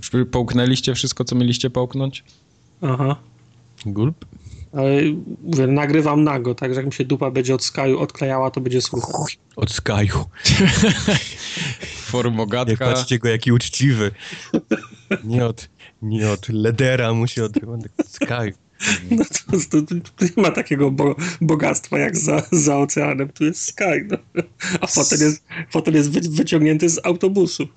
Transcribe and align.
Tak, 0.00 0.30
połknęliście 0.30 0.94
wszystko, 0.94 1.24
co 1.24 1.36
mieliście 1.36 1.70
połknąć? 1.70 2.24
Aha. 2.82 3.16
Gulp? 3.86 4.24
Ale 4.72 5.02
mówię, 5.42 5.66
nagrywam 5.66 6.24
nago, 6.24 6.54
tak, 6.54 6.74
że 6.74 6.80
jak 6.80 6.86
mi 6.86 6.92
się 6.92 7.04
dupa 7.04 7.30
będzie 7.30 7.54
od 7.54 7.64
Skyu 7.64 7.98
odklejała, 7.98 8.50
to 8.50 8.60
będzie 8.60 8.82
słychać. 8.82 9.38
Od 9.56 9.72
Skyu. 9.72 10.24
Formogatka. 12.10 12.70
Nie 12.70 12.76
patrzcie 12.94 13.18
go, 13.18 13.28
jaki 13.28 13.52
uczciwy. 13.52 14.10
Nie 15.24 15.46
od, 15.46 15.68
nie 16.02 16.30
od 16.30 16.48
Ledera, 16.48 17.14
musi 17.14 17.40
od, 17.40 17.52
od 17.56 18.08
Sky. 18.08 18.54
No 19.10 19.24
to, 19.24 19.58
to, 19.70 19.94
to, 20.16 20.24
nie 20.24 20.42
ma 20.42 20.50
takiego 20.50 20.90
bo, 20.90 21.16
bogactwa 21.40 21.98
jak 21.98 22.16
za, 22.16 22.42
za 22.52 22.78
oceanem, 22.78 23.28
tu 23.28 23.44
jest 23.44 23.68
Sky. 23.68 24.06
No. 24.10 24.42
A 24.80 24.86
fotel 24.86 25.20
jest, 25.20 25.44
fotel 25.70 25.94
jest 25.94 26.10
wy, 26.10 26.20
wyciągnięty 26.20 26.88
z 26.88 27.06
autobusu. 27.06 27.68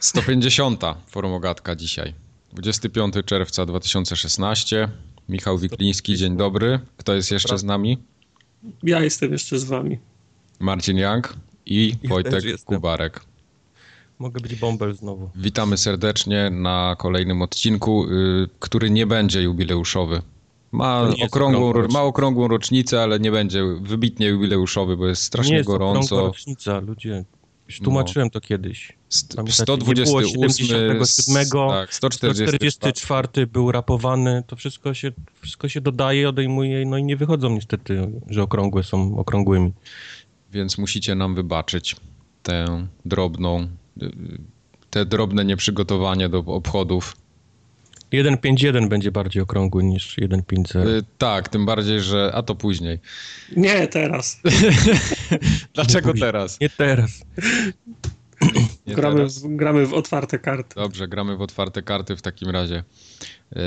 150. 0.00 0.82
Formogatka 1.06 1.76
dzisiaj. 1.76 2.14
25 2.52 3.14
czerwca 3.24 3.66
2016. 3.66 4.88
Michał 5.28 5.58
Wikliński, 5.58 6.16
dzień 6.16 6.36
dobry. 6.36 6.80
Kto 6.96 7.14
jest 7.14 7.30
jeszcze 7.30 7.58
z 7.58 7.64
nami? 7.64 7.98
Ja 8.82 9.00
jestem 9.00 9.32
jeszcze 9.32 9.58
z 9.58 9.64
wami. 9.64 9.98
Marcin 10.60 10.98
Young 10.98 11.36
i 11.66 11.94
Wojtek 12.08 12.44
Kubarek. 12.64 13.20
Mogę 14.18 14.40
być 14.40 14.54
bąbel 14.54 14.94
znowu. 14.94 15.30
Witamy 15.36 15.76
serdecznie 15.76 16.50
na 16.50 16.96
kolejnym 16.98 17.42
odcinku, 17.42 18.04
y, 18.04 18.48
który 18.58 18.90
nie 18.90 19.06
będzie 19.06 19.42
jubileuszowy. 19.42 20.22
Ma 20.72 21.08
okrągłą, 21.22 21.72
ma 21.92 22.02
okrągłą 22.02 22.48
rocznicę, 22.48 23.02
ale 23.02 23.20
nie 23.20 23.30
będzie 23.30 23.64
wybitnie 23.80 24.26
jubileuszowy, 24.26 24.96
bo 24.96 25.06
jest 25.06 25.22
strasznie 25.22 25.50
nie 25.50 25.56
jest 25.56 25.66
gorąco. 25.66 26.16
rocznica, 26.20 26.80
ludzie. 26.80 27.24
Już 27.68 27.80
tłumaczyłem 27.80 28.26
no. 28.26 28.30
to 28.30 28.40
kiedyś. 28.40 28.92
Pamiętacie, 29.36 29.62
128, 29.62 30.50
77, 30.50 31.46
tak, 31.68 31.94
144. 31.94 32.70
144 32.70 33.46
był 33.46 33.72
rapowany, 33.72 34.42
to 34.46 34.56
wszystko 34.56 34.94
się, 34.94 35.12
wszystko 35.40 35.68
się 35.68 35.80
dodaje, 35.80 36.28
odejmuje, 36.28 36.86
no 36.86 36.98
i 36.98 37.04
nie 37.04 37.16
wychodzą 37.16 37.50
niestety, 37.50 38.10
że 38.30 38.42
okrągłe 38.42 38.82
są 38.82 39.18
okrągłymi. 39.18 39.72
Więc 40.52 40.78
musicie 40.78 41.14
nam 41.14 41.34
wybaczyć 41.34 41.96
tę 42.42 42.86
drobną, 43.04 43.68
te 44.90 45.06
drobne 45.06 45.44
nieprzygotowanie 45.44 46.28
do 46.28 46.38
obchodów 46.38 47.16
1.5.1 48.12 48.88
będzie 48.88 49.12
bardziej 49.12 49.42
okrągły 49.42 49.84
niż 49.84 50.16
1.5.0. 50.16 50.88
Yy, 50.88 51.02
tak, 51.18 51.48
tym 51.48 51.66
bardziej, 51.66 52.00
że... 52.00 52.30
A 52.34 52.42
to 52.42 52.54
później. 52.54 52.98
Nie, 53.56 53.88
teraz. 53.88 54.40
Dlaczego 55.74 56.12
nie 56.12 56.20
teraz? 56.20 56.60
Nie 56.60 56.70
teraz. 56.70 57.10
Nie 58.86 58.94
gramy, 58.94 59.16
teraz. 59.16 59.38
W, 59.38 59.56
gramy 59.56 59.86
w 59.86 59.94
otwarte 59.94 60.38
karty. 60.38 60.74
Dobrze, 60.74 61.08
gramy 61.08 61.36
w 61.36 61.42
otwarte 61.42 61.82
karty 61.82 62.16
w 62.16 62.22
takim 62.22 62.50
razie. 62.50 62.84
Yy, 63.52 63.62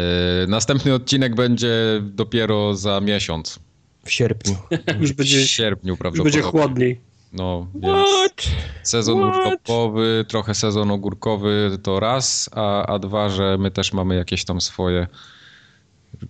następny 0.48 0.94
odcinek 0.94 1.36
będzie 1.36 2.02
dopiero 2.02 2.76
za 2.76 3.02
miesiąc. 3.02 3.60
W 4.06 4.12
sierpniu. 4.12 4.56
już 5.02 5.14
będzie, 5.14 5.42
w 5.42 5.50
sierpniu 5.50 5.98
prawdopodobnie. 5.98 6.38
Już 6.38 6.46
będzie 6.46 6.60
chłodniej. 6.60 7.11
No, 7.34 7.68
What? 7.74 8.48
sezon 8.84 9.24
urlopowy, 9.24 10.26
trochę 10.28 10.54
sezon 10.56 10.92
ogórkowy 10.92 11.78
to 11.84 12.00
raz, 12.00 12.50
a, 12.56 12.86
a 12.86 13.00
dwa, 13.00 13.30
że 13.30 13.58
my 13.60 13.72
też 13.72 13.94
mamy 13.94 14.16
jakieś 14.16 14.46
tam 14.46 14.62
swoje... 14.62 15.08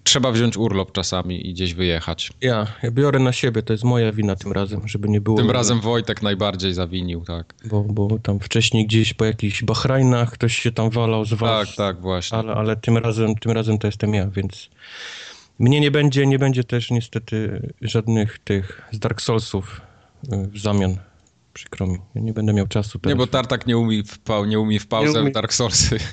Trzeba 0.03 0.31
wziąć 0.31 0.57
urlop 0.57 0.91
czasami 0.91 1.49
i 1.49 1.53
gdzieś 1.53 1.73
wyjechać. 1.73 2.31
Ja, 2.41 2.67
ja 2.83 2.91
biorę 2.91 3.19
na 3.19 3.31
siebie, 3.31 3.63
to 3.63 3.73
jest 3.73 3.83
moja 3.83 4.11
wina 4.11 4.35
tym 4.35 4.51
razem, 4.51 4.87
żeby 4.87 5.09
nie 5.09 5.21
było... 5.21 5.37
Tym 5.37 5.51
razem 5.51 5.81
Wojtek 5.81 6.21
najbardziej 6.21 6.73
zawinił, 6.73 7.21
tak. 7.25 7.53
Bo, 7.65 7.83
bo 7.83 8.19
tam 8.19 8.39
wcześniej 8.39 8.87
gdzieś 8.87 9.13
po 9.13 9.25
jakichś 9.25 9.63
Bahrajnach 9.63 10.31
ktoś 10.31 10.59
się 10.59 10.71
tam 10.71 10.89
walał 10.89 11.25
z 11.25 11.33
was. 11.33 11.67
Tak, 11.67 11.75
tak, 11.75 12.01
właśnie. 12.01 12.37
Ale, 12.37 12.53
ale 12.53 12.75
tym, 12.75 12.97
razem, 12.97 13.35
tym 13.35 13.51
razem 13.51 13.77
to 13.77 13.87
jestem 13.87 14.13
ja, 14.13 14.27
więc... 14.27 14.69
Mnie 15.59 15.79
nie 15.79 15.91
będzie, 15.91 16.27
nie 16.27 16.39
będzie 16.39 16.63
też 16.63 16.91
niestety 16.91 17.69
żadnych 17.81 18.39
tych 18.39 18.81
z 18.91 18.99
Dark 18.99 19.21
Soulsów 19.21 19.81
w 20.23 20.59
zamian. 20.59 20.97
Przykro 21.53 21.87
mi. 21.87 21.97
Ja 22.15 22.21
nie 22.21 22.33
będę 22.33 22.53
miał 22.53 22.67
czasu 22.67 22.99
teraz. 22.99 23.13
Nie, 23.13 23.15
bo 23.15 23.27
Tartak 23.27 23.67
nie 23.67 23.77
umie 23.77 24.03
w, 24.03 24.19
pa 24.19 24.45
nie 24.45 24.59
umie 24.59 24.79
w 24.79 24.87
pauzę 24.87 25.21
umie. 25.21 25.31
Dark 25.31 25.53
Soulsy. 25.53 25.97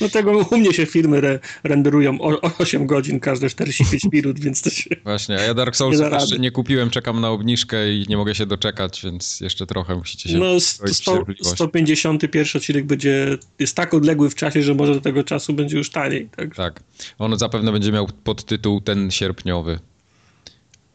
No 0.00 0.08
tego 0.08 0.38
u 0.50 0.56
mnie 0.56 0.72
się 0.72 0.86
filmy 0.86 1.16
re 1.16 1.38
renderują 1.64 2.20
o, 2.20 2.40
8 2.58 2.86
godzin 2.86 3.20
każde 3.20 3.50
45 3.50 4.04
minut, 4.12 4.40
więc 4.40 4.62
to 4.62 4.70
się... 4.70 4.90
Właśnie, 5.04 5.38
a 5.38 5.42
ja 5.42 5.54
Dark 5.54 5.76
Souls 5.76 6.00
nie 6.00 6.06
jeszcze 6.06 6.38
nie 6.38 6.50
kupiłem, 6.50 6.90
czekam 6.90 7.20
na 7.20 7.30
obniżkę 7.30 7.92
i 7.92 8.06
nie 8.08 8.16
mogę 8.16 8.34
się 8.34 8.46
doczekać, 8.46 9.02
więc 9.04 9.40
jeszcze 9.40 9.66
trochę 9.66 9.96
musicie 9.96 10.28
się 10.28 10.38
No 10.38 10.60
100, 10.60 11.24
151 11.42 12.44
odcinek 12.54 12.86
będzie, 12.86 13.38
jest 13.58 13.76
tak 13.76 13.94
odległy 13.94 14.30
w 14.30 14.34
czasie, 14.34 14.62
że 14.62 14.74
może 14.74 14.94
do 14.94 15.00
tego 15.00 15.24
czasu 15.24 15.52
będzie 15.52 15.76
już 15.76 15.90
taniej. 15.90 16.28
Tak, 16.36 16.54
tak. 16.54 16.82
On 17.18 17.38
zapewne 17.38 17.72
będzie 17.72 17.92
miał 17.92 18.08
podtytuł 18.24 18.80
ten 18.80 19.10
sierpniowy 19.10 19.78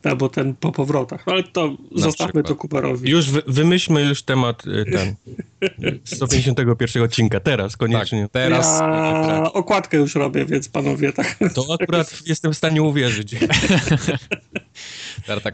albo 0.03 0.29
ten 0.29 0.55
po 0.55 0.71
powrotach, 0.71 1.23
ale 1.25 1.43
to 1.43 1.67
Na 1.67 2.01
zostawmy 2.01 2.27
przykład. 2.43 2.47
to 2.47 2.55
Kubarowi. 2.55 3.09
Już 3.09 3.29
wy, 3.29 3.41
wymyślmy 3.47 4.01
już 4.01 4.23
temat 4.23 4.67
y, 4.67 4.85
ten 4.91 5.15
151 6.03 7.03
odcinka, 7.03 7.39
teraz 7.39 7.77
koniecznie. 7.77 8.21
Tak, 8.21 8.31
teraz. 8.31 8.79
Ja 8.79 9.43
okładkę 9.53 9.97
już 9.97 10.15
robię, 10.15 10.45
więc 10.45 10.69
panowie 10.69 11.13
tak. 11.13 11.39
To 11.55 11.65
akurat 11.81 12.13
jestem 12.27 12.53
w 12.53 12.57
stanie 12.57 12.81
uwierzyć. 12.81 13.35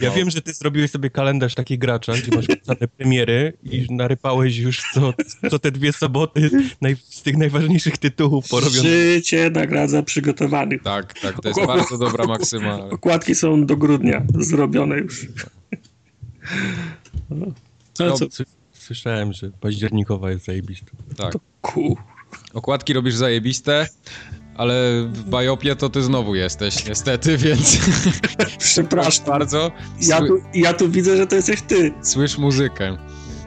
ja 0.02 0.12
wiem, 0.12 0.30
że 0.30 0.42
ty 0.42 0.54
zrobiłeś 0.54 0.92
sobie 0.92 1.10
kalendarz 1.10 1.56
taki 1.56 1.78
gracza, 1.78 2.14
gdzie 2.14 2.36
masz 2.36 2.48
te 2.80 2.88
premiery 2.98 3.54
i 3.64 3.88
narypałeś 3.90 4.58
już 4.58 4.82
co, 4.94 5.14
co 5.50 5.60
te 5.60 5.72
dwie 5.72 5.94
soboty 5.94 6.50
naj, 6.82 6.96
z 7.10 7.22
tych 7.22 7.38
najważniejszych 7.38 7.98
tytułów 7.98 8.48
porobionych. 8.50 8.84
Życie 8.84 9.50
nagradza 9.50 10.04
przygotowanych. 10.04 10.84
Tak, 10.84 11.20
tak, 11.20 11.42
to 11.42 11.48
jest 11.48 11.66
bardzo 11.66 11.98
dobra 11.98 12.26
maksyma. 12.26 12.76
Okładki 12.90 13.36
są 13.36 13.66
do 13.66 13.78
grudnia 13.78 14.26
zrobione 14.40 14.98
już. 14.98 15.28
No, 17.30 17.46
no, 18.00 18.12
co? 18.12 18.28
Słyszałem, 18.74 19.34
że 19.34 19.52
październikowa 19.60 20.32
jest 20.32 20.46
zajebista. 20.46 20.92
Tak. 21.18 21.34
Kur... 21.62 21.98
Okładki 22.54 22.94
robisz 22.94 23.16
zajebiste, 23.16 23.88
ale 24.58 24.74
w 25.14 25.24
Bajopie 25.30 25.76
to 25.76 25.90
ty 25.90 26.02
znowu 26.02 26.36
jesteś, 26.36 26.88
niestety, 26.88 27.38
więc... 27.46 27.80
Przepraszam. 28.58 29.26
bardzo. 29.26 29.72
Ja 30.02 30.20
tu, 30.20 30.42
ja 30.54 30.74
tu 30.74 30.90
widzę, 30.90 31.18
że 31.18 31.28
to 31.28 31.36
jesteś 31.36 31.62
ty. 31.62 31.92
Słysz 32.02 32.38
muzykę. 32.38 32.98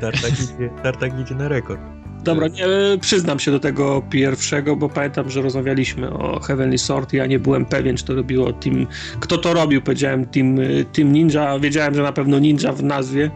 Tartak 0.01 0.33
idzie, 0.33 0.71
tartak 0.83 1.21
idzie 1.21 1.35
na 1.35 1.49
rekord. 1.49 1.81
Dobra, 2.25 2.49
nie, 2.49 2.67
przyznam 3.01 3.39
się 3.39 3.51
do 3.51 3.61
tego 3.61 4.03
pierwszego, 4.11 4.77
bo 4.77 4.89
pamiętam, 4.89 5.31
że 5.31 5.43
rozmawialiśmy 5.43 6.11
o 6.11 6.41
Heavenly 6.41 6.79
Sword. 6.79 7.13
Ja 7.13 7.27
nie 7.27 7.39
byłem 7.39 7.67
pewien, 7.67 7.97
czy 7.97 8.05
to 8.05 8.15
robiło 8.15 8.53
Team. 8.53 8.87
Kto 9.21 9.39
to 9.39 9.55
robił? 9.55 9.83
Powiedziałem 9.83 10.27
Team, 10.27 10.57
team 10.93 11.13
Ninja. 11.13 11.59
Wiedziałem, 11.59 11.95
że 11.95 12.03
na 12.03 12.13
pewno 12.13 12.39
Ninja 12.39 12.73
w 12.73 12.83
nazwie. 12.83 13.31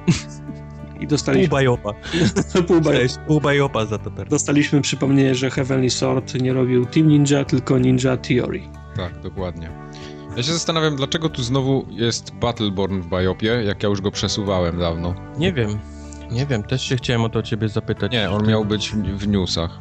I 1.02 1.06
dostaliśmy. 1.06 1.48
Pół 1.48 1.56
bajopa. 1.56 1.92
pół, 2.68 2.80
bajopa. 2.80 3.24
pół 3.26 3.40
bajopa 3.40 3.86
za 3.86 3.98
to 3.98 4.10
teraz. 4.10 4.30
Dostaliśmy 4.30 4.80
przypomnienie, 4.80 5.34
że 5.34 5.50
Heavenly 5.50 5.90
Sword 5.90 6.34
nie 6.34 6.52
robił 6.52 6.86
Team 6.86 7.08
Ninja, 7.08 7.44
tylko 7.44 7.78
Ninja 7.78 8.16
Theory. 8.16 8.60
Tak, 8.96 9.20
dokładnie. 9.20 9.70
Ja 10.36 10.42
się 10.42 10.52
zastanawiam, 10.52 10.96
dlaczego 10.96 11.28
tu 11.28 11.42
znowu 11.42 11.86
jest 11.90 12.34
Battleborn 12.34 13.00
w 13.00 13.06
Bajopie, 13.06 13.46
jak 13.46 13.82
ja 13.82 13.88
już 13.88 14.00
go 14.00 14.10
przesuwałem 14.10 14.78
dawno. 14.78 15.14
Nie 15.38 15.52
wiem. 15.52 15.78
Nie 16.30 16.46
wiem, 16.46 16.62
też 16.62 16.82
się 16.82 16.96
chciałem 16.96 17.22
o 17.22 17.28
to 17.28 17.42
ciebie 17.42 17.68
zapytać. 17.68 18.12
Nie, 18.12 18.30
on 18.30 18.46
miał 18.46 18.64
być 18.64 18.92
w 18.92 19.28
newsach. 19.28 19.78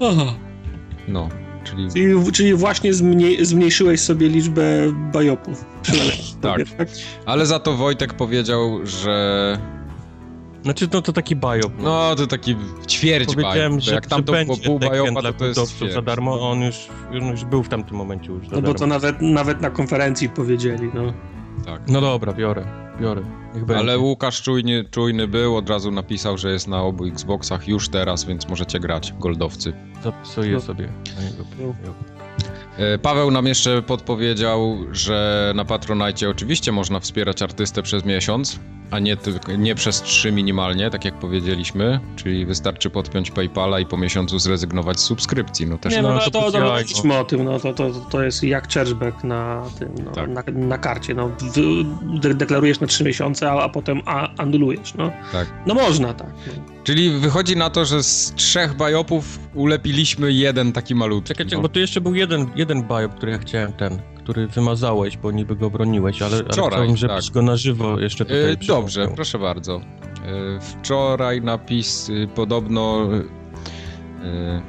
Aha. 0.00 0.34
No, 1.08 1.28
czyli... 1.64 1.88
Czyli, 1.92 2.32
czyli 2.32 2.54
właśnie 2.54 2.94
zmniej, 2.94 3.44
zmniejszyłeś 3.44 4.00
sobie 4.00 4.28
liczbę 4.28 4.62
bajopów. 5.12 5.64
tak. 6.42 6.60
tak, 6.78 6.88
ale 7.26 7.46
za 7.46 7.58
to 7.58 7.76
Wojtek 7.76 8.14
powiedział, 8.14 8.86
że... 8.86 9.58
Znaczy, 10.62 10.88
no 10.92 11.02
to 11.02 11.12
taki 11.12 11.36
bajop. 11.36 11.72
No, 11.78 11.84
no 11.84 12.14
to 12.14 12.26
taki 12.26 12.56
ćwierć 12.88 13.36
bajop. 13.36 13.80
Że, 13.80 13.94
jak 13.94 14.06
tam 14.06 14.24
to 14.24 14.32
było 14.44 14.56
pół 14.56 14.78
bajopa, 14.78 15.22
to 15.22 15.32
to 15.32 15.44
jest 15.44 15.78
za 15.94 16.02
darmo, 16.02 16.50
on 16.50 16.60
już, 16.60 16.88
już 17.12 17.44
był 17.44 17.62
w 17.62 17.68
tamtym 17.68 17.96
momencie 17.96 18.32
już 18.32 18.48
No 18.48 18.62
bo 18.62 18.74
to 18.74 18.86
nawet, 18.86 19.16
nawet 19.20 19.60
na 19.60 19.70
konferencji 19.70 20.28
powiedzieli, 20.28 20.90
no. 20.94 21.12
Tak. 21.66 21.82
No 21.88 22.00
dobra, 22.00 22.32
biorę 22.32 22.82
biorę. 23.00 23.22
Ale 23.76 23.98
Łukasz 23.98 24.42
czujny, 24.42 24.84
czujny 24.90 25.28
był, 25.28 25.56
od 25.56 25.70
razu 25.70 25.90
napisał, 25.90 26.38
że 26.38 26.52
jest 26.52 26.68
na 26.68 26.82
obu 26.82 27.04
Xboxach 27.04 27.68
już 27.68 27.88
teraz, 27.88 28.24
więc 28.24 28.48
możecie 28.48 28.80
grać, 28.80 29.12
goldowcy. 29.18 29.72
Zapisuję 30.04 30.52
no. 30.52 30.60
sobie 30.60 30.88
na 31.16 31.22
niego. 31.22 31.44
E, 31.60 32.11
Paweł 33.02 33.30
nam 33.30 33.46
jeszcze 33.46 33.82
podpowiedział, 33.82 34.78
że 34.92 35.52
na 35.56 35.64
Patronite 35.64 36.28
oczywiście 36.28 36.72
można 36.72 37.00
wspierać 37.00 37.42
artystę 37.42 37.82
przez 37.82 38.04
miesiąc, 38.04 38.58
a 38.90 38.98
nie, 38.98 39.16
tylko, 39.16 39.52
nie 39.52 39.74
przez 39.74 40.02
trzy 40.02 40.32
minimalnie, 40.32 40.90
tak 40.90 41.04
jak 41.04 41.14
powiedzieliśmy, 41.14 42.00
czyli 42.16 42.46
wystarczy 42.46 42.90
podpiąć 42.90 43.30
PayPala 43.30 43.80
i 43.80 43.86
po 43.86 43.96
miesiącu 43.96 44.38
zrezygnować 44.38 45.00
z 45.00 45.02
subskrypcji. 45.02 45.66
No 45.66 45.78
też 45.78 45.92
Nie, 45.92 46.02
no, 46.02 46.14
No, 46.14 46.20
to, 46.20 46.30
to 46.30 46.52
to, 46.52 46.60
mówiliśmy 46.60 47.18
o 47.18 47.24
tym, 47.24 47.44
no, 47.44 47.60
to, 47.60 47.72
to, 47.72 47.90
to 47.90 48.22
jest 48.22 48.44
jak 48.44 48.72
churchback 48.72 49.24
na 49.24 49.62
tym, 49.78 49.88
no, 50.04 50.10
Tak. 50.10 50.30
na, 50.30 50.42
na 50.52 50.78
karcie, 50.78 51.14
no, 51.14 51.30
deklarujesz 52.34 52.80
na 52.80 52.86
trzy 52.86 53.04
miesiące, 53.04 53.50
a, 53.50 53.62
a 53.62 53.68
potem 53.68 54.00
a, 54.06 54.28
anulujesz, 54.36 54.94
no. 54.94 55.12
tak. 55.32 55.46
No 55.66 55.74
można 55.74 56.14
tak. 56.14 56.30
No. 56.46 56.81
Czyli 56.84 57.10
wychodzi 57.10 57.56
na 57.56 57.70
to, 57.70 57.84
że 57.84 58.02
z 58.02 58.32
trzech 58.34 58.76
bajopów 58.76 59.38
ulepiliśmy 59.54 60.32
jeden 60.32 60.72
taki 60.72 60.94
malutki. 60.94 61.28
Czekaj, 61.28 61.46
no. 61.52 61.60
bo 61.60 61.68
tu 61.68 61.80
jeszcze 61.80 62.00
był 62.00 62.14
jeden, 62.14 62.46
jeden 62.56 62.82
biop, 62.82 63.14
który 63.14 63.32
ja 63.32 63.38
chciałem 63.38 63.72
ten, 63.72 64.02
który 64.18 64.46
wymazałeś, 64.46 65.16
bo 65.16 65.30
niby 65.30 65.56
go 65.56 65.70
broniłeś, 65.70 66.22
ale, 66.22 66.36
ale 66.36 66.44
Wczoraj, 66.44 66.70
chciałbym, 66.70 66.96
żebyś 66.96 67.24
tak. 67.24 67.34
go 67.34 67.42
na 67.42 67.56
żywo 67.56 68.00
jeszcze 68.00 68.24
tutaj 68.24 68.52
E, 68.52 68.56
Dobrze, 68.56 69.08
proszę 69.14 69.38
bardzo. 69.38 69.76
E, 69.76 70.60
Wczoraj 70.60 71.42
napis 71.42 72.08
y, 72.08 72.28
podobno 72.34 73.08
e, 74.22 74.62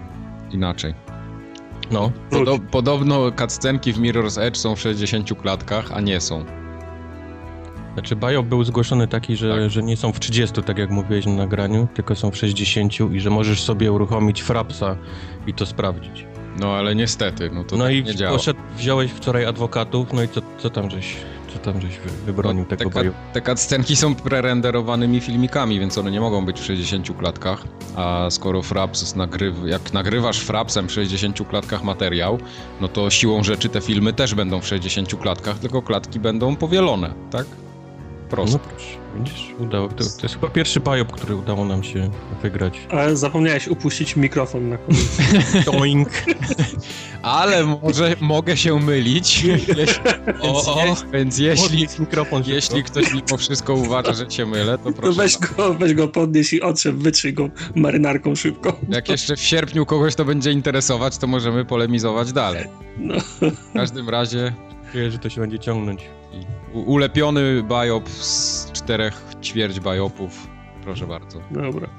inaczej. 0.51 0.93
No, 1.91 2.11
Podo 2.29 2.59
podobno 2.71 3.31
cutscenki 3.31 3.93
w 3.93 3.99
Mirror's 3.99 4.41
Edge 4.41 4.57
są 4.57 4.75
w 4.75 4.79
60 4.79 5.41
klatkach, 5.41 5.91
a 5.91 6.01
nie 6.01 6.21
są. 6.21 6.45
Znaczy 7.93 8.15
biop 8.15 8.45
był 8.45 8.63
zgłoszony 8.63 9.07
taki, 9.07 9.35
że, 9.35 9.49
Tak. 9.61 9.69
że 9.69 9.83
nie 9.83 9.97
są 9.97 10.13
w 10.13 10.19
30, 10.19 10.63
tak 10.63 10.77
jak 10.77 10.89
mówiłeś 10.89 11.25
na 11.25 11.33
nagraniu, 11.33 11.87
tylko 11.93 12.15
są 12.15 12.31
w 12.31 12.37
60 12.37 12.93
i 13.13 13.19
że 13.19 13.29
możesz 13.29 13.63
sobie 13.63 13.91
uruchomić 13.91 14.41
frapsa 14.41 14.97
i 15.47 15.53
to 15.53 15.65
sprawdzić. 15.65 16.25
No 16.59 16.73
ale 16.73 16.95
niestety, 16.95 17.49
no 17.53 17.63
to 17.63 17.77
no 17.77 17.83
tak 17.85 17.93
i 17.93 18.03
nie 18.03 18.15
działa. 18.15 18.37
poszedł, 18.37 18.59
wziąłeś 18.77 19.11
wczoraj 19.11 19.45
adwokatów, 19.45 20.13
no 20.13 20.23
i 20.23 20.27
co, 20.27 20.41
co 20.57 20.69
tam 20.69 20.89
żeś, 20.91 21.15
co 21.53 21.59
tam 21.59 21.81
żeś 21.81 21.97
wy, 21.97 22.09
wybronił 22.25 22.63
No, 22.63 22.69
te, 22.69 22.77
tego 22.77 23.03
biop? 23.03 23.13
te 23.33 23.41
cutscenki 23.41 23.95
są 23.95 24.15
prerenderowanymi 24.15 25.19
filmikami, 25.19 25.79
więc 25.79 25.97
one 25.97 26.11
nie 26.11 26.21
mogą 26.21 26.45
być 26.45 26.59
w 26.59 26.65
60 26.65 27.17
klatkach. 27.19 27.63
A 27.95 28.27
skoro 28.29 28.61
Fraps 28.61 29.15
nagryw, 29.15 29.55
jak 29.65 29.93
nagrywasz 29.93 30.39
Frapsem 30.39 30.87
w 30.87 30.91
60 30.91 31.47
klatkach 31.49 31.83
materiał, 31.83 32.37
no 32.81 32.87
to 32.87 33.09
siłą 33.09 33.43
rzeczy 33.43 33.69
te 33.69 33.81
filmy 33.81 34.13
też 34.13 34.35
będą 34.35 34.61
w 34.61 34.67
60 34.67 35.15
klatkach, 35.15 35.59
tylko 35.59 35.81
klatki 35.81 36.19
będą 36.19 36.55
powielone, 36.55 37.13
tak? 37.31 37.45
Prosto. 38.33 38.57
No 38.57 38.63
proszę, 38.69 38.97
widzisz, 39.15 39.53
udało. 39.59 39.87
To, 39.87 39.95
to 39.95 40.03
jest 40.23 40.35
chyba 40.35 40.47
pierwszy 40.47 40.79
biop, 40.79 41.11
który 41.11 41.35
udało 41.35 41.65
nam 41.65 41.83
się 41.83 42.09
wygrać. 42.41 42.79
Ale 42.89 43.17
zapomniałeś 43.17 43.67
upuścić 43.67 44.15
mikrofon 44.15 44.69
na 44.69 44.77
koniec. 44.77 45.17
Doink! 45.65 46.09
Ale 47.21 47.65
może 47.65 48.15
mogę 48.21 48.57
się 48.57 48.79
mylić. 48.79 49.43
Jeśli, 49.43 49.73
O, 50.41 50.73
o. 50.73 50.85
więc, 50.85 51.01
je, 51.01 51.07
więc 51.13 51.37
jeśli, 51.37 51.87
mikrofon 51.99 52.43
jeśli 52.45 52.83
ktoś 52.83 53.13
mimo 53.13 53.37
wszystko 53.37 53.73
uważa, 53.73 54.13
że 54.13 54.31
się 54.31 54.45
mylę, 54.45 54.77
to 54.77 54.83
To 54.83 54.91
proszę. 55.01 55.17
weź 55.17 55.37
go, 55.37 55.73
weź 55.73 55.93
go 55.93 56.07
podnieś 56.07 56.53
i 56.53 56.61
otrzep, 56.61 56.95
wytrzyj 56.95 57.33
go 57.33 57.49
marynarką 57.75 58.35
szybko. 58.35 58.79
Jak 58.89 59.09
jeszcze 59.09 59.35
w 59.35 59.41
sierpniu 59.41 59.85
kogoś 59.85 60.15
to 60.15 60.25
będzie 60.25 60.51
interesować, 60.51 61.17
to 61.17 61.27
możemy 61.27 61.65
polemizować 61.65 62.33
dalej. 62.33 62.65
No. 62.97 63.15
W 63.41 63.73
każdym 63.73 64.09
razie 64.09 64.53
Czuję, 64.91 65.11
że 65.11 65.19
to 65.19 65.29
się 65.29 65.41
będzie 65.41 65.59
ciągnąć. 65.59 66.01
Ulepiony 66.73 67.63
biop 67.63 68.09
z 68.09 68.71
czterech 68.71 69.23
ćwierć 69.43 69.79
biopów. 69.79 70.47
Proszę 70.83 71.07
bardzo. 71.07 71.39
Dobra. 71.51 71.89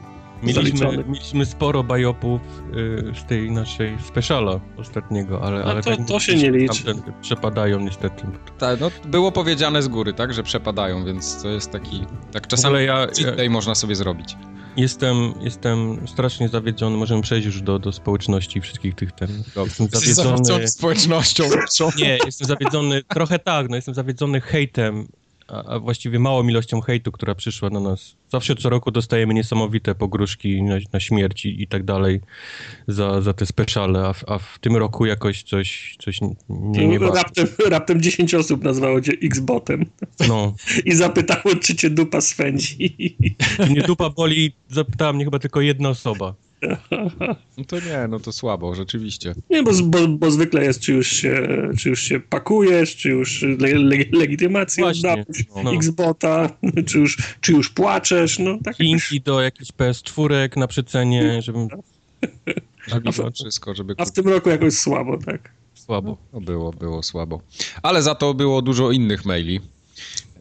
Mieliśmy, 0.42 1.04
mieliśmy 1.08 1.46
sporo 1.46 1.84
biopów 1.84 2.40
y, 2.76 3.12
z 3.20 3.24
tej 3.24 3.50
naszej 3.50 3.96
speciala 4.08 4.60
ostatniego, 4.76 5.42
ale, 5.42 5.58
No 5.58 5.64
ale 5.64 5.82
to- 5.82 5.96
to 6.08 6.20
się 6.20 6.36
nie 6.36 6.50
liczy. 6.50 6.84
tamte 6.84 7.12
Przepadają 7.20 7.80
niestety. 7.80 8.26
Tak, 8.58 8.80
no 8.80 8.90
było 9.04 9.32
powiedziane 9.32 9.82
z 9.82 9.88
góry, 9.88 10.12
tak, 10.12 10.34
że 10.34 10.42
przepadają, 10.42 11.04
więc 11.04 11.42
to 11.42 11.48
jest 11.48 11.70
taki. 11.70 12.06
Tak 12.32 12.46
czasami 12.46 12.84
ja, 12.84 13.06
ja 13.42 13.50
można 13.50 13.74
sobie 13.74 13.94
zrobić. 13.94 14.36
Jestem, 14.76 15.34
jestem 15.40 16.08
strasznie 16.08 16.48
zawiedziony, 16.48 16.96
możemy 16.96 17.22
przejść 17.22 17.46
już 17.46 17.62
do, 17.62 17.78
do 17.78 17.92
społeczności 17.92 18.60
wszystkich 18.60 18.94
tych 18.94 19.12
ten. 19.12 19.42
Jestem 19.56 19.88
zawiedzony. 19.88 20.68
społecznością. 20.68 21.44
Nie, 21.98 22.18
jestem 22.26 22.48
zawiedzony, 22.48 23.02
trochę 23.02 23.38
tak, 23.38 23.68
no 23.70 23.76
jestem 23.76 23.94
zawiedzony 23.94 24.40
hejtem, 24.40 25.08
a, 25.48 25.64
a 25.64 25.78
właściwie 25.78 26.18
małą 26.18 26.48
ilością 26.48 26.80
hejtu, 26.80 27.12
która 27.12 27.34
przyszła 27.34 27.70
na 27.70 27.80
nas. 27.80 28.16
Zawsze 28.32 28.56
co 28.56 28.68
roku 28.68 28.90
dostajemy 28.90 29.34
niesamowite 29.34 29.94
pogróżki 29.94 30.62
na, 30.62 30.74
na 30.92 31.00
śmierć 31.00 31.46
i, 31.46 31.62
i 31.62 31.66
tak 31.66 31.84
dalej 31.84 32.20
za, 32.88 33.20
za 33.20 33.32
te 33.32 33.46
speciale, 33.46 34.06
a 34.06 34.12
w, 34.12 34.24
a 34.28 34.38
w 34.38 34.58
tym 34.60 34.76
roku 34.76 35.06
jakoś 35.06 35.42
coś, 35.42 35.96
coś 36.02 36.20
nie, 36.48 36.88
nie 36.88 37.00
bardzo. 37.00 37.14
raptem, 37.14 37.46
raptem 37.68 38.02
10 38.02 38.34
osób 38.34 38.64
nazwało 38.64 39.00
cię 39.00 39.12
X-botem 39.22 39.86
No, 40.28 40.54
i 40.84 40.94
zapytało, 40.94 41.56
czy 41.60 41.76
cię 41.76 41.90
dupa 41.90 42.20
swędzi. 42.20 43.16
mnie 43.70 43.82
dupa 43.82 44.10
boli, 44.10 44.52
zapytała 44.68 45.12
mnie 45.12 45.24
chyba 45.24 45.38
tylko 45.38 45.60
jedna 45.60 45.88
osoba. 45.88 46.34
No 47.58 47.64
to 47.66 47.76
nie, 47.76 48.08
no 48.08 48.20
to 48.20 48.32
słabo, 48.32 48.74
rzeczywiście. 48.74 49.34
Nie, 49.50 49.62
bo, 49.62 49.70
bo, 49.84 50.08
bo 50.08 50.30
zwykle 50.30 50.64
jest, 50.64 50.80
czy 50.80 50.92
już 50.92 51.08
się, 51.08 51.48
czy 51.78 51.88
już 51.88 52.02
się 52.02 52.20
pakujesz, 52.20 52.96
czy 52.96 53.08
już 53.08 53.42
le, 53.42 53.74
le, 53.74 53.96
legitymację 54.12 54.86
oddałeś, 54.86 55.26
no. 55.64 55.74
X-bota, 55.74 56.50
czy 56.88 56.98
już, 56.98 57.16
czy 57.40 57.52
już 57.52 57.70
płaczesz, 57.70 58.38
no 58.38 58.58
tak. 58.64 58.78
Linki 58.78 59.20
do 59.20 59.42
jakichś 59.42 59.70
PS4 59.70 60.56
na 60.56 60.66
przecenie, 60.66 61.42
żebym 61.42 61.68
Żeby 62.86 63.10
mimo 63.18 63.30
wszystko, 63.30 63.74
żeby 63.74 63.94
A 63.98 64.04
w 64.04 64.12
tym 64.12 64.28
roku 64.28 64.48
jakoś 64.48 64.74
słabo, 64.74 65.18
tak. 65.18 65.52
słabo. 65.74 66.16
No 66.32 66.40
było, 66.40 66.70
było 66.70 67.02
słabo. 67.02 67.40
Ale 67.82 68.02
za 68.02 68.14
to 68.14 68.34
było 68.34 68.62
dużo 68.62 68.90
innych 68.90 69.24
maili. 69.24 69.60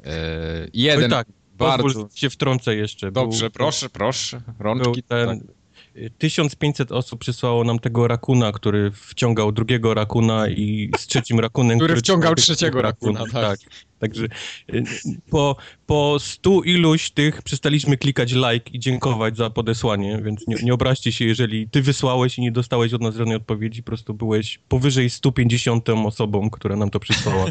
Eee, 0.05 0.69
jeden 0.73 1.03
Oj, 1.03 1.09
tak, 1.09 1.27
bardzo... 1.57 1.83
Pozwól 1.83 2.07
się 2.15 2.29
wtrącę 2.29 2.75
jeszcze. 2.75 3.11
Dobrze, 3.11 3.45
Był- 3.45 3.51
proszę, 3.51 3.89
proszę. 3.89 4.41
Był 4.47 4.55
Rączki. 4.59 5.03
ten, 5.03 5.39
tak. 5.39 5.47
Y, 5.95 6.09
1500 6.17 6.91
osób 6.91 7.19
przysłało 7.19 7.63
nam 7.63 7.79
tego 7.79 8.07
rakuna, 8.07 8.51
który 8.51 8.91
wciągał 8.91 9.51
drugiego 9.51 9.93
rakuna 9.93 10.49
i 10.49 10.91
z 10.97 11.07
trzecim 11.07 11.39
rakunem, 11.39 11.77
Który 11.79 11.95
wciągał 11.95 12.35
trzymał 12.35 12.55
trzeciego 12.55 12.71
tego 12.71 12.81
rakuna, 12.81 13.23
tak. 13.31 13.59
Także 14.03 14.25
y, 14.73 14.83
po, 15.29 15.55
po 15.85 16.17
stu 16.19 16.61
iluś 16.61 17.09
tych 17.11 17.41
przestaliśmy 17.41 17.97
klikać 17.97 18.31
like 18.31 18.71
i 18.73 18.79
dziękować 18.79 19.37
za 19.37 19.49
podesłanie, 19.49 20.21
więc 20.25 20.47
nie, 20.47 20.55
nie 20.63 20.73
obraźcie 20.73 21.11
się, 21.11 21.25
jeżeli 21.25 21.69
ty 21.69 21.81
wysłałeś 21.81 22.37
i 22.37 22.41
nie 22.41 22.51
dostałeś 22.51 22.93
od 22.93 23.01
nas 23.01 23.15
żadnej 23.15 23.35
odpowiedzi, 23.35 23.83
po 23.83 23.85
prostu 23.85 24.13
byłeś 24.13 24.59
powyżej 24.67 25.09
150 25.09 25.89
osobą, 25.89 26.49
która 26.49 26.75
nam 26.75 26.89
to 26.89 26.99
przysłała. 26.99 27.45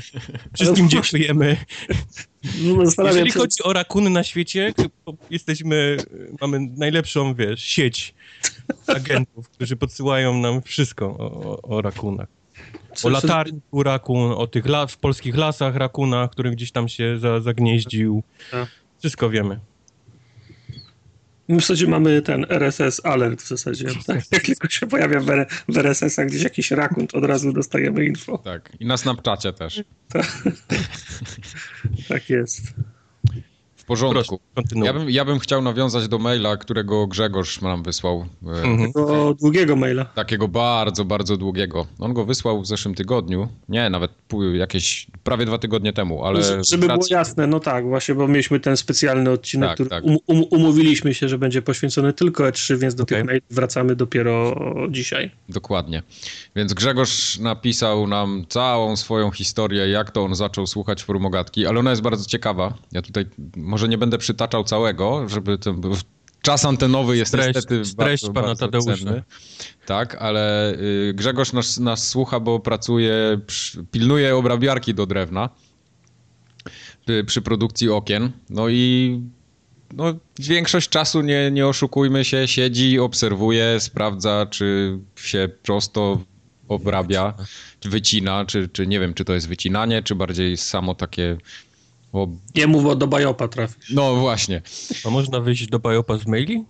Wszystkim 0.55 0.89
dziękujemy. 0.89 1.57
No, 2.63 3.05
Jeżeli 3.07 3.31
chodzi 3.31 3.63
o 3.63 3.73
rakuny 3.73 4.11
na 4.11 4.25
świecie, 4.25 4.73
to 5.05 5.15
jesteśmy, 5.31 5.97
mamy 6.41 6.61
najlepszą, 6.61 7.35
wiesz, 7.35 7.63
sieć 7.63 8.15
agentów, 8.87 9.49
którzy 9.49 9.77
podsyłają 9.77 10.39
nam 10.39 10.63
wszystko 10.63 11.07
o, 11.07 11.33
o, 11.33 11.63
o 11.63 11.83
rakunach. 11.83 12.42
O 12.91 12.95
co- 12.95 13.09
latarniku 13.09 13.83
rakun, 13.83 14.33
o 14.33 14.47
tych 14.47 14.67
la, 14.67 14.87
w 14.87 14.97
polskich 14.97 15.37
lasach 15.37 15.77
rakunach, 15.77 16.31
który 16.31 16.51
gdzieś 16.51 16.73
tam 16.73 16.89
się 16.89 17.19
za, 17.19 17.41
zagnieździł. 17.41 18.23
Tak. 18.51 18.69
Wszystko 18.99 19.31
wiemy. 19.31 19.61
My 21.49 21.57
w 21.57 21.61
zasadzie 21.61 21.87
mamy 21.87 22.23
ten 22.23 22.47
RSS 22.49 23.01
alert 23.07 23.43
w 23.43 23.49
zasadzie. 23.49 23.87
Tak? 24.07 24.33
Jak 24.33 24.43
tylko 24.43 24.69
się 24.69 24.87
pojawia 24.87 25.21
w, 25.21 25.31
R- 25.31 25.47
w 25.69 25.77
RSS-ach 25.79 26.27
gdzieś 26.27 26.43
jakiś 26.43 26.71
rakun, 26.71 27.07
to 27.07 27.19
od 27.19 27.25
razu 27.25 27.53
dostajemy 27.53 28.05
info. 28.07 28.39
tak. 28.39 28.73
I 28.81 28.87
na 28.87 28.97
Snapchacie 28.97 29.53
też. 29.53 29.83
Tak 32.09 32.31
jest. 32.37 32.63
Porządku. 33.93 34.39
Proszę, 34.39 34.43
kontynuuj. 34.55 34.87
Ja 34.87 34.93
bym, 34.93 35.11
ja 35.11 35.25
bym 35.25 35.39
chciał 35.39 35.63
nawiązać 35.63 36.09
do 36.09 36.19
maila, 36.19 36.57
którego 36.57 37.07
Grzegorz 37.07 37.61
nam 37.61 37.83
wysłał. 37.83 38.27
E, 38.47 38.63
Mhm. 38.73 38.93
Do 38.93 39.35
długiego 39.41 39.77
maila. 39.77 40.05
Takiego 40.05 40.49
bardzo, 40.49 41.05
bardzo 41.05 41.37
długiego. 41.37 41.87
On 41.99 42.13
go 42.15 42.25
wysłał 42.25 42.63
w 42.63 42.67
zeszłym 42.67 42.95
tygodniu. 42.95 43.49
Nie, 43.69 43.91
nawet 43.91 44.11
jakieś 44.55 45.07
prawie 45.25 45.47
dwa 45.47 45.59
tygodnie 45.59 45.93
temu, 45.93 46.25
ale. 46.25 46.43
Żeby 46.43 46.65
z 46.65 46.77
było 46.77 47.05
jasne, 47.11 47.47
no 47.47 47.61
tak, 47.61 47.87
właśnie, 47.89 48.15
bo 48.15 48.29
mieliśmy 48.29 48.61
ten 48.61 48.77
specjalny 48.77 49.31
odcinek, 49.31 49.69
Tak, 49.69 49.75
który 49.75 49.91
tak. 49.91 50.05
Um, 50.05 50.17
um, 50.27 50.45
umówiliśmy 50.51 51.15
się, 51.15 51.29
że 51.29 51.39
będzie 51.39 51.63
poświęcony 51.63 52.13
tylko 52.13 52.45
E3, 52.45 52.79
więc 52.79 52.95
do 52.95 53.03
Okej. 53.03 53.19
tych 53.19 53.27
maili 53.27 53.43
wracamy 53.51 53.97
dopiero 53.97 54.57
dzisiaj. 54.91 55.31
Dokładnie. 55.49 56.03
Więc 56.57 56.75
Grzegorz 56.75 57.39
napisał 57.39 58.07
nam 58.07 58.45
całą 58.49 58.97
swoją 58.97 59.31
historię, 59.31 59.89
jak 59.89 60.11
to 60.11 60.25
on 60.25 60.35
zaczął 60.35 60.67
słuchać 60.67 61.03
formogatki, 61.03 61.67
ale 61.67 61.81
ona 61.81 61.91
jest 61.91 62.03
bardzo 62.03 62.25
ciekawa. 62.25 62.75
Ja 62.93 63.03
tutaj 63.03 63.27
może 63.57 63.82
nie 63.87 63.99
będę 63.99 64.19
przytaczał 64.19 64.65
całego, 64.65 65.29
żeby 65.29 65.59
to 65.59 65.75
był. 65.75 65.97
Czas 66.43 66.65
antenowy 66.65 67.17
jest 67.17 67.33
Treść- 67.33 67.47
niestety 67.55 67.83
treść 67.97 67.97
bardzo, 67.97 68.33
pana 68.33 68.47
bardzo 68.47 68.67
Tadeusza. 68.67 69.05
cenny. 69.05 69.23
Tak, 69.87 70.15
ale 70.15 70.73
y, 70.75 71.13
Grzegorz 71.15 71.53
nas, 71.53 71.79
nas 71.79 72.09
słucha, 72.09 72.41
bo 72.41 72.61
pracuje, 72.61 73.41
pilnuje 73.91 74.37
obrabiarki 74.37 74.95
do 74.95 75.07
drewna 75.07 75.49
przy, 77.07 77.25
przy 77.25 77.43
produkcji 77.43 77.89
okien. 77.91 78.33
No 78.51 78.69
i 78.69 79.21
no, 79.93 80.15
większość 80.39 80.89
czasu, 80.89 81.21
nie, 81.21 81.51
nie 81.51 81.67
oszukujmy 81.67 82.25
się, 82.25 82.49
siedzi, 82.49 82.99
obserwuje, 82.99 83.81
sprawdza, 83.81 84.47
czy 84.51 84.99
się 85.17 85.49
prosto 85.63 86.21
obrabia, 86.69 87.35
wycina, 87.85 88.45
czy, 88.45 88.69
czy 88.69 88.87
nie 88.87 89.01
wiem, 89.01 89.15
czy 89.15 89.25
to 89.25 89.33
jest 89.35 89.49
wycinanie, 89.49 90.03
czy 90.03 90.15
bardziej 90.15 90.57
samo 90.57 90.95
takie... 90.95 91.37
O... 92.13 92.29
Nie 92.55 92.67
mów, 92.67 92.85
bo 92.85 92.97
do 92.97 93.07
Bajopa 93.07 93.49
trafisz. 93.49 93.91
No 93.91 94.17
właśnie. 94.17 94.63
A 95.05 95.11
można 95.11 95.41
wyjść 95.41 95.67
do 95.67 95.79
Bajopa 95.79 96.19
z 96.19 96.27
maili? 96.27 96.65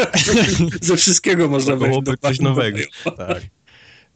Ze 0.80 0.96
wszystkiego 0.96 1.48
można 1.48 1.76
wejść 1.76 2.00
do 2.02 2.16
coś 2.16 2.40
nowego. 2.40 2.78
Tak. 3.16 3.42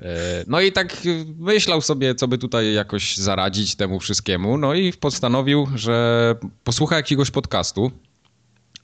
E, 0.01 0.45
no 0.47 0.61
i 0.61 0.73
tak 0.73 0.97
myślał 1.39 1.81
sobie, 1.81 2.15
co 2.15 2.29
by 2.29 2.39
tutaj 2.39 2.75
jakoś 2.75 3.17
zaradzić 3.17 3.75
temu 3.75 4.01
wszystkiemu. 4.01 4.59
No 4.59 4.75
i 4.75 4.93
postanowił, 4.93 5.69
że 5.75 6.35
posłucha 6.65 6.97
jakiegoś 6.97 7.31
podcastu, 7.31 7.91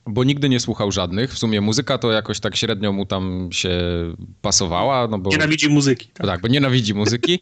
bo 0.05 0.23
nigdy 0.23 0.49
nie 0.49 0.59
słuchał 0.59 0.91
żadnych. 0.91 1.33
W 1.33 1.37
sumie 1.37 1.61
muzyka 1.61 1.97
to 1.97 2.11
jakoś 2.11 2.39
tak 2.39 2.55
średnio 2.55 2.91
mu 2.91 3.05
tam 3.05 3.49
się 3.51 3.79
pasowała. 4.41 5.07
No 5.07 5.19
bo, 5.19 5.29
nienawidzi 5.29 5.69
muzyki. 5.69 6.07
Tak. 6.07 6.27
tak, 6.27 6.41
bo 6.41 6.47
nienawidzi 6.47 6.93
muzyki. 6.93 7.39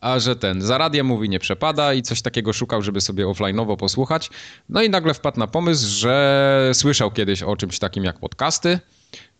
A 0.00 0.18
że 0.18 0.36
ten, 0.36 0.62
za 0.62 0.78
radiem 0.78 1.06
mówi 1.06 1.28
nie 1.28 1.38
przepada 1.38 1.94
i 1.94 2.02
coś 2.02 2.22
takiego 2.22 2.52
szukał, 2.52 2.82
żeby 2.82 3.00
sobie 3.00 3.26
offline'owo 3.26 3.76
posłuchać. 3.76 4.30
No 4.68 4.82
i 4.82 4.90
nagle 4.90 5.14
wpadł 5.14 5.38
na 5.38 5.46
pomysł, 5.46 5.88
że 5.88 6.70
słyszał 6.74 7.10
kiedyś 7.10 7.42
o 7.42 7.56
czymś 7.56 7.78
takim 7.78 8.04
jak 8.04 8.18
podcasty. 8.18 8.78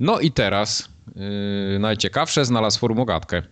No 0.00 0.20
i 0.20 0.30
teraz 0.30 0.88
yy, 1.72 1.78
najciekawsze 1.78 2.44
znalazł 2.44 2.78
formogatkę. 2.78 3.42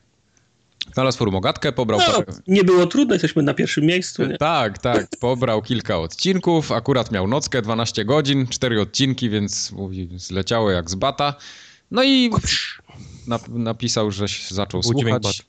Znalazł 0.94 1.18
formogatkę, 1.18 1.72
pobrał... 1.72 2.00
No, 2.08 2.34
nie 2.46 2.64
było 2.64 2.86
trudno, 2.86 3.14
jesteśmy 3.14 3.42
na 3.42 3.54
pierwszym 3.54 3.84
miejscu. 3.84 4.26
Nie? 4.26 4.38
Tak, 4.38 4.78
tak, 4.78 5.06
pobrał 5.20 5.62
kilka 5.62 5.98
odcinków, 5.98 6.72
akurat 6.72 7.12
miał 7.12 7.28
nockę, 7.28 7.62
12 7.62 8.04
godzin, 8.04 8.46
4 8.46 8.80
odcinki, 8.80 9.30
więc 9.30 9.72
mówi, 9.72 10.08
zleciało 10.16 10.70
jak 10.70 10.90
z 10.90 10.94
bata. 10.94 11.34
No 11.90 12.02
i 12.02 12.30
napisał, 13.48 14.10
że 14.10 14.26
zaczął 14.48 14.82
słuchać 14.82 15.42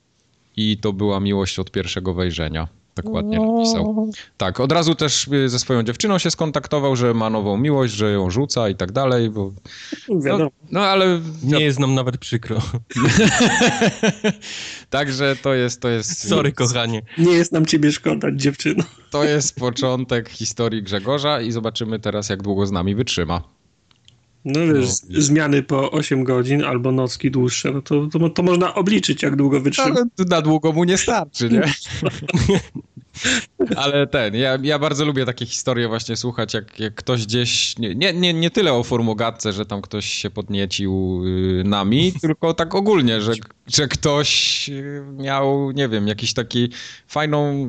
i 0.56 0.78
to 0.78 0.92
była 0.92 1.20
miłość 1.20 1.58
od 1.58 1.70
pierwszego 1.70 2.14
wejrzenia. 2.14 2.68
Tak 2.94 3.08
ładnie 3.08 3.40
napisał. 3.40 4.12
Tak, 4.36 4.60
od 4.60 4.72
razu 4.72 4.94
też 4.94 5.28
y, 5.28 5.48
ze 5.48 5.58
swoją 5.58 5.82
dziewczyną 5.82 6.18
się 6.18 6.30
skontaktował, 6.30 6.96
że 6.96 7.14
ma 7.14 7.30
nową 7.30 7.56
miłość, 7.56 7.94
że 7.94 8.12
ją 8.12 8.30
rzuca 8.30 8.68
i 8.68 8.74
tak 8.74 8.92
dalej, 8.92 9.30
bo... 9.30 9.52
No, 10.08 10.50
no 10.70 10.80
ale... 10.80 11.20
Nie 11.42 11.60
jest 11.60 11.78
nam 11.78 11.94
nawet 11.94 12.18
przykro. 12.18 12.58
Także 14.90 15.36
to 15.42 15.54
jest, 15.54 15.80
to 15.80 15.88
jest... 15.88 16.28
Sorry, 16.28 16.52
kochanie. 16.52 17.02
Nie 17.18 17.32
jest 17.32 17.52
nam 17.52 17.66
ciebie 17.66 17.92
szkoda, 17.92 18.28
dziewczyno. 18.32 18.84
To 19.10 19.24
jest 19.24 19.56
początek 19.56 20.28
historii 20.28 20.82
Grzegorza 20.82 21.40
i 21.40 21.52
zobaczymy 21.52 21.98
teraz, 21.98 22.28
jak 22.28 22.42
długo 22.42 22.66
z 22.66 22.72
nami 22.72 22.94
wytrzyma. 22.94 23.42
No 24.44 24.60
wiesz, 24.74 24.88
no. 25.08 25.20
zmiany 25.20 25.62
po 25.62 25.90
8 25.90 26.24
godzin 26.24 26.64
albo 26.64 26.92
nocki 26.92 27.30
dłuższe, 27.30 27.70
no 27.70 27.82
to, 27.82 28.06
to, 28.06 28.30
to 28.30 28.42
można 28.42 28.74
obliczyć, 28.74 29.22
jak 29.22 29.36
długo 29.36 29.60
wytrzyma. 29.60 29.88
Ale 29.88 30.04
na 30.28 30.42
długo 30.42 30.72
mu 30.72 30.84
nie 30.84 30.98
starczy, 30.98 31.50
nie? 31.50 31.62
Ale 33.76 34.06
ten, 34.06 34.34
ja, 34.34 34.58
ja 34.62 34.78
bardzo 34.78 35.04
lubię 35.04 35.26
takie 35.26 35.46
historie 35.46 35.88
właśnie 35.88 36.16
słuchać, 36.16 36.54
jak, 36.54 36.80
jak 36.80 36.94
ktoś 36.94 37.26
gdzieś, 37.26 37.78
nie, 37.78 38.12
nie, 38.12 38.34
nie 38.34 38.50
tyle 38.50 38.72
o 38.72 38.82
formogatce, 38.82 39.52
że 39.52 39.66
tam 39.66 39.82
ktoś 39.82 40.06
się 40.06 40.30
podniecił 40.30 41.22
y, 41.26 41.64
nami, 41.64 42.12
tylko 42.20 42.54
tak 42.54 42.74
ogólnie, 42.74 43.20
że, 43.20 43.32
że 43.66 43.88
ktoś 43.88 44.68
y, 44.68 45.04
miał, 45.12 45.70
nie 45.70 45.88
wiem, 45.88 46.08
jakiś 46.08 46.34
taki 46.34 46.70
fajną, 47.08 47.68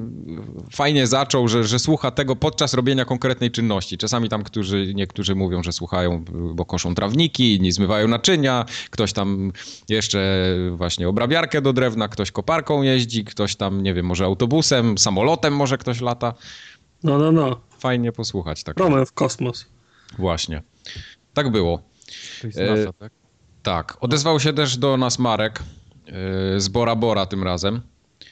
fajnie 0.71 1.07
zaczął, 1.07 1.47
że, 1.47 1.63
że 1.63 1.79
słucha 1.79 2.11
tego 2.11 2.35
podczas 2.35 2.73
robienia 2.73 3.05
konkretnej 3.05 3.51
czynności. 3.51 3.97
Czasami 3.97 4.29
tam 4.29 4.43
którzy, 4.43 4.93
niektórzy 4.93 5.35
mówią, 5.35 5.63
że 5.63 5.71
słuchają, 5.71 6.25
bo 6.53 6.65
koszą 6.65 6.95
trawniki, 6.95 7.59
nie 7.61 7.73
zmywają 7.73 8.07
naczynia, 8.07 8.65
ktoś 8.89 9.13
tam 9.13 9.51
jeszcze 9.89 10.45
właśnie 10.71 11.09
obrabiarkę 11.09 11.61
do 11.61 11.73
drewna, 11.73 12.07
ktoś 12.07 12.31
koparką 12.31 12.81
jeździ, 12.81 13.25
ktoś 13.25 13.55
tam, 13.55 13.83
nie 13.83 13.93
wiem, 13.93 14.05
może 14.05 14.25
autobusem, 14.25 14.97
samolotem, 14.97 15.55
może 15.55 15.77
ktoś 15.77 16.01
lata. 16.01 16.33
No, 17.03 17.17
no, 17.17 17.31
no. 17.31 17.61
Fajnie 17.79 18.11
posłuchać. 18.11 18.63
Tak. 18.63 18.75
Promem 18.75 19.05
w 19.05 19.13
kosmos. 19.13 19.65
Właśnie. 20.17 20.61
Tak 21.33 21.51
było. 21.51 21.81
To 22.41 22.47
jest 22.47 22.59
NASA, 22.59 22.93
tak? 22.93 23.11
Tak. 23.63 23.97
Odezwał 24.01 24.39
się 24.39 24.53
też 24.53 24.77
do 24.77 24.97
nas 24.97 25.19
Marek 25.19 25.59
e, 25.59 25.84
z 26.57 26.67
Bora 26.67 26.95
Bora 26.95 27.25
tym 27.25 27.43
razem. 27.43 27.81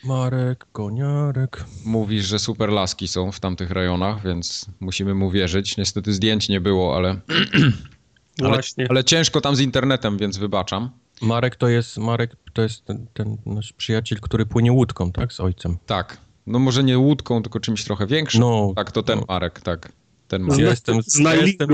Marek, 0.03 0.65
koniarek. 0.71 1.65
Mówi, 1.85 2.21
że 2.21 2.39
super 2.39 2.69
laski 2.69 3.07
są 3.07 3.31
w 3.31 3.39
tamtych 3.39 3.71
rejonach, 3.71 4.23
więc 4.23 4.65
musimy 4.79 5.15
mu 5.15 5.31
wierzyć. 5.31 5.77
Niestety 5.77 6.13
zdjęć 6.13 6.49
nie 6.49 6.61
było, 6.61 6.95
ale... 6.95 7.09
ale, 8.41 8.49
Właśnie. 8.49 8.87
ale 8.89 9.03
ciężko 9.03 9.41
tam 9.41 9.55
z 9.55 9.59
internetem, 9.59 10.17
więc 10.17 10.37
wybaczam. 10.37 10.89
Marek 11.21 11.55
to 11.55 11.67
jest, 11.67 11.97
Marek 11.97 12.35
to 12.53 12.61
jest 12.61 12.85
ten, 12.85 13.07
ten 13.13 13.37
nasz 13.45 13.73
przyjaciel, 13.73 14.19
który 14.21 14.45
płynie 14.45 14.71
łódką, 14.71 15.11
tak? 15.11 15.33
Z 15.33 15.39
ojcem. 15.39 15.77
Tak, 15.85 16.17
no 16.47 16.59
może 16.59 16.83
nie 16.83 16.97
łódką, 16.97 17.41
tylko 17.41 17.59
czymś 17.59 17.83
trochę 17.83 18.07
większym. 18.07 18.41
No, 18.41 18.73
tak, 18.75 18.91
to 18.91 19.03
ten 19.03 19.19
no. 19.19 19.25
Marek, 19.27 19.59
tak. 19.59 19.91
Ten 20.27 20.41
Marek. 20.41 20.59
Ja 20.59 20.69
jestem, 20.69 20.99
ja, 21.23 21.35
jestem, 21.35 21.69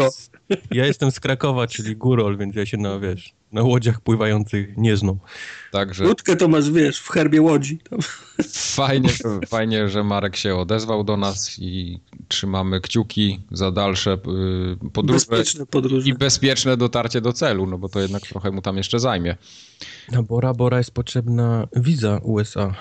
ja 0.72 0.86
jestem 0.86 1.12
z 1.12 1.20
Krakowa, 1.20 1.68
czyli 1.68 1.96
Górol, 1.96 2.38
więc 2.38 2.56
ja 2.56 2.66
się 2.66 2.78
na, 2.78 3.00
wiesz, 3.00 3.34
na 3.52 3.64
łodziach 3.64 4.02
pływających 4.02 4.78
nie 4.78 4.98
znam. 4.98 5.20
Także... 5.72 6.08
Łódkę 6.08 6.36
to 6.36 6.48
masz, 6.48 6.72
wiesz, 6.72 7.00
w 7.00 7.10
herbie 7.10 7.42
łodzi. 7.42 7.80
Fajnie, 8.54 9.10
fajnie, 9.48 9.90
że 9.90 10.04
Marek 10.04 10.36
się 10.36 10.56
odezwał 10.56 11.04
do 11.04 11.18
nas 11.18 11.60
i 11.60 12.00
trzymamy 12.28 12.82
kciuki 12.82 13.40
za 13.52 13.72
dalsze 13.72 14.14
y, 14.14 14.90
podróże. 14.94 15.26
Bezpieczne 15.30 15.66
podróże. 15.66 16.10
I 16.10 16.14
bezpieczne 16.14 16.78
dotarcie 16.78 17.22
do 17.22 17.34
celu, 17.34 17.66
no 17.66 17.78
bo 17.78 17.90
to 17.90 18.00
jednak 18.00 18.22
trochę 18.22 18.52
mu 18.52 18.62
tam 18.62 18.78
jeszcze 18.78 19.00
zajmie. 19.00 19.36
Na 20.12 20.24
Bora 20.24 20.54
Bora 20.54 20.78
jest 20.78 20.92
potrzebna 20.92 21.68
wiza 21.76 22.20
USA. 22.24 22.76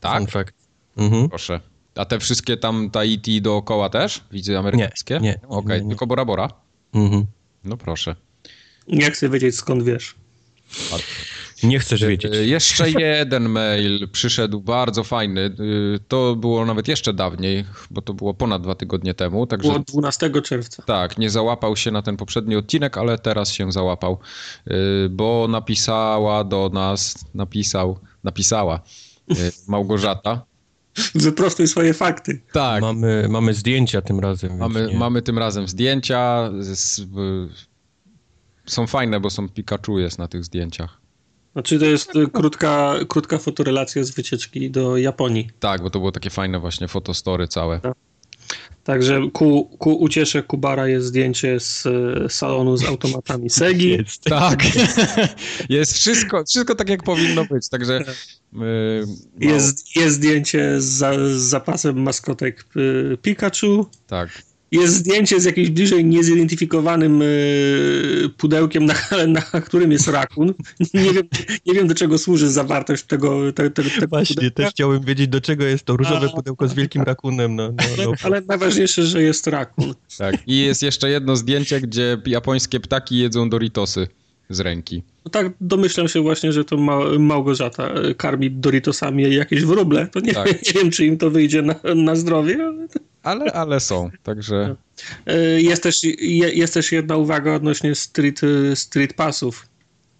Tak? 0.00 0.18
Fun 0.18 0.26
fact. 0.26 0.54
Mhm. 0.96 1.28
Proszę. 1.28 1.60
A 1.98 2.04
te 2.04 2.18
wszystkie 2.18 2.56
tam 2.56 2.90
Tahiti 2.90 3.42
dookoła 3.42 3.88
też? 3.88 4.24
Widzę 4.32 4.58
amerykańskie? 4.58 5.14
Nie, 5.14 5.20
nie. 5.20 5.40
Okej, 5.48 5.76
okay, 5.76 5.88
tylko 5.88 6.06
Bora 6.06 6.24
Bora? 6.24 6.48
Mhm. 6.94 7.26
No 7.64 7.76
proszę. 7.76 8.16
Nie 8.88 9.10
chcę 9.10 9.28
wiedzieć 9.28 9.54
skąd 9.54 9.82
wiesz. 9.82 10.14
Nie 11.62 11.78
chcesz 11.78 12.04
wiedzieć. 12.04 12.34
E, 12.34 12.46
jeszcze 12.46 12.90
jeden 12.90 13.48
mail 13.48 14.08
przyszedł, 14.08 14.60
bardzo 14.60 15.04
fajny. 15.04 15.40
E, 15.40 15.50
to 16.08 16.36
było 16.36 16.66
nawet 16.66 16.88
jeszcze 16.88 17.12
dawniej, 17.12 17.64
bo 17.90 18.02
to 18.02 18.14
było 18.14 18.34
ponad 18.34 18.62
dwa 18.62 18.74
tygodnie 18.74 19.14
temu. 19.14 19.46
Także, 19.46 19.68
było 19.68 19.78
12 19.78 20.30
czerwca. 20.42 20.82
Tak, 20.82 21.18
nie 21.18 21.30
załapał 21.30 21.76
się 21.76 21.90
na 21.90 22.02
ten 22.02 22.16
poprzedni 22.16 22.56
odcinek, 22.56 22.98
ale 22.98 23.18
teraz 23.18 23.52
się 23.52 23.72
załapał, 23.72 24.18
e, 24.66 24.74
bo 25.10 25.46
napisała 25.48 26.44
do 26.44 26.70
nas, 26.72 27.24
napisał, 27.34 27.98
napisała 28.24 28.80
Małgorzata. 29.68 30.47
Wyprostuj 31.14 31.68
swoje 31.68 31.94
fakty. 31.94 32.40
Tak. 32.52 32.80
Mamy, 32.80 33.26
mamy 33.30 33.54
zdjęcia 33.54 34.02
tym 34.02 34.20
razem. 34.20 34.56
Mamy, 34.56 34.90
mamy 34.94 35.22
tym 35.22 35.38
razem 35.38 35.68
zdjęcia. 35.68 36.50
Z, 36.60 37.00
są 38.66 38.86
fajne, 38.86 39.20
bo 39.20 39.30
są 39.30 39.48
Pikachu 39.48 39.98
jest 39.98 40.18
na 40.18 40.28
tych 40.28 40.44
zdjęciach. 40.44 41.00
Znaczy 41.52 41.78
to 41.78 41.84
jest 41.84 42.12
krótka, 42.32 42.94
krótka 43.08 43.38
fotorelacja 43.38 44.04
z 44.04 44.10
wycieczki 44.10 44.70
do 44.70 44.96
Japonii. 44.96 45.50
Tak, 45.60 45.82
bo 45.82 45.90
to 45.90 45.98
było 45.98 46.12
takie 46.12 46.30
fajne 46.30 46.58
właśnie 46.58 46.88
fotostory 46.88 47.48
całe. 47.48 47.80
Tak. 47.80 47.94
Także 48.88 49.20
ku, 49.32 49.64
ku 49.78 49.92
uciesze 49.92 50.42
Kubara 50.42 50.88
jest 50.88 51.06
zdjęcie 51.06 51.60
z 51.60 51.84
salonu 52.32 52.76
z 52.76 52.84
automatami 52.84 53.50
Segi. 53.50 53.90
Jest. 53.98 54.24
Tak. 54.24 54.64
jest 55.68 55.92
wszystko, 55.92 56.44
wszystko 56.44 56.74
tak 56.74 56.88
jak 56.88 57.02
powinno 57.02 57.44
być. 57.44 57.68
Także 57.68 58.04
yy, 58.52 58.60
jest, 59.40 59.96
jest 59.96 60.16
zdjęcie 60.16 60.80
z, 60.80 61.20
z 61.36 61.40
zapasem 61.40 62.02
maskotek 62.02 62.64
y, 62.76 63.16
Pikachu. 63.22 63.86
Tak. 64.06 64.42
Jest 64.70 64.94
zdjęcie 64.94 65.40
z 65.40 65.44
jakimś 65.44 65.70
bliżej 65.70 66.04
niezidentyfikowanym 66.04 67.22
y, 67.22 68.30
pudełkiem, 68.36 68.84
na, 68.84 68.94
na 69.52 69.60
którym 69.60 69.92
jest 69.92 70.08
rakun. 70.08 70.54
Nie 70.94 71.12
wiem, 71.12 71.28
nie 71.66 71.74
wiem 71.74 71.88
do 71.88 71.94
czego 71.94 72.18
służy 72.18 72.50
zawartość 72.50 73.04
tego, 73.04 73.52
te, 73.52 73.70
te, 73.70 73.82
tego 73.82 74.06
Właśnie, 74.08 74.34
pudełka. 74.34 74.62
też 74.62 74.70
chciałem 74.70 75.00
wiedzieć, 75.00 75.28
do 75.28 75.40
czego 75.40 75.64
jest 75.64 75.84
to 75.84 75.96
różowe 75.96 76.28
pudełko 76.28 76.68
z 76.68 76.74
wielkim 76.74 77.02
rakunem. 77.02 77.56
No, 77.56 77.68
no, 77.68 78.04
no. 78.04 78.12
Ale 78.22 78.40
najważniejsze, 78.40 79.06
że 79.06 79.22
jest 79.22 79.46
rakun. 79.46 79.94
Tak, 80.18 80.36
i 80.46 80.58
jest 80.58 80.82
jeszcze 80.82 81.10
jedno 81.10 81.36
zdjęcie, 81.36 81.80
gdzie 81.80 82.18
japońskie 82.26 82.80
ptaki 82.80 83.18
jedzą 83.18 83.50
Doritosy 83.50 84.08
z 84.50 84.60
ręki. 84.60 85.02
No 85.24 85.30
tak, 85.30 85.52
domyślam 85.60 86.08
się 86.08 86.20
właśnie, 86.20 86.52
że 86.52 86.64
to 86.64 86.76
Ma 86.76 86.98
Małgorzata 87.18 87.94
karmi 88.16 88.50
Doritosami 88.50 89.34
jakieś 89.34 89.64
wróble. 89.64 90.06
To 90.06 90.20
nie, 90.20 90.34
tak. 90.34 90.46
nie 90.46 90.72
wiem, 90.72 90.90
czy 90.90 91.06
im 91.06 91.18
to 91.18 91.30
wyjdzie 91.30 91.62
na, 91.62 91.74
na 91.94 92.16
zdrowie, 92.16 92.64
ale 92.64 92.88
ale, 93.22 93.52
ale 93.52 93.80
są, 93.80 94.10
także... 94.22 94.76
E, 95.26 95.36
jest 95.60 95.82
też, 95.82 96.00
jest 96.54 96.74
też 96.74 96.92
jedna 96.92 97.16
uwaga 97.16 97.54
odnośnie 97.54 97.94
street, 97.94 98.40
street 98.74 99.14
passów. 99.14 99.66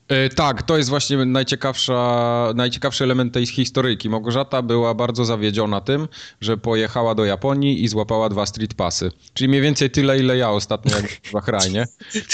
E, 0.09 0.29
tak, 0.29 0.63
to 0.63 0.77
jest 0.77 0.91
właśnie 0.91 1.25
najciekawsza, 1.25 2.53
najciekawszy 2.55 3.05
element 3.05 3.35
tej 3.35 3.47
historyjki. 3.47 4.11
Małgorzata 4.11 4.63
była 4.63 4.95
bardzo 4.95 5.25
zawiedziona 5.25 5.81
tym, 5.81 6.09
że 6.41 6.57
pojechała 6.57 7.15
do 7.15 7.25
Japonii 7.25 7.85
i 7.85 7.89
złapała 7.89 8.29
dwa 8.29 8.47
street 8.47 8.75
passy. 8.75 9.11
Czyli 9.35 9.49
mniej 9.49 9.61
więcej 9.61 9.91
tyle, 9.91 10.19
ile 10.19 10.37
ja 10.37 10.51
ostatnio 10.51 10.97
jak 10.97 11.11
w 11.23 11.33
Bahrajnie. 11.33 11.87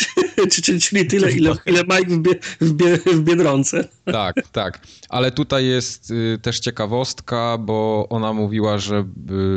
czyli, 0.80 1.06
tyle, 1.06 1.32
ile, 1.32 1.54
ile 1.66 1.82
Mike 1.82 2.14
w, 2.14 2.18
bie, 2.18 2.34
w, 2.60 2.72
bie, 2.72 2.96
w 2.96 3.20
Biedronce. 3.20 3.88
tak, 4.04 4.36
tak. 4.52 4.80
Ale 5.08 5.30
tutaj 5.30 5.66
jest 5.66 6.10
y, 6.10 6.38
też 6.42 6.60
ciekawostka, 6.60 7.58
bo 7.58 8.06
ona 8.10 8.32
mówiła, 8.32 8.78
że 8.78 9.04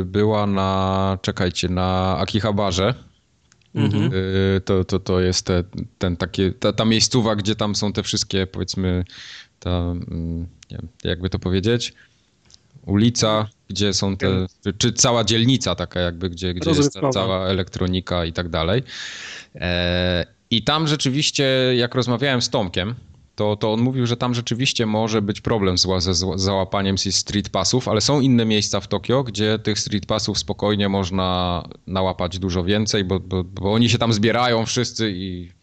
była 0.04 0.46
na, 0.46 1.18
czekajcie, 1.22 1.68
na 1.68 2.18
Akihabarze 2.18 3.07
Mhm. 3.74 4.12
Y, 4.12 4.60
to, 4.64 4.84
to, 4.84 4.98
to 4.98 5.20
jest 5.20 5.46
te, 5.46 5.64
ten 5.98 6.16
takie, 6.16 6.52
ta, 6.52 6.72
ta 6.72 6.84
miejscowa, 6.84 7.36
gdzie 7.36 7.54
tam 7.54 7.74
są 7.74 7.92
te 7.92 8.02
wszystkie, 8.02 8.46
powiedzmy, 8.46 9.04
ta, 9.60 9.70
mm, 9.70 10.38
nie 10.40 10.76
wiem, 10.76 10.88
jakby 11.04 11.30
to 11.30 11.38
powiedzieć, 11.38 11.92
ulica, 12.86 13.48
gdzie 13.68 13.92
są 13.92 14.16
te, 14.16 14.46
czy, 14.64 14.72
czy 14.72 14.92
cała 14.92 15.24
dzielnica 15.24 15.74
taka 15.74 16.00
jakby, 16.00 16.30
gdzie, 16.30 16.54
gdzie 16.54 16.70
jest 16.70 16.94
ta 16.94 17.10
cała 17.10 17.46
elektronika 17.46 18.24
i 18.24 18.32
tak 18.32 18.48
dalej. 18.48 18.82
E, 19.54 20.26
I 20.50 20.62
tam 20.62 20.88
rzeczywiście, 20.88 21.44
jak 21.76 21.94
rozmawiałem 21.94 22.42
z 22.42 22.50
Tomkiem, 22.50 22.94
to, 23.38 23.56
to 23.56 23.72
on 23.72 23.80
mówił, 23.80 24.06
że 24.06 24.16
tam 24.16 24.34
rzeczywiście 24.34 24.86
może 24.86 25.22
być 25.22 25.40
problem 25.40 25.78
z, 25.78 25.86
ze 25.98 26.14
załapaniem 26.38 26.98
street 26.98 27.48
passów, 27.48 27.88
ale 27.88 28.00
są 28.00 28.20
inne 28.20 28.44
miejsca 28.44 28.80
w 28.80 28.88
Tokio, 28.88 29.24
gdzie 29.24 29.58
tych 29.58 29.78
street 29.78 30.06
passów 30.06 30.38
spokojnie 30.38 30.88
można 30.88 31.62
nałapać 31.86 32.38
dużo 32.38 32.64
więcej, 32.64 33.04
bo, 33.04 33.20
bo, 33.20 33.44
bo 33.44 33.72
oni 33.72 33.88
się 33.88 33.98
tam 33.98 34.12
zbierają 34.12 34.66
wszyscy 34.66 35.12
i 35.12 35.57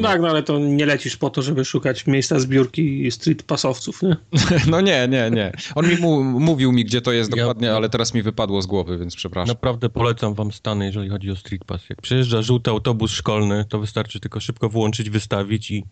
no 0.00 0.08
tak, 0.08 0.20
no 0.20 0.28
ale 0.28 0.42
to 0.42 0.58
nie 0.58 0.86
lecisz 0.86 1.16
po 1.16 1.30
to, 1.30 1.42
żeby 1.42 1.64
szukać 1.64 2.06
miejsca 2.06 2.40
zbiórki 2.40 3.10
street 3.10 3.42
pasowców, 3.42 4.02
nie? 4.02 4.16
No 4.70 4.80
nie, 4.80 5.08
nie, 5.08 5.30
nie. 5.30 5.52
On 5.74 5.88
mi 5.88 5.96
mu, 5.96 6.24
mówił 6.24 6.72
mi, 6.72 6.84
gdzie 6.84 7.00
to 7.00 7.12
jest 7.12 7.30
dokładnie, 7.30 7.68
ja, 7.68 7.76
ale 7.76 7.88
teraz 7.88 8.14
mi 8.14 8.22
wypadło 8.22 8.62
z 8.62 8.66
głowy, 8.66 8.98
więc 8.98 9.16
przepraszam. 9.16 9.48
Naprawdę 9.48 9.88
polecam 9.88 10.34
wam 10.34 10.52
Stany, 10.52 10.86
jeżeli 10.86 11.08
chodzi 11.08 11.30
o 11.30 11.36
street 11.36 11.64
pass. 11.64 11.90
Jak 11.90 12.02
przyjeżdża 12.02 12.42
żółty 12.42 12.70
autobus 12.70 13.10
szkolny, 13.10 13.64
to 13.68 13.78
wystarczy 13.78 14.20
tylko 14.20 14.40
szybko 14.40 14.68
włączyć, 14.68 15.10
wystawić 15.10 15.70
i, 15.70 15.84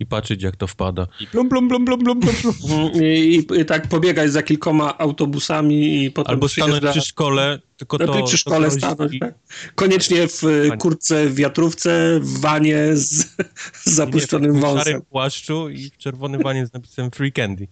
i 0.00 0.06
patrzeć, 0.06 0.42
jak 0.42 0.56
to 0.56 0.66
wpada. 0.66 1.06
I 1.20 1.26
blum, 1.32 1.48
blum, 1.48 1.68
blum, 1.68 1.86
blum, 1.86 2.00
blum, 2.00 2.20
blum. 2.20 2.54
I, 3.02 3.44
i, 3.54 3.60
I, 3.60 3.64
tak 3.64 3.88
pobiegać 3.88 4.32
za 4.32 4.42
kilkoma 4.42 4.98
autobusami 4.98 6.04
i 6.04 6.10
potem 6.10 6.30
Albo 6.30 6.48
stanąć 6.48 6.84
przy 6.90 7.00
szkole, 7.00 7.58
tylko 7.78 7.98
to... 7.98 8.22
Przy 8.22 8.38
szkole 8.38 8.70
to 8.70 8.74
stanąć, 8.74 9.18
tak? 9.20 9.34
Koniecznie 9.74 10.28
w 10.28 10.42
kurtce, 10.78 11.26
w 11.26 11.34
wiatrówce, 11.34 12.20
w 12.20 12.40
wanie 12.40 12.96
z, 12.96 13.26
z 13.84 13.90
zapuszczonym 13.90 14.54
nie, 14.54 14.60
wąsem. 14.60 14.80
W 14.80 14.84
szarym 14.84 15.02
płaszczu 15.02 15.68
i 15.68 15.90
w 15.90 15.96
czerwonym 15.96 16.42
wanie 16.42 16.66
z 16.66 16.72
napisem 16.72 17.10
Free 17.10 17.32
Candy. 17.32 17.68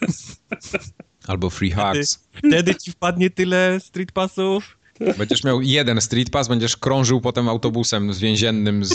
Albo 1.26 1.50
Free 1.50 1.70
Hugs. 1.70 2.14
Wtedy, 2.14 2.48
wtedy 2.48 2.74
ci 2.74 2.92
wpadnie 2.92 3.30
tyle 3.30 3.78
street 3.80 4.12
passów, 4.12 4.80
Będziesz 5.18 5.44
miał 5.44 5.62
jeden 5.62 6.00
street 6.00 6.30
pass, 6.30 6.48
będziesz 6.48 6.76
krążył 6.76 7.20
potem 7.20 7.48
autobusem 7.48 8.14
z 8.14 8.18
więziennym 8.18 8.84
z, 8.84 8.92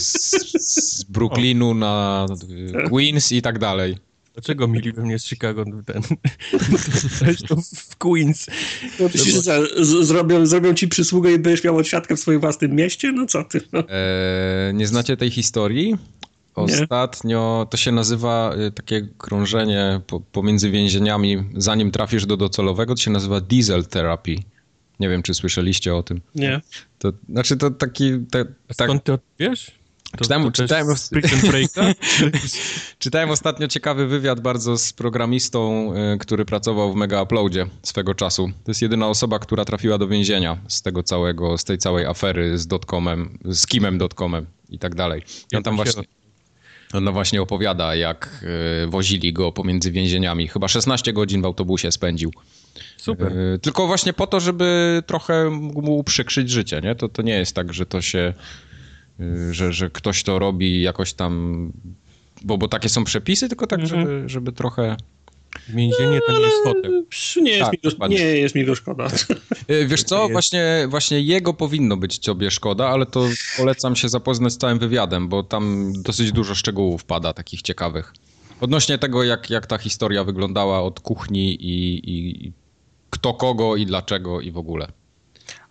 z 0.59 1.03
Brooklynu 1.03 1.73
na 1.73 2.25
Queens 2.89 3.31
i 3.31 3.41
tak 3.41 3.59
dalej. 3.59 3.97
Dlaczego 4.35 4.67
mieliby 4.67 5.01
mnie 5.01 5.19
z 5.19 5.25
Chicago 5.25 5.65
ten... 5.85 6.01
Zresztą 7.19 7.55
w 7.75 7.95
Queens. 7.95 8.47
No, 8.99 9.09
z, 9.83 10.07
zrobią, 10.07 10.45
zrobią 10.45 10.73
ci 10.73 10.87
przysługę 10.87 11.31
i 11.31 11.39
będziesz 11.39 11.63
miał 11.63 11.77
odsiadkę 11.77 12.15
w 12.15 12.19
swoim 12.19 12.39
własnym 12.39 12.71
mieście? 12.71 13.11
No 13.11 13.25
co 13.25 13.43
ty? 13.43 13.61
No. 13.73 13.79
Eee, 13.79 14.73
nie 14.73 14.87
znacie 14.87 15.17
tej 15.17 15.31
historii? 15.31 15.95
Ostatnio 16.55 17.59
nie. 17.65 17.69
to 17.69 17.77
się 17.77 17.91
nazywa 17.91 18.55
y, 18.67 18.71
takie 18.71 19.07
krążenie 19.17 20.01
po, 20.07 20.19
pomiędzy 20.19 20.71
więzieniami, 20.71 21.43
zanim 21.57 21.91
trafisz 21.91 22.25
do 22.25 22.37
docelowego, 22.37 22.95
to 22.95 23.01
się 23.01 23.11
nazywa 23.11 23.41
diesel 23.41 23.85
therapy. 23.85 24.35
Nie 24.99 25.09
wiem, 25.09 25.23
czy 25.23 25.33
słyszeliście 25.33 25.95
o 25.95 26.03
tym. 26.03 26.21
Nie. 26.35 26.61
To, 26.99 27.11
znaczy 27.29 27.57
to 27.57 27.71
taki... 27.71 28.11
Te, 28.31 28.45
tak, 28.45 28.55
skąd 28.73 29.03
ty 29.03 29.17
wiesz? 29.39 29.71
To, 30.17 30.23
czytałem, 30.23 30.45
to 30.45 30.51
czytałem, 30.51 30.87
czytałem 32.99 33.29
ostatnio 33.29 33.67
ciekawy 33.67 34.07
wywiad 34.07 34.39
bardzo 34.39 34.77
z 34.77 34.93
programistą, 34.93 35.93
y, 36.13 36.17
który 36.17 36.45
pracował 36.45 36.93
w 36.93 36.95
Mega 36.95 37.21
Uploadzie 37.21 37.67
swego 37.83 38.15
czasu. 38.15 38.51
To 38.63 38.71
jest 38.71 38.81
jedyna 38.81 39.07
osoba, 39.07 39.39
która 39.39 39.65
trafiła 39.65 39.97
do 39.97 40.07
więzienia 40.07 40.57
z 40.67 40.81
tego 40.81 41.03
całego, 41.03 41.57
z 41.57 41.63
tej 41.63 41.77
całej 41.77 42.05
afery 42.05 42.57
z 42.57 42.67
dotcomem, 42.67 43.37
z 43.45 43.67
kimem.comem 43.67 44.45
i 44.69 44.79
tak 44.79 44.95
dalej. 44.95 45.23
I 45.51 45.55
on 45.55 45.63
tam 45.63 45.75
właśnie... 45.75 46.03
On 46.93 47.11
właśnie 47.11 47.41
opowiada, 47.41 47.95
jak 47.95 48.45
y, 48.83 48.87
wozili 48.87 49.33
go 49.33 49.51
pomiędzy 49.51 49.91
więzieniami. 49.91 50.47
Chyba 50.47 50.67
16 50.67 51.13
godzin 51.13 51.41
w 51.41 51.45
autobusie 51.45 51.91
spędził. 51.91 52.31
Super. 52.97 53.37
Y, 53.37 53.59
tylko 53.59 53.87
właśnie 53.87 54.13
po 54.13 54.27
to, 54.27 54.39
żeby 54.39 55.03
trochę 55.05 55.49
mu 55.49 55.97
uprzykrzyć 55.97 56.49
życie, 56.49 56.81
nie? 56.83 56.95
To, 56.95 57.09
to 57.09 57.21
nie 57.21 57.33
jest 57.33 57.55
tak, 57.55 57.73
że 57.73 57.85
to 57.85 58.01
się 58.01 58.33
że, 59.51 59.73
że 59.73 59.89
ktoś 59.89 60.23
to 60.23 60.39
robi 60.39 60.81
jakoś 60.81 61.13
tam, 61.13 61.71
bo, 62.43 62.57
bo 62.57 62.67
takie 62.67 62.89
są 62.89 63.03
przepisy, 63.03 63.49
tylko 63.49 63.67
tak, 63.67 63.79
mhm. 63.79 64.01
żeby, 64.01 64.29
żeby 64.29 64.51
trochę... 64.51 64.95
Więzienie 65.69 66.19
to 66.27 66.39
nie 66.39 66.45
jest 66.45 66.63
fotel. 66.63 67.05
Nie 67.41 67.51
jest, 67.51 67.71
tak, 67.71 67.83
mi 67.83 67.99
go, 67.99 68.07
nie 68.07 68.17
jest 68.17 68.55
mi 68.55 68.65
go 68.65 68.75
szkoda. 68.75 69.07
Y, 69.71 69.87
wiesz 69.87 70.03
co, 70.03 70.29
właśnie, 70.29 70.87
właśnie 70.89 71.21
jego 71.21 71.53
powinno 71.53 71.97
być 71.97 72.19
tobie 72.19 72.51
szkoda, 72.51 72.87
ale 72.87 73.05
to 73.05 73.29
polecam 73.57 73.95
się 73.95 74.09
zapoznać 74.09 74.53
z 74.53 74.57
całym 74.57 74.79
wywiadem, 74.79 75.29
bo 75.29 75.43
tam 75.43 75.93
dosyć 75.97 76.31
dużo 76.31 76.55
szczegółów 76.55 77.03
pada, 77.03 77.33
takich 77.33 77.61
ciekawych. 77.61 78.13
Odnośnie 78.61 78.97
tego, 78.97 79.23
jak, 79.23 79.49
jak 79.49 79.67
ta 79.67 79.77
historia 79.77 80.23
wyglądała 80.23 80.81
od 80.81 80.99
kuchni 80.99 81.53
i, 81.53 82.01
i 82.11 82.51
kto 83.09 83.33
kogo 83.33 83.75
i 83.75 83.85
dlaczego 83.85 84.41
i 84.41 84.51
w 84.51 84.57
ogóle. 84.57 84.87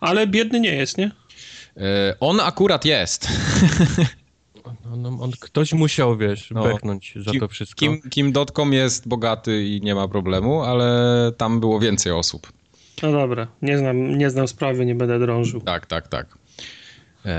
Ale 0.00 0.26
biedny 0.26 0.60
nie 0.60 0.74
jest, 0.74 0.98
nie? 0.98 1.10
E, 1.76 2.16
on 2.20 2.40
akurat 2.40 2.84
jest. 2.84 3.28
No, 4.84 4.96
no, 4.96 5.08
on, 5.08 5.30
ktoś 5.40 5.72
musiał, 5.72 6.16
wiesz, 6.16 6.50
no, 6.50 6.62
beknąć 6.62 7.14
za 7.16 7.32
to 7.40 7.48
wszystko. 7.48 7.78
Kim, 7.80 8.00
Kim 8.10 8.32
Dotcom 8.32 8.72
jest 8.72 9.08
bogaty 9.08 9.64
i 9.64 9.80
nie 9.80 9.94
ma 9.94 10.08
problemu, 10.08 10.62
ale 10.62 11.32
tam 11.36 11.60
było 11.60 11.80
więcej 11.80 12.12
osób. 12.12 12.52
No 13.02 13.12
dobra, 13.12 13.46
nie 13.62 13.78
znam, 13.78 14.18
nie 14.18 14.30
znam 14.30 14.48
sprawy, 14.48 14.86
nie 14.86 14.94
będę 14.94 15.18
drążył. 15.18 15.60
Tak, 15.60 15.86
tak, 15.86 16.08
tak. 16.08 16.38
Eee, 17.24 17.34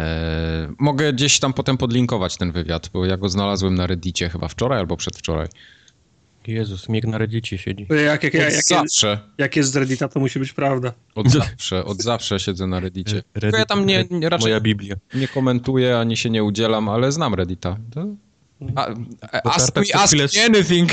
mogę 0.79 1.13
gdzieś 1.13 1.39
tam 1.39 1.53
potem 1.53 1.77
podlinkować 1.77 2.37
ten 2.37 2.51
wywiad, 2.51 2.89
bo 2.93 3.05
ja 3.05 3.17
go 3.17 3.29
znalazłem 3.29 3.75
na 3.75 3.87
Reddicie 3.87 4.29
chyba 4.29 4.47
wczoraj 4.47 4.79
albo 4.79 4.97
przedwczoraj. 4.97 5.47
Jezus, 6.47 6.89
Miek 6.89 7.05
na 7.05 7.17
Reddicie 7.17 7.57
siedzi. 7.57 7.87
Jak, 8.05 8.23
jak, 8.23 8.33
jak, 8.33 8.53
jak, 8.53 8.63
zawsze. 8.63 9.19
Jak 9.37 9.55
jest 9.55 9.71
z 9.71 9.75
Reddita, 9.75 10.07
to 10.07 10.19
musi 10.19 10.39
być 10.39 10.53
prawda. 10.53 10.93
Od 11.15 11.29
zawsze, 11.29 11.85
od 11.85 12.01
zawsze 12.01 12.39
siedzę 12.39 12.67
na 12.67 12.79
Reddicie. 12.79 13.23
Reddit, 13.35 13.59
ja 13.59 13.65
tam 13.65 13.85
nie, 13.85 14.05
nie 14.11 14.29
raczej 14.29 14.45
moja 14.45 14.61
Biblia. 14.61 14.95
nie 15.13 15.27
komentuję, 15.27 15.97
ani 15.97 16.17
się 16.17 16.29
nie 16.29 16.43
udzielam, 16.43 16.89
ale 16.89 17.11
znam 17.11 17.33
Reddita. 17.33 17.77
To 17.93 18.05
a, 18.75 18.93
ask 19.43 19.75
me, 19.75 19.83
ask 19.93 20.13
me 20.13 20.43
anything. 20.45 20.91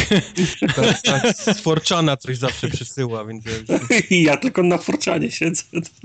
Tak, 0.77 1.03
tak, 1.03 1.37
z 1.37 1.61
Forczana 1.61 2.16
coś 2.16 2.37
zawsze 2.38 2.68
przysyła, 2.68 3.25
więc... 3.25 3.44
Ja 4.11 4.37
tylko 4.37 4.62
na 4.62 4.79
Forczanie 4.79 5.31
siedzę. 5.31 5.62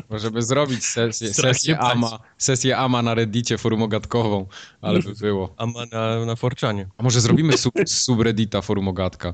Możemy 0.09 0.41
zrobić 0.41 0.85
sesję, 0.85 1.33
sesję 1.33 1.79
AMA, 1.79 2.19
sesję 2.37 2.77
AMA 2.77 3.01
na 3.01 3.13
Reddicie 3.13 3.57
forumogatkową, 3.57 4.45
ale 4.81 4.99
by 4.99 5.13
było. 5.13 5.53
AMA 5.57 5.85
na, 5.91 6.25
na 6.25 6.35
Forczanie. 6.35 6.87
A 6.97 7.03
może 7.03 7.21
zrobimy 7.21 7.57
sub, 7.57 7.73
subreddita 7.85 8.61
forumogatka? 8.61 9.33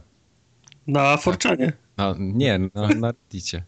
Na 0.87 1.17
Forczanie? 1.17 1.73
Na, 1.97 2.15
nie, 2.19 2.59
na, 2.59 2.87
na 2.87 3.07
Reddicie. 3.07 3.63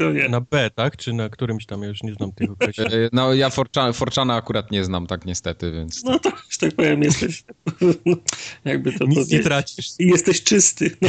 To 0.00 0.12
nie. 0.12 0.28
Na 0.28 0.40
B, 0.40 0.70
tak? 0.74 0.96
Czy 0.96 1.12
na 1.12 1.28
którymś 1.28 1.66
tam, 1.66 1.82
ja 1.82 1.88
już 1.88 2.02
nie 2.02 2.14
znam 2.14 2.32
tego 2.32 2.52
określenia. 2.52 2.96
E, 2.96 3.08
no 3.12 3.34
ja 3.34 3.50
Forczana, 3.50 3.92
Forczana 3.92 4.34
akurat 4.34 4.70
nie 4.70 4.84
znam, 4.84 5.06
tak 5.06 5.24
niestety, 5.24 5.72
więc... 5.72 6.04
No 6.04 6.18
to, 6.18 6.30
że 6.50 6.58
tak 6.58 6.74
powiem, 6.74 7.02
jesteś... 7.02 7.44
jakby 8.64 8.92
to 8.92 9.04
Nic 9.04 9.14
powiedzieć. 9.14 9.32
nie 9.32 9.40
tracisz. 9.40 9.86
I 9.98 10.06
jesteś 10.06 10.42
czysty. 10.42 10.96
No. 11.02 11.08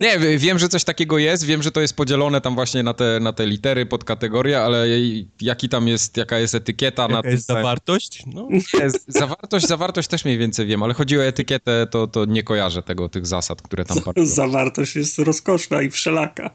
nie, 0.00 0.38
wiem, 0.38 0.58
że 0.58 0.68
coś 0.68 0.84
takiego 0.84 1.18
jest, 1.18 1.44
wiem, 1.44 1.62
że 1.62 1.70
to 1.70 1.80
jest 1.80 1.96
podzielone 1.96 2.40
tam 2.40 2.54
właśnie 2.54 2.82
na 2.82 2.94
te, 2.94 3.20
na 3.20 3.32
te 3.32 3.46
litery, 3.46 3.86
pod 3.86 4.04
kategorie, 4.04 4.62
ale 4.62 4.86
jaki 5.40 5.68
tam 5.68 5.88
jest, 5.88 6.16
jaka 6.16 6.38
jest 6.38 6.54
etykieta... 6.54 7.02
Jaka 7.02 7.22
na 7.22 7.30
jest 7.30 7.46
zawartość? 7.46 8.22
No. 8.34 8.48
Nie, 8.50 8.90
zawartość, 9.08 9.66
zawartość 9.66 10.08
też 10.08 10.24
mniej 10.24 10.38
więcej 10.38 10.66
wiem, 10.66 10.82
ale 10.82 10.94
chodzi 10.94 11.18
o 11.18 11.24
etykietę, 11.24 11.86
to, 11.90 12.06
to 12.06 12.24
nie 12.24 12.42
kojarzę 12.42 12.82
tego, 12.82 13.08
tych 13.08 13.26
zasad, 13.26 13.62
które 13.62 13.84
tam. 13.84 13.98
Zawartość 14.26 14.96
jest 14.96 15.18
rozkoszna 15.18 15.82
i 15.82 15.90
wszelaka. 15.90 16.50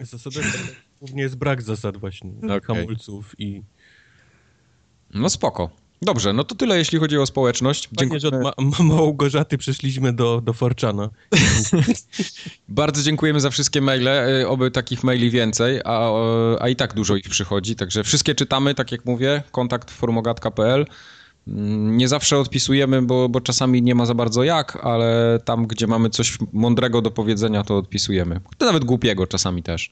Zasada 0.00 0.40
głównie 1.00 1.22
jest 1.22 1.36
brak 1.36 1.62
zasad 1.62 1.96
właśnie, 1.96 2.30
okay. 2.44 2.60
hamulców 2.60 3.34
i... 3.38 3.62
No 5.14 5.30
spoko. 5.30 5.70
Dobrze, 6.02 6.32
no 6.32 6.44
to 6.44 6.54
tyle 6.54 6.78
jeśli 6.78 6.98
chodzi 6.98 7.18
o 7.18 7.26
społeczność. 7.26 7.88
Dziękuję, 7.92 8.20
że 8.20 8.28
od 8.28 8.42
ma 8.42 8.52
Małgorzaty 8.84 9.58
przeszliśmy 9.58 10.12
do, 10.12 10.40
do 10.40 10.52
Forczana. 10.52 11.10
Bardzo 12.68 13.02
dziękujemy 13.02 13.40
za 13.40 13.50
wszystkie 13.50 13.80
maile, 13.80 14.08
y, 14.08 14.48
oby 14.48 14.70
takich 14.70 15.04
maili 15.04 15.30
więcej, 15.30 15.80
a, 15.84 16.10
a 16.60 16.68
i 16.68 16.76
tak 16.76 16.94
dużo 16.94 17.16
ich 17.16 17.28
przychodzi, 17.28 17.76
także 17.76 18.04
wszystkie 18.04 18.34
czytamy, 18.34 18.74
tak 18.74 18.92
jak 18.92 19.04
mówię, 19.04 19.42
kontakt 19.50 19.90
formogatka.pl 19.90 20.80
Mm, 20.80 20.86
nie 21.46 22.08
zawsze 22.08 22.38
odpisujemy, 22.38 23.02
bo, 23.02 23.28
bo 23.28 23.40
czasami 23.40 23.82
nie 23.82 23.94
ma 23.94 24.06
za 24.06 24.14
bardzo 24.14 24.44
jak, 24.44 24.78
ale 24.82 25.40
tam, 25.44 25.66
gdzie 25.66 25.86
mamy 25.86 26.10
coś 26.10 26.38
mądrego 26.52 27.02
do 27.02 27.10
powiedzenia, 27.10 27.62
to 27.62 27.76
odpisujemy. 27.76 28.40
To 28.58 28.66
nawet 28.66 28.84
głupiego 28.84 29.26
czasami 29.26 29.62
też. 29.62 29.90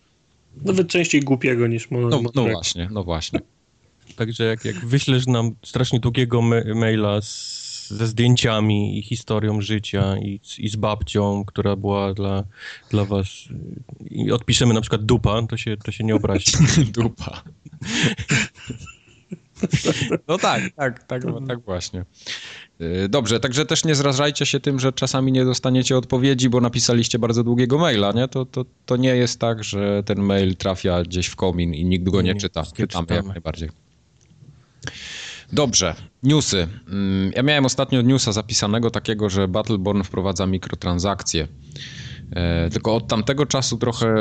Nawet 0.64 0.88
częściej 0.88 1.20
głupiego 1.20 1.66
niż 1.66 1.90
mądrego. 1.90 2.22
No, 2.22 2.30
no 2.34 2.50
właśnie, 2.50 2.88
no 2.90 3.04
właśnie. 3.04 3.40
Także 4.16 4.44
jak, 4.44 4.64
jak 4.64 4.86
wyślesz 4.86 5.26
nam 5.26 5.50
strasznie 5.64 6.00
długiego 6.00 6.42
ma 6.42 6.56
maila 6.74 7.20
z, 7.20 7.88
ze 7.88 8.06
zdjęciami 8.06 8.98
i 8.98 9.02
historią 9.02 9.60
życia 9.60 10.16
i, 10.18 10.40
i 10.58 10.68
z 10.68 10.76
babcią, 10.76 11.44
która 11.46 11.76
była 11.76 12.14
dla, 12.14 12.44
dla 12.90 13.04
was 13.04 13.26
i 14.10 14.32
odpiszemy 14.32 14.74
na 14.74 14.80
przykład 14.80 15.04
dupa, 15.04 15.42
to 15.42 15.56
się, 15.56 15.76
to 15.76 15.92
się 15.92 16.04
nie 16.04 16.14
obrazi. 16.14 16.52
dupa. 16.98 17.42
No 20.28 20.38
tak, 20.38 20.62
tak, 20.76 21.04
tak, 21.04 21.22
tak 21.48 21.60
właśnie. 21.60 22.04
Y, 22.80 23.08
dobrze, 23.08 23.40
także 23.40 23.66
też 23.66 23.84
nie 23.84 23.94
zrażajcie 23.94 24.46
się 24.46 24.60
tym, 24.60 24.80
że 24.80 24.92
czasami 24.92 25.32
nie 25.32 25.44
dostaniecie 25.44 25.96
odpowiedzi, 25.96 26.48
bo 26.48 26.60
napisaliście 26.60 27.18
bardzo 27.18 27.44
długiego 27.44 27.78
maila, 27.78 28.12
nie? 28.12 28.28
To, 28.28 28.44
to, 28.44 28.64
to 28.86 28.96
nie 28.96 29.16
jest 29.16 29.40
tak, 29.40 29.64
że 29.64 30.02
ten 30.06 30.20
mail 30.22 30.56
trafia 30.56 31.02
gdzieś 31.02 31.26
w 31.26 31.36
komin 31.36 31.74
i 31.74 31.84
nikt 31.84 32.10
go 32.10 32.22
nie, 32.22 32.34
nie 32.34 32.40
czyta. 32.40 32.62
Czytamy 32.76 33.06
jak 33.10 33.26
najbardziej. 33.26 33.68
Dobrze, 35.52 35.94
newsy. 36.22 36.68
Mm, 36.88 37.32
ja 37.36 37.42
miałem 37.42 37.64
ostatnio 37.64 38.02
newsa 38.02 38.32
zapisanego 38.32 38.90
takiego, 38.90 39.30
że 39.30 39.48
Battleborn 39.48 40.02
wprowadza 40.02 40.46
mikrotransakcje. 40.46 41.48
E, 42.36 42.70
tylko 42.70 42.94
od 42.94 43.08
tamtego 43.08 43.46
czasu 43.46 43.78
trochę... 43.78 44.14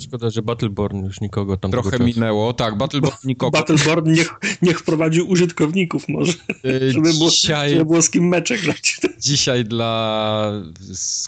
Szkoda, 0.00 0.30
że 0.30 0.42
Battleborn 0.42 1.04
już 1.04 1.20
nikogo 1.20 1.56
tam 1.56 1.70
Trochę 1.70 1.98
minęło, 1.98 2.52
tak, 2.52 2.76
Battleborn 2.76 3.16
nikogo. 3.24 3.58
Battleborn 3.58 4.12
niech, 4.12 4.34
niech 4.62 4.78
wprowadził 4.78 5.28
użytkowników 5.28 6.08
może, 6.08 6.32
e, 6.64 6.92
żeby, 6.92 7.12
było, 7.12 7.30
dzisiaj, 7.30 7.70
żeby 7.70 7.84
było 7.84 8.02
z 8.02 8.10
kim 8.10 8.28
mecze 8.28 8.58
grać. 8.58 9.00
Dzisiaj 9.20 9.64
dla 9.64 10.52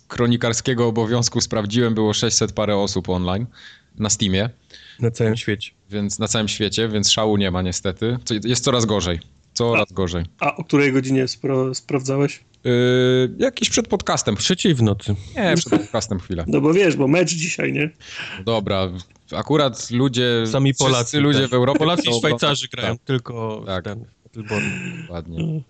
kronikarskiego 0.08 0.86
obowiązku 0.86 1.40
sprawdziłem, 1.40 1.94
było 1.94 2.12
600 2.12 2.52
parę 2.52 2.76
osób 2.76 3.08
online 3.08 3.46
na 3.98 4.10
Steamie. 4.10 4.50
Na 5.00 5.10
całym 5.10 5.36
świecie. 5.36 5.70
Więc 5.90 6.18
na 6.18 6.28
całym 6.28 6.48
świecie, 6.48 6.88
więc 6.88 7.10
szału 7.10 7.36
nie 7.36 7.50
ma 7.50 7.62
niestety. 7.62 8.18
Jest 8.44 8.64
coraz 8.64 8.86
gorzej. 8.86 9.20
Coraz 9.58 9.92
a, 9.92 9.94
gorzej. 9.94 10.24
A 10.40 10.56
o 10.56 10.64
której 10.64 10.92
godzinie 10.92 11.28
spro, 11.28 11.74
sprawdzałeś? 11.74 12.44
Yy, 12.64 12.72
jakiś 13.38 13.70
przed 13.70 13.88
podcastem. 13.88 14.36
Trzeciej 14.36 14.74
w 14.74 14.82
nocy. 14.82 15.14
Nie, 15.36 15.54
przed 15.56 15.72
podcastem 15.72 16.20
chwilę. 16.20 16.44
No 16.46 16.60
bo 16.60 16.72
wiesz, 16.72 16.96
bo 16.96 17.08
mecz 17.08 17.34
dzisiaj, 17.34 17.72
nie? 17.72 17.90
Dobra, 18.44 18.88
akurat 19.32 19.90
ludzie... 19.90 20.46
Sami 20.46 20.74
Polacy. 20.74 21.20
ludzie 21.20 21.40
tak. 21.40 21.50
w 21.50 21.54
Europie... 21.54 21.78
Polacy 21.78 22.02
i 22.10 22.18
Szwajcarzy 22.18 22.68
grają 22.68 22.96
tak. 22.96 23.04
tylko 23.04 23.62
tak. 23.66 23.84
ten 23.84 24.04
Ładnie. 25.10 25.62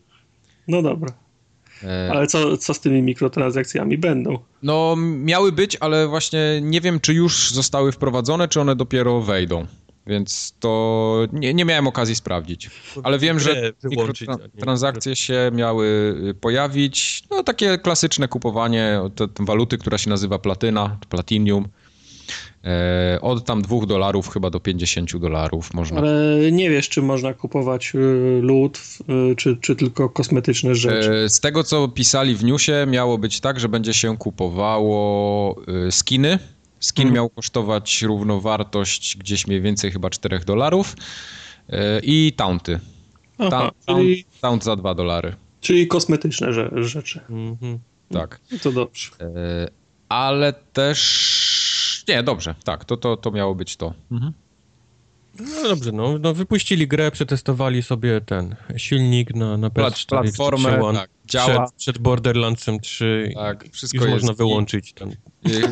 No 0.68 0.83
dobra. 0.83 1.12
E, 1.85 2.11
ale 2.12 2.27
co, 2.27 2.57
co 2.57 2.74
z 2.74 2.81
tymi 2.81 3.03
mikrotransakcjami 3.03 3.98
będą? 3.98 4.38
No, 4.62 4.96
miały 4.98 5.53
być, 5.53 5.77
ale 5.81 6.09
właśnie 6.09 6.61
nie 6.62 6.81
wiem, 6.81 7.01
czy 7.01 7.14
już 7.14 7.51
zostały 7.51 7.92
wprowadzone, 7.92 8.48
czy 8.48 8.61
one 8.61 8.77
dopiero 8.77 9.20
wejdą. 9.20 9.66
Więc 10.09 10.55
to 10.61 11.27
nie, 11.33 11.55
nie 11.55 11.64
miałem 11.64 11.87
okazji 11.87 12.14
sprawdzić. 12.14 12.71
Ale 13.03 13.18
wiem, 13.18 13.40
że 13.40 13.73
transakcje 14.61 15.16
się 15.16 15.51
miały 15.53 15.87
y, 16.31 16.35
pojawić. 16.35 17.23
No 17.31 17.42
takie 17.42 17.79
klasyczne 17.79 18.29
kupowanie 18.29 19.01
te, 19.14 19.29
te 19.29 19.44
waluty, 19.44 19.79
która 19.79 19.99
się 19.99 20.11
nazywa 20.11 20.38
platyna, 20.38 20.99
platinium. 21.09 21.68
E, 22.64 23.18
od 23.23 23.44
tam 23.44 23.62
2 23.62 23.87
dolarów 23.87 24.29
chyba 24.29 24.51
do 24.51 24.61
50 24.61 25.16
dolarów 25.16 25.75
można. 25.75 26.01
Ale 26.01 26.53
nie 26.53 26.71
wiesz, 26.71 26.88
czy 26.88 27.03
można 27.03 27.35
kupować 27.35 27.92
y, 27.94 27.99
lód, 28.42 28.81
y, 29.33 29.37
czy, 29.37 29.57
czy 29.61 29.77
tylko 29.77 30.09
kosmetyczne 30.09 30.75
rzeczy. 30.75 31.12
E, 31.25 31.29
z 31.29 31.40
tego, 31.40 31.64
co 31.64 31.88
pisali 31.88 32.35
w 32.35 32.44
newsie, 32.44 32.87
miało 32.87 33.18
być 33.18 33.40
tak, 33.40 33.61
że 33.61 33.68
będzie 33.68 33.94
się 33.94 34.16
kupowało 34.16 35.57
skiny 35.90 36.38
Skin 36.81 37.03
mhm. 37.03 37.14
miał 37.14 37.31
kosztować 37.31 38.03
równowartość 38.03 39.17
gdzieś 39.17 39.47
mniej 39.47 39.61
więcej 39.61 39.93
chyba 39.93 40.11
4 40.11 40.38
dolarów 40.38 40.97
e, 41.69 42.01
i 42.03 42.33
taunty. 42.37 42.81
Aha, 43.38 43.51
taunt, 43.51 43.75
czyli... 43.87 44.25
taunt 44.41 44.64
za 44.64 44.77
2 44.77 44.95
dolary. 44.95 45.35
Czyli 45.61 45.87
kosmetyczne 45.87 46.53
rzeczy. 46.73 47.21
Mhm. 47.31 47.79
Tak. 48.12 48.41
No 48.53 48.59
to 48.62 48.73
dobrze. 48.73 49.11
E, 49.21 49.69
ale 50.09 50.53
też... 50.53 52.05
Nie, 52.09 52.23
dobrze, 52.23 52.55
tak, 52.64 52.85
to, 52.85 52.97
to, 52.97 53.17
to 53.17 53.31
miało 53.31 53.55
być 53.55 53.77
to. 53.77 53.95
Mhm. 54.11 54.33
No 55.41 55.69
dobrze, 55.69 55.93
no, 55.93 56.19
no 56.19 56.35
wypuścili 56.35 56.88
grę, 56.88 57.11
przetestowali 57.11 57.83
sobie 57.83 58.21
ten 58.21 58.57
silnik 58.77 59.35
na, 59.35 59.57
na 59.57 59.69
PS4. 59.69 60.07
Platformę, 60.09 60.81
tak, 60.95 61.11
działa. 61.25 61.67
Przed, 61.67 61.77
przed 61.77 61.99
Borderlandsem 61.99 62.81
3 62.81 63.33
tak, 63.35 63.64
wszystko 63.73 64.05
już 64.05 64.12
można 64.12 64.33
wyłączyć. 64.33 64.93
Ten. 64.93 65.17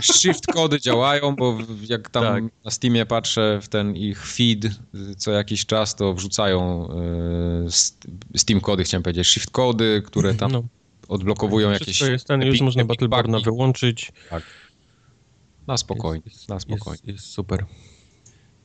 Shift 0.00 0.46
kody 0.46 0.80
działają, 0.80 1.36
bo 1.36 1.58
jak 1.88 2.10
tam 2.10 2.22
tak. 2.22 2.44
na 2.64 2.70
Steamie 2.70 3.06
patrzę 3.06 3.58
w 3.62 3.68
ten 3.68 3.96
ich 3.96 4.26
feed 4.26 4.66
co 5.16 5.30
jakiś 5.30 5.66
czas, 5.66 5.94
to 5.94 6.14
wrzucają 6.14 6.88
y, 8.34 8.38
Steam 8.38 8.60
kody, 8.60 8.84
chciałem 8.84 9.02
powiedzieć, 9.02 9.28
shift 9.28 9.50
kody, 9.50 10.02
które 10.06 10.34
tam 10.34 10.52
no. 10.52 10.62
odblokowują 11.08 11.68
Wszystko 11.74 11.90
jakieś... 11.90 12.12
jest 12.12 12.26
ten, 12.26 12.42
już 12.42 12.60
można 12.60 12.84
Battleborna 12.84 13.40
wyłączyć. 13.40 14.12
Tak. 14.30 14.42
Na 15.66 15.76
spokojnie, 15.76 16.22
jest, 16.26 16.48
na 16.48 16.60
spokojnie. 16.60 17.00
Jest, 17.04 17.18
jest 17.18 17.34
super. 17.34 17.64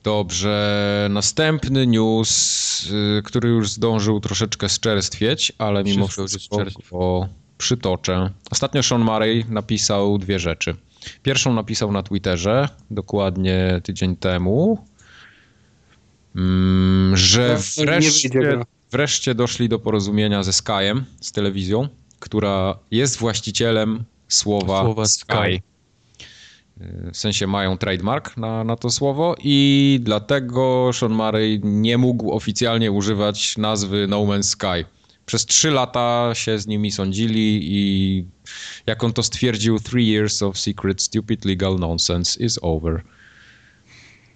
Dobrze, 0.04 1.08
następny 1.10 1.88
news, 1.88 2.86
y, 3.19 3.21
który 3.24 3.50
już 3.50 3.71
zdążył 3.71 4.19
troszeczkę 4.19 4.69
zczerstwieć, 4.69 5.52
ale 5.58 5.84
mimo 5.84 6.08
wszystko 6.08 7.30
przytoczę. 7.58 8.30
Ostatnio 8.52 8.84
Sean 8.84 9.02
Murray 9.02 9.45
napisał 9.50 10.17
dwie 10.17 10.39
rzeczy. 10.39 10.76
Pierwszą 11.23 11.53
napisał 11.53 11.91
na 11.91 12.03
Twitterze, 12.03 12.69
dokładnie 12.91 13.81
tydzień 13.83 14.15
temu, 14.15 14.85
mm, 16.35 17.17
że 17.17 17.57
wreszcie, 17.77 18.29
wreszcie 18.91 19.35
doszli 19.35 19.69
do 19.69 19.79
porozumienia 19.79 20.43
ze 20.43 20.53
Skyem, 20.53 21.05
z 21.21 21.31
telewizją, 21.31 21.87
która 22.19 22.79
jest 22.91 23.17
właścicielem 23.17 24.03
słowa, 24.27 24.83
słowa 24.83 25.05
Sky. 25.05 25.23
Sky. 25.23 25.61
W 27.13 27.17
sensie 27.17 27.47
mają 27.47 27.77
trademark 27.77 28.37
na, 28.37 28.63
na 28.63 28.75
to 28.75 28.89
słowo 28.89 29.35
i 29.43 29.99
dlatego 30.03 30.89
Sean 30.93 31.11
Murray 31.11 31.59
nie 31.63 31.97
mógł 31.97 32.31
oficjalnie 32.31 32.91
używać 32.91 33.57
nazwy 33.57 34.07
No 34.09 34.17
Man's 34.17 34.43
Sky. 34.43 34.85
Przez 35.32 35.46
trzy 35.46 35.72
lata 35.72 36.32
się 36.34 36.60
z 36.60 36.67
nimi 36.67 36.91
sądzili 36.91 37.60
i 37.62 38.26
jak 38.86 39.04
on 39.04 39.13
to 39.13 39.24
stwierdził, 39.24 39.80
three 39.80 40.08
years 40.08 40.41
of 40.41 40.58
secret, 40.60 41.02
stupid 41.02 41.46
legal 41.46 41.80
nonsense 41.80 42.44
is 42.44 42.60
over. 42.62 43.04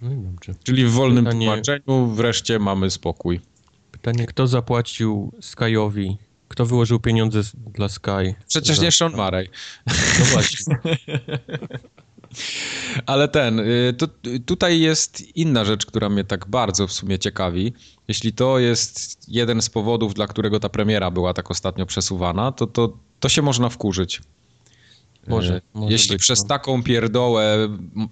No. 0.02 0.10
Czyli 0.62 0.84
w 0.84 0.90
wolnym 0.90 1.24
Pytanie... 1.24 1.46
tłumaczeniu 1.46 2.06
wreszcie 2.06 2.58
mamy 2.58 2.90
spokój. 2.90 3.40
Pytanie, 3.90 4.26
kto 4.26 4.46
zapłacił 4.46 5.32
Skyowi? 5.40 6.18
Kto 6.48 6.66
wyłożył 6.66 7.00
pieniądze 7.00 7.40
dla 7.54 7.88
Sky? 7.88 8.34
Przecież 8.48 8.76
za... 8.76 8.82
nie 8.82 8.92
Sean 8.92 9.12
Murray. 9.12 9.48
No 10.18 10.24
właśnie. 10.24 10.78
Ale 13.06 13.28
ten, 13.28 13.60
y, 13.60 13.94
to, 13.98 14.08
tutaj 14.46 14.80
jest 14.80 15.36
inna 15.36 15.64
rzecz, 15.64 15.86
która 15.86 16.08
mnie 16.08 16.24
tak 16.24 16.48
bardzo 16.48 16.86
w 16.86 16.92
sumie 16.92 17.18
ciekawi. 17.18 17.72
Jeśli 18.08 18.32
to 18.32 18.58
jest 18.58 19.18
jeden 19.28 19.62
z 19.62 19.70
powodów, 19.70 20.14
dla 20.14 20.26
którego 20.26 20.60
ta 20.60 20.68
premiera 20.68 21.10
była 21.10 21.34
tak 21.34 21.50
ostatnio 21.50 21.86
przesuwana, 21.86 22.52
to, 22.52 22.66
to, 22.66 22.98
to 23.20 23.28
się 23.28 23.42
można 23.42 23.68
wkurzyć. 23.68 24.20
Może. 25.28 25.56
Y, 25.56 25.60
może 25.74 25.92
Jeśli 25.92 26.12
być, 26.12 26.20
przez 26.20 26.42
no. 26.42 26.48
taką 26.48 26.82
pierdołę, 26.82 27.68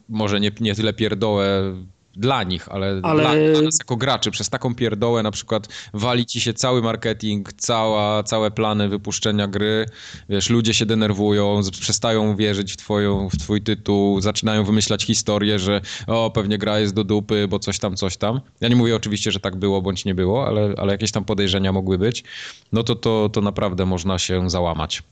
może 0.09 0.41
nie, 0.41 0.51
nie 0.61 0.75
tyle 0.75 0.93
pierdołę 0.93 1.75
dla 2.17 2.43
nich, 2.43 2.69
ale, 2.69 3.01
ale... 3.03 3.23
Dla, 3.23 3.53
dla, 3.53 3.63
nas 3.63 3.79
jako 3.81 3.97
graczy. 3.97 4.31
Przez 4.31 4.51
taką 4.51 4.75
pierdołę 4.75 5.23
na 5.23 5.31
przykład 5.31 5.69
wali 5.95 6.27
ci 6.27 6.41
się 6.41 6.55
cały 6.55 6.83
marketing, 6.83 7.53
cała, 7.53 8.23
całe 8.23 8.51
plany 8.51 8.89
wypuszczenia 8.89 9.49
gry. 9.49 9.87
Wiesz, 10.29 10.51
ludzie 10.51 10.75
się 10.75 10.87
denerwują, 10.87 11.61
przestają 11.81 12.37
wierzyć 12.37 12.73
w, 12.73 12.77
twoją, 12.77 13.29
w 13.29 13.37
twój 13.37 13.63
tytuł, 13.63 14.21
zaczynają 14.21 14.65
wymyślać 14.65 15.05
historię, 15.05 15.59
że 15.59 15.81
o, 16.07 16.31
pewnie 16.31 16.59
gra 16.59 16.79
jest 16.79 16.95
do 16.95 17.05
dupy, 17.05 17.49
bo 17.49 17.59
coś 17.59 17.79
tam, 17.79 17.97
coś 17.97 18.17
tam. 18.17 18.41
Ja 18.61 18.69
nie 18.69 18.77
mówię 18.77 18.97
oczywiście, 18.97 19.33
że 19.33 19.41
tak 19.41 19.57
było 19.57 19.83
bądź 19.83 20.05
nie 20.05 20.15
było, 20.15 20.47
ale, 20.47 20.75
ale 20.77 20.93
jakieś 20.93 21.13
tam 21.13 21.25
podejrzenia 21.25 21.73
mogły 21.73 21.99
być. 21.99 22.25
No 22.73 22.83
to, 22.83 22.95
to, 22.95 23.29
to 23.29 23.41
naprawdę 23.41 23.87
można 23.87 24.19
się 24.19 24.51
załamać. 24.51 25.03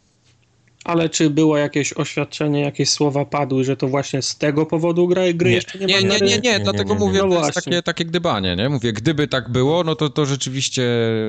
Ale 0.85 1.09
czy 1.09 1.31
było 1.31 1.57
jakieś 1.57 1.93
oświadczenie, 1.93 2.61
jakieś 2.61 2.91
słowa 2.91 3.25
padły, 3.25 3.65
że 3.65 3.77
to 3.77 3.89
właśnie 3.89 4.23
z 4.23 4.37
tego 4.37 4.67
powodu 4.67 5.09
gra, 5.09 5.23
gry 5.35 5.49
nie. 5.51 5.55
jeszcze 5.57 5.79
nie, 5.79 5.87
nie, 5.87 5.95
ma 5.95 6.15
nie, 6.15 6.21
nie, 6.21 6.39
nie, 6.39 6.61
dlatego 6.61 6.95
nie, 6.95 7.01
nie. 7.01 7.07
mówię, 7.07 7.19
No 7.19 7.29
to 7.29 7.35
jest 7.35 7.53
właśnie. 7.53 7.63
takie, 7.73 7.83
takie 7.83 8.05
gdybanie, 8.05 8.57
nie? 8.57 8.69
Mówię, 8.69 8.93
gdyby 8.93 9.29
tak 9.29 9.49
było, 9.49 9.85
no 9.85 9.95
to, 9.95 10.11
to 10.11 10.27
rzeczywiście 10.27 10.83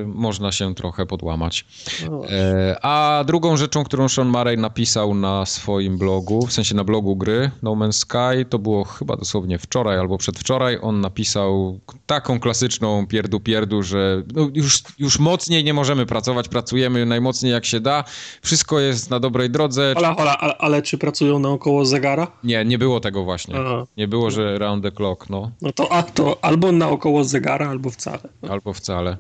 można 0.06 0.52
się 0.52 0.76
trochę 0.76 1.06
podłamać. 1.06 1.66
No, 2.12 2.24
E, 2.30 2.78
A 2.82 3.24
drugą 3.28 3.58
rzeczą, 3.58 3.84
którą 3.84 4.10
Sean 4.10 4.28
Murray 4.28 4.58
napisał 4.58 5.16
na 5.16 5.46
swoim 5.46 5.98
blogu, 5.98 6.48
w 6.48 6.54
sensie 6.54 6.76
na 6.76 6.84
blogu 6.84 7.16
gry 7.16 7.52
No 7.63 7.72
Man's 7.72 7.92
Sky, 7.94 8.46
to 8.50 8.60
było 8.60 8.84
chyba 8.84 9.16
dosłownie 9.18 9.60
wczoraj 9.60 10.00
albo 10.00 10.18
przedwczoraj, 10.18 10.78
on 10.82 11.02
napisał 11.02 11.80
taką 12.06 12.39
klasyczną 12.39 13.08
pierdu 13.08 13.39
pierdu, 13.39 13.84
że 13.84 14.24
no 14.34 14.50
już, 14.54 14.82
już 15.00 15.20
mocniej 15.20 15.63
nie 15.63 15.74
możemy 15.74 16.06
pracować, 16.06 16.48
pracujemy 16.50 17.06
najmocniej 17.06 17.52
jak 17.52 17.66
się 17.66 17.80
da, 17.80 18.04
wszystko 18.42 18.80
jest 18.80 19.10
na 19.10 19.20
dobrej 19.44 19.50
drodze. 19.50 19.94
Hola, 19.96 20.14
hola, 20.18 20.38
ale, 20.38 20.58
ale 20.58 20.82
czy 20.82 20.98
pracują 20.98 21.40
naokoło 21.40 21.86
zegara? 21.86 22.28
Nie, 22.44 22.66
nie 22.66 22.78
było 22.78 23.00
tego 23.00 23.24
właśnie. 23.24 23.56
Aha. 23.60 23.86
Nie 23.98 24.08
było, 24.08 24.32
że 24.32 24.58
round 24.60 24.84
the 24.84 24.92
clock, 24.92 25.30
no. 25.30 25.52
No 25.62 25.72
to, 25.72 25.92
a, 25.92 26.04
to 26.04 26.38
albo 26.42 26.72
naokoło 26.72 27.24
zegara, 27.24 27.70
albo 27.70 27.90
wcale. 27.90 28.20
albo 28.50 28.74
wcale. 28.74 29.18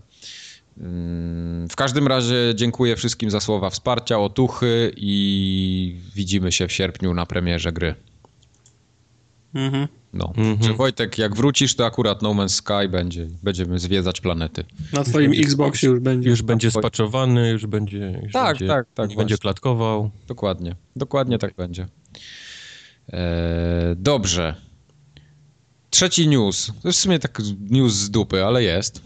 Ym, 0.81 1.67
W 1.71 1.75
każdym 1.75 2.07
razie 2.07 2.35
dziękuję 2.55 2.95
wszystkim 2.95 3.29
za 3.29 3.39
słowa 3.39 3.69
wsparcia, 3.69 4.19
otuchy 4.19 4.91
i 4.97 5.95
widzimy 6.15 6.51
się 6.51 6.67
w 6.67 6.71
sierpniu 6.71 7.13
na 7.13 7.25
premierze 7.25 7.71
gry. 7.71 7.95
Mhm. 9.55 9.87
No. 10.13 10.33
Mhm. 10.37 10.63
Że 10.63 10.73
Wojtek, 10.73 11.17
jak 11.17 11.35
wrócisz, 11.35 11.75
to 11.75 11.85
akurat 11.85 12.21
No 12.21 12.29
Man's 12.29 12.49
Sky 12.49 12.89
będzie. 12.89 13.27
Będziemy 13.43 13.79
zwiedzać 13.79 14.21
planety. 14.21 14.63
Na 14.93 15.03
twoim 15.03 15.31
Xboxie 15.37 15.89
już 15.89 15.99
będzie. 15.99 16.29
Już 16.29 16.41
będzie 16.41 16.71
spaczowany, 16.71 17.49
już 17.51 17.65
będzie, 17.65 18.19
już 18.23 18.33
Tak, 18.33 18.47
będzie, 18.57 18.67
tak, 18.67 18.87
tak, 18.93 19.09
nie 19.09 19.15
będzie 19.15 19.35
właśnie. 19.35 19.41
klatkował. 19.41 20.11
Dokładnie. 20.27 20.75
Dokładnie 20.95 21.37
tak 21.37 21.55
będzie. 21.55 21.87
Eee, 23.09 23.19
dobrze. 23.95 24.55
Trzeci 25.89 26.27
news. 26.27 26.71
To 26.81 26.87
jest 26.89 26.99
w 26.99 27.01
sumie 27.01 27.19
tak 27.19 27.41
news 27.69 27.93
z 27.93 28.09
dupy, 28.09 28.45
ale 28.45 28.63
jest. 28.63 29.01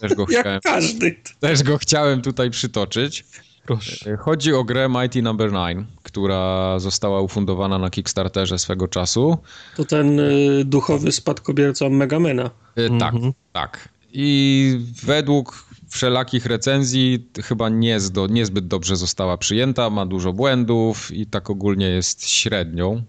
Też 0.00 0.14
go 0.14 0.26
chciałem, 0.30 0.46
Jak 0.54 0.62
każdy. 0.62 1.16
też 1.40 1.62
go 1.62 1.78
chciałem 1.78 2.22
tutaj 2.22 2.50
przytoczyć. 2.50 3.24
Proszę. 3.68 4.16
Chodzi 4.16 4.52
o 4.54 4.64
grę 4.64 4.88
Mighty 4.88 5.22
Number 5.22 5.50
9, 5.52 5.86
która 6.02 6.78
została 6.78 7.20
ufundowana 7.20 7.78
na 7.78 7.90
Kickstarterze 7.90 8.58
swego 8.58 8.88
czasu. 8.88 9.38
To 9.76 9.84
ten 9.84 10.20
y, 10.20 10.64
duchowy 10.64 11.12
spadkobierca 11.12 11.88
Megamena. 11.88 12.50
E, 12.76 12.98
Tak, 12.98 13.14
Mhm. 13.14 13.32
tak. 13.52 13.88
I 14.12 14.80
według 15.04 15.64
wszelakich 15.88 16.46
recenzji 16.46 17.28
chyba 17.44 17.68
nie 17.68 18.00
zdo, 18.00 18.26
niezbyt 18.26 18.66
dobrze 18.66 18.96
została 18.96 19.36
przyjęta, 19.36 19.90
ma 19.90 20.06
dużo 20.06 20.32
błędów 20.32 21.10
i 21.10 21.26
tak 21.26 21.50
ogólnie 21.50 21.86
jest 21.88 22.28
średnią, 22.30 23.02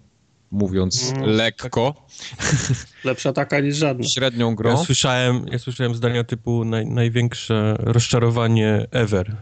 mówiąc 0.50 1.12
Mm, 1.16 1.30
lekko, 1.30 2.06
Lepsza 3.04 3.32
taka 3.32 3.60
niż 3.60 3.76
żadna. 3.76 4.04
średnią 4.08 4.48
Ja 4.50 4.54
grą. 4.56 4.84
słyszałem, 4.84 5.46
ja 5.52 5.58
słyszałem 5.58 5.94
zdania 5.94 6.24
typu 6.24 6.64
naj, 6.64 6.86
największe 6.86 7.76
rozczarowanie 7.78 8.86
ever, 8.90 9.36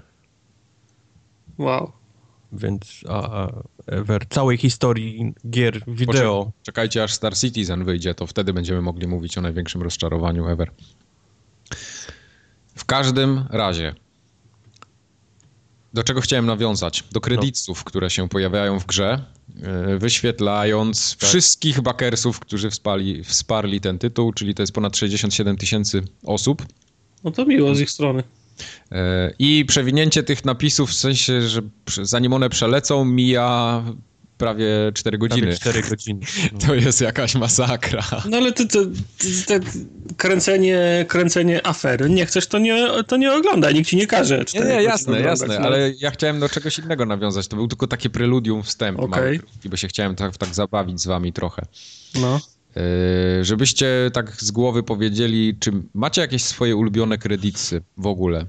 Wow. 1.58 1.92
więc 2.52 3.04
a, 3.08 3.48
ever 3.86 4.28
całej 4.28 4.58
historii 4.58 5.34
gier 5.50 5.82
wideo. 5.86 6.52
Czekajcie 6.62 7.02
aż 7.04 7.12
Star 7.12 7.36
Citizen 7.36 7.84
wyjdzie, 7.84 8.14
to 8.14 8.26
wtedy 8.26 8.52
będziemy 8.52 8.82
mogli 8.82 9.06
mówić 9.06 9.38
o 9.38 9.40
największym 9.40 9.82
rozczarowaniu 9.82 10.48
ever. 10.48 10.70
W 12.74 12.84
każdym 12.84 13.44
razie, 13.50 13.94
do 15.94 16.04
czego 16.04 16.20
chciałem 16.20 16.46
nawiązać? 16.46 17.04
Do 17.12 17.20
kredytów, 17.20 17.84
które 17.84 18.10
się 18.10 18.28
pojawiają 18.28 18.80
w 18.80 18.86
grze, 18.86 19.24
yy, 19.88 19.98
wyświetlając 19.98 21.16
wszystkich 21.16 21.80
bakersów, 21.80 22.40
którzy 22.40 22.70
wspali, 22.70 23.24
wsparli 23.24 23.80
ten 23.80 23.98
tytuł, 23.98 24.32
czyli 24.32 24.54
to 24.54 24.62
jest 24.62 24.72
ponad 24.72 24.96
67 24.96 25.56
tysięcy 25.56 26.02
osób. 26.24 26.66
No 27.24 27.30
to 27.30 27.46
miło 27.46 27.74
z 27.74 27.80
ich 27.80 27.90
strony. 27.90 28.22
Yy, 28.90 28.98
I 29.38 29.64
przewinięcie 29.64 30.22
tych 30.22 30.44
napisów, 30.44 30.90
w 30.90 30.94
sensie, 30.94 31.42
że 31.42 31.62
zanim 32.02 32.32
one 32.32 32.50
przelecą, 32.50 33.04
mija 33.04 33.82
prawie 34.38 34.66
4 34.94 35.18
godziny. 35.18 35.42
Prawie 35.42 35.58
4 35.82 35.82
godziny. 35.82 36.20
No. 36.52 36.58
To 36.58 36.74
jest 36.74 37.00
jakaś 37.00 37.34
masakra. 37.34 38.02
No 38.30 38.36
ale 38.36 38.52
to, 38.52 38.66
to, 38.66 38.84
to, 38.84 39.60
to 39.60 39.66
kręcenie, 40.16 41.04
kręcenie 41.08 41.66
afery. 41.66 42.10
Nie 42.10 42.26
chcesz, 42.26 42.46
to 42.46 42.58
nie, 42.58 42.86
to 43.06 43.16
nie 43.16 43.32
oglądaj. 43.32 43.74
Nikt 43.74 43.88
ci 43.88 43.96
nie 43.96 44.06
każe. 44.06 44.44
Nie, 44.54 44.60
nie, 44.60 44.82
jasne, 44.82 45.12
oglądać, 45.12 45.40
jasne, 45.40 45.58
no. 45.58 45.66
ale 45.66 45.92
ja 46.00 46.10
chciałem 46.10 46.40
do 46.40 46.48
czegoś 46.48 46.78
innego 46.78 47.06
nawiązać. 47.06 47.48
To 47.48 47.56
był 47.56 47.68
tylko 47.68 47.86
takie 47.86 48.10
preludium, 48.10 48.62
wstęp 48.62 49.00
Okej. 49.00 49.40
mały, 49.64 49.78
się 49.78 49.88
chciałem 49.88 50.16
tak, 50.16 50.36
tak 50.36 50.54
zabawić 50.54 51.00
z 51.00 51.06
wami 51.06 51.32
trochę. 51.32 51.66
No. 52.14 52.40
Yy, 52.78 53.44
żebyście 53.44 54.10
tak 54.12 54.36
z 54.36 54.50
głowy 54.50 54.82
powiedzieli, 54.82 55.56
czy 55.60 55.72
macie 55.94 56.20
jakieś 56.20 56.44
swoje 56.44 56.76
ulubione 56.76 57.18
kredyty 57.18 57.82
w 57.96 58.06
ogóle? 58.06 58.46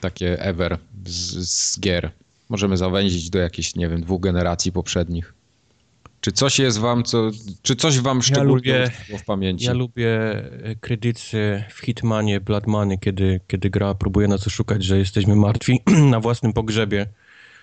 Takie 0.00 0.40
ever 0.40 0.78
z, 1.06 1.48
z 1.48 1.80
gier. 1.80 2.10
Możemy 2.48 2.76
zawęzić 2.76 3.30
do 3.30 3.38
jakichś, 3.38 3.74
nie 3.74 3.88
wiem, 3.88 4.00
dwóch 4.00 4.20
generacji 4.20 4.72
poprzednich. 4.72 5.34
Czy 6.20 6.32
coś 6.32 6.58
jest 6.58 6.78
wam, 6.78 7.04
co, 7.04 7.30
czy 7.62 7.76
coś 7.76 8.00
wam 8.00 8.22
szczególnie 8.22 8.54
lubię- 8.54 8.86
utkwiło 8.86 9.18
w 9.18 9.24
pamięci? 9.24 9.64
Ja 9.64 9.72
lubię 9.72 10.08
e, 10.64 10.74
kredyty 10.80 11.64
w 11.70 11.78
Hitmanie, 11.80 12.40
Bloodmanie, 12.40 12.98
kiedy, 12.98 13.40
kiedy 13.48 13.70
gra 13.70 13.94
próbuje 13.94 14.28
nas 14.28 14.46
oszukać, 14.46 14.84
że 14.84 14.98
jesteśmy 14.98 15.36
martwi 15.36 15.80
na 16.10 16.20
własnym 16.20 16.52
pogrzebie. 16.52 17.06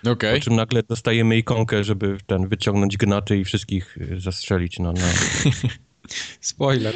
Okej. 0.06 0.38
Po 0.38 0.44
czym 0.44 0.56
nagle 0.56 0.82
dostajemy 0.82 1.36
ikonkę, 1.36 1.84
żeby 1.84 2.18
ten 2.26 2.48
wyciągnąć 2.48 2.96
gnaty 2.96 3.38
i 3.38 3.44
wszystkich 3.44 3.98
e, 4.12 4.20
zastrzelić 4.20 4.78
na, 4.78 4.92
na, 4.92 5.00
Spoiler. 6.40 6.94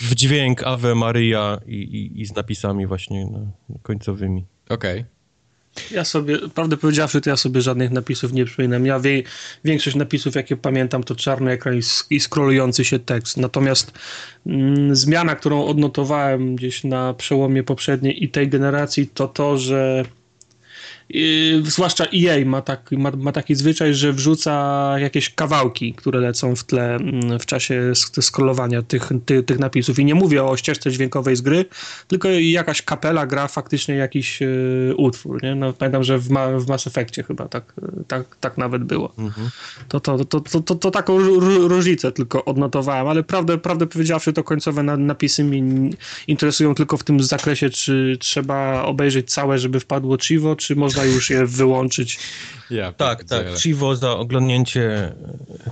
w 0.00 0.14
dźwięk 0.14 0.62
Ave 0.62 0.94
Maria 0.94 1.60
i, 1.66 1.74
i, 1.74 2.20
i 2.20 2.26
z 2.26 2.34
napisami 2.34 2.86
właśnie 2.86 3.26
no, 3.26 3.52
końcowymi. 3.82 4.44
Okej. 4.68 5.04
Ja 5.90 6.04
sobie, 6.04 6.38
prawdę 6.48 6.76
powiedziawszy, 6.76 7.20
to 7.20 7.30
ja 7.30 7.36
sobie 7.36 7.60
żadnych 7.60 7.90
napisów 7.90 8.32
nie 8.32 8.44
przypominam. 8.44 8.86
Ja 8.86 9.00
wie, 9.00 9.22
większość 9.64 9.96
napisów, 9.96 10.34
jakie 10.34 10.56
pamiętam, 10.56 11.04
to 11.04 11.14
czarny 11.14 11.50
ekran 11.50 11.74
i, 11.74 11.80
i 12.10 12.20
scrollujący 12.20 12.84
się 12.84 12.98
tekst. 12.98 13.36
Natomiast 13.36 13.92
mm, 14.46 14.96
zmiana, 14.96 15.36
którą 15.36 15.64
odnotowałem 15.64 16.56
gdzieś 16.56 16.84
na 16.84 17.14
przełomie 17.14 17.62
poprzedniej 17.62 18.24
i 18.24 18.28
tej 18.28 18.48
generacji, 18.48 19.06
to 19.06 19.28
to, 19.28 19.58
że 19.58 20.04
Yy, 21.10 21.62
zwłaszcza 21.64 22.04
EA 22.04 22.44
ma, 22.46 22.62
tak, 22.62 22.90
ma, 22.92 23.10
ma 23.10 23.32
taki 23.32 23.54
zwyczaj, 23.54 23.94
że 23.94 24.12
wrzuca 24.12 24.94
jakieś 24.98 25.30
kawałki, 25.30 25.94
które 25.94 26.20
lecą 26.20 26.56
w 26.56 26.64
tle 26.64 26.94
mm, 26.94 27.38
w 27.38 27.46
czasie 27.46 27.92
scrollowania 28.20 28.82
tych, 28.82 29.08
ty, 29.26 29.42
tych 29.42 29.58
napisów. 29.58 29.98
I 29.98 30.04
nie 30.04 30.14
mówię 30.14 30.44
o 30.44 30.56
ścieżce 30.56 30.90
dźwiękowej 30.90 31.36
z 31.36 31.40
gry, 31.40 31.64
tylko 32.08 32.28
jakaś 32.28 32.82
kapela 32.82 33.26
gra 33.26 33.48
faktycznie 33.48 33.94
jakiś 33.94 34.40
yy, 34.40 34.94
utwór. 34.96 35.42
Nie? 35.42 35.54
No, 35.54 35.72
pamiętam, 35.72 36.04
że 36.04 36.18
w, 36.18 36.30
ma, 36.30 36.48
w 36.58 36.68
Mass 36.68 36.86
Effectie 36.86 37.22
chyba 37.22 37.48
tak, 37.48 37.74
tak, 38.08 38.36
tak 38.40 38.58
nawet 38.58 38.84
było. 38.84 39.14
To, 39.88 40.00
to, 40.00 40.24
to, 40.24 40.40
to, 40.40 40.60
to, 40.60 40.74
to 40.74 40.90
taką 40.90 41.18
ró- 41.18 41.40
ró- 41.40 41.68
różnicę 41.68 42.12
tylko 42.12 42.44
odnotowałem, 42.44 43.08
ale 43.08 43.22
prawdę, 43.22 43.58
prawdę 43.58 43.86
powiedziawszy, 43.86 44.32
to 44.32 44.44
końcowe 44.44 44.82
na, 44.82 44.96
napisy 44.96 45.44
mnie 45.44 45.90
interesują 46.26 46.74
tylko 46.74 46.96
w 46.96 47.04
tym 47.04 47.22
zakresie, 47.22 47.70
czy 47.70 48.16
trzeba 48.20 48.82
obejrzeć 48.82 49.30
całe, 49.32 49.58
żeby 49.58 49.80
wpadło 49.80 50.18
Chivo, 50.18 50.56
czy 50.56 50.76
można 50.76 50.97
już 51.04 51.30
je 51.30 51.46
wyłączyć. 51.46 52.18
Ja 52.70 52.92
Tak, 52.92 53.24
tak. 53.24 53.46
Chivo 53.58 53.96
za 53.96 54.10
oglądnięcie 54.16 55.12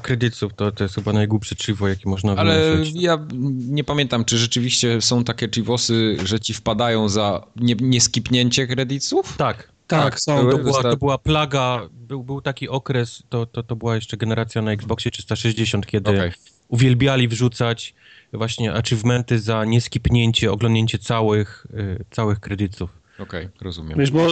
kredytów 0.02 0.54
to, 0.54 0.72
to 0.72 0.84
jest 0.84 0.94
chyba 0.94 1.12
najgłupszy 1.12 1.54
Chivo, 1.56 1.88
jaki 1.88 2.08
można 2.08 2.32
Ale 2.32 2.70
wymyślić. 2.70 3.02
ja 3.02 3.26
nie 3.68 3.84
pamiętam, 3.84 4.24
czy 4.24 4.38
rzeczywiście 4.38 5.00
są 5.00 5.24
takie 5.24 5.48
chivosy, 5.54 6.16
że 6.24 6.40
ci 6.40 6.54
wpadają 6.54 7.08
za 7.08 7.46
nie, 7.56 7.74
nieskipnięcie 7.80 8.66
kredytów? 8.66 9.36
Tak, 9.36 9.56
Tak, 9.86 10.02
Tak, 10.04 10.20
są. 10.20 10.50
To 10.50 10.58
była, 10.58 10.82
to 10.82 10.96
była 10.96 11.18
plaga, 11.18 11.80
był, 11.92 12.24
był 12.24 12.40
taki 12.40 12.68
okres, 12.68 13.22
to, 13.28 13.46
to, 13.46 13.62
to 13.62 13.76
była 13.76 13.94
jeszcze 13.94 14.16
generacja 14.16 14.62
na 14.62 14.72
Xboxie 14.72 15.10
360, 15.10 15.86
kiedy 15.86 16.10
Okej. 16.10 16.32
uwielbiali 16.68 17.28
wrzucać 17.28 17.94
właśnie 18.32 18.72
achievementy 18.74 19.38
za 19.40 19.64
nieskipnięcie, 19.64 20.52
oglądnięcie 20.52 20.98
całych, 20.98 21.66
y, 21.74 22.04
całych 22.10 22.40
kredytów. 22.40 22.90
Okej, 23.18 23.48
rozumiem. 23.60 23.98
Wiesz, 23.98 24.10
bo 24.10 24.28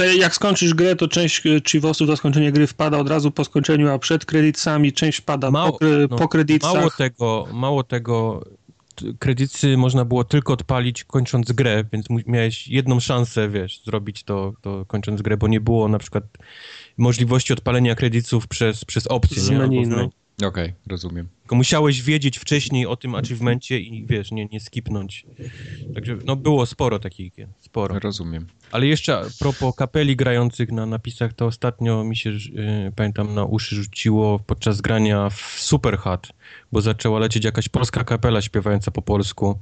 y, 0.00 0.16
jak 0.16 0.34
skończysz 0.34 0.74
grę, 0.74 0.96
to 0.96 1.08
część 1.08 1.46
y, 1.46 1.60
Chivosów 1.68 2.06
za 2.06 2.16
skończenie 2.16 2.52
gry 2.52 2.66
wpada 2.66 2.98
od 2.98 3.08
razu 3.08 3.30
po 3.30 3.44
skończeniu, 3.44 3.90
a 3.90 3.98
przed 3.98 4.24
kredytami 4.24 4.92
część 4.92 5.18
wpada 5.18 5.50
Mało- 5.50 5.72
po, 5.72 5.78
kre- 5.78 6.06
no, 6.10 6.16
po 6.16 6.28
kredytach. 6.28 6.74
Mało 6.74 6.90
tego, 6.90 7.46
mało 7.52 7.82
tego, 7.82 8.44
kredyty 9.18 9.76
można 9.76 10.04
było 10.04 10.24
tylko 10.24 10.52
odpalić 10.52 11.04
kończąc 11.04 11.52
grę, 11.52 11.84
więc 11.92 12.06
miałeś 12.26 12.68
jedną 12.68 13.00
szansę, 13.00 13.48
wiesz, 13.48 13.82
zrobić 13.84 14.24
to, 14.24 14.52
to 14.60 14.84
kończąc 14.86 15.22
grę, 15.22 15.36
bo 15.36 15.48
nie 15.48 15.60
było 15.60 15.88
na 15.88 15.98
przykład 15.98 16.24
możliwości 16.98 17.52
odpalenia 17.52 17.94
kredytów 17.94 18.48
przez, 18.48 18.84
przez 18.84 19.06
opcję. 19.06 19.42
Z 19.42 19.50
menu, 19.50 19.86
no. 19.86 20.08
Okej, 20.44 20.72
rozumiem. 20.86 21.28
Tylko 21.42 21.56
musiałeś 21.56 22.02
wiedzieć 22.02 22.38
wcześniej 22.38 22.86
o 22.86 22.96
tym 22.96 23.14
achievemencie 23.14 23.80
i 23.80 24.06
wiesz, 24.06 24.30
nie, 24.32 24.46
nie 24.46 24.60
skipnąć. 24.60 25.26
Także 25.94 26.16
no 26.24 26.36
było 26.36 26.66
sporo 26.66 26.98
takich 26.98 27.34
gier, 27.34 27.48
sporo. 27.60 27.98
Rozumiem. 27.98 28.46
Ale 28.72 28.86
jeszcze 28.86 29.18
a 29.18 29.24
propos 29.38 29.74
kapeli 29.76 30.16
grających 30.16 30.72
na 30.72 30.86
napisach, 30.86 31.32
to 31.32 31.46
ostatnio 31.46 32.04
mi 32.04 32.16
się, 32.16 32.30
yy, 32.30 32.92
pamiętam, 32.96 33.34
na 33.34 33.44
uszy 33.44 33.74
rzuciło 33.76 34.38
podczas 34.38 34.80
grania 34.80 35.30
w 35.30 35.40
Superhat, 35.58 36.28
bo 36.72 36.80
zaczęła 36.80 37.18
lecieć 37.18 37.44
jakaś 37.44 37.68
polska 37.68 38.04
kapela 38.04 38.42
śpiewająca 38.42 38.90
po 38.90 39.02
polsku. 39.02 39.58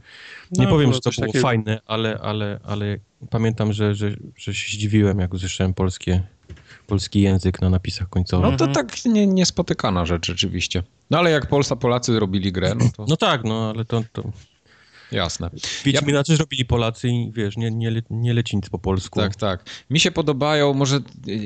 Nie 0.51 0.65
No, 0.65 0.71
powiem, 0.71 0.93
że 0.93 1.01
to 1.01 1.11
było 1.11 1.27
takiego. 1.27 1.43
fajne, 1.43 1.81
ale, 1.87 2.19
ale, 2.19 2.61
ale 2.65 2.99
pamiętam, 3.31 3.73
że, 3.73 3.95
że, 3.95 4.17
że 4.37 4.55
się 4.55 4.77
zdziwiłem, 4.77 5.19
jak 5.19 5.35
usłyszałem 5.35 5.75
polskie, 5.75 6.23
polski 6.87 7.21
język 7.21 7.63
na 7.63 7.71
napisach 7.71 8.09
końcowych. 8.09 8.51
No 8.51 8.57
to 8.57 8.67
tak 8.67 9.05
nie, 9.05 9.27
niespotykana 9.27 10.07
rzecz 10.07 10.27
rzeczywiście. 10.27 10.83
No 11.11 11.19
ale 11.19 11.31
jak 11.31 11.47
Polsa, 11.47 11.77
Polacy 11.77 12.19
robili 12.19 12.53
grę, 12.53 12.75
no 12.75 12.91
to 12.97 13.05
No 13.09 13.17
tak, 13.17 13.45
no 13.45 13.73
ale 13.75 13.85
to, 13.85 14.03
to 14.13 14.23
jasne. 15.13 15.51
Wiedźmina 15.85 16.25
też 16.25 16.39
robili 16.39 16.65
Polacy 16.65 17.09
i 17.09 17.33
wiesz, 17.33 17.57
nie, 17.57 17.71
nie, 17.71 18.03
nie 18.11 18.35
leci 18.35 18.57
nic 18.57 18.69
po 18.69 18.79
polsku. 18.79 19.21
Tak, 19.21 19.37
tak. 19.37 19.65
Mi 19.91 20.01
się 20.01 20.11
podobają, 20.11 20.75
może 20.75 21.01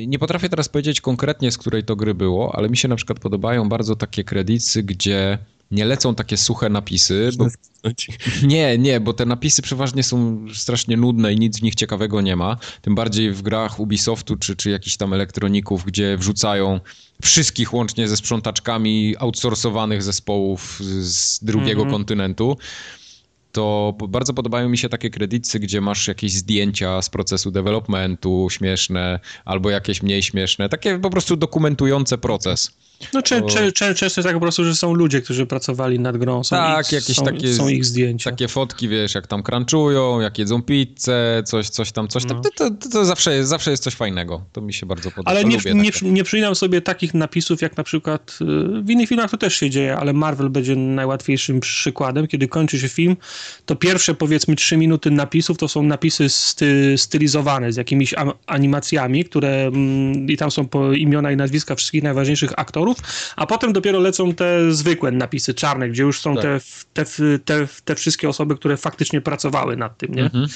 nie 0.07 0.19
potrafię 0.19 0.49
teraz 0.49 0.69
powiedzieć 0.69 1.01
konkretnie, 1.01 1.51
z 1.51 1.59
której 1.59 1.85
to 1.85 1.97
gry 1.97 2.15
było, 2.15 2.55
ale 2.57 2.69
mi 2.69 2.77
się 2.77 2.89
na 2.89 2.97
przykład 2.97 3.19
podobają 3.19 3.69
bardzo 3.69 3.97
takie 3.97 4.25
kredycy, 4.25 4.83
gdzie 4.83 5.39
nie 5.71 5.85
lecą 5.85 6.15
takie 6.15 6.37
suche 6.37 6.69
napisy, 6.69 7.31
bo 7.39 7.47
nie, 8.43 8.79
nie, 8.79 9.01
bo 9.01 9.13
te 9.13 9.27
napisy 9.27 9.63
przeważnie 9.63 10.03
są 10.03 10.47
strasznie 10.55 10.97
nudne 10.97 11.33
i 11.33 11.39
nic 11.39 11.59
w 11.59 11.63
nich 11.63 11.75
ciekawego 11.75 12.21
nie 12.21 12.37
ma. 12.37 12.57
Tym 12.83 12.95
bardziej 12.95 13.33
w 13.33 13.43
grach 13.43 13.81
Ubisoftu 13.81 14.37
czy, 14.37 14.57
czy 14.57 14.71
jakichś 14.71 14.97
tam 14.97 15.13
elektroników, 15.13 15.85
gdzie 15.85 16.17
wrzucają 16.17 16.81
wszystkich 17.23 17.75
łącznie 17.75 18.09
ze 18.09 18.17
sprzątaczkami 18.17 19.15
outsourcowanych 19.19 20.03
zespołów 20.03 20.81
z- 21.01 21.45
drugiego 21.45 21.81
Mhm. 21.83 21.91
kontynentu. 21.91 22.57
To 23.53 23.95
bardzo 24.09 24.35
podobają 24.35 24.69
mi 24.69 24.79
się 24.79 24.89
takie 24.89 25.11
kredyty, 25.11 25.61
gdzie 25.61 25.81
masz 25.81 26.09
jakieś 26.09 26.33
zdjęcia 26.33 27.03
z 27.03 27.11
procesu 27.11 27.51
developmentu 27.51 28.49
śmieszne, 28.51 29.21
albo 29.45 29.71
jakieś 29.71 30.03
mniej 30.03 30.23
śmieszne, 30.23 30.69
takie 30.69 30.99
po 30.99 31.11
prostu 31.11 31.37
dokumentujące 31.37 32.19
proces. 32.19 32.71
No 33.15 33.23
cze, 33.23 33.43
często 33.73 34.05
jest 34.05 34.17
tak 34.23 34.35
po 34.35 34.41
prostu, 34.41 34.65
że 34.65 34.75
są 34.75 34.95
ludzie, 34.95 35.23
którzy 35.23 35.47
pracowali 35.47 35.99
nad 36.01 36.17
grą, 36.17 36.45
są, 36.45 36.57
Tak, 36.57 36.87
ich, 36.87 36.93
jakieś 36.93 37.17
są, 37.17 37.25
takie- 37.25 37.55
są 37.55 37.69
ich 37.69 37.85
zdjęcia. 37.85 38.31
Takie 38.31 38.49
fotki, 38.49 38.89
wiesz, 38.89 39.15
jak 39.15 39.27
tam 39.27 39.43
crunchują, 39.43 40.21
jak 40.21 40.39
jedzą 40.39 40.63
pizzę, 40.63 41.43
coś, 41.47 41.69
coś 41.69 41.93
tam, 41.93 42.09
coś 42.09 42.25
tam. 42.25 42.37
No. 42.37 42.43
To, 42.43 42.71
to, 42.71 42.89
to, 42.91 43.05
zawsze, 43.05 43.35
jest, 43.35 43.51
zawsze 43.51 43.71
jest 43.71 43.83
coś 43.83 43.95
fajnego. 43.95 44.43
To 44.53 44.61
mi 44.61 44.75
się 44.75 44.87
bardzo 44.87 45.11
podoba. 45.11 45.31
Ale 45.31 45.45
nie, 45.45 45.57
Lubię 45.57 45.75
nie, 45.75 45.93
takie. 45.93 46.11
nie 46.11 46.25
przypominam 46.25 46.55
sobie 46.55 46.81
takich 46.81 47.15
napisów, 47.15 47.63
jak 47.63 47.77
na 47.77 47.85
przykład 47.85 48.39
y, 48.41 48.83
w 48.83 48.91
innych 48.91 49.09
filmach 49.09 49.31
to 49.31 49.37
też 49.37 49.57
się 49.57 49.71
dzieje, 49.71 49.97
ale 49.97 50.13
Marvel 50.13 50.51
będzie 50.51 50.77
najłatwiejszym 50.77 51.61
przykładem. 51.61 52.27
Kiedy 52.27 52.49
kończy 52.49 52.79
się 52.79 52.89
film, 52.89 53.17
to 53.67 53.77
pierwsze 53.77 54.15
powiedzmy 54.15 54.57
trzy 54.57 54.77
minuty 54.77 55.11
napisów 55.11 55.59
to 55.59 55.69
są 55.69 55.83
napisy 55.83 56.29
sty, 56.29 56.95
stylizowane 56.99 57.73
z 57.73 57.77
jakimiś 57.77 58.15
am, 58.15 58.33
animacjami, 58.47 59.25
które 59.25 59.67
mm, 59.67 60.31
i 60.31 60.37
tam 60.37 60.51
są 60.51 60.69
imiona 60.97 61.33
i 61.33 61.37
nazwiska 61.37 61.75
wszystkich 61.75 62.03
najważniejszych 62.03 62.53
aktorów, 62.57 62.90
a 63.37 63.47
potem 63.47 63.73
dopiero 63.73 63.99
lecą 64.01 64.35
te 64.35 64.73
zwykłe 64.73 65.11
napisy 65.11 65.55
czarne, 65.55 65.89
gdzie 65.89 66.03
już 66.03 66.21
są 66.21 66.35
Tak. 66.37 66.43
te, 66.93 67.05
te, 67.05 67.39
te, 67.45 67.69
te 67.85 67.95
wszystkie 67.95 68.29
osoby, 68.29 68.57
które 68.57 68.77
faktycznie 68.77 69.21
pracowały 69.21 69.77
nad 69.77 69.99
tym, 69.99 70.15
nie? 70.15 70.25
Mhm. 70.25 70.47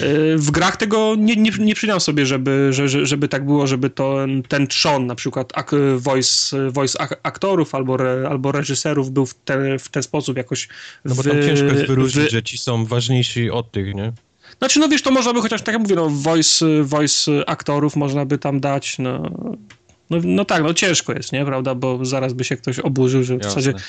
Y, 0.00 0.38
W 0.38 0.50
grach 0.50 0.76
tego 0.76 1.14
nie, 1.18 1.36
nie, 1.36 1.50
nie 1.58 1.74
sobie, 2.00 2.26
żeby, 2.26 2.68
że, 2.72 2.88
że, 2.88 3.06
żeby 3.06 3.28
tak 3.28 3.44
było, 3.46 3.66
żeby 3.66 3.90
to, 3.90 4.16
ten 4.48 4.66
trzon, 4.66 5.06
na 5.06 5.14
przykład 5.14 5.52
ak, 5.54 5.70
voice, 5.96 6.70
voice 6.70 7.00
ak- 7.00 7.20
aktorów 7.22 7.74
albo, 7.74 7.94
re, 7.94 8.28
albo 8.30 8.52
reżyserów 8.52 9.10
był 9.10 9.26
w, 9.26 9.34
te, 9.34 9.78
w 9.78 9.88
ten 9.88 10.02
sposób 10.02 10.36
jakoś 10.36 10.68
No 11.04 11.14
bo 11.14 11.22
tam 11.22 11.32
wy- 11.36 11.46
ciężko 11.46 11.66
jest 11.66 11.86
wyróżnić, 11.86 12.24
wy- 12.24 12.30
że 12.30 12.42
ci 12.42 12.58
są 12.58 12.84
ważniejsi 12.86 13.50
od 13.50 13.70
tych, 13.72 13.94
nie? 13.94 14.12
Znaczy, 14.58 14.80
no 14.80 14.88
wiesz, 14.88 15.02
to 15.02 15.10
można 15.10 15.32
by 15.32 15.40
chociaż, 15.40 15.62
tak 15.62 15.72
jak 15.72 15.82
mówię, 15.82 15.96
no, 15.96 16.08
voice, 16.10 16.66
voice 16.82 17.32
aktorów 17.46 17.96
można 17.96 18.24
by 18.24 18.38
tam 18.38 18.60
dać, 18.60 18.98
no, 18.98 19.30
no, 20.10 20.18
no 20.24 20.44
tak, 20.44 20.62
no 20.62 20.74
ciężko 20.74 21.12
jest, 21.12 21.32
nie, 21.32 21.44
prawda, 21.44 21.74
bo 21.74 22.04
zaraz 22.04 22.32
by 22.32 22.44
się 22.44 22.56
ktoś 22.56 22.78
oburzył, 22.78 23.22
że 23.24 23.34
w 23.34 23.38
Jasne. 23.42 23.50
zasadzie, 23.62 23.84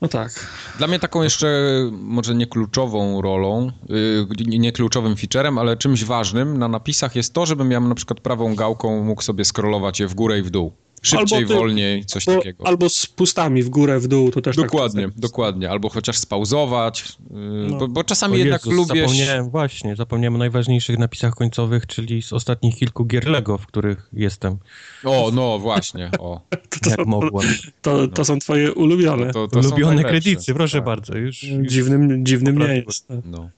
no 0.00 0.08
tak. 0.08 0.46
Dla 0.78 0.86
mnie 0.86 0.98
taką 0.98 1.22
jeszcze 1.22 1.48
może 1.92 2.34
nie 2.34 2.46
kluczową 2.46 3.22
rolą, 3.22 3.70
yy, 3.88 4.26
nie- 4.58 4.72
kluczowym 4.72 5.16
featurem, 5.16 5.58
ale 5.58 5.76
czymś 5.76 6.04
ważnym 6.04 6.58
na 6.58 6.68
napisach 6.68 7.16
jest 7.16 7.32
to, 7.32 7.46
żebym 7.46 7.70
ja 7.70 7.80
na 7.80 7.94
przykład 7.94 8.20
prawą 8.20 8.54
gałką 8.54 9.04
mógł 9.04 9.22
sobie 9.22 9.44
scrollować 9.44 10.00
je 10.00 10.08
w 10.08 10.14
górę 10.14 10.38
i 10.38 10.42
w 10.42 10.50
dół. 10.50 10.72
Szybciej, 11.04 11.38
Albo 11.38 11.48
ty- 11.48 11.54
wolniej, 11.54 12.04
coś 12.04 12.24
Bo, 12.24 12.36
takiego. 12.36 12.66
albo 12.66 12.88
z 12.88 13.06
pustami 13.06 13.62
w 13.62 13.68
górę, 13.68 14.00
w 14.00 14.08
dół, 14.08 14.30
to 14.30 14.40
też 14.40 14.56
Dokładnie, 14.56 15.04
tak. 15.04 15.18
dokładnie. 15.18 15.70
Albo 15.70 15.88
chociaż 15.88 16.18
spauzować, 16.18 17.04
yy, 17.30 17.36
No. 17.70 17.76
bo, 17.76 17.88
bo 17.88 18.04
czasami 18.04 18.34
O 18.34 18.36
jednak 18.36 18.66
Jezus, 18.66 18.88
lubię... 18.88 19.00
Zapomniałem, 19.00 19.50
właśnie, 19.50 19.96
zapomniałem 19.96 20.34
o 20.34 20.38
najważniejszych 20.38 20.98
napisach 20.98 21.34
końcowych, 21.34 21.86
czyli 21.86 22.22
z 22.22 22.32
ostatnich 22.32 22.76
kilku 22.76 23.04
gier 23.04 23.26
Lego, 23.26 23.58
w 23.58 23.66
których 23.66 24.08
jestem. 24.12 24.56
O, 25.04 25.30
no 25.34 25.58
właśnie, 25.58 26.10
o. 26.18 26.40
To, 26.84 26.90
Jak 26.90 27.06
mogłem. 27.06 27.48
to, 27.82 28.08
to 28.08 28.24
są 28.24 28.38
twoje 28.38 28.72
ulubione. 28.72 29.32
To, 29.32 29.48
to 29.48 29.58
Ulubione 29.60 30.04
kredyty, 30.04 30.54
proszę 30.54 30.78
Tak. 30.78 30.84
bardzo. 30.84 31.16
Już, 31.16 31.42
już 31.42 31.66
Dziwnym, 31.72 32.26
dziwnym 32.26 32.58
nie 32.58 32.82
jest. 32.86 33.06
No, 33.24 33.50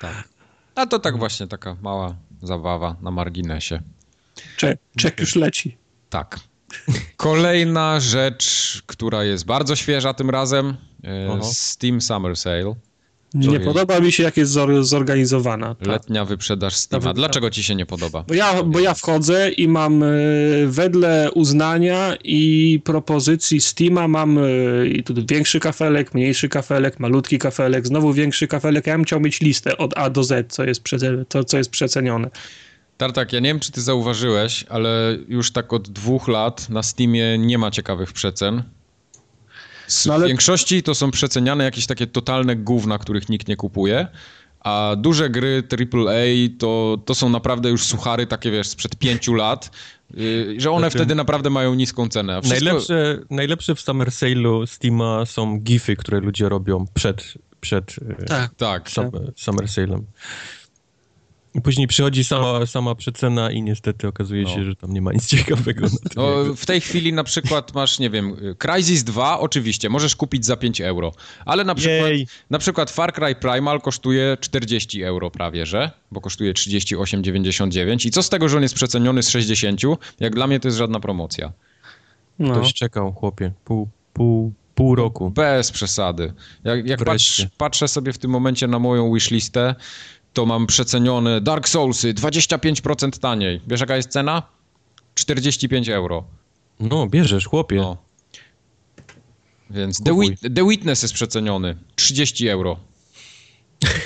tak. 0.00 0.28
A 0.74 0.86
to 0.86 0.98
tak 0.98 1.18
właśnie 1.18 1.46
taka 1.46 1.76
mała 1.82 2.14
zabawa 2.42 2.96
na 3.02 3.10
marginesie. 3.10 3.82
Czek, 4.56 4.78
czek 4.96 5.20
już 5.20 5.36
leci. 5.36 5.76
Tak. 6.10 6.40
Kolejna 7.16 8.00
rzecz, 8.00 8.82
która 8.86 9.24
jest 9.24 9.46
bardzo 9.46 9.76
świeża 9.76 10.14
tym 10.14 10.30
razem, 10.30 10.76
e, 11.04 11.28
Aha. 11.32 11.40
Steam 11.52 12.00
Summer 12.00 12.36
Sale. 12.36 12.74
Nie 13.34 13.52
jest? 13.52 13.64
podoba 13.64 14.00
mi 14.00 14.12
się, 14.12 14.22
jak 14.22 14.36
jest 14.36 14.52
zor- 14.52 14.84
zorganizowana. 14.84 15.74
Ta. 15.74 15.90
Letnia 15.90 16.24
wyprzedaż 16.24 16.74
Steama. 16.76 17.00
wyprzedaż. 17.00 17.16
Dlaczego 17.16 17.50
ci 17.50 17.62
się 17.62 17.74
nie 17.74 17.86
podoba? 17.86 18.24
Bo 18.28 18.34
ja, 18.34 18.62
bo 18.62 18.80
ja 18.80 18.94
wchodzę 18.94 19.50
i 19.50 19.68
mam 19.68 20.02
e, 20.02 20.06
wedle 20.66 21.30
uznania 21.34 22.16
i 22.24 22.80
propozycji 22.84 23.60
Steama 23.60 24.08
mam 24.08 24.38
e, 24.38 24.42
i 24.86 25.02
tu 25.04 25.14
większy 25.28 25.60
kafelek, 25.60 26.14
mniejszy 26.14 26.48
kafelek, 26.48 27.00
malutki 27.00 27.38
kafelek, 27.38 27.86
znowu 27.86 28.12
większy 28.12 28.46
kafelek. 28.48 28.86
Ja 28.86 28.94
bym 28.94 29.04
chciał 29.04 29.20
mieć 29.20 29.40
listę 29.40 29.76
od 29.78 29.98
A 29.98 30.10
do 30.10 30.24
Z, 30.24 30.52
co 30.52 30.64
jest, 30.64 30.82
przece- 30.82 31.24
to, 31.28 31.44
co 31.44 31.58
jest 31.58 31.70
przecenione. 31.70 32.30
Tartak, 32.98 33.32
ja 33.32 33.40
nie 33.40 33.48
wiem, 33.48 33.60
czy 33.60 33.72
ty 33.72 33.82
zauważyłeś, 33.82 34.64
ale 34.68 35.16
już 35.28 35.52
tak 35.52 35.72
od 35.72 35.88
dwóch 35.88 36.28
lat 36.28 36.68
na 36.68 36.82
Steamie 36.82 37.38
nie 37.38 37.58
ma 37.58 37.70
ciekawych 37.70 38.12
przecen. 38.12 38.62
Z 39.86 40.06
No 40.06 40.14
ale- 40.14 40.24
W 40.24 40.28
większości 40.28 40.82
to 40.82 40.94
są 40.94 41.10
przeceniane 41.10 41.64
jakieś 41.64 41.86
takie 41.86 42.06
totalne 42.06 42.56
gówna, 42.56 42.98
których 42.98 43.28
nikt 43.28 43.48
nie 43.48 43.56
kupuje, 43.56 44.06
a 44.60 44.96
duże 44.98 45.30
gry 45.30 45.62
AAA 45.72 46.48
to, 46.58 46.98
to 47.04 47.14
są 47.14 47.28
naprawdę 47.28 47.68
już 47.70 47.84
suchary 47.84 48.26
takie, 48.26 48.50
wiesz, 48.50 48.68
sprzed 48.68 48.96
pięciu 48.96 49.34
lat, 49.34 49.70
yy, 50.14 50.54
że 50.60 50.70
one 50.70 50.80
Znaczy- 50.80 50.98
wtedy 50.98 51.14
naprawdę 51.14 51.50
mają 51.50 51.74
niską 51.74 52.08
cenę. 52.08 52.42
Wszystko... 52.42 52.64
Najlepsze, 52.64 53.18
najlepsze 53.30 53.74
w 53.74 53.80
Summer 53.80 54.08
Sale'u 54.08 54.66
Steama 54.66 55.26
są 55.26 55.58
gify, 55.60 55.96
które 55.96 56.20
ludzie 56.20 56.48
robią 56.48 56.84
przed, 56.94 57.24
przed 57.60 57.94
e, 58.18 58.24
Tak. 58.24 58.54
Tak, 58.54 58.88
Sum- 58.90 59.10
Summer 59.36 59.64
Sale'em. 59.66 60.00
Później 61.62 61.86
przychodzi 61.86 62.24
sama, 62.24 62.66
sama 62.66 62.94
przecena 62.94 63.50
i 63.50 63.62
niestety 63.62 64.08
okazuje 64.08 64.42
No. 64.42 64.48
się, 64.48 64.64
że 64.64 64.76
tam 64.76 64.92
nie 64.92 65.02
ma 65.02 65.12
nic 65.12 65.26
ciekawego. 65.36 65.80
Na 65.82 65.88
tym 65.88 65.98
No, 66.16 66.54
w 66.54 66.66
tej 66.66 66.80
chwili 66.80 67.12
na 67.12 67.24
przykład 67.24 67.74
masz, 67.74 67.98
nie 67.98 68.10
wiem, 68.10 68.36
Crysis 68.58 69.04
2 69.04 69.40
oczywiście, 69.40 69.88
możesz 69.88 70.16
kupić 70.16 70.46
za 70.46 70.56
5 70.56 70.80
euro, 70.80 71.12
ale 71.44 71.64
na 71.64 71.74
przykład, 71.74 72.08
Jej. 72.10 72.26
na 72.50 72.58
przykład 72.58 72.90
Far 72.90 73.12
Cry 73.12 73.34
Primal 73.34 73.80
kosztuje 73.80 74.36
40 74.40 75.02
euro 75.02 75.30
prawie, 75.30 75.66
że? 75.66 75.90
Bo 76.12 76.20
kosztuje 76.20 76.52
38,99 76.54 78.06
i 78.06 78.10
co 78.10 78.22
z 78.22 78.28
tego, 78.28 78.48
że 78.48 78.56
on 78.56 78.62
jest 78.62 78.74
przeceniony 78.74 79.22
z 79.22 79.28
60? 79.28 79.80
Jak 80.20 80.34
dla 80.34 80.46
mnie 80.46 80.60
to 80.60 80.68
jest 80.68 80.78
żadna 80.78 81.00
promocja. 81.00 81.52
No. 82.38 82.54
Ktoś 82.54 82.74
czekał, 82.74 83.12
chłopie, 83.12 83.52
pół, 83.64 83.88
pół, 84.12 84.52
pół 84.74 84.94
roku. 84.94 85.30
Bez 85.30 85.72
przesady. 85.72 86.32
Jak, 86.64 86.86
jak 86.86 87.04
patrz, 87.04 87.46
patrzę 87.58 87.88
sobie 87.88 88.12
w 88.12 88.18
tym 88.18 88.30
momencie 88.30 88.66
na 88.66 88.78
moją 88.78 89.14
wishlistę, 89.14 89.74
to 90.32 90.46
mam 90.46 90.66
przecenione 90.66 91.40
Dark 91.40 91.68
Soulsy 91.68 92.14
25% 92.14 93.18
taniej. 93.18 93.60
Wiesz 93.66 93.80
jaka 93.80 93.96
jest 93.96 94.08
cena? 94.10 94.42
45 95.14 95.88
euro. 95.88 96.24
No, 96.80 97.06
bierzesz, 97.06 97.46
chłopie. 97.46 97.76
No. 97.76 97.96
Więc 99.70 100.02
The. 100.02 100.10
Wit- 100.12 100.54
The 100.54 100.68
Witness 100.68 101.02
jest 101.02 101.14
przeceniony. 101.14 101.76
30 101.96 102.48
euro. 102.48 102.76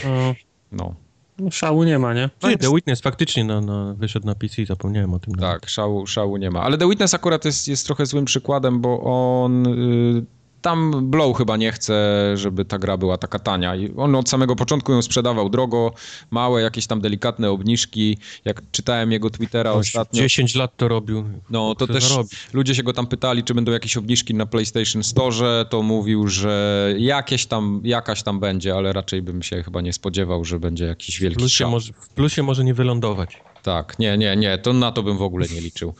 No, 0.04 0.34
No, 0.72 0.94
no, 1.38 1.50
szału 1.50 1.84
nie 1.84 1.98
ma, 1.98 2.14
nie? 2.14 2.30
Ty, 2.38 2.58
The 2.58 2.74
Witness 2.74 3.00
faktycznie 3.00 3.44
na, 3.44 3.60
na, 3.60 3.94
wyszedł 3.94 4.26
na 4.26 4.34
PC, 4.34 4.66
zapomniałem 4.66 5.14
o 5.14 5.18
tym. 5.18 5.34
nawet. 5.34 5.60
tak, 5.60 5.70
szału, 5.70 6.06
szału 6.06 6.36
nie 6.36 6.50
ma. 6.50 6.60
Ale 6.62 6.78
The 6.78 6.88
Witness 6.88 7.14
akurat 7.14 7.44
jest, 7.44 7.68
jest 7.68 7.86
trochę 7.86 8.06
złym 8.06 8.24
przykładem, 8.24 8.80
bo 8.80 9.00
on 9.44 9.66
y, 9.66 10.24
tam 10.62 11.10
Blow 11.10 11.36
chyba 11.36 11.56
nie 11.56 11.72
chce, 11.72 11.94
żeby 12.34 12.64
ta 12.64 12.78
gra 12.78 12.96
była 12.96 13.18
taka 13.18 13.38
tania. 13.38 13.76
I 13.76 13.94
on 13.96 14.14
od 14.14 14.28
samego 14.28 14.56
początku 14.56 14.92
ją 14.92 15.02
sprzedawał 15.02 15.48
drogo, 15.48 15.92
małe, 16.30 16.62
jakieś 16.62 16.86
tam 16.86 17.00
delikatne 17.00 17.50
obniżki. 17.50 18.18
Jak 18.44 18.62
czytałem 18.72 19.12
jego 19.12 19.30
Twittera 19.30 19.72
ostatnio. 19.72 20.22
10 20.22 20.54
lat 20.54 20.76
to 20.76 20.88
robił. 20.88 21.24
No 21.50 21.74
to 21.74 21.86
też 21.86 22.14
ludzie 22.52 22.74
się 22.74 22.82
go 22.82 22.92
tam 22.92 23.06
pytali, 23.06 23.44
czy 23.44 23.54
będą 23.54 23.72
jakieś 23.72 23.96
obniżki 23.96 24.34
na 24.34 24.46
PlayStation 24.46 25.02
Store, 25.02 25.64
to 25.70 25.82
mówił, 25.82 26.28
że 26.28 26.94
jakieś 26.98 27.46
tam, 27.46 27.80
jakaś 27.84 28.22
tam 28.22 28.40
będzie, 28.40 28.74
ale 28.74 28.92
raczej 28.92 29.22
bym 29.22 29.42
się 29.42 29.62
chyba 29.62 29.80
nie 29.80 29.92
spodziewał, 29.92 30.44
że 30.44 30.58
będzie 30.60 30.84
jakiś 30.84 31.20
wielki 31.20 31.36
w 31.36 31.38
plusie, 31.38 31.66
może, 31.66 31.92
w 31.92 32.08
plusie 32.08 32.42
może 32.42 32.64
nie 32.64 32.74
wylądować. 32.74 33.40
Tak, 33.62 33.98
nie, 33.98 34.18
nie, 34.18 34.36
nie, 34.36 34.58
to 34.58 34.72
na 34.72 34.92
to 34.92 35.02
bym 35.02 35.18
w 35.18 35.22
ogóle 35.22 35.46
nie 35.54 35.60
liczył. 35.60 35.94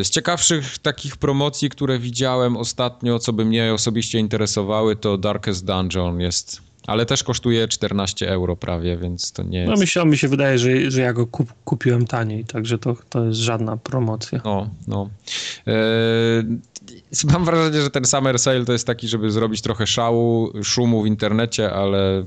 Y, 0.00 0.04
z 0.04 0.10
ciekawszych 0.10 0.78
takich 0.78 1.16
promocji, 1.16 1.68
które 1.68 1.98
widziałem 1.98 2.56
ostatnio, 2.56 3.18
co 3.18 3.32
by 3.32 3.44
mnie 3.44 3.74
osobiście 3.74 4.18
interesowały, 4.18 4.96
to 4.96 5.18
Darkest 5.18 5.64
Dungeon 5.64 6.20
jest, 6.20 6.62
ale 6.86 7.06
też 7.06 7.22
kosztuje 7.22 7.68
14 7.68 8.30
euro 8.30 8.56
prawie, 8.56 8.96
więc 8.96 9.32
to 9.32 9.42
nie 9.42 9.58
jest... 9.58 9.70
No 9.70 9.80
mi 9.80 9.86
się, 9.86 10.04
mi 10.06 10.18
się 10.18 10.28
wydaje, 10.28 10.58
że, 10.58 10.90
że 10.90 11.00
ja 11.00 11.12
go 11.12 11.26
kup, 11.26 11.52
kupiłem 11.64 12.06
taniej, 12.06 12.44
także 12.44 12.78
to, 12.78 12.96
to 13.08 13.24
jest 13.24 13.40
żadna 13.40 13.76
promocja. 13.76 14.40
No, 14.44 14.70
no. 14.88 15.10
Eee, 15.66 16.44
mam 17.32 17.44
wrażenie, 17.44 17.82
że 17.82 17.90
ten 17.90 18.04
Summer 18.04 18.38
Sale 18.38 18.64
to 18.64 18.72
jest 18.72 18.86
taki, 18.86 19.08
żeby 19.08 19.30
zrobić 19.30 19.62
trochę 19.62 19.86
szału, 19.86 20.52
szumu 20.62 21.02
w 21.02 21.06
internecie, 21.06 21.72
ale 21.72 22.24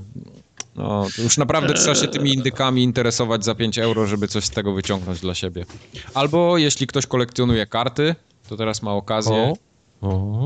no, 0.76 1.08
już 1.24 1.38
naprawdę 1.38 1.74
trzeba 1.74 1.96
się 1.96 2.08
tymi 2.08 2.34
indykami 2.34 2.84
interesować 2.84 3.46
za 3.46 3.56
5 3.56 3.80
euro, 3.80 4.08
żeby 4.08 4.28
coś 4.28 4.46
z 4.46 4.50
tego 4.50 4.74
wyciągnąć 4.74 5.20
dla 5.20 5.36
siebie. 5.36 5.66
Albo 6.14 6.58
jeśli 6.58 6.88
ktoś 6.88 7.06
kolekcjonuje 7.06 7.66
karty, 7.66 8.16
to 8.50 8.58
teraz 8.58 8.82
ma 8.82 8.94
okazję. 8.94 9.34
O. 9.36 10.46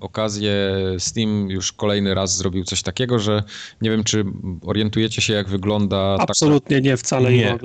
Okazję 0.00 0.54
Steam 0.98 1.50
już 1.50 1.72
kolejny 1.72 2.14
raz 2.14 2.36
zrobił 2.36 2.64
coś 2.64 2.82
takiego, 2.82 3.18
że 3.18 3.42
nie 3.80 3.90
wiem, 3.90 4.04
czy 4.04 4.24
orientujecie 4.66 5.22
się, 5.22 5.32
jak 5.32 5.48
wygląda. 5.48 6.16
Absolutnie 6.18 6.76
taka... 6.76 6.88
nie, 6.88 6.96
wcale 6.96 7.32
nie. 7.32 7.58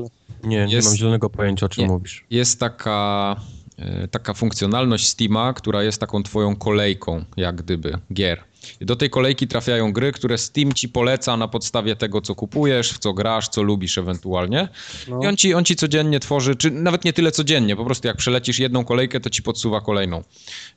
Nie, 0.43 0.57
jest, 0.57 0.71
nie 0.71 0.81
mam 0.81 0.97
zielonego 0.97 1.29
pojęcia, 1.29 1.65
o 1.65 1.69
czym 1.69 1.83
nie, 1.83 1.87
mówisz. 1.87 2.25
Jest 2.29 2.59
taka, 2.59 3.35
e, 3.77 4.07
taka 4.07 4.33
funkcjonalność 4.33 5.07
Steama, 5.07 5.53
która 5.53 5.83
jest 5.83 5.99
taką 5.99 6.23
twoją 6.23 6.55
kolejką, 6.55 7.25
jak 7.37 7.55
gdyby, 7.55 7.97
gier. 8.13 8.43
Do 8.81 8.95
tej 8.95 9.09
kolejki 9.09 9.47
trafiają 9.47 9.93
gry, 9.93 10.11
które 10.11 10.37
Steam 10.37 10.73
ci 10.73 10.89
poleca 10.89 11.37
na 11.37 11.47
podstawie 11.47 11.95
tego, 11.95 12.21
co 12.21 12.35
kupujesz, 12.35 12.91
w 12.91 12.99
co 12.99 13.13
grasz, 13.13 13.47
co 13.47 13.63
lubisz 13.63 13.97
ewentualnie. 13.97 14.67
No. 15.07 15.23
I 15.23 15.27
on 15.27 15.37
ci, 15.37 15.53
on 15.53 15.65
ci 15.65 15.75
codziennie 15.75 16.19
tworzy, 16.19 16.55
czy 16.55 16.71
nawet 16.71 17.05
nie 17.05 17.13
tyle 17.13 17.31
codziennie, 17.31 17.75
po 17.75 17.85
prostu 17.85 18.07
jak 18.07 18.17
przelecisz 18.17 18.59
jedną 18.59 18.85
kolejkę, 18.85 19.19
to 19.19 19.29
ci 19.29 19.43
podsuwa 19.43 19.81
kolejną. 19.81 20.23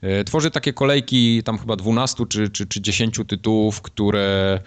E, 0.00 0.24
tworzy 0.24 0.50
takie 0.50 0.72
kolejki, 0.72 1.42
tam 1.42 1.58
chyba 1.58 1.76
12 1.76 2.24
czy, 2.28 2.48
czy, 2.48 2.66
czy 2.66 2.80
10 2.80 3.20
tytułów, 3.28 3.82
które 3.82 4.60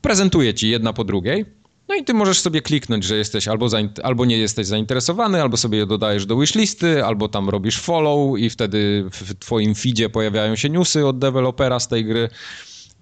prezentuje 0.00 0.54
ci 0.54 0.68
jedna 0.68 0.92
po 0.92 1.04
drugiej. 1.04 1.59
No 1.90 1.96
i 1.96 2.04
ty 2.04 2.14
możesz 2.14 2.40
sobie 2.40 2.62
kliknąć, 2.62 3.04
że 3.04 3.16
jesteś 3.16 3.48
albo, 3.48 3.68
albo 4.02 4.24
nie 4.24 4.38
jesteś 4.38 4.66
zainteresowany, 4.66 5.42
albo 5.42 5.56
sobie 5.56 5.78
je 5.78 5.86
dodajesz 5.86 6.26
do 6.26 6.36
wishlisty, 6.36 7.04
albo 7.04 7.28
tam 7.28 7.48
robisz 7.48 7.80
follow 7.80 8.38
i 8.38 8.50
wtedy 8.50 9.04
w 9.12 9.34
twoim 9.34 9.74
feedzie 9.74 10.08
pojawiają 10.08 10.56
się 10.56 10.68
newsy 10.68 11.06
od 11.06 11.18
dewelopera 11.18 11.80
z 11.80 11.88
tej 11.88 12.04
gry. 12.04 12.28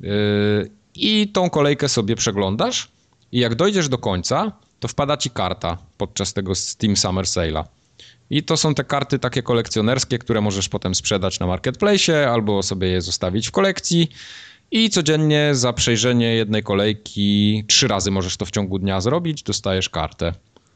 Yy, 0.00 0.10
I 0.94 1.28
tą 1.28 1.50
kolejkę 1.50 1.88
sobie 1.88 2.16
przeglądasz 2.16 2.88
i 3.32 3.38
jak 3.38 3.54
dojdziesz 3.54 3.88
do 3.88 3.98
końca, 3.98 4.52
to 4.80 4.88
wpada 4.88 5.16
ci 5.16 5.30
karta 5.30 5.78
podczas 5.98 6.32
tego 6.32 6.54
Steam 6.54 6.96
Summer 6.96 7.24
Sale'a. 7.24 7.64
I 8.30 8.42
to 8.42 8.56
są 8.56 8.74
te 8.74 8.84
karty 8.84 9.18
takie 9.18 9.42
kolekcjonerskie, 9.42 10.18
które 10.18 10.40
możesz 10.40 10.68
potem 10.68 10.94
sprzedać 10.94 11.40
na 11.40 11.46
marketplace 11.46 12.30
albo 12.30 12.62
sobie 12.62 12.88
je 12.88 13.02
zostawić 13.02 13.48
w 13.48 13.50
kolekcji. 13.50 14.08
I 14.70 14.90
codziennie 14.90 15.54
za 15.54 15.72
przejrzenie 15.72 16.34
jednej 16.34 16.62
kolejki, 16.62 17.64
trzy 17.66 17.88
razy 17.88 18.10
możesz 18.10 18.36
to 18.36 18.46
w 18.46 18.50
ciągu 18.50 18.78
dnia 18.78 19.00
zrobić, 19.00 19.42
dostajesz 19.42 19.88
kartę. 19.88 20.32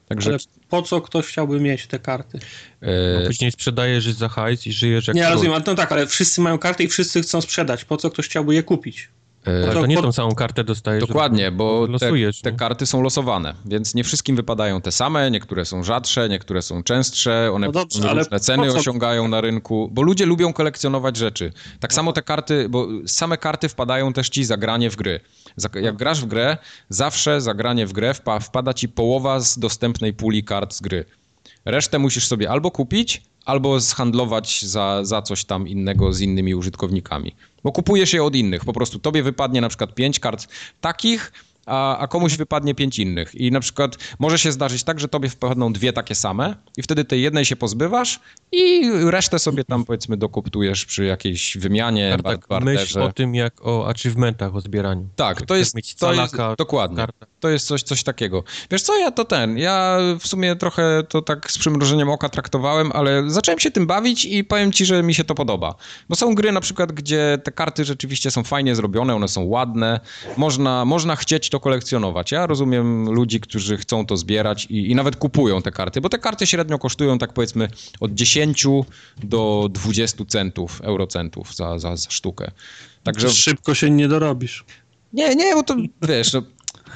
Także... 0.08 0.30
Ale 0.30 0.38
po 0.68 0.82
co 0.82 1.00
ktoś 1.00 1.26
chciałby 1.26 1.60
mieć 1.60 1.86
te 1.86 1.98
karty? 1.98 2.38
No 3.20 3.26
później 3.26 3.52
sprzedajesz 3.52 4.04
za 4.04 4.28
hajs 4.28 4.66
i 4.66 4.72
żyjesz 4.72 5.06
jak 5.06 5.16
Nie, 5.16 5.28
rozumiem, 5.28 5.62
no 5.66 5.74
tak, 5.74 5.92
ale 5.92 6.06
wszyscy 6.06 6.40
mają 6.40 6.58
karty 6.58 6.84
i 6.84 6.88
wszyscy 6.88 7.22
chcą 7.22 7.40
sprzedać. 7.40 7.84
Po 7.84 7.96
co 7.96 8.10
ktoś 8.10 8.26
chciałby 8.26 8.54
je 8.54 8.62
kupić? 8.62 9.08
Ale 9.46 9.72
to 9.72 9.86
nie 9.86 9.96
tą 9.96 10.12
samą 10.12 10.34
kartę 10.34 10.64
dostajesz. 10.64 11.06
Dokładnie, 11.06 11.50
bo 11.50 11.86
losujesz, 11.86 12.40
te, 12.40 12.50
te 12.50 12.56
karty 12.56 12.86
są 12.86 13.02
losowane, 13.02 13.54
więc 13.64 13.94
nie 13.94 14.04
wszystkim 14.04 14.36
wypadają 14.36 14.80
te 14.80 14.92
same, 14.92 15.30
niektóre 15.30 15.64
są 15.64 15.84
rzadsze, 15.84 16.28
niektóre 16.28 16.62
są 16.62 16.82
częstsze, 16.82 17.52
one 17.52 17.66
no 17.66 17.72
dobrze, 17.72 18.14
różne 18.14 18.40
ceny 18.40 18.72
osiągają 18.72 19.28
na 19.28 19.40
rynku, 19.40 19.88
bo 19.92 20.02
ludzie 20.02 20.26
lubią 20.26 20.52
kolekcjonować 20.52 21.16
rzeczy. 21.16 21.52
Tak 21.80 21.90
no. 21.90 21.94
samo 21.94 22.12
te 22.12 22.22
karty, 22.22 22.68
bo 22.68 22.88
same 23.06 23.38
karty 23.38 23.68
wpadają 23.68 24.12
też 24.12 24.28
ci 24.28 24.44
za 24.44 24.56
granie 24.56 24.90
w 24.90 24.96
gry. 24.96 25.20
Jak 25.74 25.84
no. 25.84 25.92
grasz 25.92 26.20
w 26.20 26.26
grę, 26.26 26.56
zawsze 26.88 27.40
za 27.40 27.54
granie 27.54 27.86
w 27.86 27.92
grę 27.92 28.14
wpada 28.40 28.74
ci 28.74 28.88
połowa 28.88 29.40
z 29.40 29.58
dostępnej 29.58 30.12
puli 30.12 30.44
kart 30.44 30.74
z 30.74 30.80
gry. 30.80 31.04
Resztę 31.64 31.98
musisz 31.98 32.26
sobie 32.26 32.50
albo 32.50 32.70
kupić, 32.70 33.22
albo 33.44 33.80
zhandlować 33.80 34.64
za, 34.64 35.04
za 35.04 35.22
coś 35.22 35.44
tam 35.44 35.68
innego 35.68 36.12
z 36.12 36.20
innymi 36.20 36.54
użytkownikami. 36.54 37.34
Bo 37.64 37.72
kupujesz 37.72 38.12
je 38.12 38.22
od 38.22 38.36
innych. 38.36 38.64
Po 38.64 38.72
prostu 38.72 38.98
tobie 38.98 39.22
wypadnie 39.22 39.60
na 39.60 39.68
przykład 39.68 39.94
pięć 39.94 40.20
kart 40.20 40.48
takich, 40.80 41.32
a, 41.66 41.98
a 41.98 42.06
komuś 42.06 42.36
wypadnie 42.36 42.74
pięć 42.74 42.98
innych. 42.98 43.34
I 43.34 43.50
na 43.50 43.60
przykład 43.60 43.96
może 44.18 44.38
się 44.38 44.52
zdarzyć 44.52 44.84
tak, 44.84 45.00
że 45.00 45.08
tobie 45.08 45.28
wpadną 45.28 45.72
dwie 45.72 45.92
takie 45.92 46.14
same 46.14 46.56
i 46.76 46.82
wtedy 46.82 47.04
tej 47.04 47.22
jednej 47.22 47.44
się 47.44 47.56
pozbywasz 47.56 48.20
i 48.52 48.90
resztę 49.04 49.38
sobie 49.38 49.64
tam 49.64 49.84
powiedzmy 49.84 50.16
dokuptujesz 50.16 50.84
przy 50.84 51.04
jakiejś 51.04 51.56
wymianie, 51.58 52.16
tak, 52.24 52.48
bar 52.48 52.64
Myśl 52.64 53.00
o 53.00 53.12
tym 53.12 53.34
jak 53.34 53.66
o 53.66 53.88
achievementach, 53.88 54.54
o 54.54 54.60
zbieraniu. 54.60 55.08
Tak, 55.16 55.42
to 55.42 55.54
jest, 55.54 55.74
to 55.98 56.12
jest 56.12 56.36
dokładnie. 56.58 57.04
To 57.40 57.48
jest 57.48 57.66
coś, 57.66 57.82
coś 57.82 58.02
takiego. 58.02 58.44
Wiesz 58.70 58.82
co, 58.82 58.98
ja 58.98 59.10
to 59.10 59.24
ten, 59.24 59.58
ja 59.58 59.98
w 60.20 60.26
sumie 60.26 60.56
trochę 60.56 61.02
to 61.08 61.22
tak 61.22 61.50
z 61.50 61.58
przymrużeniem 61.58 62.10
oka 62.10 62.28
traktowałem, 62.28 62.92
ale 62.94 63.30
zacząłem 63.30 63.58
się 63.58 63.70
tym 63.70 63.86
bawić 63.86 64.24
i 64.24 64.44
powiem 64.44 64.72
ci, 64.72 64.86
że 64.86 65.02
mi 65.02 65.14
się 65.14 65.24
to 65.24 65.34
podoba. 65.34 65.74
Bo 66.08 66.16
są 66.16 66.34
gry 66.34 66.52
na 66.52 66.60
przykład, 66.60 66.92
gdzie 66.92 67.38
te 67.44 67.52
karty 67.52 67.84
rzeczywiście 67.84 68.30
są 68.30 68.44
fajnie 68.44 68.74
zrobione, 68.74 69.14
one 69.14 69.28
są 69.28 69.44
ładne, 69.44 70.00
można, 70.36 70.84
można 70.84 71.16
chcieć 71.16 71.48
to 71.52 71.60
kolekcjonować. 71.60 72.32
Ja 72.32 72.46
rozumiem 72.46 73.10
ludzi, 73.10 73.40
którzy 73.40 73.76
chcą 73.76 74.06
to 74.06 74.16
zbierać 74.16 74.64
i, 74.64 74.90
i 74.90 74.94
nawet 74.94 75.16
kupują 75.16 75.62
te 75.62 75.70
karty, 75.70 76.00
bo 76.00 76.08
te 76.08 76.18
karty 76.18 76.46
średnio 76.46 76.78
kosztują 76.78 77.18
tak 77.18 77.32
powiedzmy 77.32 77.68
od 78.00 78.14
10 78.14 78.66
do 79.22 79.68
20 79.70 80.24
centów, 80.24 80.80
eurocentów 80.80 81.54
za, 81.54 81.78
za, 81.78 81.96
za 81.96 82.10
sztukę. 82.10 82.50
Także 83.02 83.30
szybko 83.30 83.74
się 83.74 83.90
nie 83.90 84.08
dorobisz. 84.08 84.64
Nie, 85.12 85.34
nie, 85.34 85.54
bo 85.54 85.62
to 85.62 85.76
wiesz, 86.02 86.32
no, 86.32 86.42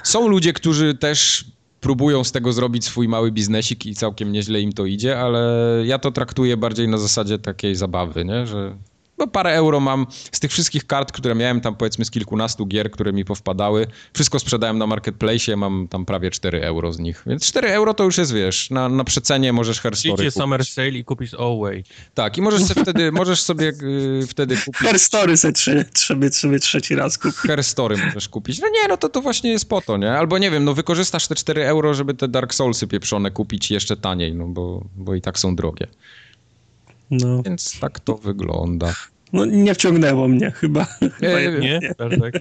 są 0.03 0.29
ludzie, 0.29 0.53
którzy 0.53 0.95
też 0.95 1.45
próbują 1.81 2.25
z 2.25 2.33
tego 2.33 2.53
zrobić 2.53 2.85
swój 2.85 3.09
mały 3.09 3.33
biznesik 3.33 3.87
i 3.87 3.95
całkiem 3.95 4.33
nieźle 4.33 4.61
im 4.61 4.73
to 4.73 4.87
idzie, 4.87 5.21
ale 5.21 5.43
ja 5.85 5.99
to 5.99 6.13
traktuję 6.13 6.57
bardziej 6.57 6.89
na 6.89 6.99
zasadzie 6.99 7.39
takiej 7.39 7.75
zabawy, 7.75 8.25
nie? 8.25 8.47
że 8.47 8.77
no 9.19 9.27
parę 9.27 9.55
euro 9.55 9.81
mam 9.81 10.07
z 10.33 10.41
tych 10.41 10.51
wszystkich 10.51 10.87
kart, 10.87 11.13
które 11.13 11.35
miałem 11.35 11.61
tam 11.61 11.77
powiedzmy 11.77 12.05
z 12.05 12.11
kilkunastu 12.11 12.67
gier, 12.67 12.91
które 12.91 13.13
mi 13.13 13.25
powpadały. 13.25 13.87
Wszystko 14.15 14.39
sprzedałem 14.39 14.79
na 14.79 14.87
marketplace, 14.87 15.57
mam 15.57 15.89
tam 15.89 16.05
prawie 16.05 16.31
4 16.31 16.63
euro 16.63 16.93
z 16.93 16.99
nich. 16.99 17.23
Więc 17.27 17.47
4 17.47 17.69
euro 17.69 17.95
to 17.95 18.05
już 18.05 18.19
jest, 18.19 18.35
wiesz, 18.35 18.71
na, 18.71 18.89
na 18.89 19.05
przecenie 19.05 19.53
możesz 19.53 19.81
Herstory 19.81 20.17
kupić. 20.17 20.35
Summer 20.35 20.65
Sale 20.65 20.89
i 20.89 21.05
kupisz 21.05 21.35
Away. 21.35 21.85
Tak, 22.15 22.39
i 22.39 22.43
możesz 22.43 22.65
sobie 22.65 22.83
wtedy, 22.83 23.13
możesz 23.13 23.43
sobie 23.43 23.73
yy, 23.83 24.27
wtedy 24.27 24.57
kupić... 24.57 24.81
Herstory 24.81 25.37
sobie 25.37 25.53
trzeba, 25.53 25.85
trzeba 26.29 26.59
trzeci 26.61 26.95
raz 26.95 27.19
kupić. 27.19 27.37
Herstory 27.37 27.97
możesz 27.97 28.29
kupić. 28.29 28.59
No 28.59 28.69
nie, 28.69 28.89
no 28.89 28.97
to 28.97 29.09
to 29.09 29.23
właśnie 29.23 29.51
jest 29.51 29.69
po 29.69 29.81
to, 29.81 29.97
nie? 29.97 30.13
Albo 30.13 30.39
nie 30.39 30.51
wiem, 30.51 30.65
no 30.65 30.75
wykorzystasz 30.75 31.29
te 31.29 31.35
4 31.35 31.65
euro, 31.67 31.95
żeby 31.95 32.15
te 32.15 32.29
Dark 32.29 32.55
Soulsy 32.55 32.87
pieprzone 32.87 33.31
kupić 33.31 33.71
jeszcze 33.71 33.97
taniej, 33.97 34.35
no 34.35 34.47
bo, 34.47 34.85
bo 34.97 35.15
i 35.15 35.21
tak 35.21 35.39
są 35.39 35.57
drogie. 35.57 35.87
No. 37.11 37.43
Więc 37.43 37.81
tak 37.81 38.01
to 38.01 38.15
wygląda. 38.15 38.95
No 39.33 39.45
nie 39.45 39.75
wciągnęło 39.75 40.29
mnie 40.29 40.51
chyba. 40.51 40.87
Nie, 41.23 41.61
nie, 41.61 41.81
nie. 41.81 41.81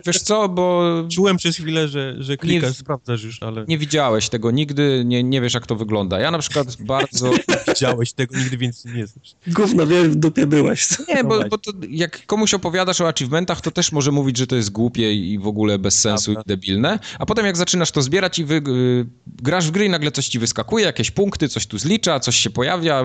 Wiesz 0.06 0.22
co, 0.22 0.50
bo... 0.50 0.94
Czułem 1.12 1.38
przez 1.38 1.56
chwilę, 1.56 1.88
że, 1.88 2.16
że 2.20 2.38
klikasz, 2.38 2.70
nie, 2.70 2.74
sprawdzasz 2.74 3.24
już, 3.24 3.44
ale... 3.44 3.66
Nie 3.68 3.78
widziałeś 3.78 4.30
tego 4.30 4.52
nigdy, 4.52 5.04
nie, 5.06 5.24
nie 5.24 5.42
wiesz 5.42 5.54
jak 5.54 5.68
to 5.68 5.76
wygląda. 5.76 6.20
Ja 6.20 6.32
na 6.32 6.40
przykład 6.40 6.76
bardzo... 6.82 7.32
widziałeś 7.68 8.14
tego 8.14 8.38
nigdy, 8.38 8.58
więc 8.58 8.86
nie 8.86 9.08
znasz. 9.08 9.36
Gówno, 9.48 9.88
wie, 9.88 10.04
w 10.04 10.16
dupie 10.16 10.48
byłeś. 10.48 10.86
Co? 10.86 11.04
Nie, 11.16 11.24
bo, 11.24 11.50
bo 11.50 11.58
to, 11.58 11.72
jak 11.90 12.26
komuś 12.26 12.54
opowiadasz 12.54 13.02
o 13.02 13.08
achievementach, 13.08 13.62
to 13.62 13.72
też 13.72 13.92
może 13.92 14.12
mówić, 14.12 14.38
że 14.38 14.48
to 14.48 14.56
jest 14.56 14.72
głupie 14.72 15.14
i 15.14 15.40
w 15.40 15.48
ogóle 15.48 15.80
bez 15.80 16.00
sensu 16.00 16.34
Prawda. 16.34 16.54
i 16.54 16.58
debilne, 16.58 17.00
a 17.20 17.26
potem 17.26 17.46
jak 17.46 17.58
zaczynasz 17.58 17.92
to 17.92 18.02
zbierać 18.02 18.40
i 18.40 18.46
wy, 18.46 18.56
y, 18.56 19.06
grasz 19.28 19.68
w 19.68 19.72
gry 19.72 19.86
i 19.86 19.90
nagle 19.90 20.12
coś 20.12 20.28
ci 20.28 20.40
wyskakuje, 20.40 20.86
jakieś 20.86 21.12
punkty, 21.12 21.50
coś 21.50 21.68
tu 21.68 21.78
zlicza, 21.78 22.20
coś 22.20 22.36
się 22.36 22.50
pojawia, 22.50 23.04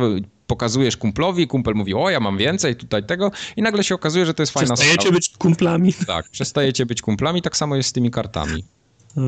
pokazujesz 0.51 0.97
kumplowi, 0.97 1.47
kumpel 1.47 1.75
mówi, 1.75 1.95
o 1.95 2.11
ja 2.11 2.21
mam 2.21 2.39
więcej 2.39 2.77
tutaj 2.77 3.05
tego 3.05 3.31
i 3.57 3.63
nagle 3.63 3.85
się 3.85 3.95
okazuje, 3.95 4.27
że 4.27 4.35
to 4.35 4.43
jest 4.43 4.53
fajna 4.53 4.77
sprawa. 4.77 4.83
Przestajecie 4.83 5.13
być 5.13 5.29
kumplami. 5.29 5.95
Tak, 6.07 6.29
przestajecie 6.29 6.87
być 6.87 7.03
kumplami, 7.03 7.43
tak 7.43 7.57
samo 7.57 7.77
jest 7.77 7.89
z 7.89 7.93
tymi 7.93 8.11
kartami. 8.11 8.65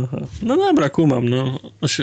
Aha. 0.04 0.26
No 0.42 0.56
dobra, 0.56 0.90
kumam, 0.90 1.28
no. 1.28 1.58
Osi 1.80 2.02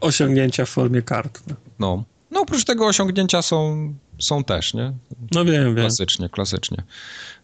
osiągnięcia 0.00 0.64
w 0.64 0.68
formie 0.68 1.02
kart. 1.02 1.42
No. 1.48 1.56
no. 1.78 2.04
no. 2.30 2.40
oprócz 2.40 2.64
tego 2.64 2.86
osiągnięcia 2.86 3.42
są 3.42 3.94
są 4.18 4.44
też, 4.44 4.74
nie? 4.74 4.92
No 5.32 5.44
wiem, 5.44 5.64
wiem. 5.64 5.74
Klasycznie, 5.74 6.28
klasycznie. 6.28 6.82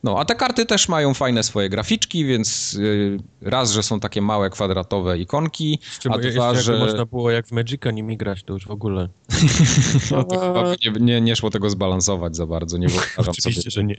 No, 0.06 0.18
a 0.18 0.24
te 0.24 0.34
karty 0.34 0.66
też 0.66 0.88
mają 0.88 1.14
fajne 1.14 1.42
swoje 1.42 1.68
graficzki, 1.68 2.24
więc 2.24 2.74
y, 2.74 3.18
raz, 3.42 3.72
że 3.72 3.82
są 3.82 4.00
takie 4.00 4.22
małe, 4.22 4.50
kwadratowe 4.50 5.18
ikonki, 5.18 5.78
Czy 6.00 6.10
a 6.10 6.18
dwa, 6.18 6.54
że... 6.54 6.78
można 6.78 7.06
było 7.06 7.30
jak 7.30 7.46
w 7.46 7.52
Magica 7.52 7.90
nimi 7.90 8.16
grać, 8.16 8.42
to 8.42 8.52
już 8.52 8.66
w 8.66 8.70
ogóle. 8.70 9.08
No, 10.10 10.24
to 10.24 10.40
chyba 10.40 10.74
nie, 10.84 11.00
nie, 11.00 11.20
nie 11.20 11.36
szło 11.36 11.50
tego 11.50 11.70
zbalansować 11.70 12.36
za 12.36 12.46
bardzo, 12.46 12.78
nie 12.78 12.88
wyobrażam 12.88 13.34
Oczywiście, 13.38 13.70
sobie. 13.70 13.70
że 13.70 13.84
nie. 13.84 13.96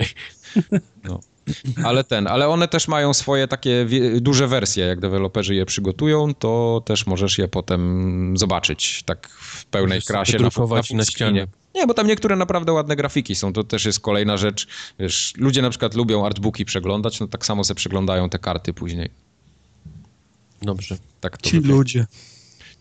No. 1.04 1.20
Ale 1.86 2.04
ten, 2.04 2.28
ale 2.28 2.48
one 2.48 2.68
też 2.68 2.88
mają 2.88 3.14
swoje 3.14 3.48
takie 3.48 3.86
duże 4.22 4.48
wersje, 4.48 4.86
jak 4.86 5.00
deweloperzy 5.00 5.56
je 5.56 5.66
przygotują, 5.66 6.34
to 6.34 6.82
też 6.86 7.06
możesz 7.08 7.38
je 7.38 7.48
potem 7.48 8.38
zobaczyć 8.38 9.04
tak 9.04 9.30
w 9.30 9.66
pełnej 9.66 9.98
Możesz 9.98 10.06
krasie. 10.08 10.38
na, 10.38 10.44
na 10.44 10.50
full 10.50 10.68
ścianie. 11.04 11.48
Nie, 11.76 11.88
bo 11.88 11.94
tam 11.94 12.08
niektóre 12.08 12.36
naprawdę 12.36 12.74
ładne 12.74 12.96
grafiki 12.96 13.36
są, 13.36 13.54
to 13.54 13.64
też 13.64 13.86
jest 13.86 14.00
kolejna 14.00 14.38
rzecz. 14.38 14.68
Wiesz, 15.00 15.34
ludzie 15.38 15.62
na 15.62 15.70
przykład 15.70 15.94
lubią 15.94 16.26
artbooki 16.26 16.66
przeglądać, 16.66 17.20
no 17.20 17.28
tak 17.28 17.46
samo 17.46 17.64
sobie 17.64 17.76
przeglądają 17.76 18.30
te 18.30 18.40
karty 18.40 18.74
później. 18.74 19.10
Dobrze. 20.62 20.98
Tak 21.22 21.38
to 21.38 21.50
Ci 21.50 21.56
wygląda. 21.56 21.78
ludzie. 21.78 22.06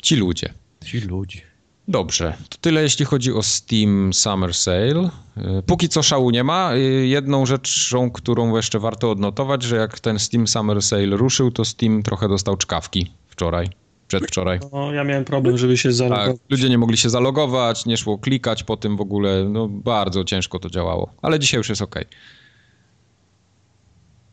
Ci 0.02 0.16
ludzie. 0.16 0.54
Ci 0.84 1.00
ludzie. 1.00 1.40
Dobrze, 1.89 2.37
to 2.49 2.59
tyle 2.61 2.82
jeśli 2.82 3.05
chodzi 3.05 3.32
o 3.32 3.43
Steam 3.43 4.12
Summer 4.14 4.55
Sale. 4.55 5.11
Y, 5.39 5.62
Póki 5.66 5.89
co 5.89 6.03
szału 6.03 6.30
nie 6.30 6.45
ma. 6.45 6.74
Y, 6.74 7.07
Jedną 7.07 7.47
rzeczą, 7.47 8.11
którą 8.11 8.57
jeszcze 8.57 8.78
warto 8.78 9.11
odnotować, 9.11 9.62
że 9.62 9.76
jak 9.76 10.01
ten 10.01 10.18
Steam 10.18 10.47
Summer 10.49 10.82
Sale 10.82 11.07
ruszył, 11.16 11.51
to 11.51 11.64
Steam 11.64 12.03
trochę 12.03 12.28
dostał 12.28 12.57
czkawki 12.57 13.12
wczoraj, 13.28 13.68
przedwczoraj. 14.09 14.61
No, 14.72 14.93
ja 14.93 15.05
miałem 15.05 15.24
problem, 15.24 15.59
żeby 15.59 15.76
się 15.78 15.89
Tak, 15.89 15.97
zalogować. 15.97 16.37
ludzie 16.51 16.68
nie 16.68 16.78
mogli 16.78 16.97
się 16.97 17.11
zalogować, 17.11 17.87
nie 17.87 17.97
szło 17.97 18.18
klikać 18.18 18.62
po 18.64 18.76
tym 18.76 18.97
w 18.97 19.01
ogóle, 19.01 19.45
no 19.45 19.68
bardzo 19.68 20.24
ciężko 20.24 20.59
to 20.59 20.70
działało. 20.70 21.12
Ale 21.22 21.39
dzisiaj 21.39 21.59
już 21.59 21.68
jest 21.68 21.82
ok. 21.82 21.95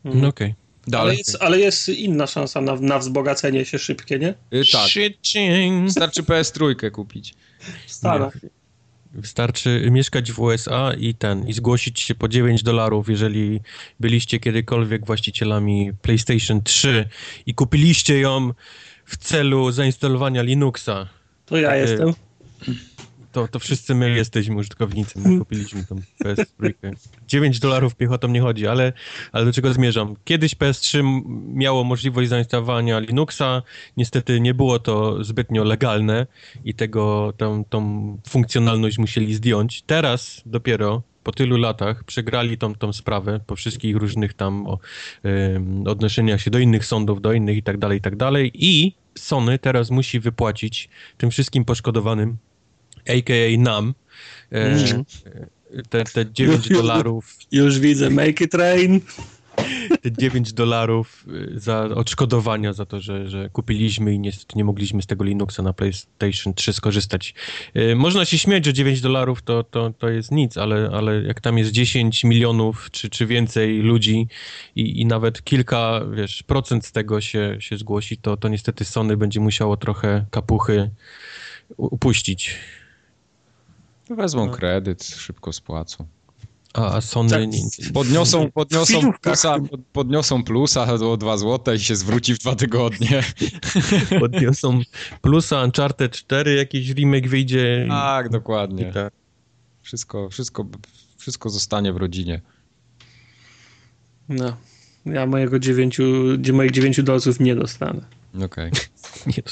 No 0.04 0.28
okej. 0.28 0.46
Ale 0.48 0.63
Dalej. 0.86 1.18
jest, 1.18 1.36
ale 1.40 1.60
jest 1.60 1.88
inna 1.88 2.26
szansa 2.26 2.60
na, 2.60 2.74
na 2.74 2.98
wzbogacenie 2.98 3.64
się 3.64 3.78
szybkie, 3.78 4.18
nie? 4.18 4.34
Y, 4.54 4.64
Tak, 5.80 5.84
wystarczy 5.84 6.22
PS3 6.22 6.90
kupić. 6.90 7.34
Stanach. 7.86 8.38
Wystarczy 9.14 9.88
mieszkać 9.90 10.32
w 10.32 10.40
USA 10.40 10.92
i 10.98 11.14
ten, 11.14 11.48
i 11.48 11.52
zgłosić 11.52 12.00
się 12.00 12.14
po 12.14 12.28
9 12.28 12.62
dolarów, 12.62 13.08
jeżeli 13.08 13.60
byliście 14.00 14.40
kiedykolwiek 14.40 15.06
właścicielami 15.06 15.92
PlayStation 16.02 16.62
3 16.62 17.08
i 17.46 17.54
kupiliście 17.54 18.20
ją 18.20 18.52
w 19.04 19.16
celu 19.16 19.72
zainstalowania 19.72 20.42
Linuxa. 20.42 21.08
To 21.46 21.56
ja 21.56 21.76
jestem. 21.76 22.14
To, 23.34 23.48
to 23.48 23.58
wszyscy 23.58 23.94
my 23.94 24.10
jesteśmy 24.10 24.56
użytkownicy, 24.56 25.18
my 25.18 25.38
kupiliśmy 25.38 25.84
tą 25.84 25.96
PS3. 26.24 26.72
9 27.28 27.58
dolarów 27.60 27.94
piechotą 27.96 28.28
nie 28.28 28.40
chodzi, 28.40 28.66
ale, 28.66 28.92
ale 29.32 29.44
do 29.44 29.52
czego 29.52 29.72
zmierzam? 29.72 30.16
Kiedyś 30.24 30.56
PS3 30.56 30.98
m- 31.00 31.22
miało 31.54 31.84
możliwość 31.84 32.28
zainstalowania 32.28 32.98
Linuxa, 32.98 33.62
niestety 33.96 34.40
nie 34.40 34.54
było 34.54 34.78
to 34.78 35.24
zbytnio 35.24 35.64
legalne 35.64 36.26
i 36.64 36.74
tego, 36.74 37.32
tą, 37.36 37.64
tą 37.64 37.80
funkcjonalność 38.28 38.98
musieli 38.98 39.34
zdjąć. 39.34 39.82
Teraz 39.82 40.42
dopiero 40.46 41.02
po 41.22 41.32
tylu 41.32 41.56
latach 41.56 42.04
przegrali 42.04 42.58
tą, 42.58 42.74
tą 42.74 42.92
sprawę, 42.92 43.40
po 43.46 43.56
wszystkich 43.56 43.96
różnych 43.96 44.34
tam 44.34 44.66
o, 44.66 44.78
odnoszeniach 45.86 46.40
się 46.40 46.50
do 46.50 46.58
innych 46.58 46.86
sądów, 46.86 47.20
do 47.20 47.32
innych 47.32 47.56
i 47.56 47.62
tak 47.62 47.78
dalej, 47.78 47.98
i 47.98 48.00
tak 48.00 48.16
dalej. 48.16 48.50
I 48.54 48.94
Sony 49.18 49.58
teraz 49.58 49.90
musi 49.90 50.20
wypłacić 50.20 50.88
tym 51.16 51.30
wszystkim 51.30 51.64
poszkodowanym 51.64 52.36
a.k.a. 53.08 53.58
nam, 53.58 53.94
e, 54.52 54.64
Mhm. 54.72 55.04
te, 55.90 56.04
te 56.04 56.32
9 56.32 56.68
dolarów, 56.68 57.36
Już 57.52 57.78
widzę, 57.78 58.10
make 58.10 58.40
it 58.40 58.54
rain. 58.54 59.00
te 60.02 60.12
9 60.12 60.52
dolarów 60.52 61.24
y, 61.28 61.60
za 61.60 61.82
odszkodowania 61.84 62.72
za 62.72 62.86
to, 62.86 63.00
że, 63.00 63.28
że 63.28 63.48
kupiliśmy 63.52 64.14
i 64.14 64.18
niestety 64.18 64.52
nie 64.56 64.64
mogliśmy 64.64 65.02
z 65.02 65.06
tego 65.06 65.24
Linuxa 65.24 65.60
na 65.62 65.72
PlayStation 65.72 66.54
3 66.54 66.72
skorzystać. 66.72 67.34
E, 67.74 67.94
Można 67.94 68.24
się 68.24 68.38
śmiać, 68.38 68.64
że 68.66 68.72
9 68.72 69.00
dolarów 69.00 69.42
to, 69.42 69.62
to, 69.64 69.90
to 69.98 70.08
jest 70.08 70.30
nic, 70.30 70.56
ale, 70.56 70.90
ale 70.92 71.22
jak 71.22 71.40
tam 71.40 71.58
jest 71.58 71.70
10 71.70 72.24
milionów 72.24 72.88
czy, 72.90 73.10
czy 73.10 73.26
więcej 73.26 73.78
ludzi 73.78 74.28
i, 74.76 75.00
i 75.00 75.06
nawet 75.06 75.42
kilka, 75.44 76.00
wiesz, 76.14 76.42
procent 76.42 76.86
z 76.86 76.92
tego 76.92 77.20
się, 77.20 77.56
się 77.60 77.76
zgłosi, 77.78 78.16
to, 78.16 78.36
to 78.36 78.48
niestety 78.48 78.84
Sony 78.84 79.16
będzie 79.16 79.40
musiało 79.40 79.76
trochę 79.76 80.26
kapuchy 80.30 80.90
upuścić. 81.76 82.54
Wezmą 84.10 84.50
kredyt, 84.50 85.04
szybko 85.04 85.52
spłacą. 85.52 86.06
A, 86.74 86.94
a 86.94 87.00
Sony... 87.00 87.30
Tak. 87.30 87.92
Podniosą, 87.92 88.50
podniosą, 88.50 89.12
plusa, 89.12 89.58
pod- 89.58 89.80
podniosą 89.92 90.44
plusa 90.44 90.92
o 90.94 91.16
2 91.16 91.36
złote 91.36 91.76
i 91.76 91.80
się 91.80 91.96
zwróci 91.96 92.34
w 92.34 92.38
dwa 92.38 92.54
tygodnie. 92.54 93.22
podniosą 94.20 94.80
plusa 95.22 95.62
Uncharted 95.64 96.12
4, 96.12 96.54
jakiś 96.54 96.90
remake 96.90 97.28
wyjdzie. 97.28 97.86
Tak, 97.88 98.28
dokładnie. 98.28 98.92
tak. 98.92 99.12
Wszystko, 99.82 100.28
wszystko, 100.30 100.66
wszystko 101.18 101.50
zostanie 101.50 101.92
w 101.92 101.96
rodzinie. 101.96 102.40
No. 104.28 104.56
Ja 105.06 105.26
mojego 105.26 105.58
dziewięciu, 105.58 106.02
moich 106.52 106.70
dziewięciu 106.70 107.02
dolców 107.02 107.40
nie 107.40 107.56
dostanę. 107.56 108.00
Okej. 108.42 108.70
Nie, 109.26 109.42
to, 109.42 109.50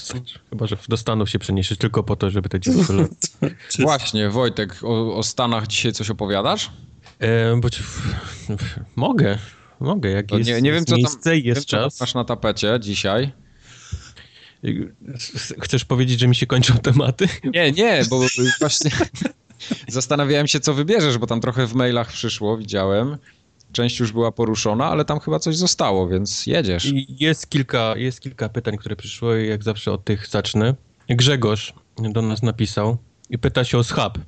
chyba, 0.51 0.67
że 0.67 0.77
do 0.89 0.97
Stanów 0.97 1.31
się 1.31 1.39
przeniesiesz 1.39 1.79
tylko 1.79 2.03
po 2.03 2.17
to, 2.17 2.31
żeby 2.31 2.49
te 2.49 2.61
dziecko 2.61 2.93
Właśnie, 3.79 4.29
Wojtek, 4.31 4.77
o, 4.83 5.17
o 5.17 5.23
Stanach 5.23 5.67
dzisiaj 5.67 5.93
coś 5.93 6.11
opowiadasz? 6.11 6.71
E, 7.19 7.57
bo, 7.61 7.71
ci- 7.71 7.83
mogę, 8.97 9.39
mogę, 9.81 10.11
jak 10.11 10.27
To 10.27 10.39
jest, 10.39 10.51
nie, 10.51 10.63
nie 10.63 10.73
wiem, 10.73 10.75
jest 10.75 10.87
co 10.89 10.93
tam, 10.93 10.99
miejsce 10.99 11.33
wiem, 11.33 11.45
jest 11.45 11.69
co 11.69 11.77
tam 11.77 11.85
czas. 11.85 12.01
masz 12.01 12.15
na 12.15 12.25
tapecie 12.25 12.79
dzisiaj. 12.81 13.33
Chcesz 15.63 15.85
powiedzieć, 15.85 16.21
że 16.21 16.29
mi 16.29 16.35
się 16.35 16.47
kończą 16.47 16.79
tematy? 16.79 17.29
Nie, 17.55 17.73
nie, 17.73 18.03
bo 18.11 18.19
właśnie 18.61 18.91
zastanawiałem 19.89 20.49
się, 20.49 20.61
co 20.61 20.75
wybierzesz, 20.75 21.19
bo 21.19 21.27
tam 21.27 21.41
trochę 21.41 21.67
w 21.67 21.75
mailach 21.75 22.13
przyszło, 22.13 22.57
widziałem. 22.59 23.17
Część 23.73 24.01
już 24.01 24.13
była 24.13 24.33
poruszona, 24.33 24.87
ale 24.87 25.05
tam 25.05 25.21
chyba 25.21 25.39
coś 25.39 25.57
zostało, 25.57 26.09
więc 26.09 26.47
jedziesz. 26.47 26.93
Jest 27.09 27.51
kilka, 27.51 27.97
jest 27.97 28.21
kilka 28.21 28.49
pytań, 28.49 28.77
które 28.77 28.97
przyszły 28.97 29.45
i 29.45 29.49
jak 29.49 29.63
zawsze 29.63 29.93
od 29.93 30.05
tych 30.05 30.27
zacznę. 30.27 30.75
Grzegorz 31.09 31.75
do 31.99 32.23
nas 32.23 32.43
napisał 32.43 32.97
i 33.31 33.39
pyta 33.39 33.65
się 33.65 33.79
o 33.79 33.85
schab. 33.85 34.19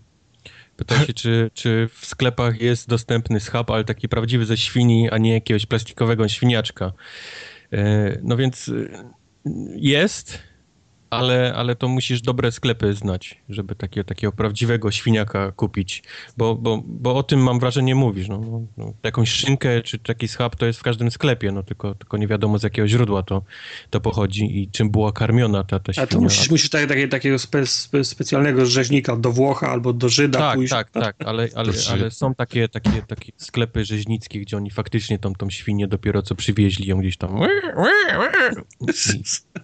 Pyta 0.77 1.07
się, 1.07 1.13
czy, 1.13 1.51
czy 1.55 1.89
w 2.01 2.07
sklepach 2.07 2.61
jest 2.61 2.89
dostępny 2.89 3.41
schab, 3.41 3.71
ale 3.71 3.85
taki 3.85 4.09
prawdziwy 4.09 4.47
ze 4.47 4.57
świni, 4.57 5.11
a 5.11 5.19
nie 5.19 5.33
jakiegoś 5.33 5.67
plastikowego 5.67 6.29
świniaczka. 6.29 6.93
E, 7.73 8.19
No 8.23 8.37
więc 8.37 8.69
e, 8.69 9.05
jest, 9.77 10.39
ale, 11.17 11.55
ale 11.57 11.77
to 11.77 11.89
musisz 11.89 12.21
dobre 12.23 12.53
sklepy 12.53 12.95
znać, 12.95 13.43
żeby 13.49 13.75
takie, 13.75 14.05
takiego 14.05 14.33
prawdziwego 14.33 14.91
świniaka 14.91 15.53
kupić. 15.53 16.03
Bo, 16.37 16.55
bo, 16.55 16.83
bo 16.87 17.15
o 17.17 17.23
tym 17.23 17.41
mam 17.43 17.61
wrażenie 17.61 17.95
mówisz. 17.95 18.29
No, 18.29 18.39
no, 18.39 18.61
no, 18.77 18.93
jakąś 19.03 19.31
szynkę 19.31 19.83
czy 19.83 19.99
taki 19.99 20.29
schab 20.29 20.57
to 20.57 20.67
jest 20.67 20.79
w 20.79 20.83
każdym 20.83 21.11
sklepie, 21.11 21.53
no 21.53 21.63
tylko, 21.63 21.95
tylko 21.95 22.17
nie 22.17 22.27
wiadomo 22.27 22.59
z 22.59 22.63
jakiego 22.63 22.89
źródła 22.89 23.23
to, 23.23 23.43
to 23.91 24.01
pochodzi 24.01 24.59
i 24.63 24.71
czym 24.71 24.91
była 24.91 25.13
karmiona 25.13 25.65
ta, 25.65 25.79
ta 25.81 25.91
A 25.91 25.93
świnia. 25.93 26.07
to 26.07 26.21
musisz, 26.21 26.51
musisz 26.51 26.71
tak, 26.71 26.87
takie, 26.89 27.09
takiego 27.09 27.39
spe, 27.39 27.67
spe, 27.67 28.05
specjalnego 28.05 28.67
rzeźnika 28.67 29.17
do 29.17 29.33
Włocha 29.33 29.69
albo 29.71 29.93
do 29.93 30.09
Żyda 30.09 30.39
Tak, 30.39 30.55
pójść. 30.57 30.71
tak, 30.73 30.91
tak, 30.91 31.17
ale, 31.25 31.49
ale, 31.55 31.73
ale 31.93 32.11
są 32.11 32.35
takie, 32.35 32.69
takie, 32.69 33.03
takie 33.09 33.33
sklepy 33.37 33.85
rzeźnickie, 33.85 34.41
gdzie 34.41 34.57
oni 34.57 34.71
faktycznie 34.71 35.19
tą, 35.19 35.35
tą 35.35 35.51
świnię 35.51 35.89
dopiero 35.89 36.23
co 36.23 36.35
przywieźli 36.35 36.87
ją 36.87 36.99
gdzieś 37.01 37.17
tam. 37.17 37.41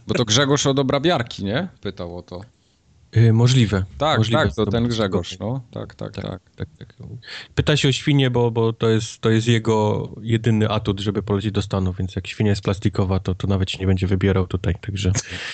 Bo 0.07 0.15
to 0.15 0.25
Grzegorz 0.25 0.67
od 0.67 0.79
obrabiarki, 0.79 1.40
nie? 1.41 1.69
Pytał 1.81 2.19
o 2.19 2.23
to. 2.23 2.41
y, 3.17 3.33
możliwe. 3.33 3.85
Tak, 3.99 4.19
możliwe. 4.19 4.43
tak, 4.45 4.55
to 4.55 4.67
ten 4.67 4.89
Grzegorz, 4.89 5.39
no. 5.39 5.63
Tak, 5.73 5.95
tak, 5.95 6.13
Tak, 6.15 6.25
tak. 6.25 6.41
tak, 6.57 6.69
tak. 6.79 6.95
Pyta 7.55 7.77
się 7.77 7.89
o 7.89 7.93
świnię, 7.93 8.31
bo, 8.31 8.51
bo 8.51 8.73
to, 8.73 8.89
jest, 8.89 9.21
to 9.21 9.31
jest 9.31 9.47
jego 9.47 10.09
jedyny 10.23 10.69
atut, 10.69 11.01
żeby 11.01 11.23
polecieć 11.23 11.53
do 11.53 11.63
Stanów, 11.63 11.97
więc 11.97 12.17
jak 12.17 12.27
świnia 12.27 12.51
jest 12.51 12.63
plastikowa, 12.63 13.21
to, 13.21 13.35
to 13.35 13.47
nawet 13.47 13.71
się 13.71 13.79
nie 13.79 13.87
będzie 13.87 14.07
wybierał 14.07 14.47
tutaj, 14.47 14.75
także... 14.81 15.13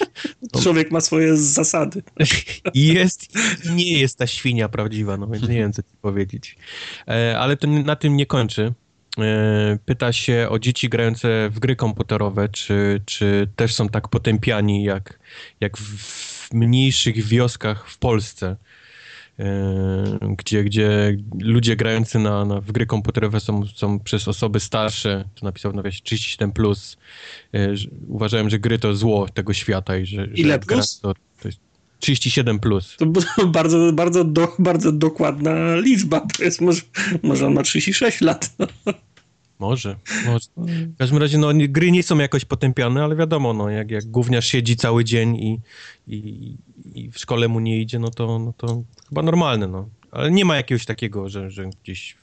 Człowiek 0.62 0.90
ma 0.90 1.00
swoje 1.00 1.36
zasady. 1.36 2.02
Jest 2.74 3.36
i 3.66 3.74
nie 3.74 3.98
jest 4.00 4.18
ta 4.18 4.26
świnia 4.26 4.68
prawdziwa, 4.68 5.16
no 5.16 5.26
więc 5.26 5.48
nie 5.48 5.54
wiem, 5.58 5.72
co 5.72 5.82
ci 5.82 5.96
powiedzieć. 6.00 6.56
E, 7.08 7.38
ale 7.38 7.56
to 7.56 7.66
na 7.68 7.96
tym 7.96 8.16
nie 8.16 8.26
kończy. 8.26 8.72
E, 9.18 9.78
pyta 9.84 10.12
się 10.12 10.46
o 10.50 10.58
dzieci 10.58 10.88
grające 10.88 11.50
w 11.50 11.58
gry 11.58 11.76
komputerowe, 11.76 12.48
czy, 12.48 13.00
czy 13.06 13.48
też 13.56 13.74
są 13.74 13.88
tak 13.88 14.08
potępiani 14.08 14.84
jak, 14.84 15.18
jak 15.60 15.76
w, 15.76 16.26
mniejszych 16.52 17.24
wioskach 17.24 17.88
w 17.88 17.98
Polsce, 17.98 18.56
e, 19.38 20.18
gdzie, 20.38 20.64
gdzie 20.64 21.16
ludzie 21.40 21.76
grający 21.76 22.18
na, 22.18 22.44
na, 22.44 22.60
w 22.60 22.72
gry 22.72 22.86
komputerowe 22.86 23.40
są, 23.40 23.66
są 23.66 24.00
przez 24.00 24.28
osoby 24.28 24.60
starsze, 24.60 25.24
to 25.34 25.46
napisał 25.46 25.72
w 25.72 25.74
nawiasie 25.74 26.02
37+, 26.02 26.52
plus, 26.52 26.96
e, 27.54 27.76
że 27.76 27.88
uważałem, 28.08 28.50
że 28.50 28.58
gry 28.58 28.78
to 28.78 28.96
zło 28.96 29.28
tego 29.28 29.52
świata 29.52 29.96
i 29.96 30.06
że, 30.06 30.26
Ile 30.26 30.54
że 30.54 30.58
plus? 30.58 31.00
to, 31.00 31.14
to 31.42 31.48
jest 31.48 31.60
37 31.98 32.58
plus. 32.58 32.96
To 32.96 33.06
bardzo, 33.46 33.92
bardzo, 33.92 34.24
do, 34.24 34.54
bardzo 34.58 34.92
dokładna 34.92 35.76
liczba. 35.76 36.20
To 36.20 36.44
jest 36.44 36.60
może, 36.60 36.82
może 37.22 37.46
on 37.46 37.54
ma 37.54 37.62
36 37.62 38.20
lat. 38.20 38.50
Może, 39.58 39.96
może. 40.26 40.48
W 40.66 40.96
każdym 40.96 41.18
razie, 41.18 41.38
no, 41.38 41.48
gry 41.54 41.92
nie 41.92 42.02
są 42.02 42.18
jakoś 42.18 42.44
potępiane, 42.44 43.04
ale 43.04 43.16
wiadomo, 43.16 43.52
no, 43.52 43.70
jak, 43.70 43.90
jak 43.90 44.04
gówniarz 44.04 44.46
siedzi 44.46 44.76
cały 44.76 45.04
dzień 45.04 45.36
i, 45.36 45.60
i, 46.06 46.56
i 46.94 47.10
w 47.10 47.18
szkole 47.18 47.48
mu 47.48 47.60
nie 47.60 47.80
idzie, 47.80 47.98
no 47.98 48.10
to, 48.10 48.38
no 48.38 48.52
to 48.56 48.82
chyba 49.08 49.22
normalne, 49.22 49.66
no. 49.66 49.88
Ale 50.10 50.30
nie 50.30 50.44
ma 50.44 50.56
jakiegoś 50.56 50.86
takiego, 50.86 51.28
że, 51.28 51.50
że 51.50 51.70
gdzieś... 51.82 52.16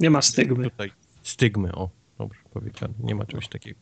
Nie 0.00 0.10
ma 0.10 0.22
stygmy. 0.22 0.70
Tutaj 0.70 0.90
stygmy, 1.22 1.72
o, 1.72 1.90
dobrze 2.18 2.40
powiedziane, 2.52 2.94
nie 3.00 3.14
ma 3.14 3.26
czegoś 3.26 3.48
takiego. 3.48 3.80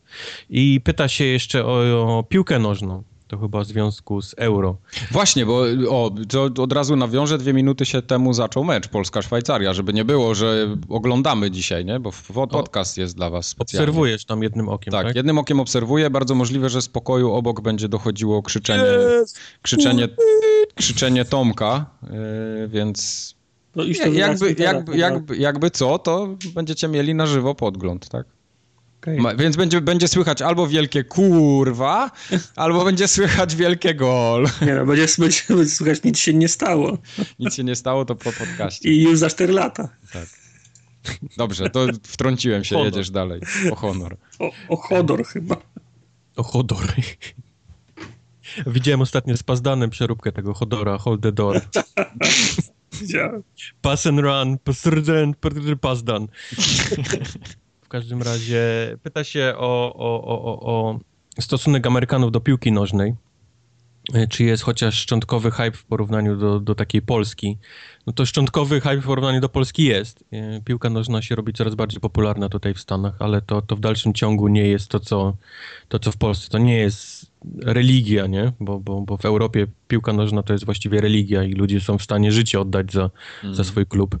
I 0.49 0.81
pyta 0.83 1.07
się 1.07 1.23
jeszcze 1.23 1.65
o, 1.65 2.17
o 2.17 2.23
piłkę 2.23 2.59
nożną. 2.59 3.03
To 3.27 3.37
chyba 3.37 3.61
w 3.61 3.67
związku 3.67 4.21
z 4.21 4.35
euro. 4.37 4.77
Właśnie, 5.11 5.45
bo 5.45 5.63
o, 5.89 6.11
to 6.29 6.63
od 6.63 6.73
razu 6.73 6.95
nawiążę, 6.95 7.37
dwie 7.37 7.53
minuty 7.53 7.85
się 7.85 8.01
temu 8.01 8.33
zaczął 8.33 8.63
mecz 8.63 8.87
Polska-Szwajcaria, 8.87 9.73
żeby 9.73 9.93
nie 9.93 10.05
było, 10.05 10.35
że 10.35 10.77
oglądamy 10.89 11.51
dzisiaj, 11.51 11.85
nie? 11.85 11.99
Bo 11.99 12.11
podcast 12.51 12.97
jest 12.97 13.15
dla 13.15 13.29
was 13.29 13.47
specjalnie. 13.47 13.83
Obserwujesz 13.83 14.25
tam 14.25 14.43
jednym 14.43 14.69
okiem, 14.69 14.91
tak? 14.91 15.07
tak? 15.07 15.15
jednym 15.15 15.37
okiem 15.37 15.59
obserwuję. 15.59 16.09
Bardzo 16.09 16.35
możliwe, 16.35 16.69
że 16.69 16.81
z 16.81 16.87
pokoju 16.87 17.31
obok 17.31 17.61
będzie 17.61 17.89
dochodziło 17.89 18.43
krzyczenie, 18.43 18.83
krzyczenie, 19.61 20.07
krzyczenie 20.75 21.25
Tomka, 21.25 21.85
yy, 22.03 22.67
więc 22.67 23.35
no 23.75 23.83
jakby, 24.13 24.55
jakby, 24.57 24.97
jakby, 24.97 25.37
jakby 25.37 25.71
co, 25.71 25.99
to 25.99 26.35
będziecie 26.55 26.87
mieli 26.87 27.15
na 27.15 27.25
żywo 27.25 27.55
podgląd, 27.55 28.09
tak? 28.09 28.36
Okay. 29.07 29.21
Ma, 29.21 29.35
więc 29.35 29.55
będzie, 29.55 29.81
będzie 29.81 30.07
słychać 30.07 30.41
albo 30.41 30.67
wielkie 30.67 31.03
kurwa, 31.03 32.11
albo 32.55 32.85
będzie 32.85 33.07
słychać 33.07 33.55
wielkie 33.55 33.95
gol. 33.95 34.47
Nie 34.61 34.75
no, 34.75 34.85
będzie, 34.85 35.07
będzie, 35.17 35.41
będzie 35.55 35.71
słychać 35.71 36.03
nic 36.03 36.19
się 36.19 36.33
nie 36.33 36.47
stało. 36.47 36.97
Nic 37.39 37.53
się 37.53 37.63
nie 37.63 37.75
stało, 37.75 38.05
to 38.05 38.15
po 38.15 38.31
podcaście. 38.33 38.89
I 38.89 39.03
już 39.03 39.19
za 39.19 39.29
4 39.29 39.53
lata. 39.53 39.89
Tak. 40.13 40.27
Dobrze, 41.37 41.69
to 41.69 41.87
wtrąciłem 42.03 42.63
się, 42.63 42.75
honor. 42.75 42.85
jedziesz 42.85 43.09
dalej. 43.09 43.41
O 43.71 43.75
honor. 43.75 44.17
O, 44.39 44.51
o 44.69 44.77
hodor 44.77 45.25
chyba. 45.25 45.57
O 46.35 46.43
hodor. 46.43 46.93
Widziałem 48.67 49.01
ostatnio 49.01 49.37
z 49.37 49.43
Pazdanem 49.43 49.89
przeróbkę 49.89 50.31
tego 50.31 50.53
hodora, 50.53 50.97
hold 50.97 51.21
the 51.21 51.31
door. 51.31 51.61
Widziałem. 53.01 53.43
Pass 53.81 54.07
and 54.07 54.19
run, 54.19 54.57
pass 54.63 54.87
and 54.87 55.07
run, 55.07 55.35
Pazdan. 55.81 56.27
W 57.87 57.89
każdym 57.89 58.21
razie 58.21 58.61
pyta 59.03 59.23
się 59.23 59.53
o, 59.57 59.93
o, 59.95 60.21
o, 60.23 60.59
o 60.61 60.99
stosunek 61.41 61.87
Amerykanów 61.87 62.31
do 62.31 62.41
piłki 62.41 62.71
nożnej. 62.71 63.15
E, 64.13 64.27
czy 64.27 64.43
jest 64.43 64.63
chociaż 64.63 64.95
szczątkowy 64.95 65.51
hype 65.51 65.71
w 65.71 65.83
porównaniu 65.83 66.37
do, 66.37 66.59
do 66.59 66.75
takiej 66.75 67.01
Polski? 67.01 67.57
No 68.07 68.13
to 68.13 68.25
szczątkowy 68.25 68.81
hype 68.81 69.01
w 69.01 69.05
porównaniu 69.05 69.41
do 69.41 69.49
Polski 69.49 69.83
jest. 69.83 70.23
E, 70.31 70.61
piłka 70.61 70.89
nożna 70.89 71.21
się 71.21 71.35
robi 71.35 71.53
coraz 71.53 71.75
bardziej 71.75 72.01
popularna 72.01 72.49
tutaj 72.49 72.73
w 72.73 72.79
Stanach, 72.79 73.15
ale 73.19 73.41
to, 73.41 73.61
to 73.61 73.75
w 73.75 73.79
dalszym 73.79 74.13
ciągu 74.13 74.47
nie 74.47 74.67
jest 74.67 74.89
to 74.89 74.99
co, 74.99 75.37
to, 75.87 75.99
co 75.99 76.11
w 76.11 76.17
Polsce. 76.17 76.49
To 76.49 76.57
nie 76.57 76.77
jest 76.77 77.31
religia, 77.61 78.27
nie? 78.27 78.51
Bo, 78.59 78.79
bo, 78.79 79.01
bo 79.01 79.17
w 79.17 79.25
Europie 79.25 79.67
piłka 79.87 80.13
nożna 80.13 80.43
to 80.43 80.53
jest 80.53 80.65
właściwie 80.65 81.01
religia 81.01 81.43
i 81.43 81.53
ludzie 81.53 81.81
są 81.81 81.97
w 81.97 82.03
stanie 82.03 82.31
życie 82.31 82.59
oddać 82.59 82.93
za, 82.93 83.09
mm. 83.43 83.55
za 83.55 83.63
swój 83.63 83.85
klub. 83.85 84.17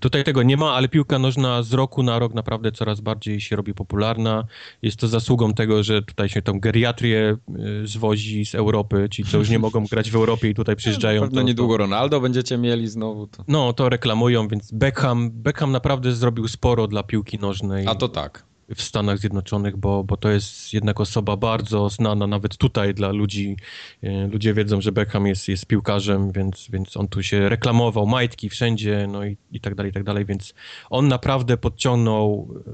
Tutaj 0.00 0.24
tego 0.24 0.42
nie 0.42 0.56
ma, 0.56 0.72
ale 0.72 0.88
piłka 0.88 1.18
nożna 1.18 1.62
z 1.62 1.72
roku 1.72 2.02
na 2.02 2.18
rok 2.18 2.34
naprawdę 2.34 2.72
coraz 2.72 3.00
bardziej 3.00 3.40
się 3.40 3.56
robi 3.56 3.74
popularna. 3.74 4.44
Jest 4.82 4.96
to 4.96 5.08
zasługą 5.08 5.54
tego, 5.54 5.82
że 5.82 6.02
tutaj 6.02 6.28
się 6.28 6.42
tą 6.42 6.60
geriatrię 6.60 7.36
y, 7.82 7.86
zwozi 7.86 8.46
z 8.46 8.54
Europy, 8.54 9.08
ci 9.10 9.24
co 9.24 9.38
już 9.38 9.50
nie 9.50 9.58
mogą 9.58 9.84
grać 9.86 10.10
w 10.10 10.16
Europie 10.16 10.48
i 10.50 10.54
tutaj 10.54 10.76
przyjeżdżają. 10.80 11.20
No, 11.20 11.28
to, 11.28 11.42
niedługo 11.42 11.76
Ronaldo 11.76 12.20
będziecie 12.20 12.58
mieli 12.58 12.88
znowu. 12.88 13.26
To... 13.26 13.44
No, 13.48 13.72
to 13.72 13.88
reklamują, 13.88 14.48
więc 14.48 14.72
Beckham, 14.72 15.30
Beckham 15.30 15.72
naprawdę 15.72 16.12
zrobił 16.12 16.48
sporo 16.48 16.86
dla 16.86 17.02
piłki 17.02 17.38
nożnej. 17.38 17.86
A 17.88 17.94
to 17.94 18.08
tak 18.08 18.49
w 18.74 18.82
Stanach 18.82 19.18
Zjednoczonych, 19.18 19.76
bo, 19.76 20.04
bo 20.04 20.16
to 20.16 20.30
jest 20.30 20.74
jednak 20.74 21.00
osoba 21.00 21.36
bardzo 21.36 21.88
znana 21.88 22.26
nawet 22.26 22.56
tutaj 22.56 22.94
dla 22.94 23.12
ludzi. 23.12 23.56
E, 24.02 24.26
ludzie 24.26 24.54
wiedzą, 24.54 24.80
że 24.80 24.92
Beckham 24.92 25.26
jest, 25.26 25.48
jest 25.48 25.66
piłkarzem, 25.66 26.32
więc, 26.32 26.68
więc 26.72 26.96
on 26.96 27.08
tu 27.08 27.22
się 27.22 27.48
reklamował, 27.48 28.06
majtki 28.06 28.48
wszędzie, 28.48 29.06
no 29.12 29.24
i, 29.24 29.36
i 29.52 29.60
tak 29.60 29.74
dalej, 29.74 29.90
i 29.90 29.92
tak 29.92 30.04
dalej, 30.04 30.24
więc 30.24 30.54
on 30.90 31.08
naprawdę 31.08 31.56
podciągnął 31.56 32.48
e, 32.66 32.70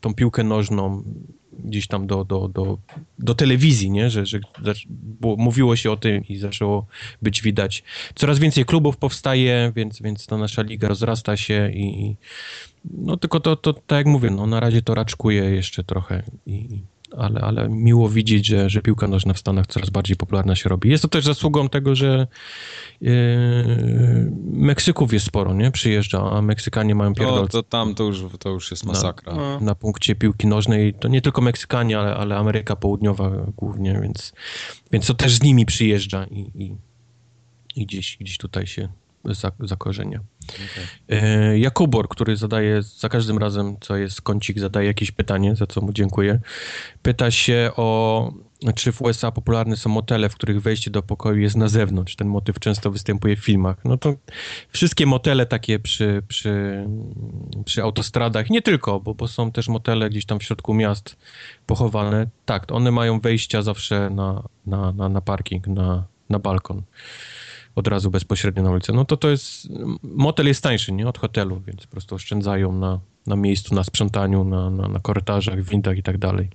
tą 0.00 0.14
piłkę 0.14 0.44
nożną 0.44 1.02
gdzieś 1.64 1.86
tam 1.86 2.06
do, 2.06 2.24
do, 2.24 2.48
do, 2.48 2.78
do 3.18 3.34
telewizji, 3.34 3.90
nie? 3.90 4.10
Że, 4.10 4.26
że 4.26 4.40
mówiło 5.20 5.76
się 5.76 5.90
o 5.90 5.96
tym 5.96 6.24
i 6.28 6.36
zaczęło 6.36 6.86
być 7.22 7.42
widać. 7.42 7.84
Coraz 8.14 8.38
więcej 8.38 8.64
klubów 8.64 8.96
powstaje, 8.96 9.72
więc, 9.76 10.02
więc 10.02 10.26
ta 10.26 10.38
nasza 10.38 10.62
liga 10.62 10.88
rozrasta 10.88 11.36
się 11.36 11.70
i, 11.72 12.06
i 12.06 12.16
no 12.90 13.16
tylko 13.16 13.40
to, 13.40 13.56
to, 13.56 13.72
tak 13.72 13.96
jak 13.96 14.06
mówię, 14.06 14.30
no 14.30 14.46
na 14.46 14.60
razie 14.60 14.82
to 14.82 14.94
raczkuje 14.94 15.44
jeszcze 15.44 15.84
trochę 15.84 16.22
i, 16.46 16.82
ale, 17.16 17.40
ale 17.40 17.68
miło 17.68 18.08
widzieć, 18.08 18.46
że, 18.46 18.70
że 18.70 18.82
piłka 18.82 19.08
nożna 19.08 19.32
w 19.32 19.38
Stanach 19.38 19.66
coraz 19.66 19.90
bardziej 19.90 20.16
popularna 20.16 20.56
się 20.56 20.68
robi. 20.68 20.90
Jest 20.90 21.02
to 21.02 21.08
też 21.08 21.24
zasługą 21.24 21.68
tego, 21.68 21.94
że 21.94 22.26
yy, 23.00 23.10
Meksyków 24.44 25.12
jest 25.12 25.26
sporo, 25.26 25.54
nie? 25.54 25.70
Przyjeżdża, 25.70 26.30
a 26.30 26.42
Meksykanie 26.42 26.94
mają 26.94 27.14
pierdolce. 27.14 27.58
No, 27.58 27.62
to 27.62 27.62
tam 27.62 27.94
to 27.94 28.04
już, 28.04 28.24
to 28.38 28.48
już 28.48 28.70
jest 28.70 28.86
masakra. 28.86 29.34
Na, 29.34 29.60
na 29.60 29.74
punkcie 29.74 30.14
piłki 30.14 30.46
nożnej. 30.46 30.94
To 30.94 31.08
nie 31.08 31.22
tylko 31.22 31.40
Meksykanie, 31.40 31.98
ale, 31.98 32.16
ale 32.16 32.36
Ameryka 32.36 32.76
Południowa 32.76 33.30
głównie, 33.56 34.00
więc, 34.02 34.32
więc 34.92 35.06
to 35.06 35.14
też 35.14 35.32
z 35.34 35.42
nimi 35.42 35.66
przyjeżdża 35.66 36.24
i, 36.24 36.40
i, 36.54 36.76
i 37.76 37.86
gdzieś, 37.86 38.16
gdzieś 38.20 38.38
tutaj 38.38 38.66
się 38.66 38.88
zakorzenia. 39.60 40.20
Okay. 40.54 41.18
E, 41.22 41.58
Jakubor, 41.58 42.08
który 42.08 42.36
zadaje 42.36 42.82
za 42.82 43.08
każdym 43.08 43.38
razem, 43.38 43.76
co 43.80 43.96
jest 43.96 44.22
kącik, 44.22 44.58
zadaje 44.58 44.86
jakieś 44.86 45.10
pytanie, 45.10 45.56
za 45.56 45.66
co 45.66 45.80
mu 45.80 45.92
dziękuję. 45.92 46.40
Pyta 47.02 47.30
się 47.30 47.70
o, 47.76 48.32
czy 48.74 48.92
w 48.92 49.02
USA 49.02 49.30
popularne 49.30 49.76
są 49.76 49.90
motele, 49.90 50.28
w 50.28 50.34
których 50.34 50.62
wejście 50.62 50.90
do 50.90 51.02
pokoju 51.02 51.40
jest 51.40 51.56
na 51.56 51.68
zewnątrz. 51.68 52.16
Ten 52.16 52.28
motyw 52.28 52.58
często 52.58 52.90
występuje 52.90 53.36
w 53.36 53.44
filmach. 53.44 53.76
No 53.84 53.96
to 53.96 54.14
wszystkie 54.72 55.06
motele 55.06 55.46
takie 55.46 55.78
przy, 55.78 56.22
przy, 56.28 56.84
przy 57.64 57.82
autostradach, 57.82 58.50
nie 58.50 58.62
tylko, 58.62 59.00
bo, 59.00 59.14
bo 59.14 59.28
są 59.28 59.52
też 59.52 59.68
motele 59.68 60.10
gdzieś 60.10 60.24
tam 60.24 60.38
w 60.38 60.44
środku 60.44 60.74
miast 60.74 61.16
pochowane. 61.66 62.26
Tak, 62.44 62.72
one 62.72 62.90
mają 62.90 63.20
wejścia 63.20 63.62
zawsze 63.62 64.10
na, 64.10 64.42
na, 64.66 64.92
na, 64.92 65.08
na 65.08 65.20
parking, 65.20 65.66
na, 65.66 66.04
na 66.30 66.38
balkon 66.38 66.82
od 67.78 67.88
razu 67.88 68.10
bezpośrednio 68.10 68.62
na 68.62 68.70
ulicę, 68.70 68.92
no 68.92 69.04
to 69.04 69.16
to 69.16 69.30
jest, 69.30 69.68
motel 70.02 70.46
jest 70.46 70.62
tańszy, 70.62 70.92
nie, 70.92 71.08
od 71.08 71.18
hotelu, 71.18 71.62
więc 71.66 71.86
po 71.86 71.90
prostu 71.90 72.14
oszczędzają 72.14 72.72
na, 72.72 73.00
na 73.26 73.36
miejscu, 73.36 73.74
na 73.74 73.84
sprzątaniu, 73.84 74.44
na, 74.44 74.70
na, 74.70 74.88
na 74.88 75.00
korytarzach, 75.00 75.62
windach 75.62 75.98
i 75.98 76.02
tak 76.02 76.18
dalej. 76.18 76.50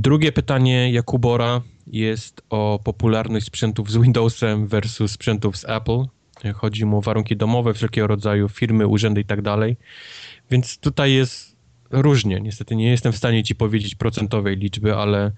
Drugie 0.00 0.32
pytanie 0.32 0.92
Jakubora 0.92 1.60
jest 1.86 2.42
o 2.50 2.80
popularność 2.84 3.46
sprzętów 3.46 3.90
z 3.90 3.96
Windowsem 3.96 4.66
versus 4.66 5.12
sprzętów 5.12 5.56
z 5.56 5.64
Apple. 5.64 6.04
Chodzi 6.54 6.84
mu 6.84 6.98
o 6.98 7.00
warunki 7.00 7.36
domowe, 7.36 7.74
wszelkiego 7.74 8.06
rodzaju 8.06 8.48
firmy, 8.48 8.86
urzędy 8.86 9.20
i 9.20 9.24
tak 9.24 9.42
dalej. 9.42 9.76
Więc 10.50 10.78
tutaj 10.78 11.12
jest 11.12 11.51
różnie. 11.92 12.40
Niestety 12.40 12.76
nie 12.76 12.90
jestem 12.90 13.12
w 13.12 13.16
stanie 13.16 13.42
ci 13.42 13.54
powiedzieć 13.54 13.94
procentowej 13.94 14.56
liczby, 14.56 14.96
ale 14.96 15.32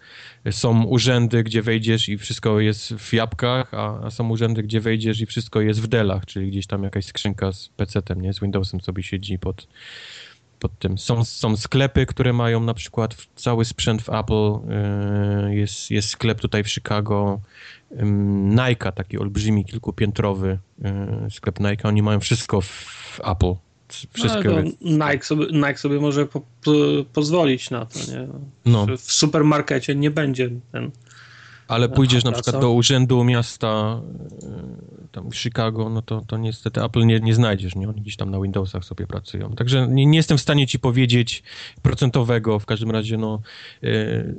są 0.51 0.85
urzędy, 0.85 1.43
gdzie 1.43 1.63
wejdziesz 1.63 2.09
i 2.09 2.19
wszystko 2.19 2.61
jest 2.61 2.95
w 2.95 3.13
jabłkach, 3.13 3.75
a, 3.75 4.11
są 4.11 4.29
urzędy, 4.29 4.63
gdzie 4.63 4.81
wejdziesz 4.81 5.21
i 5.21 5.27
wszystko 5.27 5.61
jest 5.61 5.81
w 5.81 5.87
delach, 5.87 6.27
czyli 6.27 6.51
gdzieś 6.51 6.67
tam 6.67 6.83
jakaś 6.83 7.05
skrzynka 7.05 7.53
z 7.53 7.71
PC-tem, 7.77 8.23
nie? 8.23 8.33
Z 8.33 8.41
Windowsem 8.41 8.81
sobie 8.81 9.03
siedzi 9.03 9.39
pod, 9.39 9.69
pod 10.59 10.79
tym. 10.79 10.99
Są, 10.99 11.25
są 11.25 11.57
sklepy, 11.57 12.07
które 12.07 12.33
mają 12.33 12.61
na 12.61 12.75
przykład 12.75 13.17
cały 13.37 13.65
sprzęt 13.65 14.03
w 14.03 14.09
Apple. 14.09 14.53
Yy, 15.49 15.57
jest, 15.57 15.91
jest 15.91 16.09
sklep 16.09 16.41
tutaj 16.41 16.65
w 16.65 16.71
Chicago. 16.71 17.41
Nike, 18.45 18.93
taki 18.93 19.19
olbrzymi, 19.19 19.65
kilkupiętrowy 19.65 20.59
yy, 20.79 21.31
sklep 21.31 21.61
Nike. 21.61 21.89
Oni 21.89 22.03
mają 22.03 22.21
wszystko 22.21 22.61
w 22.61 23.21
Apple 23.25 23.55
wszystkie... 24.13 24.49
No, 24.81 25.07
Nike, 25.07 25.25
sobie, 25.25 25.47
Nike 25.53 25.77
sobie 25.77 26.01
może 26.01 26.27
po, 26.27 26.41
po, 26.41 26.73
pozwolić 27.13 27.71
na 27.71 27.87
to, 27.87 27.99
nie? 27.99 28.29
No. 28.65 28.87
W 28.97 29.13
supermarkecie 29.13 29.95
nie 29.95 30.11
będzie 30.11 30.51
ten... 30.73 30.91
Ale 31.69 31.89
pójdziesz 31.89 32.25
na 32.25 32.33
przykład 32.33 32.61
do 32.61 32.73
urzędu 32.73 33.25
miasta 33.25 34.01
e, 34.43 35.09
tam 35.13 35.31
w 35.31 35.37
Chicago, 35.37 35.91
no 35.91 36.03
to, 36.03 36.23
to 36.27 36.37
niestety 36.37 36.83
Apple 36.83 37.07
nie, 37.07 37.21
nie 37.21 37.35
znajdziesz, 37.35 37.77
nie? 37.77 37.89
Oni 37.89 38.01
gdzieś 38.01 38.17
tam 38.17 38.31
na 38.31 38.41
Windowsach 38.41 38.85
sobie 38.85 39.07
pracują. 39.07 39.51
Także 39.51 39.89
nie, 39.89 40.07
nie 40.07 40.17
jestem 40.17 40.39
w 40.39 40.41
stanie 40.41 40.67
ci 40.67 40.79
powiedzieć 40.79 41.43
procentowego, 41.83 42.59
w 42.59 42.67
każdym 42.67 42.91
razie 42.91 43.17
no... 43.17 43.41
Yy, 43.83 44.35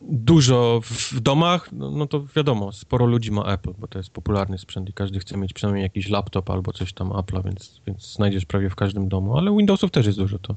dużo 0.00 0.80
w 0.84 1.20
domach, 1.20 1.72
no, 1.72 1.90
no, 1.90 2.06
to 2.06 2.24
wiadomo, 2.36 2.72
sporo 2.72 3.06
ludzi 3.06 3.32
ma 3.32 3.44
Apple, 3.44 3.72
bo 3.78 3.86
to 3.86 3.98
jest 3.98 4.10
popularny 4.10 4.58
sprzęt 4.58 4.88
i 4.88 4.92
każdy 4.92 5.20
chce 5.20 5.36
mieć 5.36 5.52
przynajmniej 5.52 5.82
jakiś 5.82 6.08
laptop 6.08 6.50
albo 6.50 6.72
coś 6.72 6.92
tam 6.92 7.08
Apple'a, 7.08 7.44
więc, 7.44 7.80
więc 7.86 8.14
znajdziesz 8.14 8.44
prawie 8.44 8.70
w 8.70 8.74
każdym 8.74 9.08
domu, 9.08 9.38
ale 9.38 9.56
Windowsów 9.56 9.90
też 9.90 10.06
jest 10.06 10.18
dużo, 10.18 10.38
to 10.38 10.56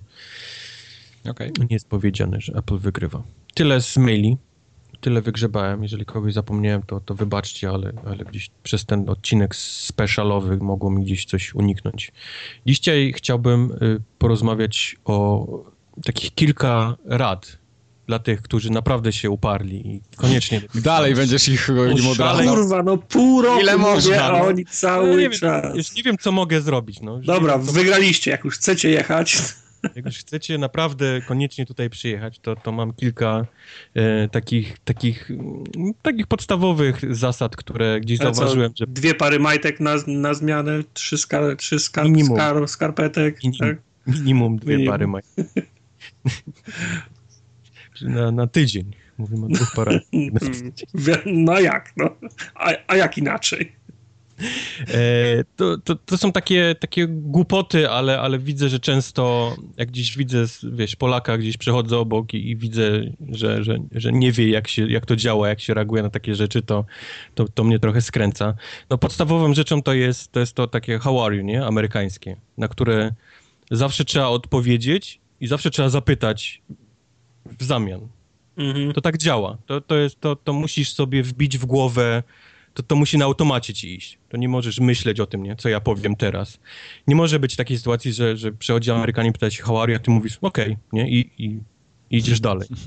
okay. 1.30 1.52
nie 1.60 1.68
jest 1.76 1.90
powiedziane, 1.90 2.42
że 2.42 2.54
Apple 2.54 2.78
wygrywa. 2.78 3.24
Tyle 3.54 3.82
z 3.82 3.98
maili, 3.98 4.38
tyle 5.02 5.22
wygrzebałem. 5.22 5.84
Jeżeli 5.84 6.06
kogoś 6.06 6.34
zapomniałem, 6.34 6.84
to, 6.84 7.00
to 7.00 7.16
wybaczcie, 7.16 7.70
ale, 7.70 7.94
ale 8.06 8.26
gdzieś 8.26 8.50
przez 8.64 8.86
ten 8.86 9.10
odcinek 9.10 9.56
specialowy 9.56 10.58
mogło 10.58 10.92
mi 10.92 11.06
gdzieś 11.06 11.26
coś 11.26 11.56
uniknąć. 11.56 12.12
Dzisiaj 12.66 13.14
chciałbym 13.16 13.72
y, 13.72 14.02
porozmawiać 14.18 14.96
o 15.06 15.48
takich 16.06 16.34
kilka 16.36 16.96
rad 17.06 17.61
dla 18.08 18.20
tych, 18.20 18.42
którzy 18.42 18.72
naprawdę 18.72 19.14
się 19.14 19.30
uparli 19.30 19.88
i 19.96 20.02
koniecznie... 20.16 20.62
Dalej 20.76 21.16
będziesz 21.16 21.48
ich 21.50 21.70
im 22.00 22.08
odradzał. 22.08 22.56
Kurwa, 22.56 22.84
no 22.84 22.98
pół 22.98 23.42
roku 23.42 23.62
Ile 23.62 23.78
można, 23.78 24.24
a 24.24 24.32
no? 24.40 24.46
oni 24.46 24.66
cały 24.66 25.10
No 25.10 25.20
nie 25.20 25.30
czas. 25.30 25.64
Wiem, 25.64 25.76
już 25.76 25.96
nie 25.96 26.04
wiem, 26.04 26.18
co 26.18 26.32
mogę 26.32 26.62
zrobić. 26.62 27.02
No. 27.02 27.18
Już 27.18 27.26
Dobra, 27.26 27.58
wiem, 27.58 27.68
co- 27.68 27.74
wygraliście, 27.74 28.32
jak 28.32 28.44
już 28.46 28.56
chcecie 28.56 28.90
jechać. 28.90 29.38
Jak 29.96 30.06
już 30.06 30.18
chcecie 30.18 30.58
naprawdę 30.58 31.22
koniecznie 31.28 31.66
tutaj 31.66 31.90
przyjechać, 31.90 32.40
to, 32.40 32.56
to 32.56 32.72
mam 32.72 32.94
kilka 32.94 33.46
e, 33.94 34.30
takich, 34.30 34.78
takich, 34.84 35.30
takich 36.02 36.28
podstawowych 36.28 37.16
zasad, 37.16 37.56
które 37.56 38.00
gdzieś 38.00 38.22
Ale 38.22 38.30
co, 38.32 38.36
zauważyłem, 38.36 38.72
że 38.76 38.86
Dwie 38.88 39.16
pary 39.16 39.40
majtek 39.40 39.80
na, 39.80 39.96
na 40.08 40.34
zmianę, 40.34 40.84
trzy, 40.94 41.18
skar, 41.18 41.56
trzy 41.58 41.80
skar, 41.80 42.06
Minimum. 42.06 42.38
skar, 42.38 42.68
skarpetek. 42.68 43.44
Minimum. 43.44 43.60
Tak? 43.70 43.78
minimum 44.16 44.58
dwie 44.58 44.76
Minimum. 44.76 44.94
pary 44.94 45.08
mają. 45.08 45.24
na, 48.02 48.32
na 48.32 48.48
tydzień. 48.48 48.92
Mówimy 49.18 49.46
o 49.46 49.50
dwóch 49.50 49.72
parach. 49.76 50.02
Wie- 50.94 51.18
No 51.46 51.60
jak, 51.60 51.94
no? 51.98 52.10
A, 52.56 52.72
a 52.88 52.96
jak 52.96 53.18
inaczej? 53.18 53.72
E, 54.88 55.44
to, 55.56 55.78
to, 55.78 55.96
to 55.96 56.18
są 56.18 56.32
takie, 56.32 56.76
takie 56.80 57.08
głupoty, 57.08 57.90
ale, 57.90 58.20
ale 58.20 58.40
widzę, 58.40 58.70
że 58.70 58.80
często 58.80 59.56
jak 59.78 59.92
gdzieś 59.92 60.18
widzę, 60.18 60.46
wiesz, 60.64 60.96
Polaka 60.96 61.38
gdzieś 61.38 61.58
przechodzę 61.58 61.98
obok 61.98 62.34
i, 62.34 62.50
i 62.50 62.56
widzę, 62.56 62.92
że, 63.30 63.64
że, 63.64 63.78
że 63.92 64.12
nie 64.12 64.32
wie 64.32 64.50
jak, 64.50 64.68
się, 64.68 64.88
jak 64.88 65.06
to 65.06 65.16
działa, 65.16 65.50
jak 65.50 65.60
się 65.60 65.74
reaguje 65.74 66.04
na 66.04 66.10
takie 66.10 66.36
rzeczy, 66.36 66.62
to, 66.62 66.86
to, 67.36 67.48
to 67.48 67.64
mnie 67.64 67.80
trochę 67.80 68.02
skręca. 68.02 68.54
No 68.90 68.98
podstawową 68.98 69.54
rzeczą 69.54 69.82
to 69.82 69.94
jest 69.94 70.32
to, 70.32 70.40
jest 70.40 70.54
to 70.54 70.68
takie 70.68 71.00
how 71.00 71.26
are 71.26 71.36
you, 71.36 71.44
nie? 71.44 71.66
Amerykańskie, 71.66 72.38
na 72.58 72.68
które 72.68 73.12
zawsze 73.72 74.06
trzeba 74.06 74.28
odpowiedzieć 74.28 75.20
i 75.42 75.48
zawsze 75.48 75.70
trzeba 75.70 75.90
zapytać 75.90 76.62
w 77.46 77.64
zamian. 77.64 78.08
Mhm. 78.58 78.94
To 78.94 79.02
tak 79.02 79.18
działa. 79.18 79.58
To, 79.66 79.82
to, 79.82 79.96
jest, 79.98 80.20
to, 80.20 80.36
to 80.36 80.54
musisz 80.54 80.94
sobie 80.94 81.24
wbić 81.24 81.58
w 81.58 81.66
głowę, 81.66 82.24
to, 82.74 82.84
to 82.84 82.96
musi 82.96 83.18
na 83.18 83.26
automacie 83.26 83.74
ci 83.74 83.96
iść. 83.96 84.18
To 84.30 84.38
nie 84.38 84.50
możesz 84.50 84.80
myśleć 84.80 85.20
o 85.20 85.26
tym, 85.26 85.44
nie? 85.44 85.56
co 85.56 85.70
ja 85.70 85.80
powiem 85.80 86.16
teraz. 86.16 86.60
Nie 87.08 87.16
może 87.16 87.40
być 87.40 87.56
takiej 87.56 87.78
sytuacji, 87.78 88.14
że, 88.14 88.38
że 88.38 88.52
przychodzi 88.52 88.92
Amerykanin 88.92 89.30
i 89.30 89.34
pyta 89.34 89.52
się 89.52 89.64
how 89.64 89.82
are 89.82 89.92
you, 89.92 89.96
a 89.96 90.00
ty 90.00 90.12
mówisz 90.12 90.38
okej, 90.42 90.78
nie? 90.94 91.10
I, 91.10 91.30
i, 91.38 91.60
idziesz 92.12 92.40
dalej. 92.40 92.68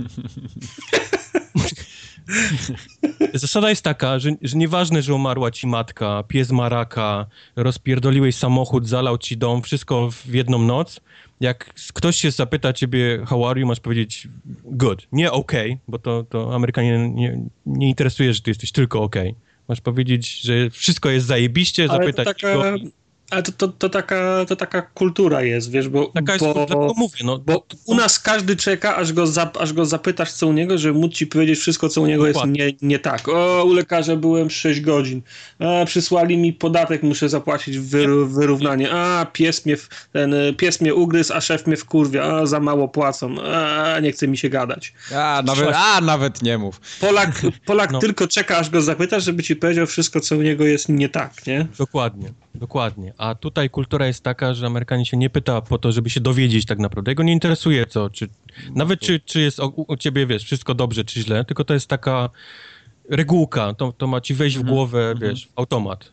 Zasada 3.35 3.71
jest 3.71 3.83
taka, 3.83 4.19
że, 4.19 4.31
że 4.43 4.57
nieważne, 4.57 5.03
że 5.03 5.15
umarła 5.15 5.51
ci 5.51 5.67
matka, 5.67 6.25
pies 6.29 6.51
ma 6.51 6.69
raka, 6.69 7.27
rozpierdoliłeś 7.57 8.37
samochód, 8.37 8.89
zalał 8.89 9.19
ci 9.19 9.37
dom, 9.37 9.63
wszystko 9.63 10.11
w 10.11 10.35
jedną 10.35 10.59
noc. 10.59 11.01
Jak 11.45 11.75
ktoś 11.95 12.17
się 12.17 12.31
zapyta 12.31 12.73
ciebie 12.73 13.25
how 13.27 13.49
are 13.49 13.61
you, 13.61 13.67
masz 13.67 13.81
powiedzieć 13.81 14.29
good, 14.65 15.07
nie 15.13 15.33
okay, 15.33 15.79
bo 15.89 15.99
to, 15.99 16.25
to 16.25 16.55
Amerykanie 16.55 17.09
nie, 17.09 17.41
nie 17.67 17.89
interesuje, 17.89 18.35
że 18.35 18.41
ty 18.41 18.51
jesteś 18.51 18.73
tylko 18.73 19.03
okay. 19.03 19.35
Masz 19.69 19.81
powiedzieć, 19.81 20.41
że 20.41 20.71
wszystko 20.71 21.11
jest 21.11 21.27
zajebiście, 21.27 21.87
Ale 21.89 21.99
zapytać 21.99 22.27
taka, 22.27 22.55
go. 22.55 22.65
Ale 23.35 23.43
to, 23.43 23.53
to, 23.53 23.69
to, 23.69 23.89
taka, 23.89 24.45
to 24.49 24.57
taka 24.57 24.83
kultura 24.83 25.43
jest, 25.43 25.71
wiesz, 25.71 25.89
bo, 25.89 26.07
Taka 26.07 26.33
jest, 26.33 26.45
bo, 26.45 26.93
mówię, 26.97 27.19
no. 27.25 27.39
bo 27.39 27.53
to- 27.59 27.77
u 27.87 27.95
nas 27.95 28.19
każdy 28.19 28.57
czeka, 28.57 28.97
aż 28.97 29.13
go, 29.13 29.27
zap, 29.27 29.57
aż 29.57 29.73
go 29.73 29.85
zapytasz, 29.87 30.33
co 30.33 30.47
u 30.47 30.53
niego, 30.53 30.79
żeby 30.79 30.99
móc 30.99 31.13
ci 31.13 31.27
powiedzieć 31.27 31.59
wszystko, 31.59 31.89
co 31.89 32.01
u 32.03 32.07
niego 32.07 32.27
Dokładnie. 32.27 32.65
jest 32.65 32.83
nie, 32.83 32.89
nie 32.89 32.99
tak. 32.99 33.29
O, 33.29 33.65
u 33.65 33.73
lekarza 33.73 34.17
byłem 34.17 34.51
6 34.51 34.81
godzin. 34.81 35.23
A, 35.59 35.85
przysłali 35.85 36.37
mi 36.37 36.53
podatek, 36.53 37.03
muszę 37.03 37.29
zapłacić 37.29 37.79
wyrównanie. 38.27 38.93
A, 38.93 39.27
pies 39.33 39.67
mnie, 39.67 39.77
ten, 40.13 40.35
pies 40.57 40.81
mnie 40.81 40.95
ugryzł, 40.95 41.33
a 41.35 41.41
szef 41.41 41.67
mnie 41.67 41.77
wkurwia. 41.77 42.23
A, 42.25 42.47
za 42.47 42.61
mało 42.61 42.89
płacą. 42.89 43.35
A, 43.43 44.01
nie 44.01 44.13
chce 44.13 44.29
mi 44.29 44.37
się 44.39 44.49
gadać. 44.49 44.93
A, 45.15 45.43
nawet, 45.47 45.69
a, 45.75 46.01
nawet 46.01 46.43
nie 46.43 46.59
mów. 46.59 46.81
Polak, 47.01 47.43
Polak 47.67 47.93
No. 47.93 47.99
tylko 47.99 48.29
czeka, 48.29 48.57
aż 48.59 48.71
go 48.71 48.83
zapytasz, 48.83 49.25
żeby 49.25 49.43
ci 49.43 49.57
powiedział 49.57 49.87
wszystko, 49.87 50.21
co 50.21 50.37
u 50.37 50.43
niego 50.43 50.65
jest 50.65 50.89
nie 50.89 51.09
tak, 51.09 51.47
nie? 51.47 51.67
Dokładnie, 51.79 52.29
dokładnie. 52.55 53.13
A 53.25 53.35
tutaj 53.35 53.71
kultura 53.71 54.07
jest 54.07 54.25
taka, 54.25 54.55
że 54.55 54.67
Amerykanie 54.67 55.07
się 55.07 55.17
nie 55.17 55.31
pyta 55.31 55.61
po 55.61 55.79
to, 55.79 55.93
żeby 55.93 56.11
się 56.11 56.21
dowiedzieć 56.21 56.67
tak 56.67 56.79
naprawdę. 56.79 57.11
Jego 57.11 57.23
nie 57.23 57.33
interesuje 57.33 57.87
co, 57.87 58.11
czy, 58.11 58.29
nawet 58.75 59.01
czy, 59.01 59.21
czy 59.21 59.41
jest 59.41 59.61
u, 59.61 59.85
u 59.89 59.97
ciebie, 59.97 60.27
wiesz, 60.27 60.45
wszystko 60.45 60.75
dobrze, 60.75 61.05
czy 61.05 61.21
źle, 61.21 61.45
tylko 61.45 61.65
to 61.65 61.75
jest 61.75 61.87
taka 61.87 62.31
regułka, 63.11 63.75
to, 63.75 63.93
to 63.93 64.07
ma 64.07 64.21
ci 64.21 64.35
wejść 64.35 64.59
w 64.59 64.63
głowę, 64.63 65.15
wiesz, 65.21 65.47
w 65.47 65.53
automat. 65.57 66.13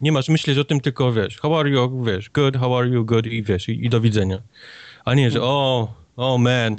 Nie 0.00 0.12
masz 0.12 0.28
myśleć 0.28 0.58
o 0.58 0.64
tym, 0.64 0.80
tylko 0.80 1.12
wiesz, 1.12 1.38
how 1.38 1.58
are 1.58 1.70
you, 1.70 2.04
wiesz, 2.04 2.30
good, 2.30 2.56
how 2.56 2.78
are 2.78 2.88
you, 2.88 3.04
good 3.04 3.26
i 3.26 3.42
wiesz, 3.42 3.68
i, 3.68 3.84
i 3.84 3.88
do 3.90 4.00
widzenia. 4.00 4.38
A 5.04 5.14
nie, 5.14 5.30
że 5.30 5.42
o, 5.42 5.94
o 6.16 6.38
man, 6.38 6.76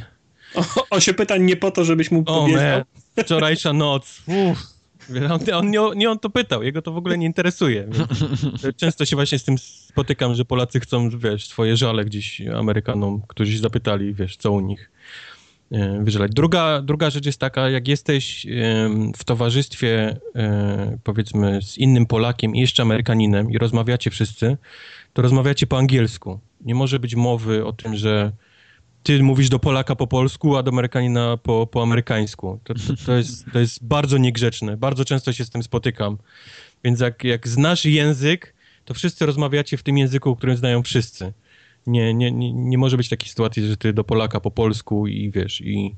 O, 0.56 0.86
on 0.90 1.02
się 1.02 1.14
pyta 1.14 1.38
nie 1.38 1.56
po 1.56 1.72
to, 1.72 1.86
żebyś 1.86 2.12
mu 2.12 2.20
o 2.20 2.24
powiedział. 2.24 2.62
man, 2.62 2.84
wczorajsza 3.26 3.74
noc, 3.74 4.22
uff. 4.26 4.73
On, 5.34 5.40
on, 5.54 5.72
nie, 5.72 5.80
nie 5.96 6.12
on 6.12 6.20
to 6.20 6.30
pytał, 6.30 6.64
jego 6.64 6.82
to 6.82 6.92
w 6.92 6.98
ogóle 6.98 7.18
nie 7.18 7.26
interesuje. 7.26 7.88
Często 8.82 9.06
się 9.06 9.16
właśnie 9.16 9.40
z 9.40 9.44
tym 9.44 9.58
spotykam, 9.58 10.36
że 10.36 10.46
Polacy 10.46 10.80
chcą, 10.80 11.10
wiesz, 11.10 11.48
swoje 11.48 11.78
żale 11.78 12.06
gdzieś 12.06 12.42
Amerykanom, 12.42 13.22
którzy 13.28 13.52
się 13.52 13.58
zapytali, 13.58 14.14
wiesz, 14.14 14.38
co 14.38 14.52
u 14.52 14.60
nich 14.60 14.92
e, 15.72 16.04
wyżalać. 16.04 16.32
Druga, 16.32 16.82
druga 16.82 17.10
rzecz 17.10 17.26
jest 17.26 17.40
taka, 17.40 17.70
jak 17.70 17.88
jesteś 17.88 18.48
w 19.18 19.24
towarzystwie, 19.24 20.18
e, 20.36 20.98
powiedzmy, 21.04 21.62
z 21.62 21.78
innym 21.78 22.06
Polakiem 22.06 22.56
i 22.56 22.60
jeszcze 22.60 22.84
Amerykaninem 22.84 23.52
i 23.52 23.58
rozmawiacie 23.58 24.10
wszyscy, 24.10 24.58
to 25.14 25.22
rozmawiacie 25.22 25.68
po 25.68 25.78
angielsku. 25.78 26.40
Nie 26.62 26.76
może 26.76 27.00
być 27.00 27.16
mowy 27.16 27.66
o 27.66 27.74
tym, 27.74 27.96
że 27.96 28.32
ty 29.04 29.24
mówisz 29.24 29.50
do 29.50 29.60
Polaka 29.60 29.96
po 29.96 30.08
polsku, 30.08 30.58
a 30.58 30.64
do 30.64 30.72
Amerykanina 30.72 31.38
po, 31.38 31.68
po 31.68 31.84
amerykańsku. 31.84 32.60
To, 32.64 32.74
to, 32.74 33.06
to, 33.06 33.14
jest, 33.14 33.46
to 33.54 33.60
jest 33.60 33.86
bardzo 33.86 34.18
niegrzeczne. 34.18 34.78
Bardzo 34.78 35.06
często 35.06 35.34
się 35.34 35.46
z 35.46 35.50
tym 35.50 35.64
spotykam. 35.64 36.18
Więc 36.84 37.00
jak, 37.00 37.24
jak 37.24 37.48
znasz 37.48 37.86
język, 37.86 38.54
to 38.86 38.94
wszyscy 38.94 39.26
rozmawiacie 39.26 39.78
w 39.78 39.84
tym 39.84 39.98
języku, 39.98 40.36
którym 40.36 40.58
znają 40.58 40.84
wszyscy. 40.84 41.34
Nie, 41.88 42.14
nie, 42.14 42.32
nie, 42.32 42.54
nie 42.54 42.78
może 42.78 42.98
być 42.98 43.10
takiej 43.10 43.30
sytuacji, 43.30 43.68
że 43.68 43.78
ty 43.78 43.94
do 43.94 44.04
Polaka 44.04 44.40
po 44.40 44.52
polsku 44.52 45.08
i 45.08 45.32
wiesz, 45.32 45.62
i, 45.62 45.96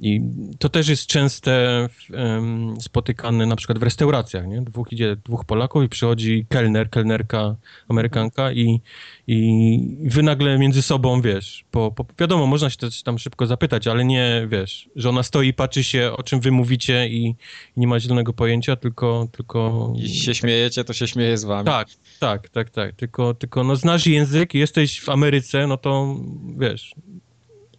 i 0.00 0.20
to 0.58 0.68
też 0.68 0.88
jest 0.88 1.06
częste 1.06 1.88
em, 2.14 2.80
spotykane 2.80 3.46
na 3.46 3.56
przykład 3.56 3.78
w 3.78 3.82
restauracjach, 3.82 4.46
nie? 4.46 4.62
Dwóch 4.62 4.92
idzie, 4.92 5.16
dwóch 5.24 5.44
Polaków 5.44 5.84
i 5.84 5.88
przychodzi 5.88 6.46
kelner, 6.48 6.90
kelnerka 6.90 7.56
Amerykanka 7.88 8.52
i, 8.52 8.80
i 9.26 9.80
wy 10.00 10.22
nagle 10.22 10.58
między 10.58 10.82
sobą, 10.82 11.22
wiesz, 11.22 11.64
po, 11.70 11.90
po, 11.90 12.06
wiadomo, 12.18 12.46
można 12.46 12.70
się 12.70 12.76
też 12.76 13.02
tam 13.02 13.18
szybko 13.18 13.46
zapytać, 13.46 13.86
ale 13.86 14.04
nie, 14.04 14.48
wiesz, 14.50 14.88
że 14.96 15.08
ona 15.08 15.22
stoi, 15.22 15.52
patrzy 15.52 15.84
się, 15.84 16.12
o 16.16 16.22
czym 16.22 16.40
wy 16.40 16.50
mówicie 16.50 17.08
i, 17.08 17.26
i 17.26 17.36
nie 17.76 17.86
ma 17.86 18.00
zielonego 18.00 18.32
pojęcia, 18.32 18.76
tylko, 18.76 19.28
tylko... 19.32 19.92
Jeśli 19.96 20.18
się 20.18 20.34
śmiejecie, 20.34 20.84
to 20.84 20.92
się 20.92 21.08
śmieje 21.08 21.38
z 21.38 21.44
wami. 21.44 21.66
Tak, 21.66 21.88
tak, 22.20 22.48
tak, 22.48 22.70
tak. 22.70 22.96
Tylko, 22.96 23.34
tylko 23.34 23.64
no 23.64 23.76
znasz 23.76 24.06
język, 24.06 24.54
jesteś 24.54 25.00
w 25.00 25.08
Ameryce, 25.08 25.66
no 25.66 25.76
to 25.76 26.16
wiesz, 26.58 26.94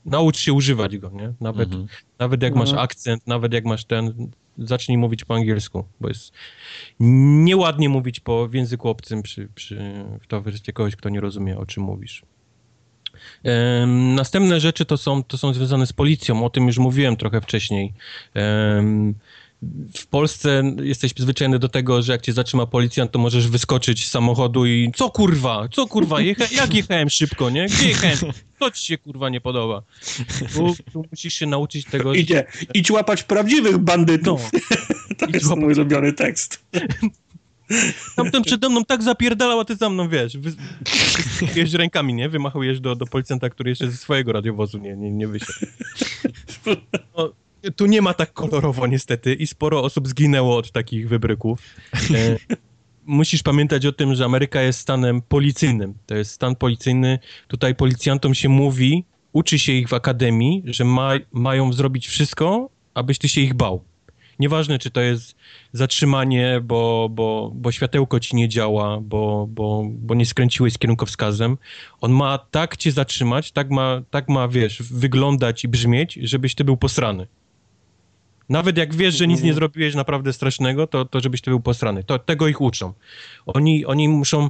naucz 0.09 0.37
się 0.37 0.53
używać 0.53 0.97
go, 0.97 1.09
nie? 1.13 1.33
Nawet, 1.41 1.69
Mhm. 1.69 1.87
nawet 2.19 2.43
jak 2.43 2.55
masz 2.55 2.69
Mhm. 2.69 2.83
akcent, 2.83 3.27
nawet 3.27 3.53
jak 3.53 3.65
masz 3.65 3.85
ten, 3.85 4.31
zacznij 4.57 4.97
mówić 4.97 5.25
po 5.25 5.35
angielsku, 5.35 5.83
bo 6.01 6.07
jest 6.07 6.31
nieładnie 6.99 7.89
mówić 7.89 8.19
po 8.19 8.47
w 8.47 8.53
języku 8.53 8.89
obcym 8.89 9.21
przy, 9.21 9.47
przy, 9.55 10.05
w 10.21 10.27
towarzystwie 10.27 10.73
kogoś, 10.73 10.95
kto 10.95 11.09
nie 11.09 11.21
rozumie, 11.21 11.57
o 11.57 11.65
czym 11.65 11.83
mówisz. 11.83 12.23
Em, 13.43 14.15
następne 14.15 14.59
rzeczy 14.59 14.85
to 14.85 14.97
są, 14.97 15.23
to 15.23 15.37
są 15.37 15.53
związane 15.53 15.87
z 15.87 15.93
policją, 15.93 16.45
o 16.45 16.49
tym 16.49 16.67
już 16.67 16.77
mówiłem 16.77 17.15
trochę 17.15 17.41
wcześniej. 17.41 17.93
Em, 18.33 19.15
w 19.97 20.07
Polsce 20.07 20.63
jesteś 20.83 21.13
przyzwyczajony 21.13 21.59
do 21.59 21.69
tego, 21.69 22.01
że 22.01 22.11
jak 22.11 22.21
cię 22.21 22.33
zatrzyma 22.33 22.65
policjant, 22.65 23.11
to 23.11 23.19
możesz 23.19 23.47
wyskoczyć 23.47 24.05
z 24.07 24.11
samochodu 24.11 24.65
i 24.65 24.91
co 24.95 25.09
kurwa, 25.09 25.67
co 25.71 25.87
kurwa, 25.87 26.21
Jecha 26.21 26.45
jak 26.51 26.73
jechałem 26.73 27.09
szybko, 27.09 27.49
nie? 27.49 27.65
Gdzie 27.65 27.87
jechałem? 27.87 28.17
Co 28.59 28.71
ci 28.71 28.85
się 28.85 28.97
kurwa 28.97 29.29
nie 29.29 29.41
podoba? 29.41 29.81
Tu, 30.53 30.75
tu 30.93 31.05
musisz 31.11 31.33
się 31.33 31.45
nauczyć 31.45 31.85
tego. 31.85 32.13
że- 32.13 32.19
Idzie, 32.19 32.45
idź 32.73 32.91
łapać 32.91 33.23
prawdziwych 33.23 33.71
No, 33.71 33.79
bandytów. 33.79 34.41
to 35.17 35.25
idź 35.25 35.33
jest 35.33 35.45
łapać- 35.45 35.59
mój 35.63 35.73
ulubiony 35.73 36.13
tekst. 36.13 36.65
tamten 38.15 38.43
przede 38.43 38.69
mną 38.69 38.85
tak 38.85 39.03
zapierdalał, 39.03 39.59
a 39.59 39.65
ty 39.65 39.75
za 39.75 39.89
mną, 39.89 40.09
wiesz, 40.09 40.37
wy... 40.37 40.53
wiesz 41.55 41.73
rękami, 41.73 42.13
nie? 42.13 42.29
Wymachujesz 42.29 42.79
do, 42.79 42.95
do 42.95 43.05
policjanta, 43.05 43.49
który 43.49 43.69
jeszcze 43.69 43.91
ze 43.91 43.97
swojego 43.97 44.31
radiowozu 44.31 44.77
nie, 44.77 44.95
nie, 44.97 45.11
nie 45.11 45.27
wysiadł. 45.27 45.59
No, 47.17 47.29
tu 47.75 47.85
nie 47.85 48.01
ma 48.01 48.13
tak 48.13 48.33
kolorowo 48.33 48.87
niestety 48.87 49.33
i 49.33 49.47
sporo 49.47 49.83
osób 49.83 50.07
zginęło 50.07 50.57
od 50.57 50.71
takich 50.71 51.09
wybryków. 51.09 51.59
E, 51.93 52.55
musisz 53.05 53.43
pamiętać 53.43 53.85
o 53.85 53.91
tym, 53.91 54.15
że 54.15 54.25
Ameryka 54.25 54.61
jest 54.61 54.79
stanem 54.79 55.21
policyjnym. 55.21 55.93
To 56.05 56.15
jest 56.15 56.31
stan 56.31 56.55
policyjny. 56.55 57.19
Tutaj 57.47 57.75
policjantom 57.75 58.35
się 58.35 58.49
mówi, 58.49 59.05
uczy 59.33 59.59
się 59.59 59.71
ich 59.71 59.89
w 59.89 59.93
akademii, 59.93 60.63
że 60.65 60.85
ma, 60.85 61.11
mają 61.31 61.73
zrobić 61.73 62.07
wszystko, 62.07 62.69
abyś 62.93 63.17
ty 63.17 63.29
się 63.29 63.41
ich 63.41 63.53
bał. 63.53 63.83
Nieważne, 64.39 64.79
czy 64.79 64.91
to 64.91 65.01
jest 65.01 65.35
zatrzymanie, 65.73 66.61
bo, 66.63 67.09
bo, 67.11 67.51
bo 67.55 67.71
światełko 67.71 68.19
ci 68.19 68.35
nie 68.35 68.49
działa, 68.49 68.99
bo, 69.01 69.47
bo, 69.49 69.83
bo 69.91 70.15
nie 70.15 70.25
skręciłeś 70.25 70.73
z 70.73 70.77
kierunkowskazem. 70.77 71.57
On 72.01 72.11
ma 72.11 72.37
tak 72.37 72.77
cię 72.77 72.91
zatrzymać, 72.91 73.51
tak 73.51 73.69
ma, 73.69 74.01
tak 74.09 74.29
ma, 74.29 74.47
wiesz, 74.47 74.81
wyglądać 74.81 75.63
i 75.63 75.67
brzmieć, 75.67 76.19
żebyś 76.23 76.55
ty 76.55 76.63
był 76.63 76.77
posrany. 76.77 77.27
Nawet 78.49 78.77
jak 78.77 78.95
wiesz, 78.95 79.15
że 79.15 79.27
nic 79.27 79.41
nie 79.41 79.53
zrobiłeś 79.53 79.95
naprawdę 79.95 80.33
strasznego, 80.33 80.87
to, 80.87 81.05
to 81.05 81.19
żebyś 81.19 81.41
ty 81.41 81.49
był 81.49 81.59
posrany. 81.59 82.03
To, 82.03 82.19
tego 82.19 82.47
ich 82.47 82.61
uczą. 82.61 82.93
Oni, 83.45 83.85
oni 83.85 84.09
muszą 84.09 84.49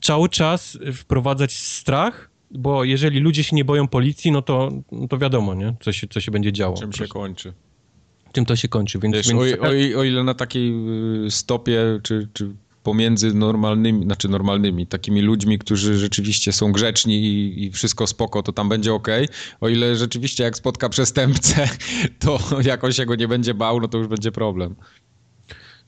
cały 0.00 0.28
czas 0.28 0.78
wprowadzać 0.94 1.52
strach, 1.52 2.30
bo 2.50 2.84
jeżeli 2.84 3.20
ludzie 3.20 3.44
się 3.44 3.56
nie 3.56 3.64
boją 3.64 3.88
policji, 3.88 4.32
no 4.32 4.42
to, 4.42 4.72
no 4.92 5.08
to 5.08 5.18
wiadomo, 5.18 5.54
nie? 5.54 5.74
Co 5.80 5.92
się, 5.92 6.06
co 6.06 6.20
się 6.20 6.30
będzie 6.30 6.52
działo. 6.52 6.76
Czym 6.76 6.92
się 6.92 7.06
kończy. 7.06 7.52
Czym 8.32 8.44
to 8.44 8.56
się 8.56 8.68
kończy, 8.68 8.98
więc... 8.98 9.16
Wiesz, 9.16 9.28
więc... 9.28 9.40
O, 9.40 9.64
o, 9.64 10.00
o, 10.00 10.04
ile 10.04 10.24
na 10.24 10.34
takiej 10.34 10.74
y, 11.26 11.30
stopie, 11.30 12.00
czy, 12.02 12.28
czy 12.32 12.54
pomiędzy 12.84 13.34
normalnymi, 13.34 14.04
znaczy 14.04 14.28
normalnymi, 14.28 14.86
takimi 14.86 15.20
ludźmi, 15.20 15.58
którzy 15.58 15.98
rzeczywiście 15.98 16.52
są 16.52 16.72
grzeczni 16.72 17.14
i, 17.14 17.64
i, 17.64 17.70
wszystko 17.70 18.06
spoko, 18.06 18.42
to 18.42 18.52
tam 18.52 18.68
będzie 18.68 18.94
ok. 18.94 19.08
O 19.60 19.68
ile 19.68 19.96
rzeczywiście 19.96 20.44
jak 20.44 20.56
spotka 20.56 20.88
przestępcę, 20.88 21.68
to 22.24 22.38
jak 22.62 22.84
on 22.84 22.92
się 22.92 23.06
go 23.06 23.14
nie 23.14 23.28
będzie 23.28 23.54
bał, 23.54 23.80
no 23.80 23.88
to 23.88 23.98
już 23.98 24.06
będzie 24.06 24.32
problem. 24.32 24.74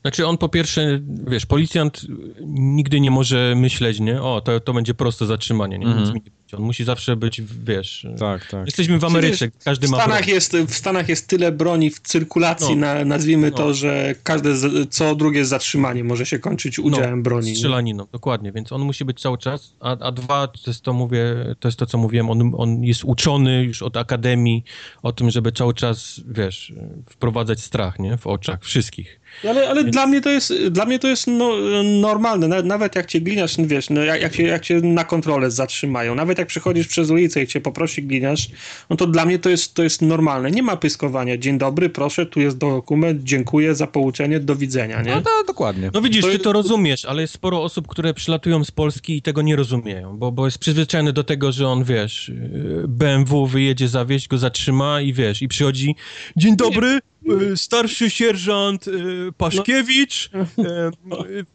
Znaczy 0.02 0.26
on 0.26 0.38
po 0.38 0.48
pierwsze, 0.48 1.00
wiesz, 1.26 1.46
policjant 1.46 2.02
nigdy 2.46 3.00
nie 3.00 3.10
może 3.10 3.54
myśleć, 3.56 4.00
nie? 4.00 4.22
O, 4.22 4.40
to, 4.40 4.60
to 4.60 4.72
będzie 4.72 4.94
proste 4.94 5.26
zatrzymanie, 5.26 5.78
nie? 5.78 5.86
Mm 5.86 6.04
-hmm. 6.04 6.20
On 6.52 6.62
musi 6.62 6.84
zawsze 6.84 7.16
być, 7.16 7.42
wiesz... 7.64 8.06
Tak, 8.18 8.46
tak. 8.46 8.66
Jesteśmy 8.66 8.98
w 8.98 9.04
Ameryce, 9.04 9.50
każdy 9.64 9.86
w 9.86 9.90
ma 9.90 9.96
Stanach 9.96 10.28
jest 10.28 10.56
W 10.56 10.74
Stanach 10.74 11.08
jest 11.08 11.28
tyle 11.28 11.52
broni 11.52 11.90
w 11.90 12.00
cyrkulacji, 12.00 12.76
no. 12.76 12.86
na, 12.86 13.04
nazwijmy 13.04 13.50
no. 13.50 13.56
to, 13.56 13.74
że 13.74 14.14
każde, 14.22 14.50
co 14.90 15.14
drugie 15.14 15.44
zatrzymanie 15.44 16.04
może 16.04 16.26
się 16.26 16.38
kończyć 16.38 16.78
udziałem 16.78 17.16
no, 17.16 17.22
broni. 17.22 17.56
Strzelaniną, 17.56 18.04
nie? 18.04 18.10
dokładnie, 18.12 18.52
więc 18.52 18.72
on 18.72 18.82
musi 18.82 19.04
być 19.04 19.20
cały 19.20 19.38
czas, 19.38 19.74
a, 19.80 19.98
a 19.98 20.12
dwa, 20.12 20.46
to 20.46 20.60
jest 20.66 20.82
to, 20.82 20.92
mówię, 20.92 21.54
to 21.60 21.68
jest 21.68 21.78
to, 21.78 21.86
co 21.86 21.98
mówiłem, 21.98 22.30
on, 22.30 22.52
on 22.56 22.84
jest 22.84 23.04
uczony 23.04 23.64
już 23.64 23.82
od 23.82 23.96
akademii 23.96 24.64
o 25.02 25.12
tym, 25.12 25.30
żeby 25.30 25.52
cały 25.52 25.74
czas, 25.74 26.20
wiesz, 26.28 26.72
wprowadzać 27.10 27.60
strach, 27.60 27.98
nie? 27.98 28.16
W 28.16 28.26
oczach 28.26 28.64
wszystkich. 28.64 29.20
Ale, 29.48 29.68
ale 29.68 29.84
dla 29.84 30.06
mnie 30.06 30.20
to 30.20 30.30
jest, 30.30 30.54
dla 30.70 30.84
mnie 30.84 30.98
to 30.98 31.08
jest 31.08 31.26
no, 31.26 31.52
normalne. 32.00 32.62
Nawet 32.62 32.96
jak 32.96 33.06
cię 33.06 33.20
gliniarz, 33.20 33.56
wiesz, 33.58 33.90
no, 33.90 34.04
jak, 34.04 34.22
jak, 34.22 34.32
cię, 34.32 34.42
jak 34.42 34.62
cię 34.62 34.80
na 34.80 35.04
kontrolę 35.04 35.50
zatrzymają, 35.50 36.14
nawet 36.14 36.38
jak 36.38 36.48
przechodzisz 36.48 36.86
przez 36.86 37.10
ulicę 37.10 37.42
i 37.42 37.46
cię 37.46 37.60
poprosi 37.60 38.02
gliniarz, 38.02 38.48
no 38.90 38.96
to 38.96 39.06
dla 39.06 39.24
mnie 39.24 39.38
to 39.38 39.50
jest, 39.50 39.74
to 39.74 39.82
jest 39.82 40.02
normalne. 40.02 40.50
Nie 40.50 40.62
ma 40.62 40.76
pyskowania. 40.76 41.38
Dzień 41.38 41.58
dobry, 41.58 41.88
proszę, 41.88 42.26
tu 42.26 42.40
jest 42.40 42.58
dokument, 42.58 43.22
dziękuję 43.22 43.74
za 43.74 43.86
pouczenie, 43.86 44.40
do 44.40 44.56
widzenia, 44.56 45.02
nie? 45.02 45.14
No 45.14 45.22
to, 45.22 45.30
dokładnie. 45.46 45.90
No 45.94 46.02
widzisz, 46.02 46.24
to... 46.24 46.30
ty 46.30 46.38
to 46.38 46.52
rozumiesz, 46.52 47.04
ale 47.04 47.22
jest 47.22 47.34
sporo 47.34 47.62
osób, 47.62 47.88
które 47.88 48.14
przylatują 48.14 48.64
z 48.64 48.70
Polski 48.70 49.16
i 49.16 49.22
tego 49.22 49.42
nie 49.42 49.56
rozumieją, 49.56 50.16
bo, 50.16 50.32
bo 50.32 50.44
jest 50.44 50.58
przyzwyczajony 50.58 51.12
do 51.12 51.24
tego, 51.24 51.52
że 51.52 51.68
on, 51.68 51.84
wiesz, 51.84 52.32
BMW 52.88 53.46
wyjedzie 53.46 53.88
zawieźć, 53.88 54.28
go 54.28 54.38
zatrzyma 54.38 55.00
i 55.00 55.12
wiesz, 55.12 55.42
i 55.42 55.48
przychodzi, 55.48 55.96
dzień 56.36 56.56
dobry, 56.56 56.92
nie 56.92 57.00
starszy 57.56 58.10
sierżant 58.10 58.88
e, 58.88 58.92
Paszkiewicz, 59.36 60.30
e, 60.34 60.90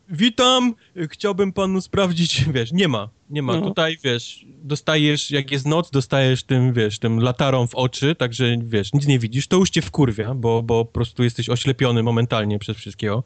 witam, 0.10 0.76
chciałbym 1.10 1.54
panu 1.54 1.82
sprawdzić, 1.82 2.46
wiesz, 2.54 2.72
nie 2.72 2.88
ma, 2.88 3.10
nie 3.32 3.42
ma. 3.42 3.54
No. 3.54 3.62
Tutaj, 3.62 3.98
wiesz, 4.04 4.46
dostajesz, 4.64 5.32
jak 5.32 5.52
jest 5.52 5.66
noc, 5.66 5.92
dostajesz 5.92 6.44
tym, 6.44 6.74
wiesz, 6.74 7.00
tym 7.00 7.20
latarą 7.20 7.68
w 7.68 7.76
oczy, 7.76 8.16
także, 8.16 8.58
wiesz, 8.64 8.94
nic 8.94 9.08
nie 9.08 9.20
widzisz, 9.20 9.48
to 9.48 9.58
już 9.58 9.70
cię 9.70 9.82
wkurwia, 9.82 10.34
bo, 10.34 10.64
bo 10.64 10.86
po 10.86 10.92
prostu 10.92 11.24
jesteś 11.24 11.50
oślepiony 11.50 12.04
momentalnie 12.04 12.60
przez 12.60 12.78
wszystkiego. 12.78 13.24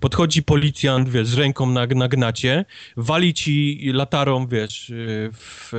Podchodzi 0.00 0.42
policjant, 0.42 1.08
wiesz, 1.08 1.28
z 1.28 1.34
ręką 1.34 1.66
na, 1.66 1.86
na 1.86 2.08
gnacie, 2.08 2.64
wali 2.96 3.34
ci 3.34 3.80
latarą, 3.92 4.46
wiesz, 4.46 4.92
w 5.32 5.72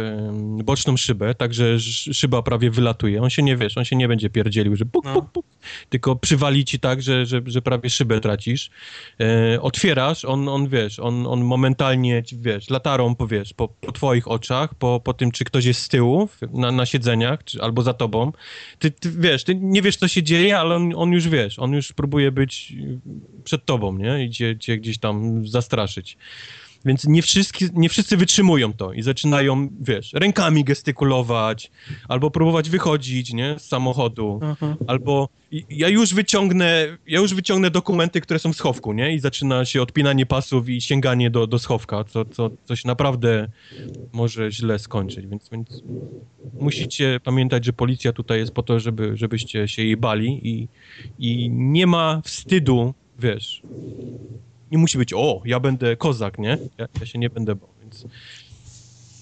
boczną 0.63 0.97
szybę, 0.97 1.35
także 1.35 1.79
szyba 2.13 2.41
prawie 2.41 2.71
wylatuje. 2.71 3.21
On 3.21 3.29
się 3.29 3.43
nie, 3.43 3.57
wiesz, 3.57 3.77
on 3.77 3.85
się 3.85 3.95
nie 3.95 4.07
będzie 4.07 4.29
pierdzielił, 4.29 4.75
że 4.75 4.85
puk, 4.85 5.05
no. 5.05 5.13
puk, 5.13 5.31
puk, 5.31 5.45
tylko 5.89 6.15
przywali 6.15 6.65
ci 6.65 6.79
tak, 6.79 7.01
że, 7.01 7.25
że, 7.25 7.41
że 7.45 7.61
prawie 7.61 7.89
szybę 7.89 8.21
tracisz. 8.21 8.69
E, 9.19 9.61
otwierasz, 9.61 10.25
on, 10.25 10.49
on, 10.49 10.67
wiesz, 10.67 10.99
on, 10.99 11.27
on 11.27 11.43
momentalnie, 11.43 12.23
wiesz, 12.33 12.69
latarą, 12.69 13.15
powiesz, 13.15 13.53
po, 13.53 13.64
po 13.67 13.91
twoich 13.91 14.27
oczach, 14.27 14.75
po, 14.75 15.01
po 15.03 15.13
tym, 15.13 15.31
czy 15.31 15.43
ktoś 15.45 15.65
jest 15.65 15.81
z 15.81 15.89
tyłu, 15.89 16.29
na, 16.53 16.71
na 16.71 16.85
siedzeniach, 16.85 17.43
czy, 17.43 17.61
albo 17.61 17.81
za 17.81 17.93
tobą. 17.93 18.31
Ty, 18.79 18.91
ty, 18.91 19.11
wiesz, 19.11 19.43
ty 19.43 19.55
nie 19.55 19.81
wiesz, 19.81 19.97
co 19.97 20.07
się 20.07 20.23
dzieje, 20.23 20.59
ale 20.59 20.75
on, 20.75 20.93
on 20.95 21.11
już, 21.11 21.27
wiesz, 21.27 21.59
on 21.59 21.73
już 21.73 21.93
próbuje 21.93 22.31
być 22.31 22.73
przed 23.43 23.65
tobą, 23.65 23.97
nie? 23.97 24.25
I 24.25 24.31
cię, 24.31 24.57
cię 24.59 24.77
gdzieś 24.77 24.97
tam 24.97 25.47
zastraszyć. 25.47 26.17
Więc 26.85 27.07
nie 27.07 27.21
wszyscy, 27.21 27.69
nie 27.73 27.89
wszyscy 27.89 28.17
wytrzymują 28.17 28.73
to 28.73 28.93
i 28.93 29.01
zaczynają, 29.01 29.69
wiesz, 29.81 30.13
rękami 30.13 30.63
gestykulować, 30.63 31.71
albo 32.07 32.31
próbować 32.31 32.69
wychodzić, 32.69 33.33
nie, 33.33 33.55
z 33.59 33.67
samochodu, 33.67 34.39
mhm. 34.43 34.75
albo 34.87 35.29
ja 35.69 35.89
już 35.89 36.13
wyciągnę, 36.13 36.97
ja 37.07 37.19
już 37.19 37.33
wyciągnę 37.33 37.71
dokumenty, 37.71 38.21
które 38.21 38.39
są 38.39 38.53
w 38.53 38.55
schowku, 38.55 38.93
nie, 38.93 39.13
i 39.15 39.19
zaczyna 39.19 39.65
się 39.65 39.81
odpinanie 39.81 40.25
pasów 40.25 40.69
i 40.69 40.81
sięganie 40.81 41.31
do, 41.31 41.47
do 41.47 41.59
schowka, 41.59 42.03
co, 42.03 42.25
co, 42.25 42.49
co 42.65 42.75
się 42.75 42.87
naprawdę 42.87 43.47
może 44.13 44.51
źle 44.51 44.79
skończyć, 44.79 45.27
więc, 45.27 45.49
więc 45.49 45.83
musicie 46.59 47.19
pamiętać, 47.23 47.65
że 47.65 47.73
policja 47.73 48.13
tutaj 48.13 48.39
jest 48.39 48.51
po 48.51 48.63
to, 48.63 48.79
żeby, 48.79 49.17
żebyście 49.17 49.67
się 49.67 49.83
jej 49.83 49.97
bali 49.97 50.47
i, 50.47 50.67
i 51.19 51.49
nie 51.49 51.87
ma 51.87 52.21
wstydu, 52.25 52.93
wiesz, 53.19 53.61
nie 54.71 54.77
musi 54.77 54.97
być, 54.97 55.13
o, 55.13 55.41
ja 55.45 55.59
będę 55.59 55.95
kozak, 55.95 56.39
nie? 56.39 56.57
Ja, 56.77 56.87
ja 56.99 57.05
się 57.05 57.19
nie 57.19 57.29
będę 57.29 57.55
bał, 57.55 57.69
więc 57.81 58.05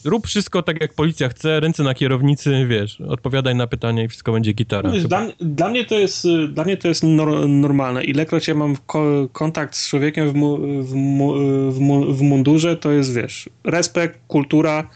rób 0.05 0.27
wszystko 0.27 0.63
tak, 0.63 0.81
jak 0.81 0.93
policja 0.93 1.29
chce, 1.29 1.59
ręce 1.59 1.83
na 1.83 1.93
kierownicy, 1.93 2.65
wiesz, 2.67 3.01
odpowiadaj 3.01 3.55
na 3.55 3.67
pytania 3.67 4.03
i 4.03 4.07
wszystko 4.07 4.31
będzie 4.31 4.53
gitara. 4.53 4.91
Wiesz, 4.91 5.03
dla, 5.03 5.27
dla, 5.39 5.69
mnie 5.69 5.85
to 5.85 5.95
jest, 5.95 6.27
dla 6.49 6.63
mnie 6.63 6.77
to 6.77 6.87
jest 6.87 7.03
nor, 7.03 7.49
normalne. 7.49 8.03
Ilekroć 8.03 8.47
ja 8.47 8.55
mam 8.55 8.77
ko 8.85 9.29
kontakt 9.31 9.75
z 9.75 9.89
człowiekiem 9.89 10.29
w, 10.29 10.33
mu, 10.33 10.57
w, 10.83 10.93
mu, 10.93 11.33
w, 11.71 11.79
mu, 11.79 12.13
w, 12.13 12.21
mundurze, 12.21 12.77
to 12.77 12.91
jest, 12.91 13.13
wiesz, 13.13 13.49
respekt, 13.63 14.19
kultura, 14.27 14.89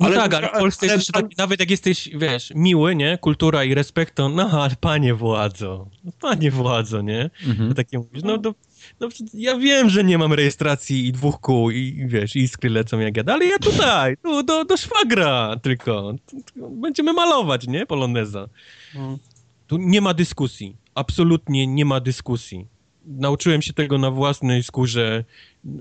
no 0.00 0.06
ale, 0.06 0.16
tak, 0.16 0.34
ale 0.34 0.48
w 0.48 0.50
Polsce 0.50 0.86
ale, 0.86 0.96
jest 0.96 1.12
taki, 1.12 1.34
nawet 1.38 1.60
jak 1.60 1.70
jesteś, 1.70 2.10
wiesz, 2.14 2.52
miły, 2.54 2.96
nie, 2.96 3.18
kultura 3.18 3.64
i 3.64 3.74
respekt, 3.74 4.14
to 4.14 4.28
no, 4.28 4.50
ale 4.62 4.76
panie 4.80 5.14
władzo, 5.14 5.88
panie 6.20 6.50
władzo, 6.50 7.02
nie, 7.02 7.30
mhm. 7.46 7.74
takie 7.74 7.98
mówisz, 7.98 8.22
no, 8.22 8.38
to 8.38 8.54
no 9.00 9.08
ja 9.34 9.58
wiem, 9.58 9.90
że 9.90 10.04
nie 10.04 10.18
mam 10.18 10.32
rejestracji 10.32 11.06
i 11.06 11.12
dwóch 11.12 11.40
kół 11.40 11.70
i 11.70 12.06
wiesz, 12.08 12.36
iskry 12.36 12.70
lecą 12.70 12.98
jak 12.98 13.16
jadę, 13.16 13.32
ale 13.32 13.46
ja 13.46 13.58
tutaj, 13.58 14.16
tu 14.22 14.42
do, 14.42 14.64
do 14.64 14.76
szwagra 14.76 15.56
tylko. 15.62 16.14
Będziemy 16.56 17.12
malować, 17.12 17.66
nie? 17.66 17.86
Poloneza. 17.86 18.48
Hmm. 18.92 19.18
Tu 19.66 19.76
nie 19.76 20.00
ma 20.00 20.14
dyskusji. 20.14 20.76
Absolutnie 20.94 21.66
nie 21.66 21.84
ma 21.84 22.00
dyskusji. 22.00 22.66
Nauczyłem 23.06 23.62
się 23.62 23.72
tego 23.72 23.98
na 23.98 24.10
własnej 24.10 24.62
skórze. 24.62 25.24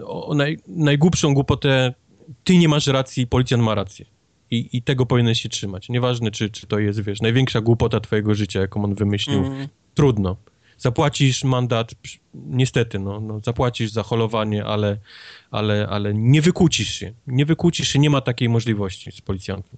O, 0.04 0.36
naj, 0.36 0.60
najgłupszą 0.68 1.34
głupotę 1.34 1.94
ty 2.44 2.58
nie 2.58 2.70
masz 2.70 2.88
racji, 2.88 3.28
policjant 3.28 3.64
ma 3.64 3.76
rację. 3.76 4.06
I, 4.52 4.70
I 4.78 4.82
tego 4.82 5.06
powinieneś 5.06 5.42
się 5.42 5.50
trzymać. 5.50 5.90
Nieważne, 5.90 6.32
czy, 6.32 6.50
czy 6.50 6.68
to 6.68 6.80
jest, 6.80 7.02
wiesz, 7.02 7.22
największa 7.22 7.62
głupota 7.62 8.00
twojego 8.00 8.36
życia, 8.36 8.60
jaką 8.60 8.84
on 8.84 8.96
wymyślił. 8.96 9.46
Mm. 9.46 9.68
Trudno 9.94 10.36
zapłacisz 10.78 11.44
mandat, 11.44 11.96
niestety, 12.34 13.00
no, 13.00 13.20
no, 13.20 13.40
zapłacisz 13.40 13.92
za 13.92 14.04
holowanie, 14.04 14.66
ale, 14.66 14.98
ale, 15.52 15.88
ale 15.90 16.14
nie 16.14 16.42
wykłócisz 16.42 16.90
się. 16.90 17.14
Nie 17.28 17.46
wykłócisz 17.46 17.90
się, 17.90 18.00
nie 18.00 18.10
ma 18.10 18.22
takiej 18.22 18.50
możliwości 18.50 19.12
z 19.12 19.22
policjantem. 19.22 19.78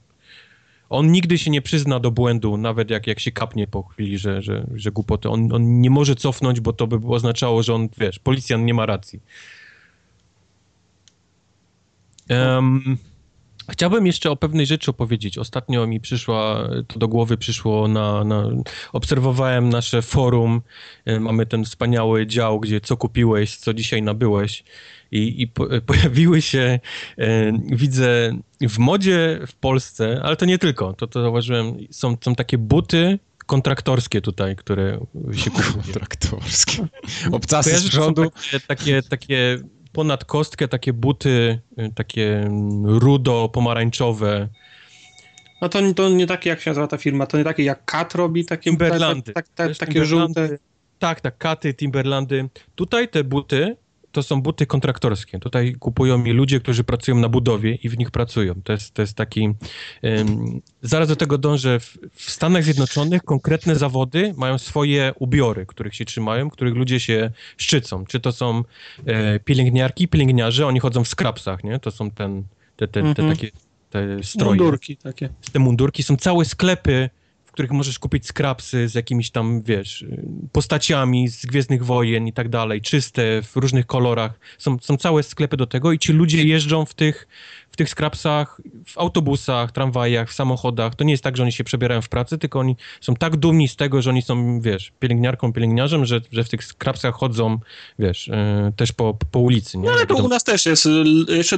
On 0.90 1.12
nigdy 1.12 1.38
się 1.38 1.52
nie 1.52 1.62
przyzna 1.62 2.00
do 2.00 2.12
błędu, 2.12 2.58
nawet 2.58 2.90
jak, 2.90 3.08
jak 3.08 3.20
się 3.20 3.32
kapnie 3.32 3.68
po 3.68 3.84
chwili, 3.84 4.18
że, 4.18 4.42
że, 4.42 4.68
że 4.76 4.92
głupoty. 4.92 5.30
On, 5.30 5.54
on 5.54 5.82
nie 5.82 5.90
może 5.90 6.16
cofnąć, 6.16 6.60
bo 6.60 6.74
to 6.74 6.88
by 6.88 7.08
oznaczało, 7.08 7.64
że 7.64 7.74
on, 7.74 7.90
wiesz, 7.98 8.20
policjant 8.20 8.66
nie 8.66 8.74
ma 8.74 8.86
racji. 8.86 9.20
Um, 12.30 12.98
Chciałbym 13.70 14.06
jeszcze 14.06 14.32
o 14.32 14.36
pewnej 14.36 14.66
rzeczy 14.66 14.92
opowiedzieć. 14.92 15.38
Ostatnio 15.38 15.88
mi 15.88 16.00
przyszła, 16.00 16.70
to 16.88 17.00
do 17.00 17.08
głowy 17.08 17.38
przyszło 17.38 17.88
na, 17.88 18.24
na 18.24 18.50
obserwowałem 18.94 19.70
nasze 19.70 20.02
forum, 20.02 20.62
e, 21.06 21.20
mamy 21.20 21.46
ten 21.46 21.66
wspaniały 21.66 22.28
dział, 22.28 22.60
gdzie 22.60 22.82
co 22.82 22.98
kupiłeś, 22.98 23.58
co 23.58 23.74
dzisiaj 23.74 24.02
nabyłeś 24.02 24.64
i, 25.12 25.42
i 25.42 25.48
po, 25.48 25.68
pojawiły 25.86 26.42
się, 26.42 26.80
e, 27.18 27.52
widzę, 27.66 28.38
w 28.62 28.78
modzie 28.78 29.40
w 29.48 29.54
Polsce, 29.54 30.22
ale 30.24 30.36
to 30.36 30.46
nie 30.46 30.58
tylko, 30.58 30.94
to, 30.94 31.08
to 31.08 31.22
zauważyłem, 31.22 31.78
są, 31.92 32.18
są 32.22 32.36
takie 32.36 32.58
buty, 32.58 33.20
kontraktorskie 33.46 34.22
tutaj, 34.22 34.56
które 34.56 35.00
się 35.32 35.52
kupują. 35.52 35.74
Kontraktorskie. 35.74 36.88
Obcasy 37.32 37.80
z 37.80 37.84
rządu. 37.84 38.32
Takie, 38.32 38.60
takie, 38.60 39.02
takie 39.02 39.60
ponad 39.98 40.26
kostkę 40.26 40.68
takie 40.68 40.94
buty, 40.94 41.60
y, 41.80 41.92
takie 41.96 42.50
rudo-pomarańczowe. 42.84 44.48
No 45.62 45.70
to, 45.70 45.94
to 45.94 46.10
nie 46.10 46.28
takie, 46.28 46.50
jak 46.50 46.62
się 46.62 46.70
nazywa 46.70 46.88
ta 46.88 46.98
firma, 46.98 47.26
to 47.26 47.38
nie 47.38 47.44
takie 47.44 47.64
jak 47.64 47.86
Kat 47.86 48.16
robi, 48.16 48.46
takie, 48.46 48.64
Timberlandy. 48.64 49.34
tak, 49.34 49.48
tak, 49.56 49.78
takie 49.78 50.06
żółte. 50.06 50.58
Tak, 51.00 51.22
tak, 51.22 51.38
katy, 51.38 51.74
Timberlandy. 51.74 52.50
Tutaj 52.76 53.08
te 53.08 53.24
buty 53.24 53.76
to 54.12 54.24
są 54.24 54.42
buty 54.42 54.66
kontraktorskie. 54.66 55.40
Tutaj 55.40 55.76
kupują 55.80 56.18
mi 56.18 56.32
ludzie, 56.32 56.60
którzy 56.60 56.84
pracują 56.84 57.18
na 57.18 57.30
budowie 57.30 57.76
i 57.76 57.90
w 57.90 57.98
nich 57.98 58.12
pracują. 58.12 58.54
To 58.64 58.74
jest, 58.74 58.94
to 58.94 59.02
jest 59.02 59.14
taki... 59.14 59.50
Um, 60.04 60.62
zaraz 60.82 61.08
do 61.08 61.16
tego 61.16 61.38
dążę. 61.38 61.80
W, 61.80 61.98
w, 62.12 62.32
Stanach 62.32 62.64
Zjednoczonych 62.64 63.24
konkretne 63.24 63.76
zawody 63.76 64.34
mają 64.38 64.58
swoje 64.58 65.14
ubiory, 65.20 65.66
których 65.66 65.96
się 65.96 66.06
trzymają, 66.06 66.50
których 66.50 66.76
ludzie 66.76 67.00
się 67.00 67.32
szczycą. 67.58 68.06
Czy 68.06 68.20
to 68.20 68.32
są 68.32 68.64
e, 69.06 69.40
pielęgniarki, 69.40 70.08
pielęgniarze, 70.08 70.68
oni 70.68 70.80
chodzą 70.80 71.04
w 71.04 71.08
skrapsach, 71.08 71.64
nie? 71.64 71.80
To 71.80 71.92
są 71.92 72.12
ten, 72.12 72.44
te, 72.76 72.88
te, 72.88 73.02
te, 73.04 73.14
te 73.14 73.22
mhm. 73.22 73.36
takie 73.36 73.52
te 73.90 74.24
stroje. 74.24 74.50
Mundurki 74.50 74.98
takie. 74.98 75.30
Te 75.52 75.60
mundurki. 75.60 76.04
Są 76.04 76.18
całe 76.18 76.46
sklepy 76.46 77.10
których 77.58 77.72
możesz 77.72 78.00
kupić 78.00 78.28
scrapsy 78.28 78.88
z 78.88 78.96
jakimiś 78.96 79.32
tam, 79.32 79.62
wiesz, 79.62 80.06
postaciami 80.52 81.28
z 81.28 81.46
Gwiezdnych 81.46 81.86
Wojen 81.86 82.28
i 82.28 82.34
tak 82.34 82.50
dalej, 82.50 82.82
czyste, 82.82 83.42
w 83.42 83.56
różnych 83.56 83.86
kolorach. 83.86 84.40
Są, 84.58 84.78
są 84.80 84.98
całe 84.98 85.24
sklepy 85.24 85.58
do 85.58 85.68
tego 85.68 85.92
i 85.92 86.00
ci 86.00 86.14
ludzie 86.14 86.44
jeżdżą 86.44 86.86
w 86.86 86.94
tych, 86.94 87.28
tych 87.78 87.90
skrapsach, 87.90 88.62
w 88.86 88.98
autobusach, 88.98 89.72
tramwajach, 89.72 90.30
w 90.30 90.34
samochodach. 90.34 90.96
To 90.96 91.04
nie 91.04 91.12
jest 91.14 91.24
tak, 91.24 91.38
że 91.38 91.44
oni 91.44 91.52
się 91.52 91.64
przebierają 91.64 92.02
w 92.02 92.10
pracy, 92.10 92.38
tylko 92.38 92.60
oni 92.60 92.76
są 93.02 93.16
tak 93.16 93.36
dumni 93.36 93.68
z 93.68 93.76
tego, 93.76 94.02
że 94.02 94.10
oni 94.10 94.22
są, 94.22 94.62
wiesz, 94.62 94.92
pielęgniarką, 95.00 95.54
pielęgniarzem, 95.54 96.06
że, 96.06 96.22
że 96.32 96.44
w 96.44 96.50
tych 96.50 96.64
skrapsach 96.64 97.16
chodzą, 97.16 97.60
wiesz, 98.00 98.28
yy, 98.28 98.72
też 98.76 98.92
po, 98.92 99.18
po 99.32 99.40
ulicy. 99.40 99.78
Nie? 99.78 99.86
No 99.86 99.92
ale 99.92 100.06
to 100.06 100.16
u 100.16 100.28
nas 100.28 100.44
też 100.44 100.66
jest. 100.66 100.90
Jeszcze, 101.28 101.58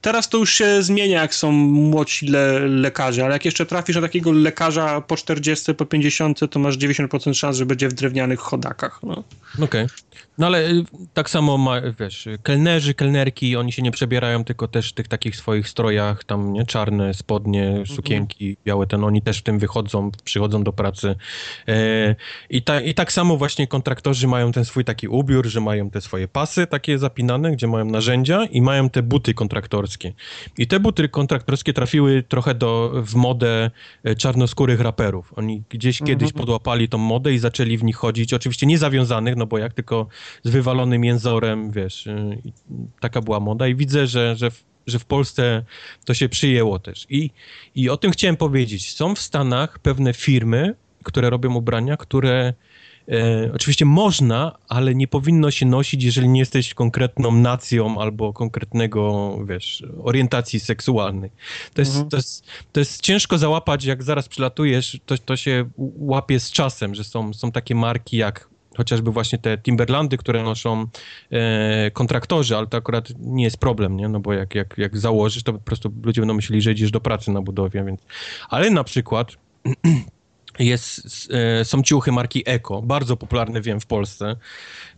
teraz 0.00 0.28
to 0.28 0.38
już 0.38 0.54
się 0.54 0.82
zmienia, 0.82 1.20
jak 1.20 1.34
są 1.34 1.52
młodsi 1.52 2.26
le, 2.26 2.68
lekarze, 2.68 3.24
ale 3.24 3.32
jak 3.32 3.44
jeszcze 3.44 3.66
trafisz 3.66 3.96
na 3.96 4.02
takiego 4.02 4.32
lekarza 4.32 5.00
po 5.00 5.16
40, 5.16 5.74
po 5.74 5.86
50, 5.86 6.40
to 6.50 6.58
masz 6.58 6.78
90% 6.78 7.34
szans, 7.34 7.56
że 7.56 7.66
będzie 7.66 7.88
w 7.88 7.92
drewnianych 7.92 8.40
chodakach. 8.40 9.00
No. 9.02 9.24
Okej. 9.54 9.64
Okay. 9.64 9.86
No 10.38 10.46
ale 10.46 10.70
y, 10.70 10.84
tak 11.14 11.30
samo, 11.30 11.58
ma, 11.58 11.80
wiesz, 12.00 12.28
kelnerzy, 12.42 12.94
kelnerki, 12.94 13.56
oni 13.56 13.72
się 13.72 13.82
nie 13.82 13.90
przebierają, 13.90 14.44
tylko 14.44 14.68
też 14.68 14.92
tych 14.92 15.08
takich 15.08 15.36
swoich 15.36 15.51
strojach, 15.62 16.24
tam, 16.24 16.52
nie, 16.52 16.66
czarne 16.66 17.14
spodnie, 17.14 17.68
mhm. 17.68 17.86
sukienki, 17.86 18.44
mhm. 18.44 18.64
białe, 18.64 18.86
ten, 18.86 19.04
oni 19.04 19.22
też 19.22 19.38
w 19.38 19.42
tym 19.42 19.58
wychodzą, 19.58 20.10
przychodzą 20.24 20.62
do 20.62 20.72
pracy. 20.72 21.14
E, 21.68 22.14
i, 22.50 22.62
ta, 22.62 22.80
I 22.80 22.94
tak 22.94 23.12
samo 23.12 23.36
właśnie 23.36 23.66
kontraktorzy 23.66 24.28
mają 24.28 24.52
ten 24.52 24.64
swój 24.64 24.84
taki 24.84 25.08
ubiór, 25.08 25.46
że 25.46 25.60
mają 25.60 25.90
te 25.90 26.00
swoje 26.00 26.28
pasy 26.28 26.66
takie 26.66 26.98
zapinane, 26.98 27.52
gdzie 27.52 27.66
mają 27.66 27.84
narzędzia 27.84 28.44
i 28.44 28.62
mają 28.62 28.90
te 28.90 29.02
buty 29.02 29.34
kontraktorskie. 29.34 30.12
I 30.58 30.66
te 30.66 30.80
buty 30.80 31.08
kontraktorskie 31.08 31.72
trafiły 31.72 32.22
trochę 32.22 32.54
do, 32.54 32.92
w 32.94 33.14
modę 33.14 33.70
e, 34.04 34.14
czarnoskórych 34.14 34.80
raperów. 34.80 35.32
Oni 35.36 35.62
gdzieś 35.68 36.00
mhm. 36.00 36.18
kiedyś 36.18 36.32
podłapali 36.32 36.88
tą 36.88 36.98
modę 36.98 37.32
i 37.32 37.38
zaczęli 37.38 37.78
w 37.78 37.84
nich 37.84 37.96
chodzić, 37.96 38.34
oczywiście 38.34 38.66
nie 38.66 38.78
zawiązanych, 38.78 39.36
no 39.36 39.46
bo 39.46 39.58
jak 39.58 39.72
tylko 39.72 40.06
z 40.42 40.50
wywalonym 40.50 41.04
jęzorem, 41.04 41.70
wiesz, 41.70 42.06
y, 42.06 42.38
taka 43.00 43.20
była 43.20 43.40
moda 43.40 43.68
i 43.68 43.74
widzę, 43.74 44.06
że, 44.06 44.36
że, 44.36 44.50
w, 44.50 44.64
że 44.86 44.98
w 44.98 45.04
Polsce 45.04 45.64
to 46.04 46.14
się 46.14 46.28
przyjęło 46.28 46.78
też. 46.78 47.06
I, 47.10 47.30
I 47.74 47.88
o 47.88 47.96
tym 47.96 48.10
chciałem 48.10 48.36
powiedzieć. 48.36 48.94
Są 48.94 49.14
w 49.14 49.20
Stanach 49.20 49.78
pewne 49.78 50.12
firmy, 50.14 50.74
które 51.02 51.30
robią 51.30 51.54
ubrania, 51.54 51.96
które 51.96 52.54
E, 53.08 53.50
oczywiście 53.54 53.84
można, 53.84 54.58
ale 54.68 54.94
nie 54.94 55.08
powinno 55.08 55.50
się 55.50 55.66
nosić, 55.66 56.04
jeżeli 56.04 56.28
nie 56.28 56.40
jesteś 56.40 56.74
konkretną 56.74 57.32
nacją 57.32 58.00
albo 58.00 58.32
konkretnego, 58.32 59.38
wiesz, 59.46 59.84
orientacji 60.02 60.60
seksualnej. 60.60 61.30
To 61.74 61.80
jest, 61.80 61.92
mhm. 61.92 62.10
to 62.10 62.16
jest, 62.16 62.44
to 62.72 62.80
jest 62.80 63.00
ciężko 63.00 63.38
załapać, 63.38 63.84
jak 63.84 64.02
zaraz 64.02 64.28
przylatujesz, 64.28 65.00
to, 65.06 65.18
to 65.18 65.36
się 65.36 65.70
łapie 65.98 66.40
z 66.40 66.50
czasem, 66.50 66.94
że 66.94 67.04
są, 67.04 67.34
są 67.34 67.52
takie 67.52 67.74
marki 67.74 68.16
jak 68.16 68.51
chociażby 68.76 69.10
właśnie 69.10 69.38
te 69.38 69.58
Timberlandy, 69.58 70.16
które 70.16 70.42
noszą 70.42 70.86
e, 71.30 71.90
kontraktorzy, 71.90 72.56
ale 72.56 72.66
to 72.66 72.76
akurat 72.76 73.08
nie 73.18 73.44
jest 73.44 73.56
problem, 73.56 73.96
nie? 73.96 74.08
No 74.08 74.20
bo 74.20 74.32
jak, 74.32 74.54
jak, 74.54 74.78
jak 74.78 74.98
założysz, 74.98 75.42
to 75.42 75.52
po 75.52 75.58
prostu 75.58 75.92
ludzie 76.02 76.20
będą 76.20 76.34
myśleli, 76.34 76.62
że 76.62 76.72
idziesz 76.72 76.90
do 76.90 77.00
pracy 77.00 77.30
na 77.30 77.42
budowie, 77.42 77.84
więc... 77.84 78.00
Ale 78.48 78.70
na 78.70 78.84
przykład 78.84 79.36
jest, 80.58 81.28
e, 81.60 81.64
są 81.64 81.82
ciuchy 81.82 82.12
marki 82.12 82.42
Eko, 82.46 82.82
bardzo 82.82 83.16
popularne 83.16 83.60
wiem 83.60 83.80
w 83.80 83.86
Polsce, 83.86 84.36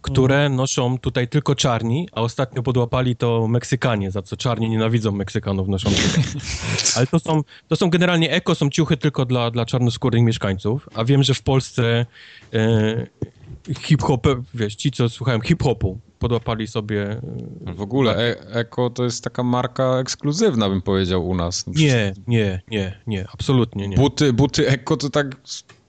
które 0.03 0.37
mhm. 0.37 0.57
noszą 0.57 0.99
tutaj 0.99 1.29
tylko 1.29 1.55
czarni, 1.55 2.09
a 2.12 2.20
ostatnio 2.20 2.62
podłapali 2.62 3.16
to 3.16 3.49
Meksykanie, 3.49 4.11
za 4.11 4.22
co 4.22 4.37
czarni 4.37 4.70
nienawidzą 4.70 5.12
Meksykanów 5.12 5.68
noszących. 5.68 6.16
Ale 6.97 7.07
to 7.07 7.18
są, 7.18 7.43
to 7.68 7.77
są 7.77 7.91
generalnie 7.91 8.31
Eko, 8.31 8.55
są 8.55 8.70
ciuchy 8.70 8.97
tylko 8.97 9.25
dla, 9.25 9.51
dla 9.51 9.66
czarnoskórych 9.66 10.22
mieszkańców, 10.22 10.89
a 10.95 11.05
wiem, 11.05 11.22
że 11.22 11.35
w 11.35 11.43
Polsce 11.43 12.07
e, 12.53 13.07
hip-hop, 13.81 14.27
wiesz, 14.55 14.75
ci 14.75 14.91
co 14.91 15.09
słuchają 15.09 15.41
hip-hopu, 15.41 15.99
podłapali 16.19 16.67
sobie... 16.67 17.21
W 17.61 17.81
ogóle 17.81 18.17
e 18.17 18.51
Eko 18.51 18.91
to 18.91 19.05
jest 19.05 19.25
taka 19.25 19.43
marka 19.43 19.99
ekskluzywna, 19.99 20.69
bym 20.69 20.83
powiedział, 20.83 21.29
u 21.29 21.35
nas. 21.35 21.67
Nie, 21.67 22.15
nie, 22.27 22.62
nie, 22.71 23.01
nie, 23.07 23.27
absolutnie 23.33 23.89
nie. 23.89 23.97
Buty, 23.97 24.33
buty 24.33 24.69
Eko 24.69 24.97
to 24.97 25.11
tak 25.11 25.37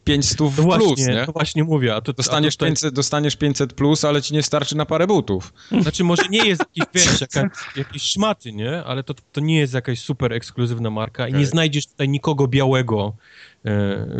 500 0.05 0.39
no 0.39 0.49
właśnie, 0.49 0.87
plus, 0.87 1.07
nie? 1.07 1.23
No 1.27 1.33
właśnie 1.33 1.63
mówię. 1.63 1.95
A 1.95 2.01
to, 2.01 2.13
dostaniesz, 2.13 2.55
a 2.55 2.57
to 2.57 2.65
500, 2.65 2.93
dostaniesz 2.93 3.35
500 3.35 3.73
plus, 3.73 4.05
ale 4.05 4.21
ci 4.21 4.33
nie 4.33 4.43
starczy 4.43 4.77
na 4.77 4.85
parę 4.85 5.07
butów. 5.07 5.53
Znaczy 5.81 6.03
może 6.03 6.23
nie 6.29 6.47
jest 6.47 6.61
jakiś, 6.61 6.83
wiesz, 6.93 7.21
jaka, 7.21 7.49
jakieś 7.75 8.01
szmaty, 8.01 8.51
nie? 8.53 8.83
Ale 8.83 9.03
to, 9.03 9.13
to 9.31 9.41
nie 9.41 9.59
jest 9.59 9.73
jakaś 9.73 9.99
super 9.99 10.33
ekskluzywna 10.33 10.89
marka 10.89 11.23
okay. 11.23 11.35
i 11.35 11.39
nie 11.39 11.45
znajdziesz 11.45 11.87
tutaj 11.87 12.09
nikogo 12.09 12.47
białego, 12.47 13.13
e, 13.13 13.54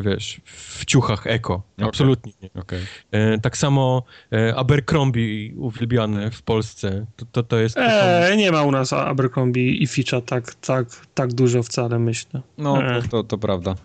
wiesz, 0.04 0.41
w 0.46 0.86
ciuchach 0.86 1.28
eko. 1.28 1.64
Absolutnie 1.82 2.34
nie. 2.41 2.62
Okay. 2.62 2.80
E, 3.12 3.38
tak 3.38 3.58
samo 3.58 4.04
e, 4.34 4.56
Abercrombie 4.56 5.54
uwielbiane 5.58 6.32
w 6.32 6.41
Polsce. 6.41 7.06
To, 7.16 7.26
to, 7.32 7.43
to 7.43 7.58
jest... 7.58 7.78
Eee, 7.78 8.38
nie 8.38 8.52
ma 8.52 8.64
u 8.64 8.72
nas 8.72 8.93
Abercrombie 8.93 9.84
i 9.84 9.88
Fitcha 9.88 10.22
tak, 10.22 10.56
tak, 10.56 10.88
tak 11.14 11.34
dużo 11.34 11.64
wcale, 11.64 12.00
myślę. 12.00 12.41
No, 12.58 12.78
to, 13.02 13.08
to, 13.08 13.24
to 13.24 13.38
prawda. 13.38 13.76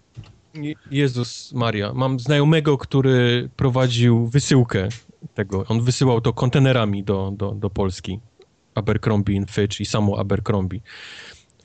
Jezus 0.90 1.52
Maria, 1.52 1.92
mam 1.94 2.20
znajomego, 2.20 2.78
który 2.78 3.48
prowadził 3.56 4.26
wysyłkę 4.26 4.88
tego. 5.34 5.64
On 5.68 5.80
wysyłał 5.80 6.20
to 6.20 6.32
kontenerami 6.32 7.04
do, 7.04 7.32
do, 7.36 7.52
do 7.52 7.70
Polski. 7.70 8.20
Abercrombie 8.74 9.44
Fitch 9.50 9.80
i 9.80 9.86
samo 9.86 10.18
Abercrombie. 10.18 10.80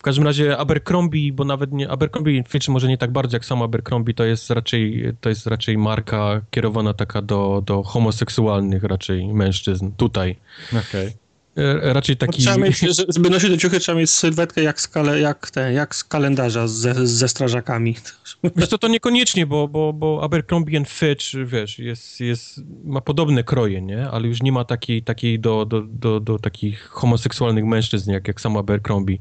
Każdym 0.05 0.25
razie 0.25 0.57
Abercrombie, 0.57 1.33
bo 1.33 1.45
nawet 1.45 1.71
nie, 1.71 1.89
Abercrombie 1.89 2.43
Fitch 2.47 2.67
może 2.67 2.87
nie 2.87 2.97
tak 2.97 3.11
bardzo 3.11 3.35
jak 3.35 3.45
samo 3.45 3.65
Abercrombie, 3.65 4.13
to 4.13 4.23
jest 4.23 4.49
raczej, 4.49 5.13
to 5.21 5.29
jest 5.29 5.47
raczej 5.47 5.77
marka 5.77 6.41
kierowana 6.51 6.93
taka 6.93 7.21
do, 7.21 7.63
do 7.65 7.83
homoseksualnych 7.83 8.83
raczej 8.83 9.33
mężczyzn 9.33 9.91
tutaj. 9.97 10.35
Okej. 10.69 11.07
Okay. 11.07 11.24
E, 11.57 11.93
raczej 11.93 12.17
taki... 12.17 12.41
Trzeba 12.41 12.57
mieć, 12.57 12.79
żeby 13.09 13.29
nosić 13.29 13.49
te 13.49 13.57
ciuchy, 13.57 13.79
trzeba 13.79 13.97
mieć 13.97 14.09
sylwetkę 14.09 14.63
jak 14.63 14.81
z, 14.81 14.87
kale, 14.87 15.19
jak 15.19 15.51
te, 15.51 15.73
jak 15.73 15.95
z 15.95 16.03
kalendarza 16.03 16.67
ze, 16.67 17.07
ze 17.07 17.27
strażakami. 17.27 17.95
Wiesz 18.55 18.69
to, 18.69 18.77
to 18.77 18.87
niekoniecznie, 18.87 19.45
bo, 19.45 19.67
bo, 19.67 19.93
bo 19.93 20.23
Abercrombie 20.23 20.85
Fitch, 20.85 21.25
wiesz, 21.45 21.79
jest, 21.79 22.19
jest, 22.19 22.61
ma 22.83 23.01
podobne 23.01 23.43
kroje, 23.43 23.81
nie? 23.81 24.09
Ale 24.09 24.27
już 24.27 24.41
nie 24.41 24.51
ma 24.51 24.65
takiej, 24.65 25.03
takiej 25.03 25.39
do, 25.39 25.65
do, 25.65 25.81
do, 25.81 26.19
do 26.19 26.39
takich 26.39 26.81
homoseksualnych 26.81 27.65
mężczyzn, 27.65 28.11
jak, 28.11 28.27
jak 28.27 28.41
sam 28.41 28.57
Abercrombie. 28.57 29.19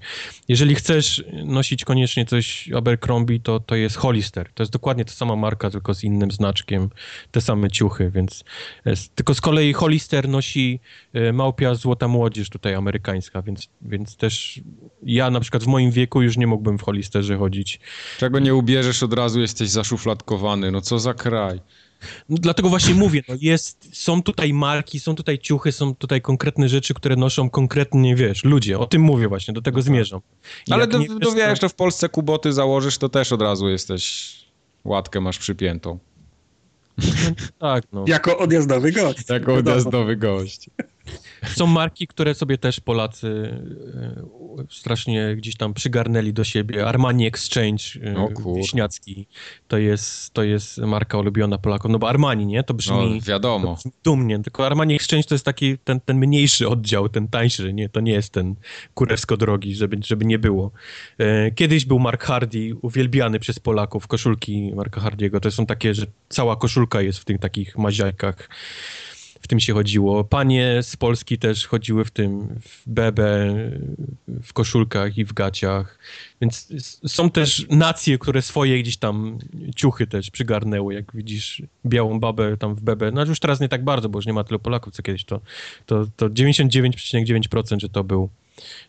Jeżeli 0.48 0.74
chcesz 0.74 1.24
nosić 1.44 1.84
koniecznie 1.84 2.26
coś 2.26 2.72
Abercrombie, 2.72 3.40
to, 3.40 3.60
to 3.60 3.74
jest 3.74 3.96
Hollister. 3.96 4.48
To 4.54 4.62
jest 4.62 4.72
dokładnie 4.72 5.04
ta 5.04 5.12
sama 5.12 5.36
marka, 5.36 5.70
tylko 5.70 5.94
z 5.94 6.04
innym 6.04 6.30
znaczkiem, 6.30 6.90
te 7.30 7.40
same 7.40 7.70
ciuchy, 7.70 8.10
więc... 8.10 8.44
Tylko 9.14 9.34
z 9.34 9.40
kolei 9.40 9.72
Hollister 9.72 10.28
nosi 10.28 10.80
e, 11.12 11.32
małpia 11.32 11.74
złota 11.74 12.08
młoda 12.08 12.23
młodzież 12.24 12.50
tutaj 12.50 12.74
amerykańska, 12.74 13.42
więc, 13.42 13.68
więc 13.82 14.16
też 14.16 14.60
ja 15.02 15.30
na 15.30 15.40
przykład 15.40 15.64
w 15.64 15.66
moim 15.66 15.90
wieku 15.90 16.22
już 16.22 16.36
nie 16.36 16.46
mógłbym 16.46 16.78
w 16.78 16.82
Hollisterze 16.82 17.36
chodzić. 17.36 17.80
Czego 18.18 18.38
nie 18.38 18.54
ubierzesz, 18.54 19.02
od 19.02 19.12
razu 19.12 19.40
jesteś 19.40 19.70
zaszufladkowany, 19.70 20.70
no 20.70 20.80
co 20.80 20.98
za 20.98 21.14
kraj. 21.14 21.60
No, 22.28 22.36
dlatego 22.40 22.68
właśnie 22.68 22.94
mówię, 22.94 23.22
no 23.28 23.34
jest, 23.40 23.88
są 23.92 24.22
tutaj 24.22 24.52
marki, 24.52 25.00
są 25.00 25.14
tutaj 25.14 25.38
ciuchy, 25.38 25.72
są 25.72 25.94
tutaj 25.94 26.20
konkretne 26.20 26.68
rzeczy, 26.68 26.94
które 26.94 27.16
noszą 27.16 27.50
konkretnie, 27.50 28.16
wiesz, 28.16 28.44
ludzie. 28.44 28.78
O 28.78 28.86
tym 28.86 29.02
mówię 29.02 29.28
właśnie, 29.28 29.54
do 29.54 29.62
tego 29.62 29.78
tak. 29.78 29.84
zmierzam. 29.84 30.20
I 30.66 30.72
Ale 30.72 30.86
do, 30.86 30.98
do, 30.98 31.32
wiesz, 31.32 31.58
to 31.58 31.68
w 31.68 31.74
Polsce 31.74 32.08
kuboty 32.08 32.52
założysz, 32.52 32.98
to 32.98 33.08
też 33.08 33.32
od 33.32 33.42
razu 33.42 33.68
jesteś, 33.68 34.34
łatkę 34.84 35.20
masz 35.20 35.38
przypiętą. 35.38 35.98
No, 36.98 37.04
tak, 37.58 37.84
no. 37.92 38.04
Jako 38.08 38.38
odjazdowy 38.38 38.92
gość. 38.92 39.28
Jako 39.28 39.54
odjazdowy 39.54 40.16
gość. 40.16 40.70
Są 41.56 41.66
marki, 41.66 42.06
które 42.06 42.34
sobie 42.34 42.58
też 42.58 42.80
Polacy 42.80 43.58
e, 44.58 44.64
strasznie 44.70 45.36
gdzieś 45.36 45.56
tam 45.56 45.74
przygarnęli 45.74 46.32
do 46.32 46.44
siebie. 46.44 46.86
Armani 46.86 47.26
Exchange, 47.26 47.84
e, 48.02 48.28
Wiśniacki, 48.56 49.26
to 49.68 49.78
jest, 49.78 50.34
to 50.34 50.42
jest 50.42 50.78
marka 50.78 51.18
ulubiona 51.18 51.58
Polaków. 51.58 51.90
No 51.90 51.98
bo 51.98 52.08
Armani, 52.08 52.46
nie? 52.46 52.62
To 52.62 52.74
brzmi, 52.74 53.14
no, 53.14 53.26
wiadomo. 53.26 53.68
To 53.68 53.74
brzmi 53.74 53.92
dumnie. 54.04 54.42
Tylko 54.42 54.66
Armani 54.66 54.94
Exchange 54.94 55.24
to 55.24 55.34
jest 55.34 55.44
taki 55.44 55.78
ten, 55.78 56.00
ten 56.00 56.18
mniejszy 56.18 56.68
oddział, 56.68 57.08
ten 57.08 57.28
tańszy, 57.28 57.72
nie? 57.72 57.88
To 57.88 58.00
nie 58.00 58.12
jest 58.12 58.32
ten 58.32 58.54
kurewsko 58.94 59.36
drogi, 59.36 59.74
żeby, 59.74 59.96
żeby 60.04 60.24
nie 60.24 60.38
było. 60.38 60.70
E, 61.18 61.50
kiedyś 61.50 61.84
był 61.84 61.98
Mark 61.98 62.24
Hardy, 62.24 62.74
uwielbiany 62.82 63.40
przez 63.40 63.58
Polaków, 63.58 64.06
koszulki 64.06 64.72
Marka 64.74 65.00
Hardiego. 65.00 65.40
To 65.40 65.50
są 65.50 65.66
takie, 65.66 65.94
że 65.94 66.06
cała 66.28 66.56
koszulka 66.56 67.02
jest 67.02 67.18
w 67.18 67.24
tych 67.24 67.38
takich 67.38 67.78
maziajkach 67.78 68.48
w 69.44 69.46
tym 69.46 69.60
się 69.60 69.72
chodziło. 69.72 70.24
Panie 70.24 70.82
z 70.82 70.96
Polski 70.96 71.38
też 71.38 71.66
chodziły 71.66 72.04
w 72.04 72.10
tym, 72.10 72.60
w 72.60 72.82
bebe, 72.86 73.54
w 74.42 74.52
koszulkach 74.52 75.18
i 75.18 75.24
w 75.24 75.32
gaciach. 75.32 75.98
Więc 76.40 76.68
są 77.06 77.30
też 77.30 77.66
nacje, 77.70 78.18
które 78.18 78.42
swoje 78.42 78.82
gdzieś 78.82 78.96
tam 78.96 79.38
ciuchy 79.76 80.06
też 80.06 80.30
przygarnęły. 80.30 80.94
Jak 80.94 81.12
widzisz 81.14 81.62
białą 81.86 82.20
babę 82.20 82.56
tam 82.56 82.74
w 82.74 82.80
bebe, 82.80 83.10
no 83.10 83.24
już 83.24 83.40
teraz 83.40 83.60
nie 83.60 83.68
tak 83.68 83.84
bardzo, 83.84 84.08
bo 84.08 84.18
już 84.18 84.26
nie 84.26 84.32
ma 84.32 84.44
tylu 84.44 84.58
Polaków 84.58 84.92
co 84.92 85.02
kiedyś, 85.02 85.24
to, 85.24 85.40
to, 85.86 86.06
to 86.16 86.30
99,9% 86.30 87.80
że 87.80 87.88
to 87.88 88.04
był, 88.04 88.28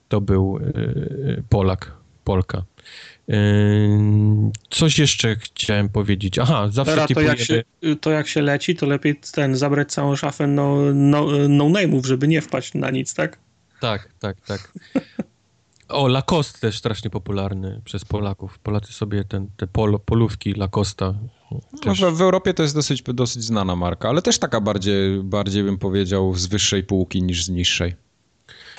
to 0.10 0.22
był 0.22 0.60
yy, 0.60 1.44
Polak, 1.50 1.92
Polka. 2.24 2.64
Coś 4.70 5.00
jeszcze 5.00 5.36
chciałem 5.36 5.90
powiedzieć. 5.90 6.40
Aha, 6.40 6.70
zawsze 6.72 6.94
Teraz 6.94 7.10
to, 7.14 7.22
jak 7.22 7.40
się, 7.40 7.64
to 8.02 8.12
jak 8.12 8.28
się 8.28 8.42
leci, 8.42 8.76
to 8.76 8.86
lepiej 8.86 9.16
ten 9.16 9.56
zabrać 9.56 9.92
całą 9.92 10.16
szafę 10.16 10.48
no, 10.48 10.78
no, 10.94 11.26
no 11.50 11.66
name'ów, 11.66 12.06
żeby 12.06 12.28
nie 12.28 12.42
wpaść 12.42 12.74
na 12.74 12.92
nic, 12.92 13.14
tak? 13.14 13.40
Tak, 13.82 14.10
tak, 14.20 14.42
tak. 14.42 14.72
O, 15.90 16.08
Lacoste 16.08 16.60
też 16.60 16.78
strasznie 16.78 17.10
popularny 17.10 17.82
przez 17.86 18.06
Polaków. 18.06 18.60
Polacy 18.60 18.94
sobie 18.94 19.24
ten, 19.24 19.48
te 19.58 19.68
polo, 19.68 20.00
polówki 20.00 20.54
Lacosta. 20.54 21.14
Też... 21.82 22.00
No, 22.00 22.12
w 22.12 22.22
Europie 22.22 22.54
to 22.54 22.64
jest 22.64 22.76
dosyć, 22.76 23.02
dosyć 23.02 23.44
znana 23.44 23.76
marka, 23.76 24.10
ale 24.10 24.22
też 24.22 24.40
taka 24.40 24.62
bardziej, 24.62 25.24
bardziej 25.24 25.64
bym 25.64 25.78
powiedział 25.78 26.36
z 26.36 26.46
wyższej 26.46 26.84
półki 26.84 27.24
niż 27.24 27.46
z 27.46 27.50
niższej. 27.50 27.96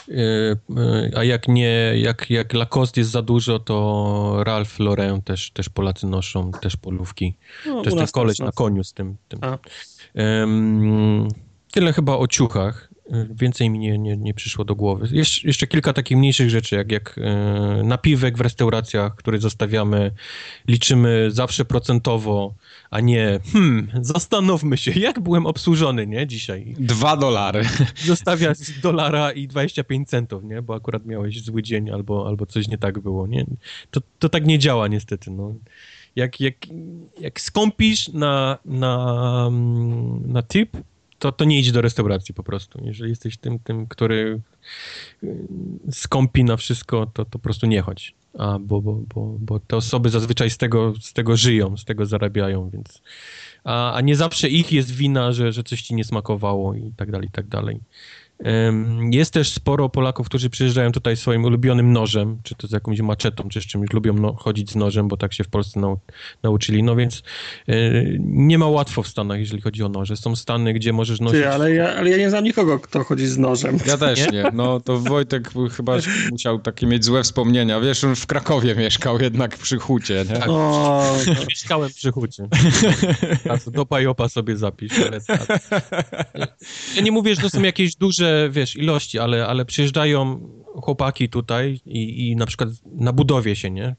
E, 0.09 0.57
e, 0.77 1.19
a 1.19 1.25
jak 1.25 1.49
nie, 1.49 1.93
jak, 1.97 2.31
jak 2.31 2.53
Lacoste 2.53 3.01
jest 3.01 3.11
za 3.11 3.23
dużo, 3.23 3.59
to 3.59 4.45
Ralph 4.45 4.79
Lauren 4.79 5.23
też, 5.23 5.51
też 5.51 5.69
Polacy 5.69 6.07
noszą, 6.07 6.51
też 6.53 6.77
polówki. 6.77 7.35
No, 7.67 7.83
jest 7.85 7.97
ten 7.97 8.07
koleś 8.07 8.39
na 8.39 8.53
koniu 8.53 8.85
z 8.85 8.93
tym. 8.93 9.17
tym. 9.29 9.41
Um, 10.15 11.29
tyle 11.73 11.93
chyba 11.93 12.17
o 12.17 12.27
ciuchach. 12.27 12.86
Więcej 13.31 13.71
mi 13.71 13.79
nie, 13.79 13.99
nie, 13.99 14.17
nie 14.17 14.35
przyszło 14.35 14.65
do 14.65 14.75
głowy. 14.75 15.09
Jesz, 15.13 15.45
jeszcze 15.45 15.67
kilka 15.67 15.93
takich 15.93 16.17
mniejszych 16.17 16.51
rzeczy, 16.51 16.77
jak, 16.77 16.93
jak 16.93 17.19
e, 17.19 17.83
napiwek 17.85 18.39
w 18.39 18.41
restauracjach, 18.41 19.17
który 19.17 19.39
zostawiamy, 19.39 20.11
liczymy 20.69 21.31
zawsze 21.31 21.65
procentowo, 21.65 22.55
a 22.91 23.01
nie 23.01 23.41
hmm, 23.53 23.89
zastanówmy 24.01 24.77
się, 24.77 24.91
jak 24.91 25.21
byłem 25.21 25.47
obsłużony, 25.47 26.07
nie, 26.07 26.27
dzisiaj. 26.27 26.75
Dwa 26.79 27.17
dolary. 27.17 27.63
Zostawiasz 27.97 28.81
dolara 28.83 29.33
i 29.33 29.49
25 29.49 30.09
centów, 30.09 30.45
nie, 30.45 30.63
bo 30.63 30.75
akurat 30.75 31.07
miałeś 31.07 31.43
zły 31.43 31.63
dzień 31.63 31.91
albo, 31.91 32.27
albo 32.29 32.47
coś 32.47 32.69
nie 32.69 32.79
tak 32.79 32.99
było, 32.99 33.27
nie. 33.27 33.47
To, 33.91 34.01
to 34.19 34.29
tak 34.29 34.47
nie 34.47 34.59
działa 34.59 34.89
niestety, 34.89 35.31
no. 35.31 35.55
Jak, 36.17 36.41
jak, 36.41 36.55
jak 37.21 37.41
skąpisz 37.41 38.09
na, 38.09 38.59
na, 38.65 39.51
na 40.27 40.43
tip, 40.43 40.77
to, 41.19 41.33
to 41.33 41.45
nie 41.45 41.59
idź 41.59 41.73
do 41.73 41.81
restauracji 41.81 42.35
po 42.35 42.43
prostu. 42.43 42.81
Jeżeli 42.85 43.11
jesteś 43.11 43.37
tym, 43.37 43.59
tym 43.59 43.87
który 43.87 44.41
y, 45.25 45.47
skąpi 45.93 46.45
na 46.45 46.57
wszystko, 46.57 47.07
to, 47.07 47.25
to 47.25 47.31
po 47.31 47.39
prostu 47.39 47.67
nie 47.67 47.83
chodź. 47.83 48.15
A, 48.39 48.59
bo, 48.59 48.81
bo, 48.81 48.93
bo, 49.15 49.37
bo 49.41 49.61
te 49.61 49.77
osoby 49.77 50.11
zazwyczaj 50.11 50.51
z 50.51 50.59
tego, 50.59 50.95
z 51.01 51.13
tego 51.13 51.37
żyją, 51.37 51.77
z 51.77 51.85
tego 51.85 52.07
zarabiają, 52.07 52.71
więc 52.71 53.03
a, 53.65 53.93
a 53.93 54.01
nie 54.01 54.17
zawsze 54.17 54.49
ich 54.49 54.73
jest 54.73 54.91
wina, 54.91 55.33
że, 55.33 55.53
że 55.53 55.65
coś 55.65 55.83
ci 55.83 55.95
nie 55.95 56.05
smakowało 56.05 56.75
i 56.75 56.93
tak 56.97 57.11
dalej, 57.11 57.29
i 57.29 57.33
tak 57.33 57.47
dalej. 57.47 57.81
Jest 59.11 59.33
też 59.33 59.51
sporo 59.51 59.89
Polaków, 59.89 60.29
którzy 60.29 60.51
przyjeżdżają 60.51 60.93
tutaj 60.93 61.17
swoim 61.17 61.45
ulubionym 61.45 61.93
nożem, 61.93 62.39
czy 62.43 62.55
to 62.55 62.67
z 62.67 62.73
jakąś 62.73 63.01
maczetą, 63.01 63.49
czy 63.49 63.61
z 63.61 63.67
czymś, 63.67 63.93
lubią 63.93 64.15
no, 64.15 64.35
chodzić 64.35 64.71
z 64.71 64.77
nożem, 64.77 65.09
bo 65.09 65.17
tak 65.17 65.35
się 65.35 65.45
w 65.45 65.49
Polsce 65.49 65.81
nau 65.81 65.99
nauczyli. 66.43 66.83
No 66.83 66.97
więc 66.97 67.23
e, 67.69 67.75
nie 68.19 68.59
ma 68.59 68.67
łatwo 68.67 69.03
w 69.03 69.09
Stanach, 69.09 69.39
jeżeli 69.39 69.63
chodzi 69.63 69.83
o 69.83 69.89
noże. 69.89 70.17
Są 70.17 70.37
Stany, 70.37 70.73
gdzie 70.73 70.93
możesz 70.93 71.21
nosić... 71.21 71.41
Ty, 71.41 71.49
ale 71.49 71.75
ja, 71.75 71.97
ale 71.97 72.11
ja 72.11 72.17
nie 72.17 72.31
znam 72.31 72.45
nikogo, 72.45 72.79
kto 72.79 73.05
chodzi 73.05 73.27
z 73.27 73.39
nożem. 73.39 73.79
Ja 73.87 73.99
też 73.99 74.19
nie. 74.19 74.33
nie. 74.33 74.51
No 74.53 74.81
to 74.81 74.99
Wojtek 74.99 75.51
chyba 75.77 75.97
musiał 76.31 76.59
takie 76.59 76.87
mieć 76.87 77.05
złe 77.05 77.23
wspomnienia. 77.23 77.81
Wiesz, 77.81 78.05
on 78.05 78.17
w 78.17 78.27
Krakowie 78.27 78.75
mieszkał 78.75 79.21
jednak 79.21 79.57
przy 79.57 79.79
hucie, 79.79 80.25
nie? 80.29 80.39
Tak. 80.39 80.49
O, 80.49 81.17
Mieszkałem 81.49 81.91
przy 81.91 82.13
hucie. 82.13 82.49
Do 83.73 83.87
pajopa 83.87 84.29
sobie 84.29 84.57
zapisz. 84.57 84.93
Ale 85.07 85.21
tak. 85.21 85.47
Ja 86.97 87.03
nie 87.03 87.13
mówię, 87.13 87.35
że 87.35 87.41
to 87.41 87.51
są 87.51 87.63
jakieś 87.63 87.97
duże 87.97 88.26
wiesz, 88.51 88.77
ilości, 88.77 89.19
ale, 89.19 89.47
ale 89.47 89.65
przyjeżdżają 89.65 90.49
chłopaki 90.83 91.29
tutaj 91.29 91.81
i, 91.87 92.29
i 92.29 92.37
na 92.37 92.47
przykład 92.47 92.69
na 92.85 93.13
budowie 93.13 93.57
się, 93.57 93.71
nie? 93.71 93.97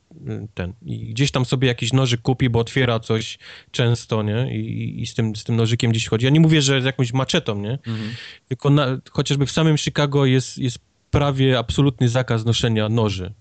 Ten. 0.54 0.74
I 0.86 1.00
gdzieś 1.00 1.32
tam 1.32 1.46
sobie 1.46 1.68
jakiś 1.68 1.94
nożyk 1.94 2.22
kupi, 2.22 2.50
bo 2.50 2.60
otwiera 2.60 3.00
coś 3.00 3.40
często, 3.72 4.24
nie? 4.24 4.58
I, 4.58 5.02
i 5.02 5.08
z, 5.08 5.14
tym, 5.14 5.36
z 5.36 5.44
tym 5.44 5.56
nożykiem 5.56 5.92
gdzieś 5.92 6.08
chodzi. 6.08 6.26
Ja 6.26 6.32
nie 6.32 6.40
mówię, 6.40 6.62
że 6.62 6.82
z 6.82 6.86
jakąś 6.86 7.14
maczetą, 7.14 7.62
nie? 7.62 7.72
Mhm. 7.72 8.10
Tylko 8.48 8.70
na, 8.70 8.88
chociażby 9.12 9.46
w 9.46 9.52
samym 9.52 9.78
Chicago 9.78 10.26
jest, 10.26 10.58
jest 10.58 10.80
prawie 11.12 11.60
absolutny 11.60 12.10
zakaz 12.10 12.46
noszenia 12.46 12.90
noży 12.90 13.34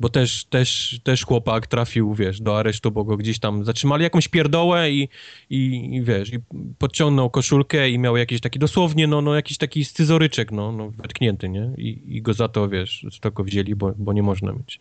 bo 0.00 0.08
też, 0.08 0.44
też, 0.44 1.00
też 1.02 1.24
chłopak 1.24 1.66
trafił, 1.66 2.14
wiesz, 2.14 2.40
do 2.40 2.58
aresztu, 2.58 2.90
bo 2.90 3.04
go 3.04 3.16
gdzieś 3.16 3.38
tam 3.38 3.64
zatrzymali 3.64 4.02
jakąś 4.02 4.28
pierdołę 4.28 4.90
i, 4.90 5.08
i, 5.50 5.90
i 5.94 6.02
wiesz, 6.02 6.32
i 6.32 6.38
podciągnął 6.78 7.30
koszulkę 7.30 7.90
i 7.90 7.98
miał 7.98 8.16
jakiś 8.16 8.40
taki, 8.40 8.58
dosłownie, 8.58 9.06
no, 9.06 9.22
no 9.22 9.34
jakiś 9.34 9.58
taki 9.58 9.84
scyzoryczek, 9.84 10.52
no, 10.52 10.72
no 10.72 10.90
wetknięty, 10.90 11.48
nie? 11.48 11.70
I, 11.78 12.16
I 12.16 12.22
go 12.22 12.34
za 12.34 12.48
to, 12.48 12.68
wiesz, 12.68 13.06
za 13.12 13.18
to 13.20 13.30
go 13.30 13.44
wzięli, 13.44 13.74
bo, 13.74 13.92
bo 13.98 14.12
nie 14.12 14.22
można 14.22 14.52
mieć. 14.52 14.80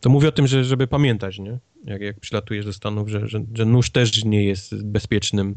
To 0.00 0.10
mówię 0.10 0.28
o 0.28 0.32
tym, 0.32 0.46
że, 0.46 0.64
żeby 0.64 0.86
pamiętać, 0.86 1.38
nie? 1.38 1.58
Jak, 1.84 2.00
jak 2.00 2.20
przylatujesz 2.20 2.64
do 2.64 2.72
Stanów, 2.72 3.08
że, 3.08 3.28
że, 3.28 3.44
że 3.54 3.64
nóż 3.64 3.90
też 3.90 4.24
nie 4.24 4.44
jest 4.44 4.84
bezpiecznym 4.84 5.54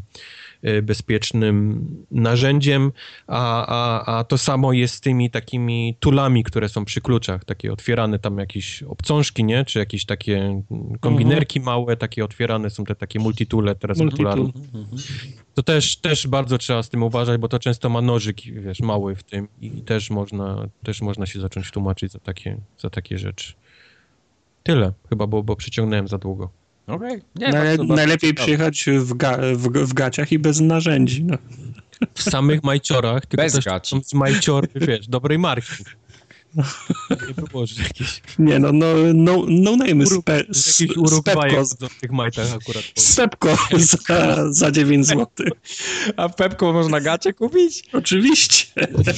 bezpiecznym 0.84 1.86
narzędziem, 2.12 2.91
a, 3.28 3.66
a, 3.68 4.18
a 4.18 4.24
to 4.24 4.38
samo 4.38 4.74
jest 4.74 4.95
z 4.95 5.01
tymi 5.01 5.30
takimi 5.30 5.95
tulami, 5.99 6.43
które 6.43 6.70
są 6.70 6.86
przy 6.86 7.01
kluczach, 7.01 7.45
takie 7.45 7.74
otwierane 7.74 8.20
tam 8.20 8.38
jakieś 8.38 8.84
obcążki, 8.84 9.43
nie? 9.43 9.66
Czy 9.66 9.80
jakieś 9.80 10.05
takie 10.05 10.62
kombinerki 10.99 11.60
mhm. 11.60 11.76
małe, 11.76 11.97
takie 11.97 12.26
otwierane 12.26 12.70
są 12.70 12.86
te 12.86 12.95
takie 12.95 13.20
multitule 13.20 13.76
teraz 13.76 13.97
popularne. 13.97 14.51
Mhm. 14.76 14.88
To 15.53 15.64
też, 15.64 15.97
też 15.97 16.28
bardzo 16.28 16.57
trzeba 16.57 16.84
z 16.84 16.89
tym 16.89 17.03
uważać, 17.03 17.41
bo 17.41 17.47
to 17.47 17.60
często 17.60 17.89
ma 17.89 18.01
nożyk, 18.01 18.41
wiesz, 18.41 18.80
mały 18.80 19.16
w 19.16 19.24
tym 19.24 19.47
i 19.62 19.72
też 19.72 20.10
można, 20.10 20.68
też 20.84 21.01
można 21.01 21.26
się 21.26 21.39
zacząć 21.39 21.72
tłumaczyć 21.72 22.12
za 22.12 22.20
takie, 22.20 22.57
za 22.78 22.89
takie 22.89 23.18
rzeczy. 23.18 23.53
Tyle 24.64 24.93
chyba, 25.10 25.28
bo, 25.28 25.43
bo 25.43 25.55
przyciągnąłem 25.55 26.07
za 26.07 26.18
długo. 26.18 26.49
Okay. 26.89 27.21
Nie, 27.35 27.77
najlepiej 27.87 28.33
przyjechać 28.33 28.85
w, 28.99 29.13
ga, 29.13 29.37
w, 29.53 29.67
w, 29.67 29.93
gaciach 29.93 30.31
i 30.31 30.39
bez 30.39 30.59
narzędzi. 30.59 31.23
No. 31.23 31.37
W 32.13 32.23
samych 32.23 32.63
majciorach, 32.63 33.25
tylko 33.25 33.43
bez 33.43 33.53
też 33.53 33.65
gaci. 33.65 34.01
z 34.03 34.13
majcior, 34.13 34.67
wiesz, 34.75 35.07
dobrej 35.07 35.39
marki. 35.39 35.83
Nie 37.09 37.43
było, 37.51 37.65
że 37.65 37.83
jakieś... 37.83 38.21
Nie 38.39 38.59
no, 38.59 38.71
no, 38.71 38.85
no, 39.13 39.45
no 39.47 39.75
name 39.75 40.05
spe, 40.05 40.37
Jakiś 40.37 40.97
Urugwaje 40.97 41.63
w 41.65 41.99
tych 42.01 42.11
majtach 42.11 42.53
akurat. 42.53 42.83
Stepko 42.95 43.57
za, 43.77 44.53
za 44.53 44.71
9 44.71 45.05
zł. 45.05 45.27
A 46.17 46.29
Pepko 46.29 46.73
można 46.73 47.01
gacie 47.01 47.33
kupić? 47.33 47.83
Oczywiście. 47.93 48.65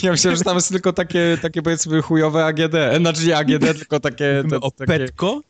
Ja 0.04 0.12
myślałem, 0.12 0.38
że 0.38 0.44
tam 0.44 0.56
jest 0.56 0.70
tylko 0.70 0.94
takie, 0.94 1.38
takie 1.42 1.62
powiedzmy 1.62 2.02
chujowe 2.02 2.46
AGD. 2.46 2.76
Znaczy 2.98 3.28
nie 3.28 3.38
AGD, 3.38 3.78
tylko 3.78 4.00
takie... 4.00 4.44
To, 4.50 4.60
o 4.60 4.72
takie... 4.72 4.88
Petko? 4.88 5.42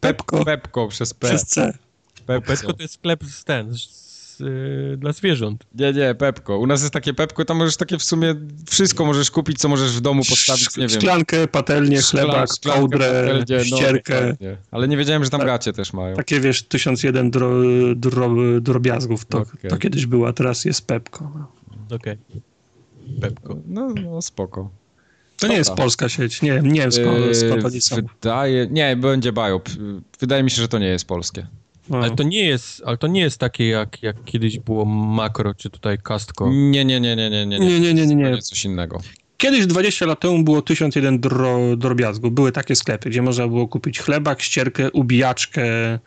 Pepko. 0.00 0.44
Pepko 0.44 0.88
przez 0.88 1.14
P. 1.14 1.28
Przez 1.28 1.46
C. 1.46 1.78
Pepko, 2.26 2.52
Pepko 2.52 2.72
to 2.72 2.82
jest 2.82 2.94
sklep 2.94 3.24
z 3.24 3.44
ten, 3.44 3.74
z, 3.78 4.40
y, 4.40 4.96
dla 4.98 5.12
zwierząt. 5.12 5.64
Nie, 5.74 5.92
nie, 5.92 6.14
Pepko. 6.14 6.58
U 6.58 6.66
nas 6.66 6.80
jest 6.80 6.92
takie 6.92 7.14
Pepko, 7.14 7.44
tam 7.44 7.56
możesz 7.56 7.76
takie 7.76 7.98
w 7.98 8.02
sumie 8.02 8.34
wszystko 8.70 9.04
możesz 9.04 9.30
kupić, 9.30 9.58
co 9.58 9.68
możesz 9.68 9.96
w 9.96 10.00
domu 10.00 10.22
postawić, 10.28 10.76
nie 10.76 10.88
wiem. 10.88 11.00
Szklankę, 11.00 11.48
patelnię, 11.48 12.02
chlebak, 12.02 12.50
Szklankę, 12.56 12.80
kołdrę, 12.80 13.44
no, 13.50 13.64
ścierkę. 13.64 14.36
No, 14.40 14.48
Ale 14.70 14.88
nie 14.88 14.96
wiedziałem, 14.96 15.24
że 15.24 15.30
tam 15.30 15.40
tak, 15.40 15.46
gacie 15.46 15.72
też 15.72 15.92
mają. 15.92 16.16
Takie, 16.16 16.40
wiesz, 16.40 16.62
1001 16.62 17.30
dro, 17.30 17.50
dro, 17.96 18.30
drobiazgów 18.60 19.24
to, 19.24 19.38
okay. 19.38 19.70
to 19.70 19.76
kiedyś 19.76 20.06
było, 20.06 20.28
a 20.28 20.32
teraz 20.32 20.64
jest 20.64 20.86
Pepko. 20.86 21.48
Okej. 21.86 21.96
Okay. 22.30 23.20
Pepko. 23.20 23.56
No, 23.66 23.94
no 24.04 24.22
spoko. 24.22 24.70
To 25.38 25.48
nie 25.48 25.56
jest 25.56 25.74
polska 25.74 26.08
sieć, 26.08 26.42
nie, 26.42 26.60
nie 26.62 26.80
wiem 26.80 26.92
skąd, 26.92 27.18
yy, 27.18 27.34
skąd 27.34 27.64
oni 27.64 27.80
są. 27.80 27.96
Wydaje, 27.96 28.66
nie, 28.70 28.96
będzie 28.96 29.32
Biop. 29.32 29.68
Wydaje 30.20 30.42
mi 30.42 30.50
się, 30.50 30.62
że 30.62 30.68
to 30.68 30.78
nie 30.78 30.86
jest 30.86 31.04
polskie. 31.04 31.46
No. 31.88 31.98
Ale 31.98 32.10
to 32.10 32.22
nie 32.22 32.44
jest, 32.44 32.82
ale 32.86 32.96
to 32.96 33.06
nie 33.06 33.20
jest 33.20 33.38
takie 33.38 33.68
jak, 33.68 34.02
jak 34.02 34.24
kiedyś 34.24 34.58
było 34.58 34.84
Makro, 34.84 35.54
czy 35.54 35.70
tutaj 35.70 35.98
Castco. 35.98 36.50
Nie, 36.50 36.84
nie, 36.84 37.00
nie, 37.00 37.16
nie, 37.16 37.30
nie, 37.30 37.46
nie. 37.46 37.58
Nie, 37.58 37.80
nie, 37.80 37.94
nie, 37.94 38.06
nie. 38.06 38.14
nie. 38.14 38.38
coś 38.38 38.64
innego. 38.64 39.00
Kiedyś 39.36 39.66
20 39.66 40.06
lat 40.06 40.20
temu 40.20 40.44
było 40.44 40.62
1001 40.62 41.20
dro, 41.20 41.76
drobiazgów. 41.76 42.32
Były 42.32 42.52
takie 42.52 42.76
sklepy, 42.76 43.10
gdzie 43.10 43.22
można 43.22 43.48
było 43.48 43.68
kupić 43.68 44.00
chlebak, 44.00 44.42
ścierkę, 44.42 44.90
ubijaczkę, 44.90 45.98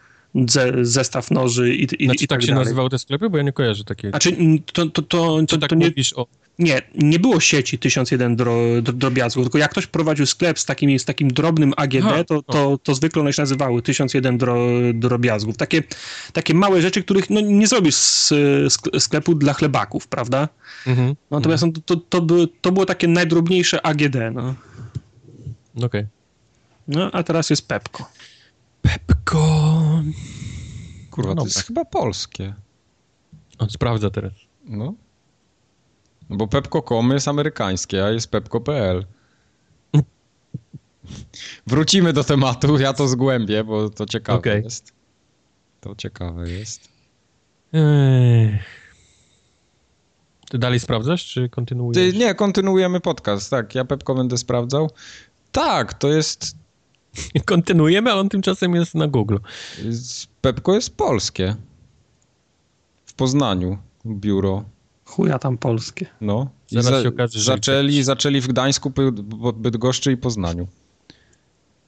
zestaw 0.82 1.32
noży 1.32 1.76
i, 1.76 2.04
i, 2.04 2.06
znaczy, 2.06 2.26
i 2.26 2.28
tak, 2.28 2.40
tak 2.40 2.42
się 2.42 2.48
dalej. 2.48 2.66
nazywały 2.66 2.90
te 2.90 3.00
sklepy? 3.00 3.30
Bo 3.30 3.38
ja 3.38 3.44
nie 3.44 3.52
kojarzę 3.52 3.84
takiego. 3.84 4.12
Znaczy, 4.12 4.38
to, 4.74 4.86
to, 4.86 5.02
to, 5.02 5.40
to, 5.48 5.58
tak 5.58 5.70
to 5.70 5.76
nie, 5.76 5.86
mówisz 5.86 6.14
o... 6.14 6.28
nie, 6.60 6.82
nie 6.96 7.20
było 7.20 7.40
sieci 7.40 7.80
1001 7.80 8.36
dro, 8.36 8.56
dro, 8.82 8.94
drobiazgów, 8.94 9.46
tylko 9.46 9.58
jak 9.58 9.72
ktoś 9.72 9.88
prowadził 9.88 10.26
sklep 10.26 10.60
z 10.60 10.66
takim, 10.66 11.00
z 11.00 11.06
takim 11.06 11.28
drobnym 11.32 11.74
AGD, 11.78 12.06
Aha, 12.06 12.24
to, 12.24 12.42
to, 12.42 12.78
to 12.84 12.96
zwykle 12.96 13.22
one 13.22 13.34
się 13.34 13.42
nazywały 13.42 13.82
1001 13.82 14.38
dro, 14.38 14.68
drobiazgów. 14.94 15.58
Takie, 15.58 15.84
takie 16.34 16.54
małe 16.54 16.82
rzeczy, 16.82 17.04
których 17.04 17.30
no, 17.30 17.42
nie 17.42 17.68
zrobisz 17.68 17.96
z, 17.96 18.34
sklepu 19.00 19.36
dla 19.36 19.54
chlebaków, 19.54 20.08
prawda? 20.08 20.50
Mhm. 20.88 21.16
Natomiast 21.32 21.64
no, 21.64 21.72
to, 21.86 21.96
to, 21.96 22.22
by, 22.22 22.48
to 22.62 22.72
było 22.72 22.86
takie 22.86 23.08
najdrobniejsze 23.08 23.86
AGD. 23.86 24.16
No. 24.34 24.56
Okej. 25.76 25.86
Okay. 25.86 26.08
No, 26.88 27.12
a 27.12 27.24
teraz 27.24 27.50
jest 27.50 27.68
Pepko. 27.68 28.10
Pepko. 28.82 29.81
Kurwa, 31.12 31.36
to 31.36 31.44
jest 31.44 31.68
chyba 31.68 31.86
polskie. 31.86 32.54
On 33.60 33.70
sprawdza 33.70 34.10
teraz. 34.10 34.34
No. 34.66 34.94
no 36.30 36.38
bo 36.38 36.48
Pepko.com 36.48 37.12
jest 37.12 37.28
amerykańskie, 37.28 38.06
a 38.06 38.10
jest 38.10 38.32
Pepko.pl. 38.32 39.06
Wrócimy 41.68 42.14
do 42.14 42.24
tematu, 42.24 42.80
ja 42.80 42.94
to 42.94 43.08
zgłębię, 43.08 43.64
bo 43.64 43.90
to 43.90 44.06
ciekawe 44.06 44.40
okay. 44.40 44.62
jest. 44.62 44.94
To 45.80 45.96
ciekawe 45.96 46.50
jest. 46.50 46.90
Ty 50.50 50.58
dalej 50.58 50.80
sprawdzasz, 50.80 51.26
czy 51.26 51.50
kontynuujesz? 51.50 52.14
Ty, 52.14 52.18
nie, 52.20 52.36
kontynuujemy 52.36 53.00
podcast, 53.00 53.50
tak. 53.50 53.76
Ja 53.76 53.86
Pepko 53.86 54.16
będę 54.16 54.38
sprawdzał. 54.38 54.90
Tak, 55.52 55.94
to 55.94 56.08
jest... 56.08 56.61
Kontynuujemy, 57.46 58.12
ale 58.12 58.22
on 58.22 58.30
tymczasem 58.30 58.76
jest 58.76 58.96
na 58.96 59.08
Google. 59.08 59.38
Pepko 60.42 60.76
jest 60.76 60.96
polskie. 60.96 61.56
W 63.06 63.14
Poznaniu 63.14 63.78
biuro. 64.06 64.66
Chuja 65.06 65.40
tam 65.40 65.58
polskie. 65.58 66.06
No. 66.22 66.50
I 66.72 66.82
za, 66.82 67.08
okaże, 67.10 67.40
zaczęli, 67.40 68.04
zaczęli 68.04 68.42
w 68.42 68.48
Gdańsku, 68.48 68.92
Bydgoszczy 69.56 70.12
i 70.12 70.18
Poznaniu. 70.18 70.68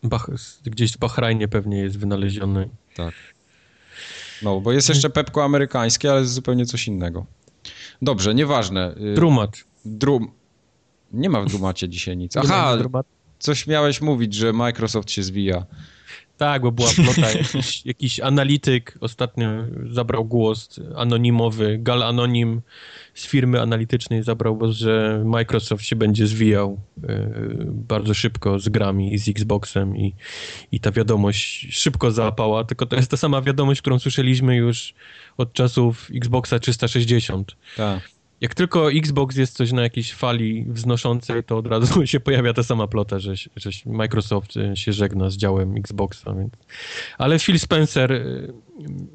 Bach, 0.03 0.29
gdzieś 0.65 0.91
w 0.93 0.97
Bahrajnie 0.97 1.47
pewnie 1.47 1.77
jest 1.77 1.97
wynaleziony. 1.97 2.69
Tak. 2.95 3.13
No, 4.41 4.61
bo 4.61 4.71
jest 4.71 4.89
jeszcze 4.89 5.09
Pepko 5.09 5.43
amerykańskie, 5.43 6.11
ale 6.11 6.21
jest 6.21 6.33
zupełnie 6.33 6.65
coś 6.65 6.87
innego. 6.87 7.25
Dobrze, 8.01 8.35
nieważne. 8.35 8.95
Y, 8.97 9.13
Drumat. 9.13 9.63
Drum. 9.85 10.31
Nie 11.11 11.29
ma 11.29 11.41
w 11.41 11.45
Drumacie 11.45 11.89
dzisiaj 11.89 12.17
nic. 12.17 12.37
Aha, 12.37 12.77
coś 13.43 13.67
miałeś 13.67 14.01
mówić, 14.01 14.33
że 14.33 14.53
Microsoft 14.53 15.11
się 15.11 15.23
zwija. 15.23 15.65
Tak, 16.37 16.61
bo 16.61 16.71
była 16.71 16.89
plota, 16.95 17.31
jakiś, 17.37 17.85
jakiś 17.85 18.19
analityk 18.19 18.97
ostatnio 19.01 19.47
zabrał 19.91 20.25
głos, 20.25 20.79
anonimowy, 20.95 21.77
Gal 21.81 22.03
Anonim 22.03 22.61
z 23.13 23.27
firmy 23.27 23.61
analitycznej 23.61 24.23
zabrał 24.23 24.57
głos, 24.57 24.75
że 24.75 25.23
Microsoft 25.25 25.83
się 25.83 25.95
będzie 25.95 26.27
zwijał 26.27 26.79
y, 26.97 27.09
bardzo 27.67 28.13
szybko 28.13 28.59
z 28.59 28.69
grami 28.69 29.13
i 29.13 29.17
z 29.17 29.27
Xboxem 29.27 29.97
i, 29.97 30.15
i 30.71 30.79
ta 30.79 30.91
wiadomość 30.91 31.67
szybko 31.71 32.11
załapała, 32.11 32.63
tylko 32.63 32.85
to 32.85 32.95
jest 32.95 33.11
ta 33.11 33.17
sama 33.17 33.41
wiadomość, 33.41 33.81
którą 33.81 33.99
słyszeliśmy 33.99 34.55
już 34.55 34.93
od 35.37 35.53
czasów 35.53 36.09
Xboxa 36.15 36.59
360. 36.59 37.55
Tak 37.77 38.13
jak 38.41 38.55
tylko 38.55 38.91
Xbox 38.91 39.35
jest 39.35 39.55
coś 39.55 39.71
na 39.71 39.81
jakiejś 39.81 40.13
fali 40.13 40.65
wznoszącej, 40.67 41.43
to 41.43 41.57
od 41.57 41.67
razu 41.67 42.05
się 42.07 42.19
pojawia 42.19 42.53
ta 42.53 42.63
sama 42.63 42.87
plota, 42.87 43.19
że, 43.19 43.35
że 43.55 43.69
Microsoft 43.85 44.53
się 44.75 44.93
żegna 44.93 45.29
z 45.29 45.37
działem 45.37 45.77
Xboxa. 45.77 46.33
Więc... 46.33 46.53
Ale 47.17 47.39
Phil 47.39 47.59
Spencer 47.59 48.13
e, 48.13 48.23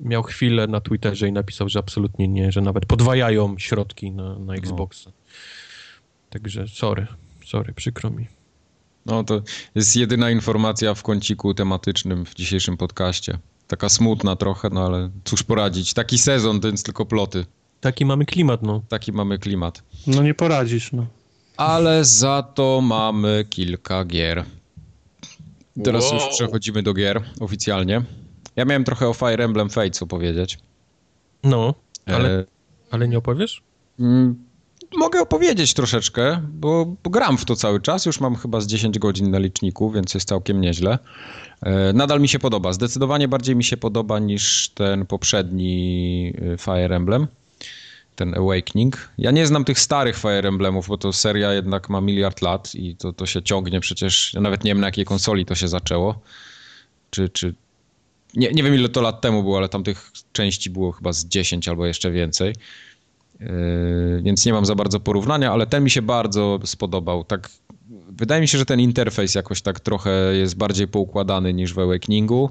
miał 0.00 0.22
chwilę 0.22 0.66
na 0.66 0.80
Twitterze 0.80 1.28
i 1.28 1.32
napisał, 1.32 1.68
że 1.68 1.78
absolutnie 1.78 2.28
nie, 2.28 2.52
że 2.52 2.60
nawet 2.60 2.86
podwajają 2.86 3.58
środki 3.58 4.10
na, 4.10 4.28
na 4.28 4.38
no. 4.38 4.54
Xboxa. 4.54 5.10
No. 5.10 5.16
Także 6.30 6.68
sorry, 6.68 7.06
sorry, 7.46 7.72
przykro 7.72 8.10
mi. 8.10 8.26
No 9.06 9.24
to 9.24 9.42
jest 9.74 9.96
jedyna 9.96 10.30
informacja 10.30 10.94
w 10.94 11.02
kąciku 11.02 11.54
tematycznym 11.54 12.24
w 12.24 12.34
dzisiejszym 12.34 12.76
podcaście. 12.76 13.38
Taka 13.66 13.88
smutna 13.88 14.36
trochę, 14.36 14.70
no 14.72 14.86
ale 14.86 15.10
cóż 15.24 15.42
poradzić. 15.42 15.94
Taki 15.94 16.18
sezon, 16.18 16.60
więc 16.60 16.82
tylko 16.82 17.06
ploty. 17.06 17.46
Taki 17.80 18.04
mamy 18.06 18.24
klimat, 18.24 18.62
no. 18.62 18.82
Taki 18.88 19.12
mamy 19.12 19.38
klimat. 19.38 19.82
No 20.06 20.22
nie 20.22 20.34
poradzisz, 20.34 20.92
no. 20.92 21.06
Ale 21.56 22.04
za 22.04 22.42
to 22.42 22.80
mamy 22.80 23.44
kilka 23.50 24.04
gier. 24.04 24.44
Teraz 25.84 26.04
wow. 26.04 26.14
już 26.14 26.28
przechodzimy 26.28 26.82
do 26.82 26.94
gier 26.94 27.22
oficjalnie. 27.40 28.02
Ja 28.56 28.64
miałem 28.64 28.84
trochę 28.84 29.08
o 29.08 29.14
Fire 29.14 29.44
Emblem 29.44 29.70
Fates 29.70 30.02
opowiedzieć. 30.02 30.58
No, 31.44 31.74
ale, 32.06 32.38
e... 32.38 32.44
ale 32.90 33.08
nie 33.08 33.18
opowiesz? 33.18 33.62
Mm, 34.00 34.44
mogę 34.96 35.20
opowiedzieć 35.20 35.74
troszeczkę, 35.74 36.42
bo, 36.52 36.96
bo, 37.04 37.10
gram 37.10 37.38
w 37.38 37.44
to 37.44 37.56
cały 37.56 37.80
czas. 37.80 38.06
Już 38.06 38.20
mam 38.20 38.36
chyba 38.36 38.60
z 38.60 38.66
10 38.66 38.98
godzin 38.98 39.30
na 39.30 39.38
liczniku, 39.38 39.90
więc 39.90 40.14
jest 40.14 40.28
całkiem 40.28 40.60
nieźle. 40.60 40.98
E, 41.62 41.92
nadal 41.92 42.20
mi 42.20 42.28
się 42.28 42.38
podoba. 42.38 42.72
Zdecydowanie 42.72 43.28
bardziej 43.28 43.56
mi 43.56 43.64
się 43.64 43.76
podoba 43.76 44.18
niż 44.18 44.68
ten 44.68 45.06
poprzedni 45.06 46.32
e, 46.54 46.58
Fire 46.58 46.96
Emblem 46.96 47.26
ten 48.18 48.34
Awakening. 48.38 49.10
Ja 49.18 49.30
nie 49.30 49.46
znam 49.46 49.64
tych 49.64 49.80
starych 49.80 50.16
Fire 50.16 50.48
Emblemów, 50.48 50.88
bo 50.88 50.98
to 50.98 51.12
seria 51.12 51.52
jednak 51.52 51.88
ma 51.88 52.00
miliard 52.00 52.42
lat 52.42 52.74
i 52.74 52.96
to, 52.96 53.12
to 53.12 53.26
się 53.26 53.42
ciągnie 53.42 53.80
przecież, 53.80 54.34
ja 54.34 54.40
nawet 54.40 54.64
nie 54.64 54.70
wiem 54.70 54.80
na 54.80 54.86
jakiej 54.86 55.04
konsoli 55.04 55.46
to 55.46 55.54
się 55.54 55.68
zaczęło. 55.68 56.20
Czy, 57.10 57.28
czy... 57.28 57.54
Nie, 58.34 58.52
nie 58.52 58.62
wiem 58.62 58.74
ile 58.74 58.88
to 58.88 59.00
lat 59.00 59.20
temu 59.20 59.42
było, 59.42 59.58
ale 59.58 59.68
tam 59.68 59.84
tych 59.84 60.10
części 60.32 60.70
było 60.70 60.92
chyba 60.92 61.12
z 61.12 61.24
10 61.24 61.68
albo 61.68 61.86
jeszcze 61.86 62.10
więcej. 62.10 62.54
Yy, 63.40 64.20
więc 64.22 64.46
nie 64.46 64.52
mam 64.52 64.66
za 64.66 64.74
bardzo 64.74 65.00
porównania, 65.00 65.52
ale 65.52 65.66
ten 65.66 65.84
mi 65.84 65.90
się 65.90 66.02
bardzo 66.02 66.58
spodobał. 66.64 67.24
Tak, 67.24 67.50
wydaje 68.08 68.40
mi 68.40 68.48
się, 68.48 68.58
że 68.58 68.64
ten 68.64 68.80
interfejs 68.80 69.34
jakoś 69.34 69.62
tak 69.62 69.80
trochę 69.80 70.10
jest 70.34 70.56
bardziej 70.56 70.88
poukładany 70.88 71.54
niż 71.54 71.74
w 71.74 71.78
Awakeningu. 71.78 72.50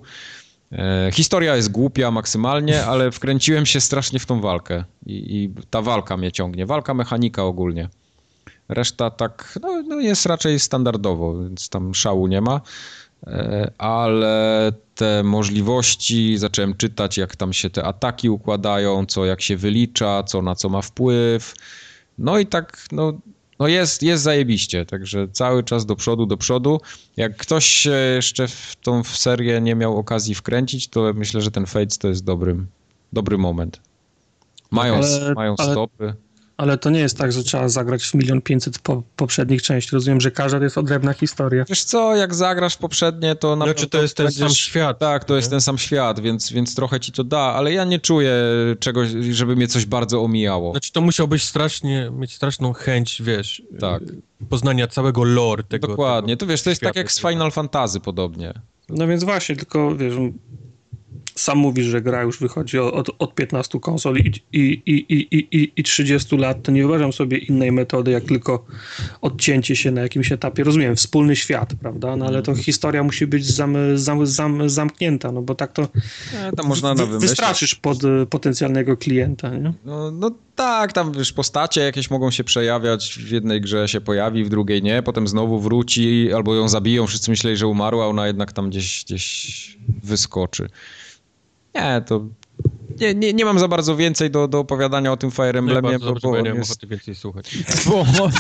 E, 0.72 1.10
historia 1.14 1.56
jest 1.56 1.72
głupia 1.72 2.12
maksymalnie, 2.12 2.86
ale 2.92 3.12
wkręciłem 3.12 3.66
się 3.66 3.82
strasznie 3.82 4.20
w 4.20 4.26
tą 4.26 4.42
walkę 4.42 4.84
i, 5.06 5.36
i 5.36 5.50
ta 5.70 5.82
walka 5.82 6.18
mnie 6.18 6.32
ciągnie. 6.32 6.66
Walka 6.66 6.94
mechanika 6.94 7.44
ogólnie. 7.44 7.90
Reszta 8.70 9.10
tak 9.10 9.60
no, 9.62 9.82
no 9.82 10.00
jest 10.00 10.26
raczej 10.26 10.60
standardowo, 10.60 11.44
więc 11.44 11.70
tam 11.70 11.96
szału 11.96 12.28
nie 12.28 12.42
ma. 12.42 12.62
E, 13.28 13.72
ale 13.78 14.72
te 14.96 15.24
możliwości, 15.24 16.38
zacząłem 16.38 16.76
czytać, 16.76 17.18
jak 17.18 17.36
tam 17.36 17.54
się 17.54 17.70
te 17.70 17.84
ataki 17.84 18.30
układają, 18.30 19.06
co 19.06 19.26
jak 19.26 19.42
się 19.42 19.58
wylicza, 19.58 20.24
co 20.24 20.42
na 20.42 20.56
co 20.56 20.70
ma 20.70 20.82
wpływ. 20.82 21.54
No 22.18 22.40
i 22.40 22.46
tak, 22.46 22.88
no 22.92 23.14
no 23.60 23.68
jest, 23.68 24.04
jest 24.04 24.24
zajebiście, 24.24 24.86
także 24.86 25.28
cały 25.28 25.64
czas 25.64 25.86
do 25.86 25.96
przodu, 25.96 26.26
do 26.26 26.38
przodu. 26.38 26.82
Jak 27.18 27.38
ktoś 27.38 27.88
jeszcze 28.16 28.48
w 28.48 28.76
tą 28.82 29.04
serię 29.04 29.62
nie 29.62 29.76
miał 29.76 29.98
okazji 29.98 30.36
wkręcić, 30.36 30.88
to 30.88 31.14
myślę, 31.16 31.42
że 31.42 31.52
ten 31.52 31.66
Fates 31.66 31.98
to 31.98 32.08
jest 32.08 32.24
dobry, 32.24 32.56
dobry 33.14 33.38
moment. 33.38 33.82
Mają, 34.72 34.96
ale, 34.96 35.34
mają 35.34 35.56
stopy. 35.58 36.14
Ale 36.58 36.78
to 36.78 36.90
nie 36.90 37.00
jest 37.00 37.18
tak, 37.18 37.32
że 37.32 37.44
trzeba 37.44 37.70
zagrać 37.70 38.04
w 38.06 38.14
milion 38.14 38.42
pięćset 38.42 38.80
po, 38.80 39.04
poprzednich 39.16 39.62
części. 39.62 39.92
Rozumiem, 39.94 40.22
że 40.22 40.32
każda 40.32 40.58
to 40.58 40.64
jest 40.64 40.78
odrębna 40.78 41.14
historia. 41.14 41.66
Wiesz 41.70 41.84
co, 41.84 42.16
jak 42.16 42.36
zagrasz 42.36 42.78
poprzednie, 42.78 43.36
to 43.36 43.56
na 43.56 43.66
znaczy, 43.66 43.88
to 43.88 44.02
jest 44.02 44.18
ten 44.18 44.32
sam 44.32 44.50
świat. 44.50 45.00
Tak, 45.00 45.26
to 45.26 45.34
nie? 45.34 45.38
jest 45.38 45.50
ten 45.50 45.62
sam 45.62 45.78
świat, 45.78 46.20
więc, 46.20 46.52
więc 46.52 46.76
trochę 46.76 47.00
ci 47.00 47.12
to 47.12 47.24
da, 47.24 47.40
ale 47.40 47.74
ja 47.74 47.84
nie 47.84 48.00
czuję 48.00 48.34
czegoś, 48.80 49.10
żeby 49.32 49.56
mnie 49.56 49.68
coś 49.68 49.86
bardzo 49.86 50.22
omijało. 50.22 50.72
Znaczy 50.72 50.92
to 50.92 51.02
musiałbyś 51.02 51.44
strasznie, 51.44 52.12
mieć 52.14 52.36
straszną 52.36 52.74
chęć, 52.74 53.22
wiesz, 53.22 53.62
tak. 53.80 54.04
poznania 54.50 54.88
całego 54.88 55.24
lore 55.24 55.64
tego. 55.64 55.88
Dokładnie, 55.88 56.38
tego 56.38 56.46
to 56.46 56.52
wiesz, 56.52 56.62
to 56.62 56.70
jest 56.70 56.82
tak 56.82 56.96
jak 56.96 57.12
z 57.12 57.20
Final 57.20 57.52
Fantasy 57.52 58.00
podobnie. 58.00 58.54
No 58.90 59.08
więc 59.08 59.24
właśnie, 59.24 59.56
tylko 59.56 59.96
wiesz, 59.96 60.14
sam 61.38 61.58
mówisz, 61.58 61.86
że 61.86 62.02
gra 62.02 62.24
już 62.24 62.40
wychodzi 62.40 62.80
od, 62.80 63.10
od 63.20 63.36
15 63.36 63.80
konsol 63.80 64.18
i, 64.18 64.32
i, 64.54 64.82
i, 64.86 65.38
i, 65.58 65.72
i 65.76 65.84
30 65.84 66.38
lat, 66.38 66.64
to 66.64 66.72
nie 66.72 66.82
wyobrażam 66.82 67.14
sobie 67.14 67.38
innej 67.38 67.72
metody, 67.72 68.12
jak 68.12 68.24
tylko 68.24 68.66
odcięcie 69.22 69.76
się 69.76 69.92
na 69.92 70.02
jakimś 70.02 70.32
etapie. 70.32 70.64
Rozumiem, 70.64 70.96
wspólny 70.96 71.36
świat, 71.36 71.74
prawda? 71.82 72.16
No 72.16 72.26
ale 72.26 72.42
to 72.42 72.52
mhm. 72.52 72.66
historia 72.66 73.04
musi 73.04 73.28
być 73.28 73.46
zam, 73.46 73.78
zam, 73.96 74.26
zam, 74.26 74.70
zamknięta, 74.70 75.32
no 75.32 75.42
bo 75.42 75.56
tak 75.56 75.72
to 75.72 75.88
e, 76.34 76.52
tam 76.52 76.68
można 76.68 76.96
wy, 76.96 77.20
wystraszysz 77.20 77.76
pod 77.76 77.98
potencjalnego 78.30 78.98
klienta, 78.98 79.50
nie? 79.50 79.74
No, 79.86 80.12
no 80.12 80.32
tak, 80.56 80.94
tam 80.94 81.12
wiesz, 81.12 81.34
postacie 81.34 81.82
jakieś 81.82 82.10
mogą 82.10 82.32
się 82.32 82.44
przejawiać, 82.44 83.20
w 83.20 83.32
jednej 83.32 83.62
grze 83.62 83.88
się 83.88 84.02
pojawi, 84.02 84.44
w 84.44 84.50
drugiej 84.50 84.84
nie, 84.84 85.04
potem 85.04 85.28
znowu 85.28 85.60
wróci, 85.60 86.34
albo 86.34 86.56
ją 86.56 86.70
zabiją, 86.70 87.08
wszyscy 87.08 87.32
myśleli, 87.32 87.58
że 87.58 87.68
umarła, 87.68 88.08
ona 88.08 88.28
jednak 88.28 88.52
tam 88.52 88.70
gdzieś, 88.70 89.04
gdzieś 89.06 89.78
wyskoczy. 90.04 90.70
Nie, 91.78 92.02
to 92.02 92.26
nie, 93.00 93.14
nie, 93.16 93.34
nie 93.34 93.46
mam 93.46 93.60
za 93.60 93.68
bardzo 93.68 93.96
więcej 93.96 94.32
do, 94.32 94.48
do 94.48 94.60
opowiadania 94.60 95.12
o 95.12 95.18
tym 95.18 95.32
Fire 95.32 95.60
Emblemie, 95.60 96.00
bo, 96.00 96.14
bo, 96.14 96.20
bo 96.20 96.30
on 96.30 96.44
nie 96.44 96.50
mam 96.50 96.58
jest, 96.58 96.86
więcej 96.88 97.16
słuchać. 97.16 97.58
bo, 97.88 98.00
on, 98.00 98.32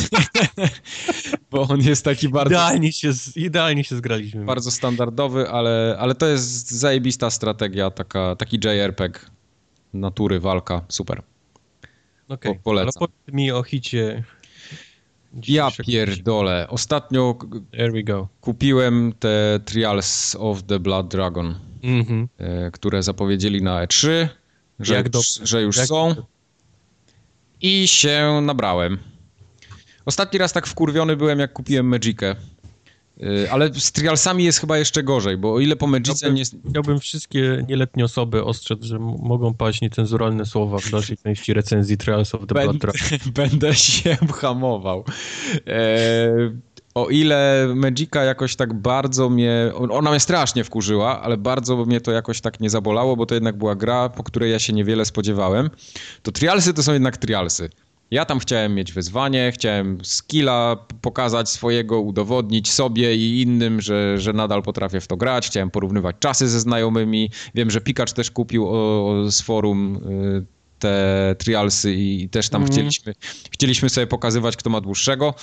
bo 1.51 1.61
on 1.61 1.81
jest 1.81 2.05
taki 2.05 2.29
bardzo, 2.29 2.49
Idealnie 2.55 2.91
się, 2.93 3.11
idealnie 3.35 3.83
się 3.83 3.95
zgraliśmy. 3.95 4.45
bardzo 4.45 4.71
standardowy, 4.71 5.49
ale, 5.49 5.95
ale 5.99 6.15
to 6.15 6.27
jest 6.27 6.71
zajebista 6.71 7.29
strategia, 7.29 7.91
taka, 7.91 8.35
taki 8.35 8.59
JRPG 8.63 9.19
natury, 9.93 10.39
walka, 10.39 10.81
super. 10.87 11.21
Okej, 12.29 12.53
po- 12.55 12.59
polecam. 12.63 12.91
Ale 13.01 13.07
powiedz 13.07 13.35
mi 13.35 13.51
o 13.51 13.63
hicie. 13.63 14.23
Ja 15.47 15.69
pierdolę. 15.85 16.67
Ostatnio 16.69 17.33
k- 17.35 17.47
There 17.71 17.91
we 17.91 18.03
go. 18.03 18.27
kupiłem 18.41 19.13
te 19.19 19.59
Trials 19.65 20.35
of 20.39 20.63
the 20.63 20.79
Blood 20.79 21.07
Dragon, 21.07 21.55
Mhm. 21.83 22.27
e, 22.37 22.71
które 22.71 23.03
zapowiedzieli 23.03 23.61
na 23.61 23.85
E3, 23.85 24.27
że 24.79 24.93
Jak 24.93 25.07
że 25.43 25.61
już 25.61 25.77
Jak 25.77 25.87
są. 25.87 26.15
I 27.61 27.87
się 27.87 28.41
nabrałem. 28.41 28.97
Ostatni 30.05 30.39
raz 30.39 30.53
tak 30.53 30.67
wkurwiony 30.67 31.15
byłem, 31.15 31.39
jak 31.39 31.53
kupiłem 31.53 31.87
Magicę. 31.87 32.35
Y, 33.23 33.51
Ale 33.51 33.73
z 33.73 33.91
Trialsami 33.91 34.43
jest 34.43 34.59
chyba 34.59 34.77
jeszcze 34.77 35.03
gorzej, 35.03 35.37
bo 35.37 35.53
o 35.53 35.59
ile 35.59 35.75
po 35.75 35.87
Magice 35.87 36.15
Chciałbym, 36.15 36.35
nie... 36.35 36.43
chciałbym 36.69 36.99
wszystkie 36.99 37.65
nieletnie 37.67 38.05
osoby 38.05 38.43
ostrzec, 38.43 38.83
że 38.83 38.99
mogą 38.99 39.53
paść 39.53 39.81
niecenzuralne 39.81 40.45
słowa 40.45 40.77
w 40.79 40.89
dalszej 40.89 41.17
części 41.17 41.53
recenzji 41.53 41.97
Trials 41.97 42.35
of 42.35 42.41
the 42.47 42.53
Blood 42.55 42.77
Będę, 43.33 43.75
się 43.75 44.17
hamował. 44.41 45.03
E, 45.67 46.51
o 46.97 47.09
ile 47.09 47.67
Magica 47.75 48.23
jakoś 48.23 48.55
tak 48.55 48.73
bardzo 48.73 49.29
mnie... 49.29 49.71
Ona 49.89 50.09
mnie 50.09 50.19
strasznie 50.19 50.63
wkurzyła, 50.63 51.21
ale 51.21 51.37
bardzo 51.37 51.85
mnie 51.85 52.01
to 52.01 52.11
jakoś 52.11 52.41
tak 52.41 52.59
nie 52.59 52.69
zabolało, 52.69 53.15
bo 53.15 53.25
to 53.25 53.35
jednak 53.35 53.57
była 53.57 53.75
gra, 53.75 54.09
po 54.09 54.23
której 54.23 54.51
ja 54.51 54.59
się 54.59 54.73
niewiele 54.73 55.05
spodziewałem. 55.05 55.69
To 56.23 56.31
Trialsy 56.31 56.73
to 56.73 56.83
są 56.83 56.93
jednak 56.93 57.17
Trialsy. 57.17 57.69
Ja 58.11 58.25
tam 58.25 58.39
chciałem 58.39 58.75
mieć 58.75 58.93
wyzwanie, 58.93 59.51
chciałem 59.53 59.97
skilla 60.03 60.75
pokazać 61.01 61.49
swojego, 61.49 62.01
udowodnić 62.01 62.71
sobie 62.71 63.15
i 63.15 63.41
innym, 63.41 63.81
że, 63.81 64.17
że 64.17 64.33
nadal 64.33 64.63
potrafię 64.63 65.01
w 65.01 65.07
to 65.07 65.17
grać. 65.17 65.47
Chciałem 65.47 65.71
porównywać 65.71 66.15
czasy 66.19 66.47
ze 66.47 66.59
znajomymi. 66.59 67.29
Wiem, 67.55 67.71
że 67.71 67.81
Pikacz 67.81 68.13
też 68.13 68.31
kupił 68.31 68.67
o, 68.67 68.71
o, 68.71 69.31
z 69.31 69.41
forum 69.41 69.95
y, 69.95 70.45
te 70.79 71.35
trialsy 71.37 71.93
i 71.93 72.29
też 72.29 72.49
tam 72.49 72.65
chcieliśmy, 72.65 73.13
chcieliśmy 73.51 73.89
sobie 73.89 74.07
pokazywać, 74.07 74.57
kto 74.57 74.69
ma 74.69 74.81
dłuższego. 74.81 75.33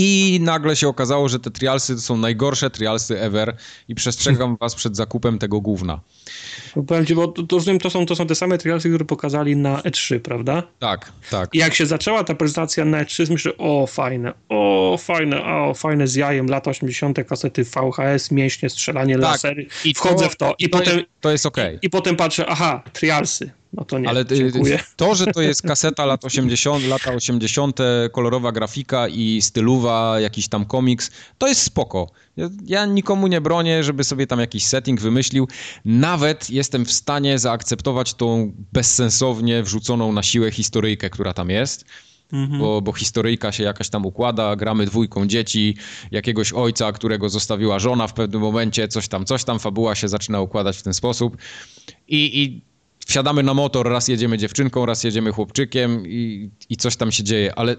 I 0.00 0.38
nagle 0.42 0.76
się 0.76 0.88
okazało, 0.88 1.28
że 1.28 1.38
te 1.38 1.50
trialsy 1.50 1.94
to 1.94 2.00
są 2.00 2.16
najgorsze 2.16 2.70
trialsy 2.70 3.20
ever 3.20 3.56
i 3.88 3.94
przestrzegam 3.94 4.56
was 4.60 4.74
przed 4.74 4.96
zakupem 4.96 5.38
tego 5.38 5.60
gówna. 5.60 6.00
Bo 6.76 6.82
Powiem 6.82 7.06
ci, 7.06 7.14
bo 7.14 7.28
to, 7.28 7.42
to, 7.42 7.56
rozumiem, 7.56 7.78
to, 7.78 7.90
są, 7.90 8.06
to 8.06 8.16
są 8.16 8.26
te 8.26 8.34
same 8.34 8.58
trialsy, 8.58 8.88
które 8.88 9.04
pokazali 9.04 9.56
na 9.56 9.80
E3, 9.80 10.18
prawda? 10.20 10.62
Tak, 10.78 11.12
tak. 11.30 11.54
I 11.54 11.58
jak 11.58 11.74
się 11.74 11.86
zaczęła 11.86 12.24
ta 12.24 12.34
prezentacja 12.34 12.84
na 12.84 13.04
E3, 13.04 13.30
myślę, 13.30 13.52
o 13.58 13.86
fajne, 13.86 14.32
o 14.48 14.96
fajne, 15.00 15.44
o 15.44 15.74
fajne 15.74 16.08
z 16.08 16.14
jajem, 16.14 16.46
lata 16.46 16.70
80., 16.70 17.18
kasety 17.28 17.64
VHS, 17.64 18.30
mięśnie, 18.30 18.70
strzelanie, 18.70 19.14
Tak. 19.14 19.22
lasery. 19.22 19.66
I 19.84 19.94
Wchodzę 19.94 20.24
to- 20.24 20.30
w 20.30 20.36
to 20.36 20.54
i 20.58 20.68
to 20.68 20.78
potem, 20.78 20.96
jest- 20.98 21.08
to 21.20 21.30
jest 21.30 21.46
okej. 21.46 21.78
i 21.82 21.90
potem 21.90 22.16
patrzę, 22.16 22.46
aha, 22.48 22.82
trialsy. 22.92 23.50
No 23.72 23.84
to 23.84 23.98
nie, 23.98 24.08
Ale 24.08 24.20
y, 24.20 24.24
dziękuję. 24.24 24.80
to, 24.96 25.14
że 25.14 25.26
to 25.26 25.42
jest 25.42 25.62
kaseta 25.62 26.06
lat 26.06 26.24
80, 26.24 26.84
lata 26.84 27.12
80, 27.12 27.78
kolorowa 28.12 28.52
grafika 28.52 29.08
i 29.08 29.42
stylowa, 29.42 30.20
jakiś 30.20 30.48
tam 30.48 30.64
komiks, 30.64 31.10
to 31.38 31.48
jest 31.48 31.62
spoko. 31.62 32.10
Ja, 32.66 32.86
nikomu 32.86 33.26
nie 33.26 33.40
bronię, 33.40 33.84
żeby 33.84 34.04
sobie 34.04 34.26
tam 34.26 34.40
jakiś 34.40 34.64
setting 34.64 35.00
wymyślił. 35.00 35.48
Nawet 35.84 36.50
jestem 36.50 36.84
w 36.84 36.92
stanie 36.92 37.38
zaakceptować 37.38 38.14
tą 38.14 38.52
bezsensownie 38.72 39.62
wrzuconą 39.62 40.12
na 40.12 40.22
siłę 40.22 40.50
historyjkę, 40.50 41.10
która 41.10 41.32
tam 41.32 41.50
jest. 41.50 41.84
Bo, 42.58 42.82
bo 42.82 42.92
historyjka 42.92 43.52
się 43.52 43.64
jakaś 43.64 43.88
tam 43.88 44.06
układa, 44.06 44.56
gramy 44.56 44.86
dwójką 44.86 45.26
dzieci, 45.26 45.76
jakiegoś 46.10 46.52
ojca, 46.52 46.92
którego 46.92 47.28
zostawiła 47.28 47.78
żona 47.78 48.06
w 48.06 48.12
pewnym 48.12 48.40
momencie, 48.40 48.88
coś 48.88 49.08
tam, 49.08 49.24
coś 49.24 49.44
tam, 49.44 49.58
fabuła 49.58 49.94
się 49.94 50.08
zaczyna 50.08 50.40
układać 50.40 50.76
w 50.76 50.82
ten 50.82 50.94
sposób. 50.94 51.36
I, 52.08 52.42
i 52.42 52.62
wsiadamy 53.08 53.42
na 53.42 53.54
motor, 53.54 53.88
raz 53.88 54.08
jedziemy 54.08 54.38
dziewczynką, 54.38 54.86
raz 54.86 55.04
jedziemy 55.04 55.32
chłopczykiem 55.32 56.06
i, 56.06 56.50
i 56.68 56.76
coś 56.76 56.96
tam 56.96 57.12
się 57.12 57.24
dzieje, 57.24 57.58
ale 57.58 57.76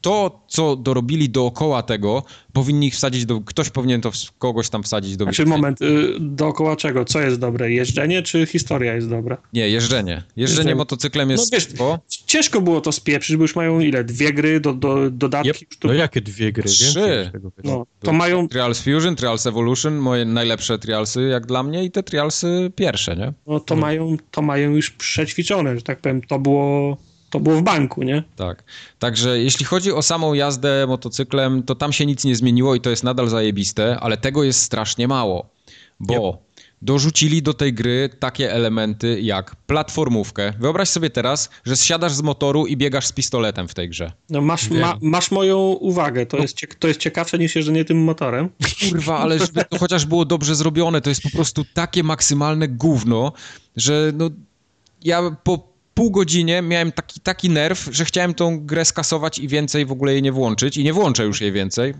to, 0.00 0.44
co 0.48 0.76
dorobili 0.76 1.30
dookoła 1.30 1.82
tego, 1.82 2.22
powinni 2.52 2.86
ich 2.86 2.94
wsadzić 2.94 3.26
do... 3.26 3.40
Ktoś 3.40 3.70
powinien 3.70 4.00
to 4.00 4.10
w, 4.10 4.16
kogoś 4.38 4.68
tam 4.68 4.82
wsadzić 4.82 5.16
do... 5.16 5.24
Znaczy 5.24 5.46
moment, 5.46 5.82
y, 5.82 5.86
dookoła 6.20 6.76
czego? 6.76 7.04
Co 7.04 7.20
jest 7.20 7.38
dobre? 7.38 7.72
Jeżdżenie 7.72 8.22
czy 8.22 8.46
historia 8.46 8.94
jest 8.94 9.08
dobra? 9.08 9.36
Nie, 9.52 9.68
jeżdżenie. 9.68 10.12
Jeżdżenie 10.12 10.36
Jeżdżenie. 10.36 10.74
motocyklem 10.74 11.30
jest 11.30 11.52
No 11.52 11.58
wiesz. 11.58 11.68
Ciężko 12.26 12.60
było 12.60 12.80
to 12.80 12.92
spieprzyć, 12.92 13.36
bo 13.36 13.42
już 13.42 13.56
mają 13.56 13.80
ile? 13.80 14.04
Dwie 14.04 14.32
gry, 14.32 14.60
do, 14.60 14.72
do, 14.72 15.10
dodatki? 15.10 15.64
Yep. 15.64 15.78
To, 15.78 15.88
No 15.88 15.94
jakie 15.94 16.20
dwie 16.20 16.52
gry? 16.52 16.64
Trzy. 16.64 17.30
No, 17.64 17.86
to 18.00 18.12
mają, 18.12 18.48
Trials 18.48 18.80
Fusion, 18.80 19.16
Trials 19.16 19.46
Evolution, 19.46 19.96
moje 19.96 20.24
najlepsze 20.24 20.78
trialsy 20.78 21.22
jak 21.22 21.46
dla 21.46 21.62
mnie 21.62 21.84
i 21.84 21.90
te 21.90 22.02
trialsy 22.02 22.72
pierwsze, 22.76 23.16
nie? 23.16 23.32
no, 23.46 23.60
to, 23.60 23.76
mają, 23.76 24.16
to 24.30 24.42
mają 24.42 24.70
już 24.70 24.90
przećwiczone, 24.90 25.76
że 25.76 25.82
tak 25.82 26.00
powiem, 26.00 26.22
to 26.22 26.38
było, 26.38 26.96
to 27.30 27.40
było 27.40 27.56
w 27.56 27.62
banku, 27.62 28.02
nie? 28.02 28.22
Tak. 28.36 28.64
Także 28.98 29.38
jeśli 29.38 29.64
chodzi 29.66 29.92
o 29.92 30.02
samą 30.02 30.34
jazdę 30.34 30.86
motocyklem, 30.88 31.62
to 31.62 31.74
tam 31.74 31.92
się 31.92 32.06
nic 32.06 32.24
nie 32.24 32.36
zmieniło 32.36 32.74
i 32.74 32.80
to 32.80 32.90
jest 32.90 33.04
nadal 33.04 33.28
zajebiste, 33.28 34.00
ale 34.00 34.16
tego 34.16 34.44
jest 34.44 34.62
strasznie 34.62 35.08
mało, 35.08 35.46
bo 36.00 36.38
dorzucili 36.82 37.42
do 37.42 37.54
tej 37.54 37.72
gry 37.72 38.10
takie 38.18 38.52
elementy 38.52 39.20
jak 39.20 39.56
platformówkę. 39.56 40.52
Wyobraź 40.58 40.88
sobie 40.88 41.10
teraz, 41.10 41.50
że 41.64 41.76
zsiadasz 41.76 42.12
z 42.12 42.22
motoru 42.22 42.66
i 42.66 42.76
biegasz 42.76 43.06
z 43.06 43.12
pistoletem 43.12 43.68
w 43.68 43.74
tej 43.74 43.88
grze. 43.88 44.12
No 44.30 44.40
masz, 44.40 44.70
ma, 44.70 44.98
masz 45.02 45.30
moją 45.30 45.58
uwagę, 45.58 46.26
to, 46.26 46.36
jest, 46.36 46.56
cie- 46.56 46.66
to 46.78 46.88
jest 46.88 47.00
ciekawsze 47.00 47.38
niż 47.38 47.56
jeżdżenie 47.56 47.84
tym 47.84 48.04
motorem. 48.04 48.48
Kurwa, 48.90 49.18
ale 49.18 49.38
żeby 49.38 49.64
to 49.64 49.78
chociaż 49.78 50.06
było 50.06 50.24
dobrze 50.24 50.54
zrobione, 50.54 51.00
to 51.00 51.08
jest 51.08 51.22
po 51.22 51.30
prostu 51.30 51.64
takie 51.74 52.02
maksymalne 52.02 52.68
gówno, 52.68 53.32
że 53.76 54.12
no 54.14 54.30
ja 55.04 55.36
po 55.44 55.69
pół 56.00 56.10
godzinie 56.10 56.62
miałem 56.62 56.92
taki, 56.92 57.20
taki 57.20 57.50
nerw, 57.50 57.88
że 57.92 58.04
chciałem 58.04 58.34
tą 58.34 58.66
grę 58.66 58.84
skasować 58.84 59.38
i 59.38 59.48
więcej 59.48 59.86
w 59.86 59.92
ogóle 59.92 60.12
jej 60.12 60.22
nie 60.22 60.32
włączyć 60.32 60.76
i 60.76 60.84
nie 60.84 60.92
włączę 60.92 61.24
już 61.24 61.40
jej 61.40 61.52
więcej. 61.52 61.94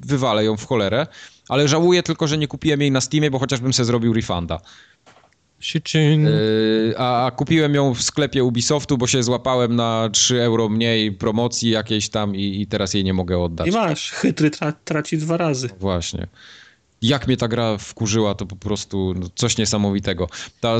Wywalę 0.00 0.44
ją 0.44 0.56
w 0.56 0.66
cholerę, 0.66 1.06
ale 1.48 1.68
żałuję 1.68 2.02
tylko, 2.02 2.26
że 2.26 2.38
nie 2.38 2.48
kupiłem 2.48 2.80
jej 2.80 2.90
na 2.90 3.00
Steamie, 3.00 3.30
bo 3.30 3.38
chociażbym 3.38 3.72
sobie 3.72 3.86
zrobił 3.86 4.12
refunda. 4.12 4.60
Yy, 6.24 6.94
a, 6.98 7.26
a 7.26 7.30
kupiłem 7.30 7.74
ją 7.74 7.94
w 7.94 8.02
sklepie 8.02 8.44
Ubisoftu, 8.44 8.98
bo 8.98 9.06
się 9.06 9.22
złapałem 9.22 9.76
na 9.76 10.08
3 10.12 10.42
euro 10.42 10.68
mniej 10.68 11.12
promocji 11.12 11.70
jakiejś 11.70 12.08
tam 12.08 12.36
i, 12.36 12.60
i 12.60 12.66
teraz 12.66 12.94
jej 12.94 13.04
nie 13.04 13.14
mogę 13.14 13.38
oddać. 13.38 13.68
I 13.68 13.70
masz, 13.70 14.10
chytry 14.10 14.50
tra, 14.50 14.72
traci 14.72 15.18
dwa 15.18 15.36
razy. 15.36 15.68
Właśnie. 15.80 16.26
Jak 17.02 17.26
mnie 17.26 17.36
ta 17.36 17.48
gra 17.48 17.78
wkurzyła, 17.78 18.34
to 18.34 18.46
po 18.46 18.56
prostu 18.56 19.14
no, 19.16 19.26
coś 19.34 19.58
niesamowitego. 19.58 20.28
Ta 20.60 20.76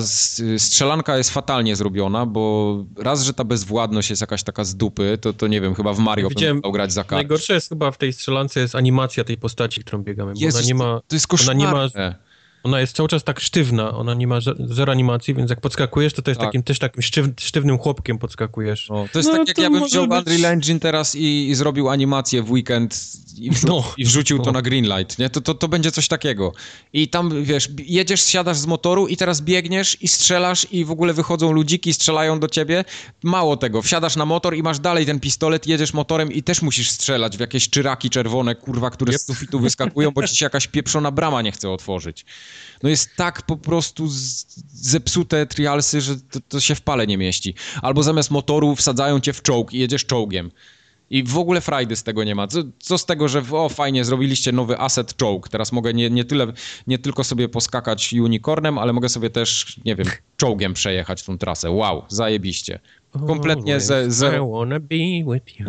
strzelanka 0.59 1.17
jest 1.19 1.31
fatalnie 1.31 1.77
zrobiona, 1.77 2.27
bo 2.27 2.77
raz, 2.99 3.23
że 3.23 3.35
ta 3.35 3.45
bezwładność 3.45 4.11
jest 4.11 4.21
jakaś 4.21 4.43
taka 4.43 4.65
z 4.65 4.77
dupy, 4.77 5.19
to, 5.21 5.33
to 5.33 5.47
nie 5.47 5.61
wiem, 5.61 5.75
chyba 5.75 5.93
w 5.93 5.99
Mario 5.99 6.29
Widziałem- 6.29 6.61
bym 6.61 6.73
grać 6.73 6.93
za 6.93 7.05
karę. 7.05 7.17
Najgorsze 7.23 7.55
jest 7.55 7.69
chyba 7.69 7.91
w 7.91 7.99
tej 7.99 8.13
strzelance 8.13 8.61
jest 8.61 8.75
animacja 8.75 9.25
tej 9.25 9.37
postaci, 9.37 9.81
którą 9.81 10.03
biegamy. 10.03 10.33
Jezus, 10.37 10.61
ona 10.61 10.69
nie 10.69 10.75
ma. 10.75 11.01
To 11.09 11.17
jest 11.17 11.27
ona 11.43 11.53
nie 11.53 11.65
ma- 11.65 11.71
koszmarne. 11.73 12.30
Ona 12.63 12.81
jest 12.81 12.97
cały 12.97 13.09
czas 13.09 13.25
tak 13.25 13.41
sztywna, 13.41 13.91
ona 13.97 14.15
nie 14.15 14.27
ma 14.27 14.41
ze- 14.41 14.55
zero 14.59 14.93
animacji, 14.93 15.35
więc 15.35 15.51
jak 15.51 15.61
podskakujesz, 15.61 16.13
to 16.13 16.23
to 16.23 16.31
jest 16.31 16.39
Tak. 16.41 16.49
takim 16.49 16.63
też 16.63 16.79
takim 16.79 17.03
sztyw, 17.03 17.27
sztywnym 17.41 17.79
chłopkiem 17.79 18.19
podskakujesz. 18.19 18.87
No, 18.91 19.07
to 19.13 19.19
jest 19.19 19.29
No, 19.33 19.39
tak, 19.39 19.49
jak 19.49 19.57
to 19.57 19.63
ja 19.63 19.71
bym 19.71 19.85
wziął 19.85 20.07
być- 20.09 20.19
Unreal 20.19 20.45
Engine 20.53 20.81
teraz 20.81 21.15
i, 21.15 21.49
i 21.49 21.55
zrobił 21.55 21.89
animację 21.89 22.43
w 22.43 22.51
weekend 22.51 23.03
i, 23.39 23.51
wrzu- 23.51 23.67
No. 23.67 23.85
i 23.97 24.05
wrzucił 24.05 24.39
to 24.39 24.45
No. 24.45 24.53
na 24.53 24.63
Greenlight, 24.63 25.19
nie? 25.19 25.31
To, 25.31 25.41
to, 25.41 25.55
to 25.55 25.69
będzie 25.69 25.93
coś 25.93 26.09
takiego. 26.09 26.53
I 26.93 27.09
tam, 27.09 27.45
wiesz, 27.45 27.69
jedziesz, 27.79 28.23
siadasz 28.25 28.57
z 28.57 28.67
motoru 28.67 29.07
i 29.07 29.17
teraz 29.17 29.41
biegniesz 29.41 29.97
i 30.03 30.09
strzelasz 30.09 30.67
i 30.73 30.85
w 30.85 30.91
ogóle 30.91 31.13
wychodzą 31.13 31.53
ludziki, 31.53 31.95
strzelają 31.95 32.41
do 32.41 32.49
ciebie. 32.49 32.85
Mało 33.23 33.57
tego, 33.57 33.83
wsiadasz 33.83 34.17
na 34.17 34.27
motor 34.27 34.57
i 34.57 34.63
masz 34.63 34.79
dalej 34.79 35.07
ten 35.07 35.21
pistolet, 35.21 35.67
jedziesz 35.67 35.95
motorem 35.95 36.33
i 36.33 36.43
też 36.43 36.63
musisz 36.63 36.91
strzelać 36.91 37.37
w 37.37 37.41
jakieś 37.41 37.71
czyraki 37.71 38.11
czerwone, 38.11 38.55
kurwa, 38.55 38.91
które 38.91 39.19
z 39.19 39.27
sufitu 39.27 39.61
wyskakują, 39.61 40.11
bo 40.11 40.27
ci 40.27 40.37
się 40.37 40.47
jakaś 40.47 40.67
pieprzona 40.67 41.11
brama 41.11 41.43
nie 41.43 41.53
chce 41.53 41.71
otworzyć. 41.71 42.25
No 42.83 42.89
jest 42.89 43.17
tak 43.17 43.43
po 43.43 43.57
prostu 43.57 44.09
zepsute 44.73 45.47
trialsy, 45.47 46.01
że 46.01 46.17
to, 46.17 46.41
to 46.49 46.61
się 46.61 46.75
w 46.75 46.81
pale 46.81 47.07
nie 47.07 47.19
mieści. 47.19 47.55
Albo 47.83 48.03
zamiast 48.03 48.31
motoru 48.31 48.77
wsadzają 48.77 49.21
cię 49.21 49.33
w 49.33 49.43
czołg 49.43 49.73
i 49.73 49.79
jedziesz 49.79 50.07
czołgiem. 50.07 50.51
I 51.11 51.25
w 51.25 51.39
ogóle 51.39 51.61
frajdy 51.61 51.97
z 51.97 52.03
tego 52.03 52.25
nie 52.25 52.35
ma. 52.35 52.47
Co, 52.47 52.63
co 52.79 52.99
z 52.99 53.07
tego, 53.07 53.29
że 53.29 53.43
o 53.51 53.69
fajnie, 53.69 54.05
zrobiliście 54.05 54.53
nowy 54.53 54.79
asset 54.79 55.17
czołg. 55.17 55.49
Teraz 55.49 55.73
mogę 55.73 55.95
nie, 55.95 56.11
nie, 56.11 56.25
tyle, 56.25 56.47
nie 56.87 56.99
tylko 56.99 57.25
sobie 57.25 57.49
poskakać 57.49 58.13
unicornem, 58.13 58.79
ale 58.79 58.93
mogę 58.93 59.09
sobie 59.09 59.31
też, 59.31 59.81
nie 59.85 59.97
wiem, 59.97 60.07
czołgiem 60.37 60.75
przejechać 60.75 61.23
tą 61.23 61.39
trasę. 61.39 61.71
Wow, 61.71 62.05
zajebiście. 62.09 62.81
Kompletnie 63.27 63.81
ze, 63.81 64.11
zero, 64.11 64.47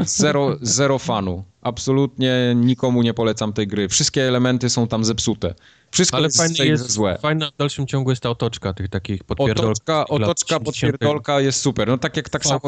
zero, 0.06 0.58
zero 0.62 1.00
fanu. 1.00 1.44
Absolutnie 1.62 2.54
nikomu 2.56 3.02
nie 3.02 3.14
polecam 3.14 3.54
tej 3.54 3.68
gry. 3.68 3.90
Wszystkie 3.90 4.28
elementy 4.28 4.70
są 4.70 4.88
tam 4.88 5.04
zepsute. 5.06 5.56
Wszystko 5.92 6.18
Ale 6.18 6.26
jest, 6.26 6.38
fajne 6.38 6.66
jest, 6.66 6.92
złe. 6.92 7.18
fajna 7.22 7.52
w 7.52 7.58
dalszym 7.58 7.88
ciągu 7.88 8.10
jest 8.10 8.24
ta 8.24 8.30
otoczka 8.30 8.74
tych 8.74 8.90
takich 8.90 9.24
podpierdolków. 9.24 9.72
Otoczka, 9.72 10.08
otoczka 10.08 10.60
podpierdolka 10.60 11.40
jest 11.40 11.62
super. 11.62 11.88
No 11.88 11.98
tak 11.98 12.18
jak 12.18 12.30
tak 12.30 12.46
samo... 12.46 12.62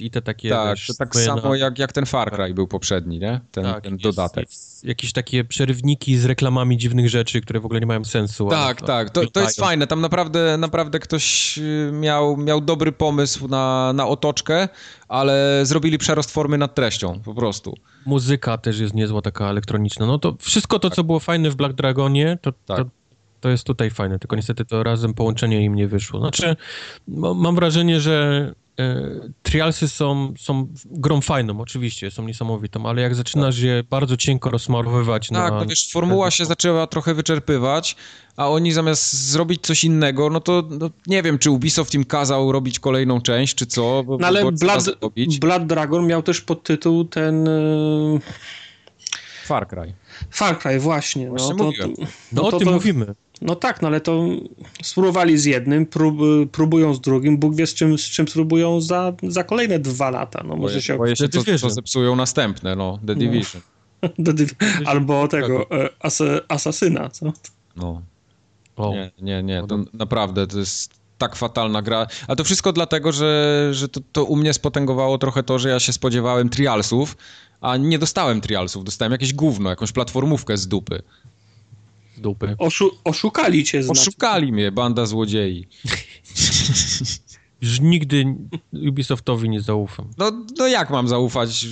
I 0.00 0.10
te 0.10 0.22
takie... 0.22 0.50
Tak, 0.50 0.78
tak 0.98 1.16
samo 1.16 1.54
jak, 1.54 1.78
jak 1.78 1.92
ten 1.92 2.06
Far 2.06 2.32
Cry 2.32 2.54
był 2.54 2.66
poprzedni, 2.66 3.18
nie? 3.18 3.40
Ten, 3.52 3.64
tak, 3.64 3.84
ten 3.84 3.92
jest- 3.92 4.02
dodatek. 4.02 4.50
jest 4.50 4.75
Jakieś 4.86 5.12
takie 5.12 5.44
przerywniki 5.44 6.16
z 6.18 6.24
reklamami 6.24 6.76
dziwnych 6.78 7.08
rzeczy, 7.08 7.40
które 7.40 7.60
w 7.60 7.64
ogóle 7.64 7.80
nie 7.80 7.86
mają 7.86 8.04
sensu. 8.04 8.48
Tak, 8.48 8.82
tak, 8.82 9.10
to, 9.10 9.30
to 9.30 9.40
jest 9.40 9.60
fajne. 9.60 9.86
Tam 9.86 10.00
naprawdę, 10.00 10.56
naprawdę 10.56 10.98
ktoś 10.98 11.58
y, 11.58 11.90
miał, 11.92 12.36
miał 12.36 12.60
dobry 12.60 12.92
pomysł 12.92 13.48
na, 13.48 13.92
na 13.92 14.06
otoczkę, 14.06 14.68
ale 15.08 15.60
zrobili 15.62 15.98
przerost 15.98 16.30
formy 16.30 16.58
nad 16.58 16.74
treścią, 16.74 17.20
po 17.24 17.34
prostu. 17.34 17.74
Muzyka 18.06 18.58
też 18.58 18.78
jest 18.78 18.94
niezła, 18.94 19.22
taka 19.22 19.48
elektroniczna. 19.50 20.06
No 20.06 20.18
to 20.18 20.36
wszystko 20.40 20.78
to, 20.78 20.90
co 20.90 21.04
było 21.04 21.20
fajne 21.20 21.50
w 21.50 21.56
Black 21.56 21.74
Dragonie, 21.74 22.38
to, 22.42 22.52
Tak. 22.52 22.76
to, 22.76 22.84
to 23.40 23.48
jest 23.48 23.64
tutaj 23.64 23.90
fajne, 23.90 24.18
tylko 24.18 24.36
niestety 24.36 24.64
to 24.64 24.82
razem 24.82 25.14
połączenie 25.14 25.64
im 25.64 25.74
nie 25.74 25.88
wyszło. 25.88 26.20
Znaczy, 26.20 26.56
ma- 27.08 27.34
mam 27.34 27.54
wrażenie, 27.54 28.00
że 28.00 28.54
Trialsy 29.42 29.88
są, 29.88 30.34
są 30.38 30.68
grą 30.84 31.20
fajną, 31.20 31.60
oczywiście, 31.60 32.10
są 32.10 32.26
niesamowitą, 32.26 32.86
ale 32.86 33.02
jak 33.02 33.14
zaczynasz 33.14 33.58
je 33.58 33.82
bardzo 33.90 34.16
cienko 34.16 34.50
rozsmarowywać 34.50 35.28
Tak, 35.28 35.52
na... 35.52 35.60
no 35.60 35.66
wiesz, 35.66 35.90
formuła 35.92 36.30
się 36.30 36.44
zaczęła 36.44 36.86
trochę 36.86 37.14
wyczerpywać, 37.14 37.96
a 38.36 38.50
oni 38.50 38.72
zamiast 38.72 39.30
zrobić 39.30 39.62
coś 39.62 39.84
innego, 39.84 40.30
no 40.30 40.40
to 40.40 40.68
no, 40.70 40.90
nie 41.06 41.22
wiem, 41.22 41.38
czy 41.38 41.50
Ubisoft 41.50 41.94
im 41.94 42.04
kazał 42.04 42.52
robić 42.52 42.80
kolejną 42.80 43.20
część, 43.20 43.54
czy 43.54 43.66
co, 43.66 44.02
bo, 44.06 44.18
No 44.18 44.26
ale 44.26 44.42
bo 44.42 44.52
Blood, 44.52 44.82
zrobić. 44.82 45.38
Blood 45.38 45.66
Dragon 45.66 46.06
miał 46.06 46.22
też 46.22 46.40
podtytuł 46.40 47.04
ten 47.04 47.48
e, 47.48 48.20
Far 49.46 49.68
Cry. 49.68 49.94
Far 50.30 50.58
Cry, 50.58 50.80
właśnie. 50.80 51.28
Właśnie 51.28 51.50
no, 51.50 51.56
to, 51.56 51.64
mówiłem. 51.64 51.94
No, 51.98 52.06
no 52.32 52.42
o 52.42 52.50
to, 52.50 52.58
tym 52.58 52.66
to, 52.66 52.74
mówimy. 52.74 53.14
No 53.42 53.54
tak, 53.54 53.82
no 53.82 53.88
ale 53.88 54.00
to 54.00 54.24
spróbowali 54.82 55.38
z 55.38 55.44
jednym, 55.44 55.86
prób, 55.86 56.16
próbują 56.52 56.94
z 56.94 57.00
drugim, 57.00 57.38
Bóg 57.38 57.54
wie 57.54 57.66
z 57.66 57.74
czym, 57.74 57.98
z 57.98 58.02
czym 58.02 58.28
spróbują 58.28 58.80
za, 58.80 59.12
za 59.22 59.44
kolejne 59.44 59.78
dwa 59.78 60.10
lata. 60.10 60.42
No 60.48 60.56
może 60.56 60.72
Boję, 60.72 60.82
się... 60.82 60.96
boję 60.96 61.16
się, 61.16 61.24
The 61.24 61.32
co, 61.32 61.38
co 61.38 61.44
Division. 61.44 61.70
zepsują 61.70 62.16
następne, 62.16 62.76
no, 62.76 62.98
The 63.06 63.14
Division. 63.24 63.62
Albo 64.86 65.28
tego, 65.28 65.70
e, 65.70 65.88
as, 66.00 66.22
Asasyna, 66.48 67.08
co? 67.10 67.32
No. 67.76 68.02
O. 68.76 68.90
Nie, 68.92 69.10
nie, 69.22 69.42
nie, 69.42 69.62
to 69.68 69.78
naprawdę 69.92 70.46
to 70.46 70.58
jest 70.58 70.90
tak 71.18 71.36
fatalna 71.36 71.82
gra. 71.82 72.06
A 72.28 72.36
to 72.36 72.44
wszystko 72.44 72.72
dlatego, 72.72 73.12
że, 73.12 73.68
że 73.72 73.88
to, 73.88 74.00
to 74.12 74.24
u 74.24 74.36
mnie 74.36 74.52
spotęgowało 74.52 75.18
trochę 75.18 75.42
to, 75.42 75.58
że 75.58 75.68
ja 75.68 75.80
się 75.80 75.92
spodziewałem 75.92 76.48
trialsów, 76.48 77.16
a 77.60 77.76
nie 77.76 77.98
dostałem 77.98 78.40
trialsów, 78.40 78.84
dostałem 78.84 79.12
jakieś 79.12 79.34
gówno, 79.34 79.70
jakąś 79.70 79.92
platformówkę 79.92 80.56
z 80.56 80.68
dupy. 80.68 81.02
Z 82.16 82.20
dupy. 82.20 82.56
Oszu, 82.58 82.90
oszukali 83.04 83.64
cię, 83.64 83.82
znaczy. 83.82 84.00
Oszukali 84.00 84.52
mnie, 84.52 84.72
banda 84.72 85.06
złodziei. 85.06 85.66
Już 87.60 87.80
nigdy 87.80 88.24
Ubisoftowi 88.88 89.48
nie 89.48 89.60
zaufam. 89.60 90.08
No, 90.18 90.32
no 90.58 90.68
jak 90.68 90.90
mam 90.90 91.08
zaufać 91.08 91.66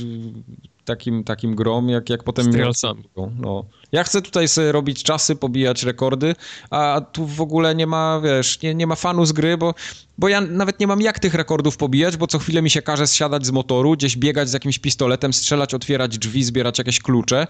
takim, 0.84 1.24
takim 1.24 1.54
grom, 1.54 1.88
jak, 1.88 2.10
jak 2.10 2.24
potem... 2.24 2.46
Odsypią? 2.68 3.36
No. 3.38 3.64
Ja 3.92 4.04
chcę 4.04 4.22
tutaj 4.22 4.48
sobie 4.48 4.72
robić 4.72 5.02
czasy, 5.02 5.36
pobijać 5.36 5.82
rekordy, 5.82 6.34
a 6.70 7.00
tu 7.12 7.26
w 7.26 7.40
ogóle 7.40 7.74
nie 7.74 7.86
ma, 7.86 8.20
wiesz, 8.24 8.62
nie, 8.62 8.74
nie 8.74 8.86
ma 8.86 8.94
fanu 8.94 9.26
z 9.26 9.32
gry, 9.32 9.56
bo, 9.56 9.74
bo 10.18 10.28
ja 10.28 10.40
nawet 10.40 10.80
nie 10.80 10.86
mam 10.86 11.00
jak 11.00 11.18
tych 11.18 11.34
rekordów 11.34 11.76
pobijać, 11.76 12.16
bo 12.16 12.26
co 12.26 12.38
chwilę 12.38 12.62
mi 12.62 12.70
się 12.70 12.82
każe 12.82 13.06
zsiadać 13.06 13.46
z 13.46 13.50
motoru, 13.50 13.92
gdzieś 13.92 14.16
biegać 14.16 14.48
z 14.48 14.52
jakimś 14.52 14.78
pistoletem, 14.78 15.32
strzelać, 15.32 15.74
otwierać 15.74 16.18
drzwi, 16.18 16.44
zbierać 16.44 16.78
jakieś 16.78 17.00
klucze, 17.00 17.46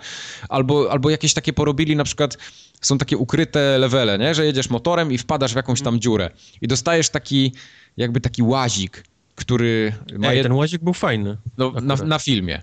albo, 0.49 0.93
albo 0.93 1.11
jakieś 1.11 1.35
takie 1.35 1.53
porobili, 1.53 1.97
na 1.97 2.05
przykład 2.05 2.39
są 2.87 2.99
takie 2.99 3.17
ukryte 3.19 3.79
levele, 3.79 4.19
nie? 4.19 4.35
że 4.35 4.47
jedziesz 4.47 4.71
motorem 4.71 5.13
i 5.13 5.19
wpadasz 5.19 5.53
w 5.53 5.57
jakąś 5.57 5.83
tam 5.83 6.01
dziurę 6.01 6.31
i 6.61 6.69
dostajesz 6.69 7.09
taki, 7.09 7.53
jakby 7.97 8.21
taki 8.21 8.43
łazik, 8.43 9.05
który 9.35 9.93
ma 10.19 10.29
Ej, 10.29 10.37
jed... 10.37 10.45
ten 10.45 10.53
łazik 10.53 10.83
był 10.83 10.93
fajny. 10.93 11.37
No, 11.59 11.73
na, 11.83 11.97
na 11.97 12.19
filmie. 12.19 12.63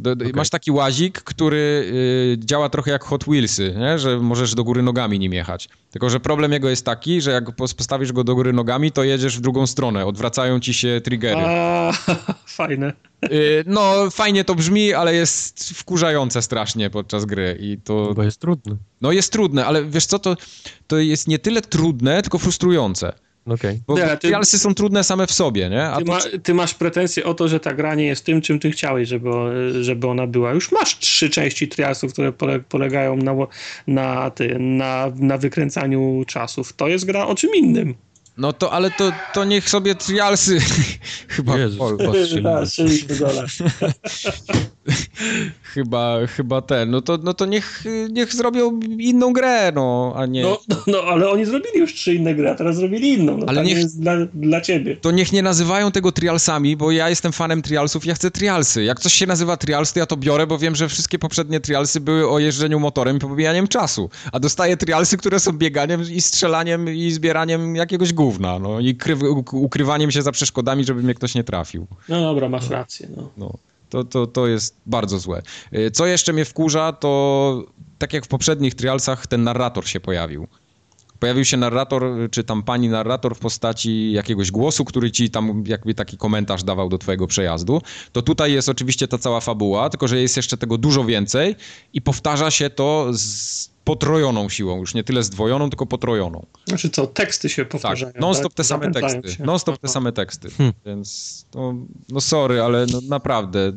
Do, 0.00 0.16
do, 0.16 0.24
Okej. 0.24 0.34
Masz 0.34 0.50
taki 0.50 0.70
łazik, 0.70 1.22
który 1.22 1.56
y, 2.36 2.36
działa 2.38 2.68
trochę 2.68 2.90
jak 2.90 3.04
Hot 3.04 3.24
Wheelsy, 3.24 3.74
nie? 3.78 3.98
że 3.98 4.18
możesz 4.18 4.54
do 4.54 4.64
góry 4.64 4.82
nogami 4.82 5.18
nim 5.18 5.32
jechać. 5.32 5.68
Tylko, 5.90 6.10
że 6.10 6.20
problem 6.20 6.52
jego 6.52 6.68
jest 6.68 6.84
taki, 6.84 7.20
że 7.20 7.30
jak 7.30 7.44
pos- 7.50 7.74
postawisz 7.74 8.12
go 8.12 8.24
do 8.24 8.34
góry 8.34 8.52
nogami, 8.52 8.92
to 8.92 9.04
jedziesz 9.04 9.38
w 9.38 9.40
drugą 9.40 9.66
stronę, 9.66 10.06
odwracają 10.06 10.60
ci 10.60 10.74
się 10.74 11.00
triggery. 11.04 11.40
A, 11.46 11.92
fajne. 12.46 12.92
Y, 13.32 13.64
no, 13.66 14.10
fajnie 14.10 14.44
to 14.44 14.54
brzmi, 14.54 14.94
ale 14.94 15.14
jest 15.14 15.70
wkurzające 15.74 16.42
strasznie 16.42 16.90
podczas 16.90 17.24
gry 17.24 17.58
i 17.60 17.78
to... 17.84 18.14
Bo 18.14 18.22
jest 18.22 18.40
trudny. 18.40 18.76
No 19.00 19.12
jest 19.12 19.32
trudne, 19.32 19.66
ale 19.66 19.84
wiesz 19.84 20.06
co, 20.06 20.18
to, 20.18 20.36
to 20.86 20.98
jest 20.98 21.28
nie 21.28 21.38
tyle 21.38 21.60
trudne, 21.60 22.22
tylko 22.22 22.38
frustrujące. 22.38 23.12
Okej. 23.48 23.80
Bo 23.86 23.98
Nie, 23.98 24.06
ty- 24.06 24.16
trialsy 24.18 24.58
są 24.58 24.74
trudne 24.74 25.04
same 25.04 25.26
w 25.26 25.32
sobie, 25.32 25.68
nie? 25.68 25.84
A 25.84 25.96
Ty, 25.98 26.04
to, 26.04 26.12
ma, 26.12 26.18
ty 26.42 26.54
masz 26.54 26.74
pretensje 26.74 27.24
o 27.24 27.34
to, 27.34 27.48
że 27.48 27.60
ta 27.60 27.74
gra 27.74 27.94
nie 27.94 28.06
jest 28.06 28.24
tym, 28.24 28.40
czym 28.40 28.58
ty 28.58 28.70
chciałeś, 28.70 29.08
żeby, 29.08 29.28
żeby 29.84 30.06
ona 30.06 30.26
była. 30.26 30.52
Już 30.52 30.72
masz 30.72 30.98
trzy 30.98 31.30
części 31.30 31.68
trialsów, 31.68 32.12
które 32.12 32.32
pole, 32.32 32.60
polegają 32.60 33.16
na, 33.16 33.34
na, 33.86 34.30
ty, 34.30 34.56
na, 34.58 35.12
na 35.16 35.38
wykręcaniu 35.38 36.24
czasów. 36.26 36.72
To 36.72 36.88
jest 36.88 37.04
gra 37.04 37.26
o 37.26 37.34
czym 37.34 37.50
innym. 37.54 37.94
no 38.36 38.52
to, 38.52 38.72
ale 38.72 38.90
to, 38.90 39.12
to 39.34 39.44
niech 39.44 39.70
sobie 39.70 39.94
trialsy 39.94 40.58
chyba... 41.28 41.58
Jezus, 41.58 41.80
Ol- 41.80 41.96
was 41.96 42.68
strzeliłem. 42.72 43.46
chyba, 45.74 46.26
chyba 46.26 46.62
ten, 46.62 46.90
no 46.90 47.00
to, 47.00 47.18
no 47.22 47.34
to 47.34 47.46
niech, 47.46 47.84
niech 48.10 48.34
zrobią 48.34 48.80
inną 48.98 49.32
grę, 49.32 49.72
no, 49.74 50.12
a 50.16 50.26
nie... 50.26 50.42
No, 50.42 50.58
no, 50.68 50.76
no, 50.86 50.98
ale 51.02 51.30
oni 51.30 51.44
zrobili 51.44 51.78
już 51.78 51.94
trzy 51.94 52.14
inne 52.14 52.34
gry, 52.34 52.50
a 52.50 52.54
teraz 52.54 52.76
zrobili 52.76 53.12
inną. 53.12 53.36
No, 53.36 53.46
Ale 53.48 53.58
ale 53.58 53.68
niech- 53.68 53.76
nie 53.76 53.82
jest 53.82 54.00
dla, 54.00 54.12
dla 54.34 54.60
ciebie. 54.60 54.96
To 54.96 55.10
niech 55.10 55.32
nie 55.32 55.42
nazywają 55.42 55.92
tego 55.92 56.12
trialsami, 56.12 56.76
bo 56.76 56.90
ja 56.90 57.08
jestem 57.08 57.32
fanem 57.32 57.62
trialsów, 57.62 58.06
ja 58.06 58.14
chcę 58.14 58.30
trialsy. 58.30 58.84
Jak 58.84 59.00
coś 59.00 59.12
się 59.12 59.26
nazywa 59.26 59.56
trials, 59.56 59.92
to 59.92 59.98
ja 59.98 60.06
to 60.06 60.16
biorę, 60.16 60.46
bo 60.46 60.58
wiem, 60.58 60.74
że 60.74 60.88
wszystkie 60.88 61.18
poprzednie 61.18 61.60
trialsy 61.60 62.00
były 62.00 62.28
o 62.28 62.38
jeżdżeniu 62.38 62.80
motorem 62.80 63.16
i 63.16 63.20
pobijaniem 63.20 63.68
czasu. 63.68 64.10
A 64.32 64.40
dostaję 64.40 64.76
trialsy, 64.76 65.16
które 65.16 65.40
są 65.40 65.52
bieganiem 65.52 66.02
i 66.12 66.20
strzelaniem 66.20 66.88
i 66.88 67.10
zbieraniem 67.10 67.76
jakiegoś 67.76 68.12
gówna, 68.12 68.58
no 68.58 68.80
i 68.80 68.94
kry, 68.94 69.16
ukrywaniem 69.52 70.10
się 70.10 70.22
za 70.22 70.32
przeszkodami, 70.32 70.84
żeby 70.84 71.02
mnie 71.02 71.14
ktoś 71.14 71.34
nie 71.34 71.44
trafił. 71.44 71.86
No 72.08 72.20
dobra, 72.20 72.48
masz 72.48 72.70
rację. 72.70 73.08
No. 73.16 73.30
No, 73.36 73.54
to, 73.90 74.04
to, 74.04 74.26
to 74.26 74.46
jest 74.46 74.76
bardzo 74.86 75.18
złe. 75.18 75.42
Y, 75.74 75.90
Co 75.90 76.06
jeszcze 76.06 76.32
mnie 76.32 76.44
wkurza, 76.44 76.92
to 76.92 77.64
tak 77.98 78.12
jak 78.12 78.24
w 78.24 78.28
poprzednich 78.28 78.74
trialsach, 78.74 79.26
ten 79.26 79.42
narrator 79.42 79.88
się 79.88 80.00
pojawił. 80.00 80.48
Pojawił 81.18 81.44
się 81.44 81.56
narrator, 81.56 82.04
y, 82.04 82.28
czy 82.28 82.44
tam 82.44 82.62
pani 82.62 82.88
narrator 82.88 83.36
w 83.36 83.38
postaci 83.38 84.12
jakiegoś 84.12 84.50
głosu, 84.50 84.84
który 84.84 85.10
ci 85.10 85.30
tam 85.30 85.64
jakby 85.66 85.94
taki 85.94 86.16
komentarz 86.16 86.64
dawał 86.64 86.88
do 86.88 86.98
twojego 86.98 87.26
przejazdu. 87.26 87.82
To 88.12 88.22
tutaj 88.22 88.52
jest 88.52 88.68
oczywiście 88.68 89.08
ta 89.08 89.18
cała 89.18 89.40
fabuła, 89.40 89.90
tylko 89.90 90.08
że 90.08 90.20
jest 90.20 90.36
jeszcze 90.36 90.56
tego 90.56 90.78
dużo 90.78 91.04
więcej 91.04 91.56
i 91.92 92.02
powtarza 92.02 92.50
się 92.50 92.70
to 92.70 93.06
z 93.12 93.70
potrojoną 93.88 94.48
siłą, 94.48 94.78
już 94.78 94.94
nie 94.94 95.04
tyle 95.04 95.22
zdwojoną, 95.22 95.70
tylko 95.70 95.86
potrojoną. 95.86 96.46
Znaczy 96.66 96.90
co, 96.90 97.06
teksty 97.06 97.48
się 97.48 97.62
Tak, 97.62 97.70
powtarzają. 97.72 98.12
non-stop 98.20 98.52
tak? 98.52 98.56
te 98.56 98.64
same 98.64 98.90
teksty. 98.92 99.32
się. 99.32 99.44
Non-stop 99.44 99.78
te 99.78 99.88
same 99.88 100.12
teksty. 100.12 100.50
Hmm. 100.50 100.74
Więc 100.86 101.46
no, 101.54 101.74
no 102.08 102.20
sorry, 102.20 102.62
ale 102.62 102.86
no 102.92 103.00
naprawdę 103.08 103.72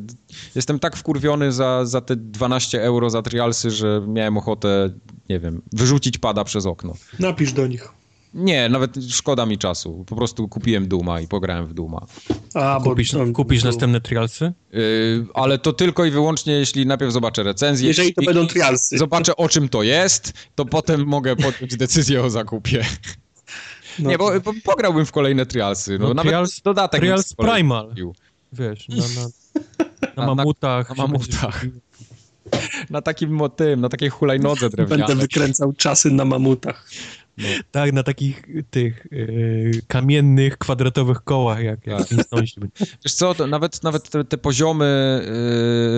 jestem 0.54 0.78
tak 0.78 0.96
wkurwiony 0.96 1.52
za, 1.52 1.86
za 1.86 2.00
te 2.00 2.16
12 2.16 2.82
euro 2.82 3.10
za 3.10 3.22
trialsy, 3.22 3.70
że 3.70 4.04
miałem 4.08 4.36
ochotę, 4.38 4.90
nie 5.28 5.40
wiem, 5.40 5.62
wyrzucić 5.72 6.18
pada 6.18 6.44
przez 6.44 6.66
okno. 6.66 6.94
Napisz 7.18 7.52
do 7.52 7.66
nich. 7.66 7.88
Nie, 8.34 8.68
nawet 8.68 8.96
szkoda 9.10 9.46
mi 9.46 9.58
czasu. 9.58 10.04
Po 10.08 10.16
prostu 10.16 10.48
kupiłem 10.48 10.88
Duma 10.88 11.20
i 11.20 11.28
pograłem 11.28 11.66
w 11.66 11.74
Duma. 11.74 12.06
A, 12.54 12.80
bo- 12.80 12.90
Kupisz, 12.90 13.12
no, 13.12 13.26
kupisz 13.32 13.64
następne 13.64 14.00
trialsy? 14.00 14.52
Yy, 14.72 15.26
ale 15.34 15.58
to 15.58 15.72
tylko 15.72 16.04
i 16.04 16.10
wyłącznie, 16.10 16.52
jeśli 16.52 16.86
najpierw 16.86 17.12
zobaczę 17.12 17.42
recenzję. 17.42 17.88
Jeżeli 17.88 18.14
to 18.14 18.22
i- 18.22 18.26
będą 18.26 18.46
trialsy. 18.46 18.98
Zobaczę 18.98 19.36
o 19.36 19.48
czym 19.48 19.68
to 19.68 19.82
jest, 19.82 20.32
to 20.54 20.64
potem 20.64 21.06
mogę 21.06 21.36
podjąć 21.36 21.76
decyzję 21.76 22.22
o 22.22 22.30
zakupie. 22.30 22.84
No 23.98 24.10
nie, 24.10 24.18
bo, 24.18 24.40
bo 24.40 24.52
pograłbym 24.64 25.06
w 25.06 25.12
kolejne 25.12 25.46
trialsy. 25.46 25.98
No, 25.98 26.08
No, 26.08 26.14
nawet 26.14 26.32
trials- 26.32 26.62
dodatek 26.62 27.00
Trials. 27.00 27.34
Primal. 27.34 27.94
Wiesz, 28.52 28.88
na, 28.88 28.96
na, 28.96 29.28
na 30.16 30.26
Na- 30.26 30.34
mamutach. 30.34 30.88
na 30.88 30.94
się 30.96 31.02
mamutach. 31.02 31.64
Na 32.90 33.02
takim 33.02 33.40
tym, 33.56 33.80
na 33.80 33.88
takiej 33.88 34.08
hulajnodze 34.08 34.70
drewnianej. 34.70 35.06
Będę 35.06 35.22
wykręcał 35.22 35.72
czasy 35.72 36.10
na 36.10 36.24
mamutach. 36.24 36.90
Tak, 37.70 37.92
na 37.92 38.02
takich 38.02 38.42
tych 38.70 39.06
yy, 39.10 39.70
kamiennych, 39.88 40.58
kwadratowych 40.58 41.20
kołach, 41.24 41.62
jak, 41.62 41.86
Tak. 41.86 42.06
Wiesz 43.04 43.14
co, 43.14 43.34
to 43.34 43.46
nawet, 43.46 43.82
nawet 43.82 44.10
te, 44.10 44.24
te 44.24 44.38
poziomy, 44.38 45.20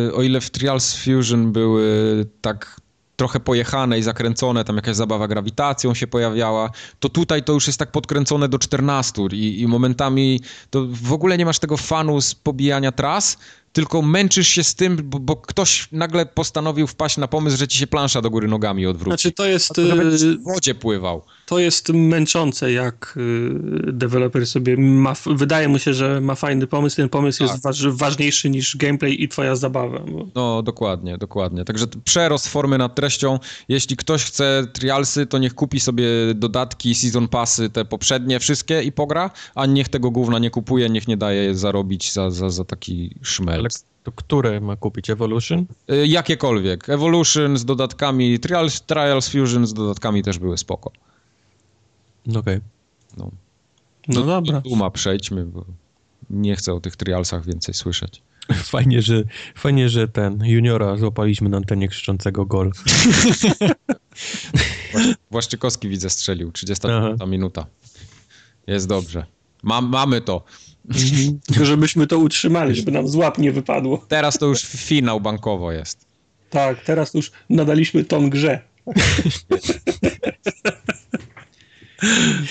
yy, 0.07 0.15
o 0.15 0.23
ile 0.23 0.41
w 0.41 0.51
Trials 0.51 0.97
Fusion 0.97 1.53
były 1.53 2.27
tak 2.41 2.81
trochę 3.17 3.41
pojechane 3.41 3.99
i 3.99 4.03
zakręcone, 4.03 4.65
tam 4.65 4.77
jakaś 4.77 4.97
zabawa 4.97 5.29
grawitacją 5.29 5.95
się 5.95 6.07
pojawiała, 6.07 6.71
to 7.01 7.09
tutaj 7.09 7.43
to 7.43 7.53
już 7.53 7.67
jest 7.67 7.79
tak 7.79 7.91
podkręcone 7.91 8.49
do 8.49 8.59
14 8.59 9.23
i, 9.33 9.61
i 9.61 9.67
momentami 9.67 10.41
to 10.71 10.87
w 10.89 11.13
ogóle 11.13 11.39
nie 11.39 11.45
masz 11.45 11.59
tego 11.59 11.77
fanu 11.77 12.21
z 12.21 12.35
pobijania 12.35 12.93
tras, 12.93 13.39
tylko 13.75 14.03
męczysz 14.03 14.49
się 14.49 14.65
z 14.65 14.75
tym, 14.75 14.97
bo, 15.05 15.19
bo 15.19 15.37
ktoś 15.37 15.89
nagle 15.93 16.27
postanowił 16.27 16.87
wpaść 16.87 17.17
na 17.17 17.29
pomysł, 17.29 17.57
że 17.57 17.69
ci 17.69 17.79
się 17.79 17.87
plansza 17.87 18.23
do 18.23 18.31
góry 18.31 18.49
nogami 18.49 18.87
odwróci. 18.87 19.23
Znaczy 19.23 19.33
to 19.33 19.47
jest... 19.47 19.69
To 19.69 19.83
w 19.83 20.45
wodzie 20.45 20.75
pływał. 20.75 21.23
To 21.47 21.59
jest 21.59 21.89
męczące, 21.89 22.73
jak 22.73 23.15
y, 23.17 23.93
deweloper 23.93 24.47
sobie 24.47 24.77
ma, 24.77 25.15
wydaje 25.27 25.69
mu 25.69 25.79
się, 25.79 25.95
że 25.95 26.21
ma 26.21 26.35
fajny 26.35 26.67
pomysł, 26.67 26.97
ten 26.97 27.09
pomysł 27.09 27.39
tak. 27.39 27.49
jest 27.49 27.63
waż, 27.63 27.89
ważniejszy 27.89 28.51
niż 28.51 28.77
gameplay 28.77 29.23
i 29.23 29.29
twoja 29.29 29.57
zabawa. 29.57 29.99
Bo... 29.99 30.29
No, 30.35 30.63
dokładnie, 30.63 31.19
dokładnie. 31.19 31.65
Także 31.65 31.87
przerost 32.05 32.49
formy 32.49 32.79
nad 32.79 32.95
treścią. 32.95 33.39
Jeśli 33.69 33.97
ktoś 33.97 34.25
chce 34.25 34.67
trialsy, 34.73 35.27
to 35.27 35.39
niech 35.39 35.55
kupi 35.55 35.81
sobie 35.81 36.07
dodatki, 36.35 36.95
season 36.95 37.29
passy, 37.29 37.71
te 37.71 37.85
poprzednie 37.85 38.41
wszystkie 38.41 38.83
i 38.83 38.93
pogra, 38.93 39.31
a 39.55 39.67
niech 39.67 39.89
tego 39.89 40.11
gówna 40.11 40.39
nie 40.39 40.51
kupuje, 40.51 40.91
niech 40.91 41.09
nie 41.09 41.17
daje 41.17 41.55
zarobić 41.55 42.13
za, 42.13 42.31
za, 42.31 42.51
za 42.51 42.65
taki 42.65 43.15
szmel. 43.23 43.64
Ale 43.65 43.71
to 44.03 44.13
które 44.13 44.61
ma 44.61 44.77
kupić? 44.77 45.11
Evolution? 45.11 45.67
Y, 45.93 46.07
jakiekolwiek. 46.07 46.89
Evolution 46.89 47.57
z 47.57 47.65
dodatkami, 47.65 48.41
Trials, 48.41 48.83
Trials 48.83 49.29
Fusion 49.29 49.67
z 49.67 49.75
dodatkami 49.75 50.23
też 50.23 50.39
były 50.39 50.59
spoko. 50.59 50.93
Okej. 52.29 52.41
Okay. 52.41 52.61
No. 53.17 53.31
No 54.09 54.21
do, 54.21 54.27
dobra. 54.27 54.61
Duma 54.61 54.91
przejdźmy, 54.91 55.45
bo 55.45 55.65
nie 56.31 56.57
chcę 56.57 56.75
o 56.75 56.81
tych 56.81 56.97
trialsach 56.97 57.47
więcej 57.47 57.75
słyszeć. 57.75 58.23
Fajnie, 58.73 59.03
że, 59.03 59.25
fajnie, 59.55 59.89
że 59.89 60.09
ten 60.09 60.45
juniora 60.45 60.97
złapaliśmy 60.97 61.49
na 61.49 61.57
antenie 61.57 61.89
krzyczącego 61.89 62.47
gol. 62.47 62.73
Właszczykowski 65.31 65.89
widzę 65.89 66.11
strzelił, 66.11 66.53
30 66.53 66.87
minuta. 67.27 67.67
Jest 68.67 68.89
dobrze. 68.89 69.27
Mam, 69.63 69.89
mamy 69.89 70.21
to. 70.21 70.45
Tylko 71.47 71.65
żebyśmy 71.75 72.07
to 72.07 72.19
utrzymali, 72.19 72.75
żeby 72.75 72.93
nam 72.93 73.09
z 73.09 73.15
łap 73.15 73.39
nie 73.39 73.53
wypadło. 73.53 74.05
Teraz 74.09 74.39
to 74.39 74.47
już 74.47 74.63
finał 74.63 75.21
bankowo 75.21 75.73
jest. 75.73 76.07
Tak, 76.51 76.85
teraz 76.85 77.15
już 77.15 77.31
nadaliśmy 77.51 78.05
ton 78.05 78.31
grze. 78.31 78.61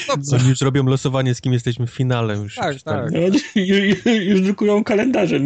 No, 0.07 0.37
Oni 0.37 0.49
już 0.49 0.61
robią 0.61 0.83
losowanie, 0.83 1.35
z 1.35 1.41
kim 1.41 1.53
jesteśmy 1.53 1.87
w 1.87 1.91
finale. 1.91 2.35
Już, 2.37 2.55
tak, 2.55 2.73
już 2.73 2.83
tak. 2.83 3.11
No, 3.11 3.19
już, 3.55 4.05
już 4.05 4.41
drukują 4.41 4.83
kalendarze 4.83 5.39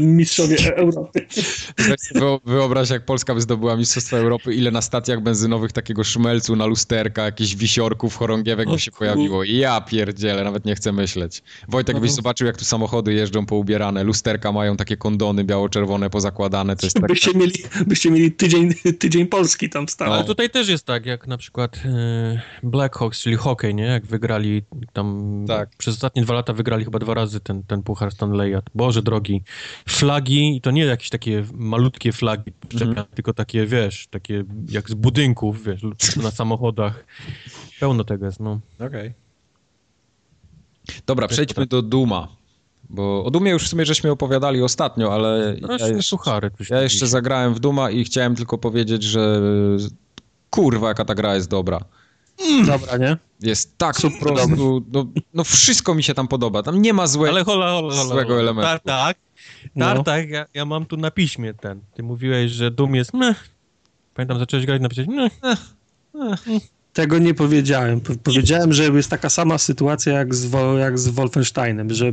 mistrzowie 0.00 0.56
Europy. 0.76 1.26
Wyobraź, 2.44 2.90
jak 2.90 3.04
Polska 3.04 3.34
by 3.34 3.40
zdobyła 3.40 3.76
Mistrzostwa 3.76 4.16
Europy, 4.16 4.54
ile 4.54 4.70
na 4.70 4.82
stacjach 4.82 5.20
benzynowych 5.22 5.72
takiego 5.72 6.04
szmelcu 6.04 6.56
na 6.56 6.66
lusterka, 6.66 7.22
jakichś 7.22 7.54
wisiorków, 7.54 8.16
chorągiewek 8.16 8.70
by 8.70 8.78
się 8.78 8.90
pojawiło. 8.90 9.44
Ja 9.44 9.80
pierdzielę, 9.80 10.44
nawet 10.44 10.64
nie 10.64 10.74
chcę 10.74 10.92
myśleć. 10.92 11.42
Wojtek, 11.68 12.00
byś 12.00 12.12
zobaczył, 12.12 12.46
jak 12.46 12.56
tu 12.56 12.64
samochody 12.64 13.14
jeżdżą 13.14 13.46
poubierane, 13.46 14.04
lusterka 14.04 14.52
mają 14.52 14.76
takie 14.76 14.96
kondony 14.96 15.44
biało-czerwone 15.44 16.10
pozakładane. 16.10 16.76
To 16.76 16.86
jest 16.86 16.96
tak, 16.96 17.06
byście, 17.06 17.34
mieli, 17.34 17.52
byście 17.86 18.10
mieli 18.10 18.32
tydzień, 18.32 18.74
tydzień 18.98 19.26
Polski 19.26 19.70
tam 19.70 19.88
stał. 19.88 20.12
Ale 20.12 20.24
tutaj 20.24 20.50
też 20.50 20.68
jest 20.68 20.84
tak, 20.84 21.06
jak 21.06 21.26
na 21.26 21.38
przykład 21.38 21.76
e, 21.84 22.40
Blackhawks, 22.62 23.20
czyli 23.20 23.35
hokej, 23.36 23.74
nie? 23.74 23.84
Jak 23.84 24.06
wygrali 24.06 24.62
tam 24.92 25.44
tak. 25.48 25.68
przez 25.76 25.94
ostatnie 25.94 26.22
dwa 26.22 26.34
lata 26.34 26.52
wygrali 26.52 26.84
chyba 26.84 26.98
dwa 26.98 27.14
razy 27.14 27.40
ten, 27.40 27.62
ten 27.62 27.82
puchar 27.82 28.12
Stanleya. 28.12 28.60
Boże 28.74 29.02
drogi. 29.02 29.42
Flagi, 29.88 30.56
i 30.56 30.60
to 30.60 30.70
nie 30.70 30.84
jakieś 30.84 31.10
takie 31.10 31.44
malutkie 31.54 32.12
flagi, 32.12 32.52
mm. 32.80 33.04
tylko 33.14 33.34
takie, 33.34 33.66
wiesz, 33.66 34.06
takie 34.10 34.44
jak 34.68 34.90
z 34.90 34.94
budynków, 34.94 35.64
wiesz, 35.64 35.82
na 36.22 36.30
samochodach. 36.30 37.04
Pełno 37.80 38.04
tego 38.04 38.26
jest, 38.26 38.40
no. 38.40 38.60
Okej. 38.78 38.86
Okay. 38.88 39.14
Dobra, 41.06 41.28
przejdźmy 41.28 41.66
do 41.66 41.82
Duma. 41.82 42.28
Bo 42.90 43.24
o 43.24 43.30
Dumie 43.30 43.50
już 43.50 43.64
w 43.64 43.68
sumie 43.68 43.86
żeśmy 43.86 44.10
opowiadali 44.10 44.62
ostatnio, 44.62 45.14
ale 45.14 45.56
no, 45.60 45.68
ja, 45.68 45.86
jeszcze, 45.86 46.02
suchary, 46.02 46.50
ja 46.70 46.82
jeszcze 46.82 47.06
zagrałem 47.06 47.54
w 47.54 47.60
Duma 47.60 47.90
i 47.90 48.04
chciałem 48.04 48.36
tylko 48.36 48.58
powiedzieć, 48.58 49.02
że 49.02 49.40
kurwa 50.50 50.88
jaka 50.88 51.04
ta 51.04 51.14
gra 51.14 51.34
jest 51.34 51.50
dobra. 51.50 51.80
Mm. 52.38 52.66
Dobra, 52.66 52.96
nie? 52.96 53.16
Jest 53.40 53.78
tak 53.78 53.96
po 54.02 54.10
prostu, 54.10 54.84
no, 54.92 55.06
no, 55.34 55.44
wszystko 55.44 55.94
mi 55.94 56.02
się 56.02 56.14
tam 56.14 56.28
podoba. 56.28 56.62
Tam 56.62 56.82
nie 56.82 56.92
ma 56.92 57.06
złe, 57.06 57.28
Ale 57.28 57.44
hola, 57.44 57.70
hola, 57.70 57.94
hola, 57.94 58.04
złego 58.04 58.40
elementu. 58.40 58.68
Tartak, 58.68 59.16
Tartak, 59.78 60.28
no. 60.28 60.34
ja, 60.34 60.46
ja 60.54 60.64
mam 60.64 60.86
tu 60.86 60.96
na 60.96 61.10
piśmie 61.10 61.54
ten. 61.54 61.80
Ty 61.94 62.02
mówiłeś, 62.02 62.52
że 62.52 62.70
Dum 62.70 62.94
jest 62.94 63.14
meh. 63.14 63.48
Pamiętam, 64.14 64.38
zacząłeś 64.38 64.66
grać 64.66 64.82
napisać 64.82 65.06
meh. 65.06 65.32
Tego 66.96 67.18
nie 67.18 67.34
powiedziałem. 67.34 68.00
Powiedziałem, 68.22 68.72
że 68.72 68.84
jest 68.84 69.10
taka 69.10 69.30
sama 69.30 69.58
sytuacja 69.58 70.12
jak 70.12 70.34
z, 70.34 70.52
jak 70.78 70.98
z 70.98 71.08
Wolfensteinem, 71.08 71.94
że 71.94 72.12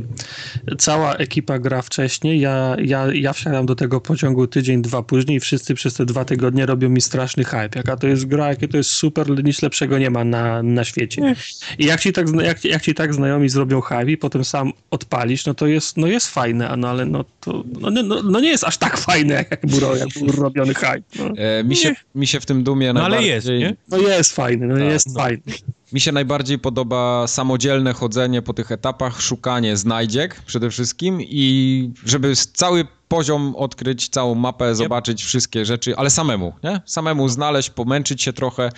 cała 0.78 1.14
ekipa 1.14 1.58
gra 1.58 1.82
wcześniej, 1.82 2.40
ja, 2.40 2.76
ja, 2.82 3.06
ja 3.14 3.32
wsiadam 3.32 3.66
do 3.66 3.74
tego 3.74 4.00
pociągu 4.00 4.46
tydzień, 4.46 4.82
dwa 4.82 5.02
później 5.02 5.36
i 5.36 5.40
wszyscy 5.40 5.74
przez 5.74 5.94
te 5.94 6.06
dwa 6.06 6.24
tygodnie 6.24 6.66
robią 6.66 6.88
mi 6.88 7.00
straszny 7.00 7.44
hype. 7.44 7.68
Jaka 7.76 7.96
to 7.96 8.06
jest 8.06 8.26
gra, 8.26 8.48
jakie 8.48 8.68
to 8.68 8.76
jest 8.76 8.90
super, 8.90 9.44
nic 9.44 9.62
lepszego 9.62 9.98
nie 9.98 10.10
ma 10.10 10.24
na, 10.24 10.62
na 10.62 10.84
świecie. 10.84 11.34
I 11.78 11.84
jak 11.84 12.00
ci, 12.00 12.12
tak, 12.12 12.26
jak, 12.42 12.64
jak 12.64 12.82
ci 12.82 12.94
tak 12.94 13.14
znajomi 13.14 13.48
zrobią 13.48 13.80
hype 13.80 14.10
i 14.10 14.16
potem 14.16 14.44
sam 14.44 14.72
odpalisz, 14.90 15.46
no 15.46 15.54
to 15.54 15.66
jest, 15.66 15.96
no 15.96 16.06
jest 16.06 16.28
fajne, 16.28 16.74
no 16.76 16.88
ale 16.88 17.06
no 17.06 17.24
to 17.40 17.64
no, 17.80 17.90
no, 17.90 18.22
no 18.22 18.40
nie 18.40 18.48
jest 18.48 18.64
aż 18.64 18.78
tak 18.78 18.98
fajne, 18.98 19.34
jak 19.50 19.66
był, 19.66 19.96
jak 19.96 20.08
był 20.08 20.42
robiony 20.42 20.74
hype. 20.74 21.02
No. 21.18 21.30
E, 21.36 21.64
mi, 21.64 21.76
się, 21.76 21.94
mi 22.14 22.26
się 22.26 22.40
w 22.40 22.46
tym 22.46 22.64
dumie 22.64 22.92
no, 22.92 23.04
ale 23.04 23.22
jest, 23.22 23.46
nie? 23.46 23.76
No 23.88 23.98
jest 23.98 24.34
fajny, 24.34 24.73
no 24.78 24.84
no, 24.84 24.90
jest 24.90 25.06
no. 25.06 25.22
fajny. 25.22 25.42
Mi 25.92 26.00
się 26.00 26.12
najbardziej 26.12 26.58
podoba 26.58 27.26
samodzielne 27.26 27.92
chodzenie 27.92 28.42
po 28.42 28.54
tych 28.54 28.72
etapach, 28.72 29.20
szukanie 29.20 29.76
znajdziek 29.76 30.42
przede 30.46 30.70
wszystkim 30.70 31.18
i 31.20 31.90
żeby 32.04 32.36
cały 32.36 32.86
poziom 33.08 33.56
odkryć, 33.56 34.08
całą 34.08 34.34
mapę, 34.34 34.74
zobaczyć 34.74 35.24
wszystkie 35.24 35.64
rzeczy, 35.64 35.96
ale 35.96 36.10
samemu, 36.10 36.52
nie? 36.64 36.80
Samemu 36.86 37.28
znaleźć, 37.28 37.70
pomęczyć 37.70 38.22
się 38.22 38.32
trochę 38.32 38.70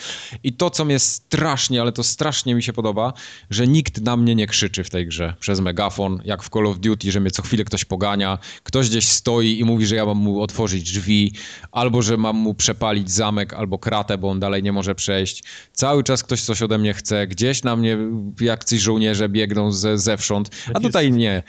i 0.42 0.52
to, 0.52 0.70
co 0.70 0.84
mnie 0.84 0.98
strasznie, 0.98 1.80
ale 1.80 1.92
to 1.92 2.02
strasznie 2.02 2.54
mi 2.54 2.62
się 2.62 2.72
podoba, 2.72 3.12
że 3.50 3.66
nikt 3.66 4.00
na 4.00 4.16
mnie 4.16 4.34
nie 4.34 4.46
krzyczy 4.46 4.84
w 4.84 4.90
tej 4.90 5.06
grze 5.06 5.34
przez 5.40 5.60
megafon, 5.60 6.20
jak 6.24 6.42
w 6.42 6.48
Call 6.48 6.66
of 6.66 6.78
Duty, 6.78 7.12
że 7.12 7.20
mnie 7.20 7.30
co 7.30 7.42
chwilę 7.42 7.64
ktoś 7.64 7.84
pogania, 7.84 8.38
ktoś 8.62 8.88
gdzieś 8.90 9.08
stoi 9.08 9.58
i 9.58 9.64
mówi, 9.64 9.86
że 9.86 9.96
ja 9.96 10.06
mam 10.06 10.18
mu 10.18 10.42
otworzyć 10.42 10.82
drzwi, 10.82 11.32
albo 11.72 12.02
że 12.02 12.16
mam 12.16 12.36
mu 12.36 12.54
przepalić 12.54 13.10
zamek 13.10 13.54
albo 13.54 13.78
kratę, 13.78 14.18
bo 14.18 14.30
on 14.30 14.40
dalej 14.40 14.62
nie 14.62 14.72
może 14.72 14.94
przejść. 14.94 15.44
Cały 15.72 16.04
czas 16.04 16.22
ktoś 16.22 16.42
coś 16.42 16.62
ode 16.62 16.78
mnie 16.78 16.94
chce, 16.94 17.26
gdzieś 17.26 17.62
na 17.62 17.76
mnie 17.76 17.98
jak 18.40 18.64
ci 18.64 18.78
żołnierze 18.78 19.28
biegną 19.28 19.72
ze, 19.72 19.98
zewsząd, 19.98 20.50
a 20.74 20.80
tutaj 20.80 21.12
nie. 21.12 21.42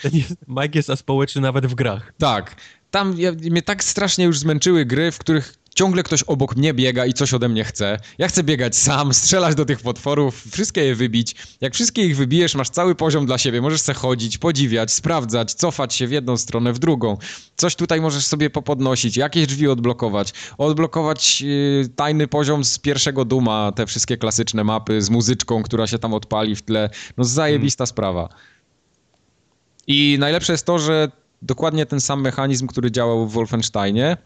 Mike 0.48 0.80
jest 0.80 0.90
aspołeczny 0.90 1.42
nawet 1.42 1.66
w 1.66 1.76
grach. 1.76 2.14
Tak 2.18 2.56
tam 2.98 3.14
ja, 3.18 3.32
mnie 3.32 3.62
tak 3.62 3.84
strasznie 3.84 4.26
już 4.26 4.40
zmęczyły 4.40 4.86
gry, 4.86 5.12
w 5.12 5.18
których 5.18 5.54
ciągle 5.76 6.04
ktoś 6.04 6.24
obok 6.24 6.56
mnie 6.56 6.74
biega 6.74 7.06
i 7.06 7.14
coś 7.14 7.34
ode 7.34 7.50
mnie 7.50 7.64
chce. 7.64 8.00
Ja 8.18 8.28
chcę 8.28 8.44
biegać 8.44 8.76
sam, 8.76 9.14
strzelać 9.14 9.56
do 9.56 9.66
tych 9.66 9.82
potworów, 9.82 10.44
wszystkie 10.52 10.86
je 10.86 10.96
wybić. 10.96 11.36
Jak 11.62 11.74
wszystkie 11.74 12.06
ich 12.06 12.18
wybijesz, 12.18 12.56
masz 12.56 12.70
cały 12.70 12.96
poziom 12.96 13.26
dla 13.26 13.38
siebie. 13.38 13.62
Możesz 13.62 13.82
sobie 13.82 13.96
chodzić, 13.96 14.38
podziwiać, 14.38 14.94
sprawdzać, 14.94 15.54
cofać 15.54 15.96
się 15.96 16.08
w 16.08 16.12
jedną 16.12 16.38
stronę, 16.38 16.74
w 16.74 16.80
drugą. 16.80 17.18
Coś 17.56 17.76
tutaj 17.76 18.02
możesz 18.02 18.26
sobie 18.26 18.50
popodnosić, 18.50 19.18
jakieś 19.18 19.48
drzwi 19.48 19.68
odblokować. 19.68 20.34
Odblokować 20.58 21.42
yy, 21.42 21.90
tajny 21.96 22.28
poziom 22.28 22.66
z 22.66 22.80
pierwszego 22.80 23.26
Duma, 23.26 23.72
te 23.76 23.86
wszystkie 23.86 24.18
klasyczne 24.18 24.64
mapy 24.64 25.02
z 25.02 25.10
muzyczką, 25.10 25.64
która 25.64 25.88
się 25.88 26.00
tam 26.00 26.14
odpali 26.14 26.56
w 26.56 26.62
tle. 26.62 26.90
No 27.18 27.24
zajebista 27.24 27.82
hmm. 27.82 27.90
sprawa. 27.90 28.30
I 29.88 30.18
najlepsze 30.20 30.54
jest 30.54 30.66
to, 30.66 30.80
że 30.80 31.12
dokładnie 31.42 31.86
ten 31.86 32.02
sam 32.02 32.22
mechanizm, 32.22 32.68
który 32.68 32.92
działał 32.92 33.28
w 33.28 33.34
Wolfensteinie, 33.34 34.18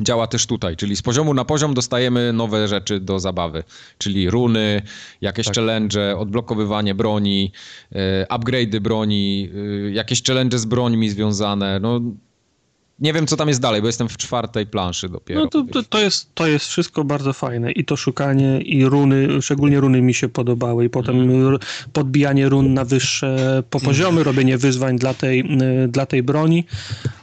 działa 0.00 0.26
też 0.26 0.46
tutaj, 0.46 0.76
czyli 0.76 0.96
z 0.96 1.02
poziomu 1.02 1.34
na 1.34 1.44
poziom 1.44 1.74
dostajemy 1.74 2.32
nowe 2.32 2.68
rzeczy 2.68 3.00
do 3.00 3.20
zabawy, 3.20 3.64
czyli 3.98 4.30
runy, 4.30 4.82
jakieś 5.20 5.46
tak. 5.46 5.54
challenge, 5.54 6.16
odblokowywanie 6.16 6.94
broni, 6.94 7.52
e, 7.92 8.26
upgrade'y 8.26 8.80
broni, 8.80 9.50
e, 9.86 9.90
jakieś 9.90 10.22
challenge 10.22 10.58
z 10.58 10.64
brońmi 10.64 11.10
związane, 11.10 11.80
no 11.80 12.00
nie 12.98 13.12
wiem, 13.12 13.26
co 13.26 13.36
tam 13.36 13.48
jest 13.48 13.60
dalej, 13.60 13.80
bo 13.80 13.86
jestem 13.86 14.08
w 14.08 14.16
czwartej 14.16 14.66
planszy 14.66 15.08
dopiero. 15.08 15.40
No 15.40 15.48
to, 15.48 15.64
to, 15.72 15.82
to, 15.82 15.98
jest, 15.98 16.34
to 16.34 16.46
jest 16.46 16.66
wszystko 16.66 17.04
bardzo 17.04 17.32
fajne. 17.32 17.72
I 17.72 17.84
to 17.84 17.96
szukanie, 17.96 18.60
i 18.60 18.84
runy, 18.84 19.42
szczególnie 19.42 19.80
runy 19.80 20.02
mi 20.02 20.14
się 20.14 20.28
podobały. 20.28 20.84
I 20.84 20.90
potem 20.90 21.20
mm. 21.20 21.58
podbijanie 21.92 22.48
run 22.48 22.74
na 22.74 22.84
wyższe 22.84 23.62
po 23.70 23.80
poziomy, 23.80 24.20
mm. 24.20 24.24
robienie 24.24 24.58
wyzwań 24.58 24.98
dla 24.98 25.14
tej, 25.14 25.58
dla 25.88 26.06
tej 26.06 26.22
broni. 26.22 26.64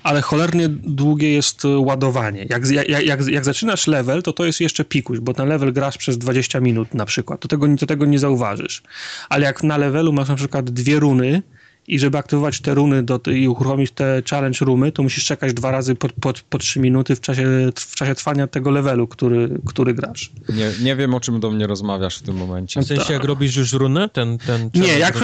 Ale 0.03 0.21
cholernie 0.21 0.69
długie 0.69 1.33
jest 1.33 1.63
ładowanie. 1.77 2.45
Jak, 2.49 2.69
jak, 2.69 3.05
jak, 3.05 3.27
jak 3.27 3.45
zaczynasz 3.45 3.87
level, 3.87 4.23
to 4.23 4.33
to 4.33 4.45
jest 4.45 4.61
jeszcze 4.61 4.85
pikuś, 4.85 5.19
bo 5.19 5.33
ten 5.33 5.47
level 5.47 5.73
grasz 5.73 5.97
przez 5.97 6.17
20 6.17 6.59
minut 6.59 6.93
na 6.93 7.05
przykład. 7.05 7.39
To 7.39 7.47
tego, 7.47 7.67
to 7.79 7.85
tego 7.85 8.05
nie 8.05 8.19
zauważysz. 8.19 8.83
Ale 9.29 9.45
jak 9.45 9.63
na 9.63 9.77
levelu 9.77 10.13
masz 10.13 10.29
na 10.29 10.35
przykład 10.35 10.69
dwie 10.69 10.99
runy, 10.99 11.41
i 11.87 11.99
żeby 11.99 12.17
aktywować 12.17 12.61
te 12.61 12.73
runy 12.73 13.03
do, 13.03 13.19
i 13.35 13.47
uruchomić 13.47 13.91
te 13.91 14.21
challenge 14.29 14.65
roomy, 14.65 14.91
to 14.91 15.03
musisz 15.03 15.25
czekać 15.25 15.53
dwa 15.53 15.71
razy 15.71 15.95
po, 15.95 16.09
po, 16.09 16.33
po 16.49 16.57
trzy 16.57 16.79
minuty 16.79 17.15
w 17.15 17.21
czasie, 17.21 17.45
w 17.75 17.95
czasie 17.95 18.15
trwania 18.15 18.47
tego 18.47 18.71
levelu, 18.71 19.07
który, 19.07 19.49
który 19.65 19.93
grasz. 19.93 20.31
Nie, 20.49 20.71
nie 20.83 20.95
wiem, 20.95 21.13
o 21.13 21.19
czym 21.19 21.39
do 21.39 21.51
mnie 21.51 21.67
rozmawiasz 21.67 22.17
w 22.17 22.21
tym 22.21 22.35
momencie. 22.35 22.81
W 22.81 22.85
sensie, 22.85 23.13
jak 23.13 23.23
robisz 23.23 23.55
już 23.55 23.73
runę, 23.73 24.09
ten, 24.09 24.37
ten 24.37 24.69
Nie, 24.75 24.99
jak 24.99 25.21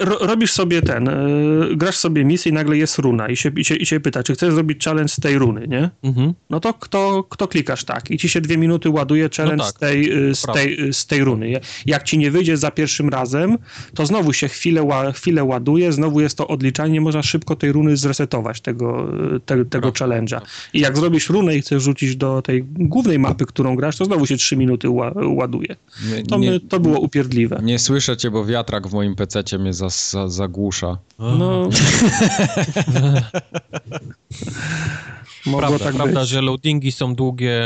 ro, 0.00 0.18
robisz 0.20 0.52
sobie 0.52 0.82
ten, 0.82 1.08
y, 1.08 1.76
grasz 1.76 1.96
sobie 1.96 2.24
misję 2.24 2.50
i 2.50 2.52
nagle 2.52 2.76
jest 2.76 2.98
runa 2.98 3.28
i 3.28 3.36
się, 3.36 3.50
i, 3.56 3.64
się, 3.64 3.74
i 3.74 3.86
się 3.86 4.00
pyta, 4.00 4.22
czy 4.22 4.34
chcesz 4.34 4.54
zrobić 4.54 4.84
challenge 4.84 5.08
z 5.08 5.20
tej 5.20 5.38
runy, 5.38 5.68
nie? 5.68 5.90
Mhm. 6.02 6.34
No 6.50 6.60
to 6.60 6.74
kto, 6.74 7.24
kto 7.28 7.48
klikasz 7.48 7.84
tak 7.84 8.10
i 8.10 8.18
ci 8.18 8.28
się 8.28 8.40
dwie 8.40 8.58
minuty 8.58 8.90
ładuje 8.90 9.28
challenge 9.36 9.56
no 9.56 9.64
tak, 9.64 9.76
z, 9.76 9.78
tej, 9.78 10.28
y, 10.30 10.34
z, 10.34 10.42
tej, 10.42 10.88
y, 10.88 10.92
z 10.92 11.06
tej 11.06 11.24
runy. 11.24 11.60
Jak 11.86 12.02
ci 12.02 12.18
nie 12.18 12.30
wyjdzie 12.30 12.56
za 12.56 12.70
pierwszym 12.70 13.08
razem, 13.08 13.58
to 13.94 14.06
znowu 14.06 14.32
się 14.32 14.48
chwilę, 14.48 14.86
chwilę 15.14 15.44
ładuje, 15.44 15.89
znowu 15.92 16.20
jest 16.20 16.38
to 16.38 16.48
odliczanie, 16.48 16.92
nie 16.92 17.00
można 17.00 17.22
szybko 17.22 17.56
tej 17.56 17.72
runy 17.72 17.96
zresetować, 17.96 18.60
tego, 18.60 19.08
te, 19.46 19.64
tego 19.64 19.88
challenge'a. 19.88 20.40
I 20.72 20.80
jak 20.80 20.98
zrobisz 20.98 21.30
runę 21.30 21.56
i 21.56 21.60
chcesz 21.60 21.82
rzucić 21.82 22.16
do 22.16 22.42
tej 22.42 22.64
głównej 22.64 23.18
mapy, 23.18 23.46
którą 23.46 23.76
grasz, 23.76 23.96
to 23.96 24.04
znowu 24.04 24.26
się 24.26 24.36
trzy 24.36 24.56
minuty 24.56 24.88
ładuje. 25.36 25.76
Nie, 26.10 26.22
to, 26.22 26.38
nie, 26.38 26.60
to 26.60 26.80
było 26.80 27.00
upierdliwe. 27.00 27.60
Nie 27.62 27.78
słyszę 27.78 28.16
cię, 28.16 28.30
bo 28.30 28.44
wiatrak 28.44 28.88
w 28.88 28.92
moim 28.92 29.16
pececie 29.16 29.58
mnie 29.58 29.72
za, 29.72 29.88
za, 29.88 30.28
zagłusza. 30.28 30.98
No... 31.18 31.68
prawda, 35.58 35.78
tak 35.78 35.94
prawda 35.94 36.24
że 36.24 36.42
loadingi 36.42 36.92
są 36.92 37.14
długie, 37.14 37.62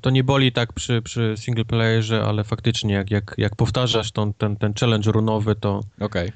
to 0.00 0.10
nie 0.10 0.24
boli 0.24 0.52
tak 0.52 0.72
przy, 0.72 1.02
przy 1.02 1.34
single 1.36 1.64
playerze, 1.64 2.24
ale 2.24 2.44
faktycznie 2.44 2.94
jak, 2.94 3.10
jak, 3.10 3.34
jak 3.38 3.56
powtarzasz 3.56 4.12
ten, 4.12 4.34
ten, 4.34 4.56
ten 4.56 4.74
challenge 4.74 5.12
runowy, 5.12 5.54
to, 5.54 5.80
okay 6.00 6.32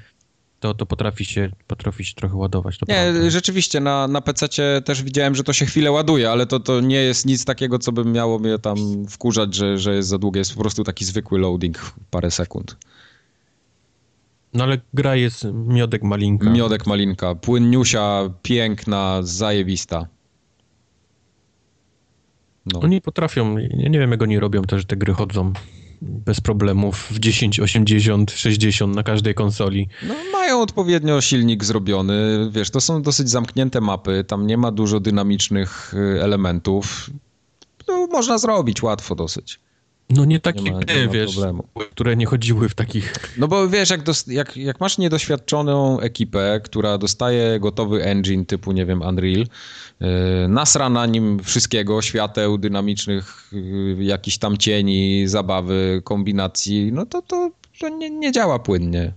to, 0.64 0.74
to 0.74 0.86
potrafi, 0.86 1.24
się, 1.24 1.50
potrafi 1.66 2.04
się 2.04 2.14
trochę 2.14 2.36
ładować. 2.36 2.78
nie, 2.88 2.94
prawda. 2.94 3.30
rzeczywiście, 3.30 3.80
na, 3.80 4.08
na 4.08 4.20
PC 4.20 4.48
też 4.84 5.02
widziałem, 5.02 5.34
że 5.34 5.44
to 5.44 5.52
się 5.52 5.66
chwilę 5.66 5.90
ładuje, 5.92 6.30
ale 6.30 6.46
to, 6.46 6.60
to 6.60 6.80
nie 6.80 6.96
jest 6.96 7.26
nic 7.26 7.44
takiego, 7.44 7.78
co 7.78 7.92
by 7.92 8.04
miało 8.04 8.38
mnie 8.38 8.58
tam 8.58 8.76
wkurzać, 9.08 9.54
że, 9.54 9.78
że 9.78 9.94
jest 9.94 10.08
za 10.08 10.18
długie. 10.18 10.38
Jest 10.38 10.54
po 10.54 10.60
prostu 10.60 10.84
taki 10.84 11.04
zwykły 11.04 11.38
loading, 11.38 11.92
parę 12.10 12.30
sekund. 12.30 12.76
No 14.54 14.64
ale 14.64 14.80
gra 14.94 15.16
jest 15.16 15.46
miodek 15.52 16.02
malinka. 16.02 16.50
Miodek 16.50 16.86
malinka, 16.86 17.34
płynniusia, 17.34 18.30
piękna, 18.42 19.18
zajebista. 19.22 20.06
No. 22.72 22.80
Oni 22.80 23.00
potrafią, 23.00 23.58
ja 23.58 23.88
nie 23.88 23.98
wiem 23.98 24.10
jak 24.10 24.22
oni 24.22 24.38
robią 24.38 24.62
też, 24.62 24.86
te 24.86 24.96
gry 24.96 25.14
chodzą 25.14 25.52
bez 26.04 26.40
problemów 26.40 27.06
w 27.10 27.18
10, 27.18 27.60
80, 27.60 28.30
60 28.30 28.96
na 28.96 29.02
każdej 29.02 29.34
konsoli. 29.34 29.88
No, 30.08 30.14
mają 30.32 30.60
odpowiednio 30.60 31.20
silnik 31.20 31.64
zrobiony. 31.64 32.48
Wiesz, 32.50 32.70
to 32.70 32.80
są 32.80 33.02
dosyć 33.02 33.30
zamknięte 33.30 33.80
mapy, 33.80 34.24
tam 34.24 34.46
nie 34.46 34.56
ma 34.56 34.72
dużo 34.72 35.00
dynamicznych 35.00 35.94
y, 35.94 36.22
elementów. 36.22 37.10
No, 37.88 38.06
można 38.06 38.38
zrobić 38.38 38.82
łatwo 38.82 39.14
dosyć. 39.14 39.60
No 40.10 40.24
nie 40.24 40.40
takie, 40.40 40.62
nie 40.62 40.72
ma, 40.72 40.78
nie 40.78 41.08
wiesz, 41.08 41.36
które 41.90 42.16
nie 42.16 42.26
chodziły 42.26 42.68
w 42.68 42.74
takich... 42.74 43.14
No 43.38 43.48
bo 43.48 43.68
wiesz, 43.68 43.90
jak, 43.90 44.00
jak, 44.26 44.56
jak 44.56 44.80
masz 44.80 44.98
niedoświadczoną 44.98 46.00
ekipę, 46.00 46.60
która 46.64 46.98
dostaje 46.98 47.60
gotowy 47.60 48.04
engine 48.04 48.46
typu, 48.46 48.72
nie 48.72 48.86
wiem, 48.86 49.02
Unreal, 49.02 49.46
yy, 50.00 50.08
nasra 50.48 50.90
na 50.90 51.06
nim 51.06 51.40
wszystkiego, 51.42 52.02
świateł 52.02 52.58
dynamicznych, 52.58 53.50
yy, 53.52 54.04
jakichś 54.04 54.38
tam 54.38 54.56
cieni, 54.56 55.28
zabawy, 55.28 56.02
kombinacji, 56.04 56.92
no 56.92 57.06
to 57.06 57.22
to, 57.22 57.50
to 57.80 57.88
nie, 57.88 58.10
nie 58.10 58.32
działa 58.32 58.58
płynnie. 58.58 59.12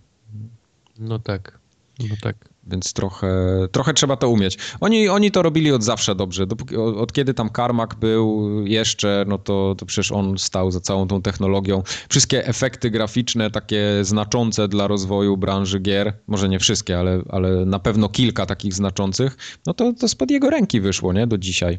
No 0.99 1.19
tak, 1.19 1.59
no 1.99 2.15
tak 2.21 2.49
więc 2.67 2.93
trochę, 2.93 3.27
trochę 3.71 3.93
trzeba 3.93 4.17
to 4.17 4.29
umieć. 4.29 4.57
Oni, 4.79 5.09
oni 5.09 5.31
to 5.31 5.41
robili 5.41 5.71
od 5.71 5.83
zawsze 5.83 6.15
dobrze. 6.15 6.47
Dopóki, 6.47 6.77
od, 6.77 6.97
od, 6.97 7.13
kiedy 7.13 7.33
tam 7.33 7.49
Carmack 7.55 7.95
był 7.95 8.47
jeszcze, 8.65 9.25
no 9.27 9.37
to, 9.37 9.75
to 9.77 9.85
przecież 9.85 10.11
on 10.11 10.37
stał 10.37 10.71
za 10.71 10.79
całą 10.79 11.07
tą 11.07 11.21
technologią. 11.21 11.83
Wszystkie 12.09 12.47
efekty 12.47 12.91
graficzne, 12.91 13.51
takie 13.51 13.99
znaczące 14.01 14.67
dla 14.67 14.87
rozwoju 14.87 15.37
branży 15.37 15.79
gier, 15.79 16.13
może 16.27 16.49
nie 16.49 16.59
wszystkie, 16.59 16.99
ale, 16.99 17.21
ale 17.29 17.65
na 17.65 17.79
pewno 17.79 18.09
kilka 18.09 18.45
takich 18.45 18.73
znaczących, 18.73 19.37
no 19.65 19.73
to, 19.73 19.93
to 19.93 20.07
spod 20.07 20.31
jego 20.31 20.49
ręki 20.49 20.81
wyszło, 20.81 21.13
nie? 21.13 21.27
Do 21.27 21.37
dzisiaj. 21.37 21.77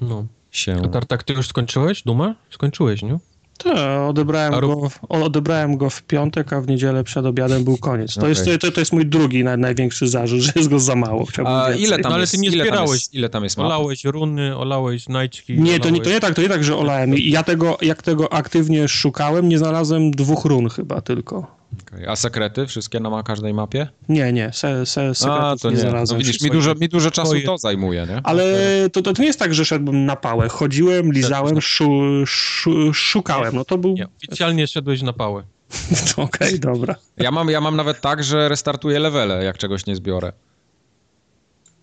No. 0.00 0.26
Się... 0.50 0.82
A 0.84 0.88
Tartak, 0.88 1.22
ty 1.22 1.32
już 1.32 1.48
skończyłeś 1.48 2.02
Dumę? 2.02 2.34
Skończyłeś, 2.50 3.02
nie? 3.02 3.18
Tak, 3.58 4.08
odebrałem, 4.08 4.60
go, 4.60 4.90
odebrałem 5.08 5.76
go 5.76 5.90
w 5.90 6.02
piątek, 6.02 6.52
a 6.52 6.60
w 6.60 6.66
niedzielę 6.66 7.04
przed 7.04 7.26
obiadem 7.26 7.64
był 7.64 7.76
koniec. 7.76 8.14
To, 8.14 8.20
okay. 8.20 8.30
jest, 8.30 8.44
to, 8.60 8.72
to 8.72 8.80
jest 8.80 8.92
mój 8.92 9.06
drugi 9.06 9.44
naj, 9.44 9.58
największy 9.58 10.08
zarzut, 10.08 10.40
że 10.40 10.52
jest 10.56 10.68
go 10.68 10.80
za 10.80 10.94
mało. 10.94 11.26
a 11.44 11.70
ile 11.70 11.98
tam 11.98 12.10
no, 12.10 12.16
ale 12.16 12.26
ty 12.26 12.38
nie 12.38 12.48
ile 12.48 12.64
zbierałeś. 12.64 12.88
Tam 12.88 12.94
jest, 12.94 13.14
ile 13.14 13.28
tam 13.28 13.44
jest 13.44 13.56
map? 13.56 13.66
Olałeś 13.66 14.04
runy, 14.04 14.56
olałeś 14.56 15.04
znajdźki. 15.04 15.60
Nie, 15.60 15.80
to 15.80 15.90
nie, 15.90 16.00
to 16.00 16.10
nie 16.10 16.20
tak, 16.20 16.34
to 16.34 16.42
nie 16.42 16.48
tak, 16.48 16.64
że 16.64 16.76
olałem. 16.76 17.14
Ja 17.18 17.42
tego, 17.42 17.78
jak 17.82 18.02
tego 18.02 18.32
aktywnie 18.32 18.88
szukałem, 18.88 19.48
nie 19.48 19.58
znalazłem 19.58 20.10
dwóch 20.10 20.44
run 20.44 20.68
chyba 20.68 21.00
tylko. 21.00 21.53
Okay. 21.88 22.08
A 22.08 22.16
sekrety 22.16 22.66
wszystkie 22.66 23.00
na 23.00 23.22
każdej 23.22 23.54
mapie? 23.54 23.88
Nie, 24.08 24.32
nie, 24.32 24.52
se, 24.52 24.86
se, 24.86 25.14
sekretów 25.14 25.44
A, 25.44 25.56
to 25.56 25.70
nie, 25.70 25.76
nie 25.76 25.80
znalazłem. 25.80 26.20
No 26.20 26.26
widzisz, 26.26 26.42
mi 26.42 26.50
dużo, 26.50 26.74
mi 26.74 26.88
dużo 26.88 27.10
czasu 27.10 27.34
to 27.46 27.58
zajmuje, 27.58 28.06
nie? 28.06 28.20
Ale 28.24 28.44
to, 28.92 29.02
to, 29.02 29.12
to 29.12 29.22
nie 29.22 29.26
jest 29.26 29.38
tak, 29.38 29.54
że 29.54 29.64
szedłem 29.64 30.06
na 30.06 30.16
pałę. 30.16 30.48
Chodziłem, 30.48 31.12
lizałem, 31.12 31.60
szu, 31.60 31.90
szu, 32.26 32.94
szukałem. 32.94 33.54
No 33.54 33.64
to 33.64 33.78
był... 33.78 33.92
Nie, 33.92 34.06
oficjalnie 34.16 34.66
szedłeś 34.66 35.02
na 35.02 35.12
pałę. 35.12 35.42
Okej, 36.16 36.48
okay, 36.48 36.58
dobra. 36.58 36.94
Ja 37.16 37.30
mam, 37.30 37.50
ja 37.50 37.60
mam 37.60 37.76
nawet 37.76 38.00
tak, 38.00 38.24
że 38.24 38.48
restartuję 38.48 38.98
levele, 38.98 39.44
jak 39.44 39.58
czegoś 39.58 39.86
nie 39.86 39.96
zbiorę. 39.96 40.32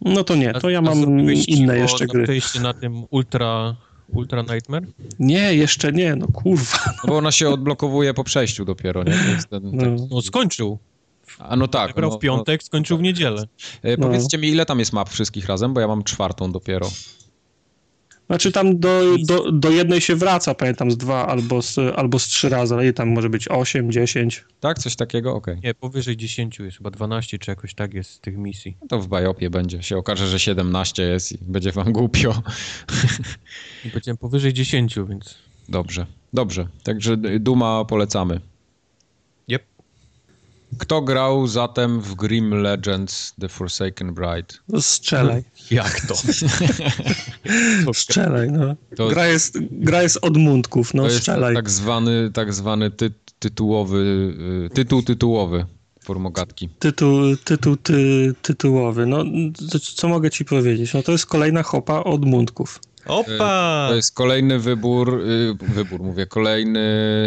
No 0.01 0.23
to 0.23 0.35
nie, 0.35 0.53
to 0.53 0.69
ja 0.69 0.81
mam 0.81 1.31
inne 1.47 1.77
jeszcze 1.77 2.07
gry. 2.07 2.23
Przejście 2.23 2.59
na 2.59 2.73
tym 2.73 3.03
ultra 3.09 3.75
Ultra 4.13 4.41
Nightmare? 4.41 4.85
Nie, 5.19 5.55
jeszcze 5.55 5.91
nie, 5.91 6.15
no 6.15 6.27
kurwa. 6.27 6.77
No 6.85 7.07
bo 7.07 7.17
ona 7.17 7.31
się 7.31 7.49
odblokowuje 7.49 8.13
po 8.13 8.23
przejściu 8.23 8.65
dopiero, 8.65 9.03
nie? 9.03 9.13
Ten, 9.49 9.63
no. 9.63 9.83
Tak... 9.83 10.09
no 10.11 10.21
skończył. 10.21 10.79
A 11.39 11.55
no 11.55 11.67
tak. 11.67 11.95
Grał 11.95 12.09
no, 12.09 12.17
w 12.17 12.19
piątek, 12.19 12.61
no, 12.61 12.65
skończył 12.65 12.97
w 12.97 13.01
niedzielę. 13.01 13.43
E, 13.81 13.97
powiedzcie 13.97 14.37
mi, 14.37 14.47
ile 14.47 14.65
tam 14.65 14.79
jest 14.79 14.93
map 14.93 15.09
wszystkich 15.09 15.45
razem, 15.45 15.73
bo 15.73 15.79
ja 15.79 15.87
mam 15.87 16.03
czwartą 16.03 16.51
dopiero. 16.51 16.89
Znaczy 18.31 18.51
tam 18.51 18.79
do, 18.79 19.01
do, 19.23 19.51
do 19.51 19.69
jednej 19.69 20.01
się 20.01 20.15
wraca, 20.15 20.53
pamiętam, 20.55 20.91
z 20.91 20.97
dwa 20.97 21.27
albo 21.27 21.61
z, 21.61 21.77
albo 21.95 22.19
z 22.19 22.27
trzy 22.27 22.49
razy, 22.49 22.75
ale 22.75 22.93
tam 22.93 23.09
może 23.09 23.29
być 23.29 23.47
osiem, 23.47 23.91
dziesięć. 23.91 24.45
Tak? 24.59 24.79
Coś 24.79 24.95
takiego? 24.95 25.35
Okej. 25.35 25.53
Okay. 25.53 25.67
Nie, 25.67 25.73
powyżej 25.73 26.17
dziesięciu 26.17 26.63
jest, 26.65 26.77
chyba 26.77 26.91
dwanaście 26.91 27.39
czy 27.39 27.51
jakoś 27.51 27.73
tak 27.73 27.93
jest 27.93 28.09
z 28.11 28.19
tych 28.19 28.37
misji. 28.37 28.77
No 28.81 28.87
to 28.87 28.99
w 28.99 29.07
Bajopie 29.07 29.49
będzie. 29.49 29.83
Się 29.83 29.97
okaże, 29.97 30.27
że 30.27 30.39
siedemnaście 30.39 31.03
jest 31.03 31.31
i 31.31 31.37
będzie 31.41 31.71
wam 31.71 31.91
głupio. 31.93 32.43
I 33.85 33.89
powiedziałem 33.89 34.17
powyżej 34.17 34.53
dziesięciu, 34.53 35.07
więc... 35.07 35.35
Dobrze, 35.69 36.05
dobrze. 36.33 36.67
Także 36.83 37.17
Duma 37.17 37.85
polecamy. 37.85 38.41
Kto 40.77 41.01
grał 41.01 41.47
zatem 41.47 42.01
w 42.01 42.15
Grim 42.15 42.53
Legends 42.53 43.33
The 43.41 43.49
Forsaken 43.49 44.13
Bride? 44.13 44.47
No 44.67 44.81
strzelaj. 44.81 45.43
Jak 45.71 46.01
to? 46.01 46.15
strzelaj, 47.93 48.51
no. 48.51 48.75
To, 48.95 49.07
gra, 49.07 49.27
jest, 49.27 49.57
gra 49.71 50.03
jest 50.03 50.17
od 50.21 50.37
mundków, 50.37 50.93
no 50.93 51.03
to 51.03 51.09
strzelaj. 51.09 51.55
tak 51.55 51.69
zwany, 51.69 52.31
tak 52.33 52.53
zwany 52.53 52.91
ty, 52.91 53.11
tytułowy, 53.39 53.97
y, 54.65 54.75
tytuł 54.75 55.03
tytułowy 55.03 55.65
formogatki. 56.03 56.69
Tytuł, 56.79 57.37
tytuł 57.43 57.77
ty, 57.77 58.33
tytułowy. 58.41 59.05
No, 59.05 59.23
co 59.95 60.07
mogę 60.07 60.31
ci 60.31 60.45
powiedzieć? 60.45 60.93
No 60.93 61.03
to 61.03 61.11
jest 61.11 61.25
kolejna 61.25 61.63
hopa 61.63 62.03
od 62.03 62.25
mundków. 62.25 62.79
Opa! 63.05 63.85
E, 63.85 63.89
to 63.89 63.95
jest 63.95 64.15
kolejny 64.15 64.59
wybór, 64.59 65.21
y, 65.21 65.53
wybór 65.61 66.01
mówię, 66.01 66.25
kolejny 66.25 66.81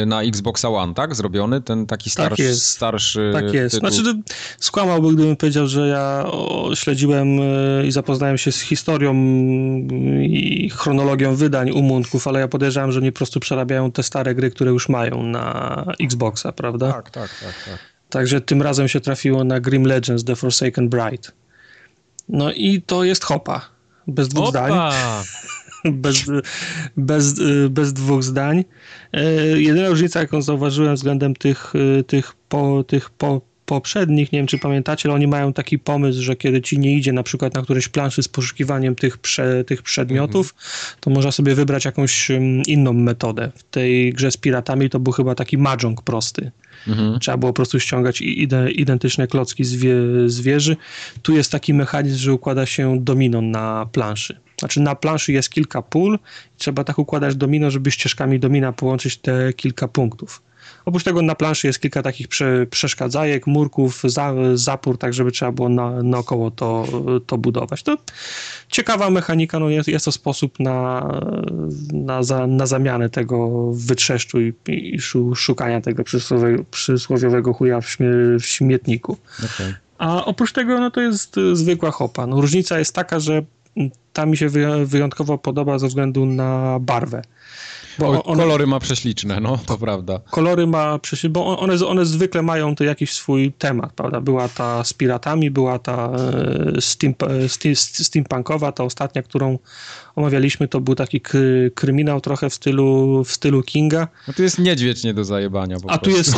na 0.06 0.22
Xboxa 0.22 0.68
One, 0.68 0.94
tak? 0.94 1.14
Zrobiony, 1.14 1.60
ten 1.60 1.86
taki 1.86 2.10
starszy, 2.10 2.30
tak 2.30 2.38
jest. 2.38 2.66
starszy 2.66 3.30
Tak 3.32 3.54
jest. 3.54 3.74
Tytuł. 3.74 3.90
Znaczy, 3.90 4.20
skłamałby, 4.58 5.14
gdybym 5.14 5.36
powiedział, 5.36 5.66
że 5.66 5.88
ja 5.88 6.26
śledziłem 6.74 7.38
y, 7.38 7.86
i 7.86 7.92
zapoznałem 7.92 8.38
się 8.38 8.52
z 8.52 8.60
historią 8.60 9.14
y, 9.14 10.24
i 10.24 10.70
chronologią 10.70 11.36
wydań 11.36 11.70
u 11.70 11.82
Mundków, 11.82 12.28
ale 12.28 12.40
ja 12.40 12.48
podejrzewam, 12.48 12.92
że 12.92 13.00
oni 13.00 13.12
po 13.12 13.18
prostu 13.18 13.40
przerabiają 13.40 13.92
te 13.92 14.02
stare 14.02 14.34
gry, 14.34 14.50
które 14.50 14.70
już 14.70 14.88
mają 14.88 15.22
na 15.22 15.84
Xboxa, 16.00 16.52
prawda? 16.52 16.92
Tak, 16.92 17.10
tak, 17.10 17.30
tak, 17.40 17.54
tak. 17.64 17.78
Także 18.10 18.40
tym 18.40 18.62
razem 18.62 18.88
się 18.88 19.00
trafiło 19.00 19.44
na 19.44 19.60
Grim 19.60 19.86
Legends 19.86 20.24
The 20.24 20.36
Forsaken 20.36 20.88
Bride. 20.88 21.28
No 22.28 22.52
i 22.52 22.82
to 22.82 23.04
jest 23.04 23.24
hopa. 23.24 23.60
Bez 24.06 24.28
dwóch 24.28 24.48
Opa! 24.48 24.66
zdań. 24.66 24.72
bez, 25.92 26.24
bez, 26.96 27.34
bez 27.70 27.92
dwóch 27.92 28.22
zdań. 28.22 28.64
E, 29.12 29.24
jedyna 29.60 29.88
różnica, 29.88 30.20
jaką 30.20 30.42
zauważyłem 30.42 30.94
względem 30.94 31.36
tych, 31.36 31.72
e, 31.98 32.04
tych, 32.04 32.34
po, 32.48 32.84
tych 32.84 33.10
po, 33.10 33.40
poprzednich, 33.66 34.32
nie 34.32 34.38
wiem 34.38 34.46
czy 34.46 34.58
pamiętacie, 34.58 35.08
ale 35.08 35.14
oni 35.14 35.26
mają 35.26 35.52
taki 35.52 35.78
pomysł, 35.78 36.22
że 36.22 36.36
kiedy 36.36 36.62
ci 36.62 36.78
nie 36.78 36.96
idzie 36.96 37.12
na 37.12 37.22
przykład 37.22 37.54
na 37.54 37.62
którejś 37.62 37.88
planszy 37.88 38.22
z 38.22 38.28
poszukiwaniem 38.28 38.94
tych, 38.94 39.18
prze, 39.18 39.64
tych 39.64 39.82
przedmiotów, 39.82 40.54
mhm. 40.54 40.96
to 41.00 41.10
można 41.10 41.32
sobie 41.32 41.54
wybrać 41.54 41.84
jakąś 41.84 42.28
inną 42.66 42.92
metodę. 42.92 43.52
W 43.54 43.62
tej 43.62 44.12
grze 44.12 44.30
z 44.30 44.36
piratami 44.36 44.90
to 44.90 45.00
był 45.00 45.12
chyba 45.12 45.34
taki 45.34 45.58
mahjong 45.58 46.02
prosty. 46.02 46.50
Mhm. 46.88 47.20
Trzeba 47.20 47.36
było 47.36 47.52
po 47.52 47.56
prostu 47.56 47.80
ściągać 47.80 48.20
identyczne 48.74 49.26
klocki 49.26 49.64
zwie, 49.64 49.96
zwierzy. 50.26 50.76
Tu 51.22 51.36
jest 51.36 51.52
taki 51.52 51.74
mechanizm, 51.74 52.18
że 52.18 52.32
układa 52.32 52.66
się 52.66 52.98
domino 53.00 53.40
na 53.40 53.86
planszy. 53.92 54.43
Znaczy 54.64 54.80
na 54.80 54.94
planszy 54.94 55.32
jest 55.32 55.50
kilka 55.50 55.82
pól, 55.82 56.18
trzeba 56.58 56.84
tak 56.84 56.98
układać 56.98 57.36
domino, 57.36 57.70
żeby 57.70 57.90
ścieżkami 57.90 58.40
domina 58.40 58.72
połączyć 58.72 59.16
te 59.16 59.52
kilka 59.52 59.88
punktów. 59.88 60.42
Oprócz 60.84 61.04
tego 61.04 61.22
na 61.22 61.34
planszy 61.34 61.66
jest 61.66 61.80
kilka 61.80 62.02
takich 62.02 62.28
prze, 62.28 62.66
przeszkadzajek, 62.66 63.46
murków, 63.46 64.02
za, 64.04 64.34
zapór, 64.54 64.98
tak 64.98 65.14
żeby 65.14 65.32
trzeba 65.32 65.52
było 65.52 65.68
na, 65.68 66.02
naokoło 66.02 66.50
to, 66.50 66.86
to 67.26 67.38
budować. 67.38 67.82
To 67.82 67.96
ciekawa 68.68 69.10
mechanika, 69.10 69.58
no 69.58 69.68
jest, 69.68 69.88
jest 69.88 70.04
to 70.04 70.12
sposób 70.12 70.60
na, 70.60 71.08
na, 71.92 72.22
za, 72.22 72.46
na 72.46 72.66
zamianę 72.66 73.10
tego 73.10 73.70
wytrzeszczu 73.72 74.40
i, 74.40 74.52
i 74.68 74.98
szukania 75.34 75.80
tego 75.80 76.04
przysłowiowego, 76.04 76.64
przysłowiowego 76.70 77.52
chuja 77.52 77.80
w, 77.80 77.88
śmie, 77.88 78.08
w 78.40 78.46
śmietniku. 78.46 79.16
Okay. 79.38 79.74
A 79.98 80.24
oprócz 80.24 80.52
tego, 80.52 80.80
no 80.80 80.90
to 80.90 81.00
jest 81.00 81.36
zwykła 81.52 81.90
hopa. 81.90 82.26
No, 82.26 82.40
różnica 82.40 82.78
jest 82.78 82.94
taka, 82.94 83.20
że 83.20 83.42
ta 84.12 84.26
mi 84.26 84.36
się 84.36 84.48
wyjątkowo 84.84 85.38
podoba 85.38 85.78
ze 85.78 85.88
względu 85.88 86.26
na 86.26 86.78
barwę. 86.80 87.22
Bo 87.98 88.24
one, 88.24 88.42
kolory 88.42 88.66
ma 88.66 88.80
prześliczne, 88.80 89.40
no, 89.40 89.58
to 89.66 89.78
prawda. 89.78 90.20
Kolory 90.30 90.66
ma 90.66 90.98
prześliczne, 90.98 91.30
bo 91.30 91.58
one, 91.58 91.86
one 91.86 92.06
zwykle 92.06 92.42
mają 92.42 92.74
to 92.74 92.84
jakiś 92.84 93.12
swój 93.12 93.52
temat, 93.52 93.92
prawda? 93.92 94.20
Była 94.20 94.48
ta 94.48 94.84
z 94.84 94.92
piratami, 94.92 95.50
była 95.50 95.78
ta 95.78 96.10
e, 96.76 96.80
steam, 96.80 97.14
steam, 97.48 97.76
steampunkowa, 97.76 98.72
ta 98.72 98.84
ostatnia, 98.84 99.22
którą 99.22 99.58
omawialiśmy, 100.16 100.68
to 100.68 100.80
był 100.80 100.94
taki 100.94 101.20
kryminał 101.74 102.20
trochę 102.20 102.50
w 102.50 102.54
stylu, 102.54 103.24
w 103.24 103.32
stylu 103.32 103.62
Kinga. 103.62 104.08
No 104.28 104.34
tu 104.34 104.42
jest 104.42 104.58
niedźwiedź 104.58 105.04
nie 105.04 105.14
do 105.14 105.24
zajebania. 105.24 105.76
A 105.88 105.98
tu 105.98 106.10
jest, 106.10 106.34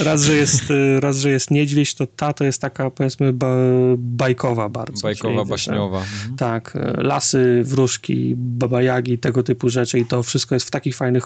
raz, 0.00 0.22
że 0.22 0.34
jest, 0.34 0.62
raz, 1.00 1.16
że 1.16 1.30
jest 1.30 1.50
niedźwiedź, 1.50 1.94
to 1.94 2.06
ta 2.06 2.32
to 2.32 2.44
jest 2.44 2.60
taka 2.60 2.90
powiedzmy 2.90 3.32
ba, 3.32 3.54
bajkowa 3.96 4.68
bardzo. 4.68 5.02
Bajkowa, 5.02 5.44
baśniowa. 5.44 5.98
Mhm. 5.98 6.36
Tak, 6.36 6.78
lasy, 6.98 7.62
wróżki, 7.64 8.34
babajagi, 8.36 9.18
tego 9.18 9.42
typu 9.42 9.68
rzeczy 9.68 9.98
i 9.98 10.06
to 10.06 10.22
wszystko 10.22 10.54
jest 10.54 10.66
w 10.66 10.70
takich 10.70 10.96
fajnych 10.96 11.24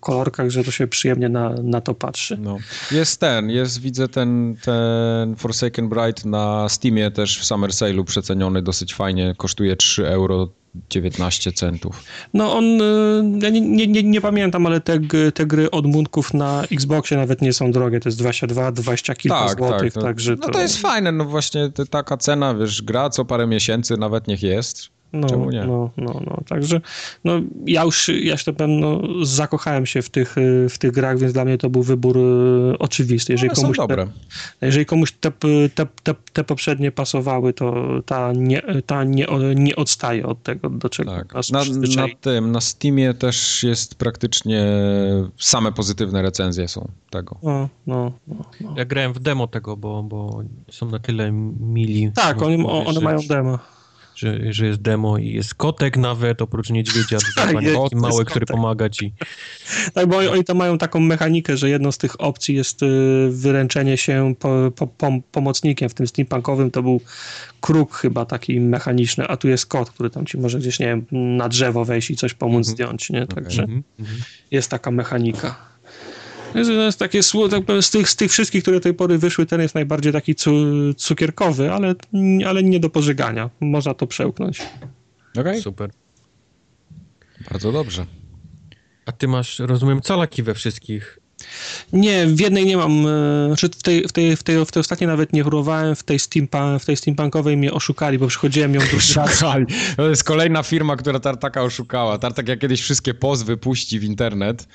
kolorkach, 0.00 0.50
że 0.50 0.64
to 0.64 0.70
się 0.70 0.86
przyjemnie 0.86 1.28
na, 1.28 1.50
na 1.62 1.80
to 1.80 1.94
patrzy. 1.94 2.36
No. 2.40 2.58
Jest 2.90 3.20
ten, 3.20 3.50
jest 3.50 3.80
widzę 3.80 4.08
ten, 4.08 4.56
ten 4.64 5.36
Forsaken 5.36 5.88
Bright 5.88 6.24
na 6.24 6.68
Steamie 6.68 7.10
też 7.10 7.38
w 7.40 7.44
Summer 7.44 7.70
Sale'u 7.70 8.04
przeceniony 8.04 8.62
dosyć 8.62 8.94
fajnie, 8.94 9.34
kosztuje 9.36 9.76
3 9.76 10.08
euro 10.08 10.48
19 10.90 11.52
centów. 11.52 12.04
No 12.34 12.56
on, 12.56 12.64
y, 12.64 13.38
ja 13.42 13.50
nie, 13.50 13.86
nie, 13.86 14.02
nie, 14.02 14.20
pamiętam, 14.20 14.66
ale 14.66 14.80
te, 14.80 15.00
te 15.34 15.46
gry 15.46 15.70
od 15.70 15.86
Munków 15.86 16.34
na 16.34 16.62
Xboxie 16.72 17.16
nawet 17.16 17.42
nie 17.42 17.52
są 17.52 17.72
drogie, 17.72 18.00
to 18.00 18.08
jest 18.08 18.18
22, 18.18 18.72
20 18.72 19.14
kilka 19.14 19.46
tak, 19.46 19.58
złotych, 19.58 19.92
tak, 19.92 20.02
także 20.02 20.36
to... 20.36 20.46
No 20.46 20.52
to 20.52 20.60
jest 20.60 20.78
fajne, 20.78 21.12
no 21.12 21.24
właśnie 21.24 21.70
taka 21.90 22.16
cena, 22.16 22.54
wiesz, 22.54 22.82
gra 22.82 23.10
co 23.10 23.24
parę 23.24 23.46
miesięcy 23.46 23.96
nawet 23.96 24.26
niech 24.26 24.42
jest, 24.42 24.90
no, 25.12 25.28
Czemu 25.28 25.50
nie? 25.50 25.64
No, 25.64 25.90
no, 25.96 26.20
no. 26.26 26.40
Także 26.48 26.80
no, 27.24 27.40
ja 27.66 27.84
już, 27.84 28.10
ja 28.22 28.36
się 28.36 28.52
pewno 28.52 29.00
zakochałem 29.22 29.86
się 29.86 30.02
w 30.02 30.10
tych, 30.10 30.34
w 30.68 30.78
tych 30.78 30.92
grach, 30.92 31.18
więc 31.18 31.32
dla 31.32 31.44
mnie 31.44 31.58
to 31.58 31.70
był 31.70 31.82
wybór 31.82 32.18
e, 32.18 32.78
oczywisty. 32.78 33.32
Jeżeli 33.32 33.50
komuś, 33.50 33.76
dobre. 33.76 34.06
Te, 34.60 34.66
jeżeli 34.66 34.86
komuś 34.86 35.12
te, 35.12 35.30
te, 35.74 35.86
te, 36.02 36.14
te, 36.32 36.44
poprzednie 36.44 36.92
pasowały, 36.92 37.52
to 37.52 37.84
ta 38.06 38.32
nie, 38.32 38.62
ta 38.86 39.04
nie, 39.04 39.26
nie 39.54 39.76
odstaje 39.76 40.26
od 40.26 40.42
tego, 40.42 40.70
do 40.70 40.88
czego 40.88 41.10
tak. 41.10 41.34
nas 41.34 41.50
na, 41.50 41.64
na 41.96 42.06
tym, 42.20 42.52
na 42.52 42.60
Steamie 42.60 43.14
też 43.14 43.62
jest 43.62 43.94
praktycznie 43.94 44.66
same 45.38 45.72
pozytywne 45.72 46.22
recenzje 46.22 46.68
są 46.68 46.88
tego. 47.10 47.36
No, 47.42 47.68
no, 47.86 48.12
no, 48.26 48.34
no. 48.60 48.74
Ja 48.76 48.84
grałem 48.84 49.12
w 49.12 49.18
demo 49.18 49.46
tego, 49.46 49.76
bo, 49.76 50.02
bo 50.02 50.42
są 50.70 50.90
na 50.90 50.98
tyle 50.98 51.32
mili. 51.60 52.12
Tak, 52.14 52.42
oni, 52.42 52.66
one 52.66 53.00
mają 53.00 53.18
demo 53.28 53.58
że, 54.18 54.52
że 54.52 54.66
jest 54.66 54.82
demo 54.82 55.18
i 55.18 55.32
jest 55.32 55.54
kotek 55.54 55.96
nawet, 55.96 56.42
oprócz 56.42 56.70
niedźwiedzia, 56.70 57.18
tak, 57.36 57.52
taki 57.52 57.96
mały, 57.96 58.24
który 58.24 58.46
pomaga 58.46 58.88
ci. 58.88 59.12
Tak, 59.94 60.06
bo 60.06 60.16
oni, 60.16 60.28
oni 60.28 60.44
tam 60.44 60.56
mają 60.56 60.78
taką 60.78 61.00
mechanikę, 61.00 61.56
że 61.56 61.70
jedną 61.70 61.92
z 61.92 61.98
tych 61.98 62.20
opcji 62.20 62.54
jest 62.54 62.82
y, 62.82 62.86
wyręczenie 63.30 63.96
się 63.96 64.34
po, 64.38 64.72
po, 64.76 64.86
po, 64.86 65.12
pomocnikiem. 65.32 65.88
W 65.88 65.94
tym 65.94 66.06
steampunkowym 66.06 66.70
to 66.70 66.82
był 66.82 67.00
kruk 67.60 67.94
chyba 67.94 68.24
taki 68.24 68.60
mechaniczny, 68.60 69.28
a 69.28 69.36
tu 69.36 69.48
jest 69.48 69.66
kot, 69.66 69.90
który 69.90 70.10
tam 70.10 70.26
ci 70.26 70.38
może 70.38 70.58
gdzieś, 70.58 70.78
nie 70.78 70.86
wiem, 70.86 71.06
na 71.36 71.48
drzewo 71.48 71.84
wejść 71.84 72.10
i 72.10 72.16
coś 72.16 72.34
pomóc 72.34 72.54
mm 72.54 72.62
-hmm. 72.62 72.70
zdjąć, 72.70 73.10
nie? 73.10 73.26
Także 73.26 73.62
okay. 73.62 73.74
mm 73.74 73.84
-hmm. 74.00 74.22
jest 74.50 74.70
taka 74.70 74.90
mechanika. 74.90 75.67
To 76.52 76.58
jest 76.58 76.98
takie 76.98 77.20
tak 77.50 77.84
z 77.84 77.90
tych, 77.90 78.08
z 78.08 78.16
tych 78.16 78.30
wszystkich, 78.30 78.62
które 78.62 78.76
do 78.76 78.80
tej 78.80 78.94
pory 78.94 79.18
wyszły, 79.18 79.46
ten 79.46 79.60
jest 79.60 79.74
najbardziej 79.74 80.12
taki 80.12 80.34
cu, 80.34 80.50
cukierkowy, 80.96 81.72
ale, 81.72 81.94
ale 82.46 82.62
nie 82.62 82.80
do 82.80 82.90
pożegania. 82.90 83.50
Można 83.60 83.94
to 83.94 84.06
przełknąć. 84.06 84.60
Okej. 84.60 85.40
Okay. 85.40 85.60
Super. 85.60 85.90
Bardzo 87.50 87.72
dobrze. 87.72 88.06
A 89.06 89.12
ty 89.12 89.28
masz, 89.28 89.58
rozumiem, 89.58 90.00
calaki 90.00 90.42
we 90.42 90.54
wszystkich 90.54 91.18
nie, 91.92 92.26
w 92.26 92.40
jednej 92.40 92.66
nie 92.66 92.76
mam. 92.76 93.06
E, 93.06 93.46
znaczy 93.46 93.68
w 93.68 93.82
tej, 93.82 94.08
w 94.08 94.12
tej, 94.12 94.36
w 94.36 94.42
tej, 94.42 94.66
w 94.66 94.72
tej 94.72 94.80
ostatniej 94.80 95.08
nawet 95.08 95.32
nie 95.32 95.42
chorowałem, 95.42 95.96
w 95.96 96.02
tej, 96.02 96.18
steampa, 96.18 96.78
w 96.78 96.84
tej 96.84 96.96
steampunkowej 96.96 97.56
mnie 97.56 97.72
oszukali, 97.72 98.18
bo 98.18 98.26
przychodziłem 98.26 98.74
ją 98.74 98.80
drugi 98.90 99.14
raz. 99.16 99.44
To 99.96 100.08
jest 100.08 100.24
kolejna 100.24 100.62
firma, 100.62 100.96
która 100.96 101.20
Tartaka 101.20 101.62
oszukała. 101.62 102.18
Tartak 102.18 102.48
jak 102.48 102.58
kiedyś 102.58 102.80
wszystkie 102.80 103.14
pozwy 103.14 103.56
puści 103.56 104.00
w 104.00 104.04
internet, 104.04 104.68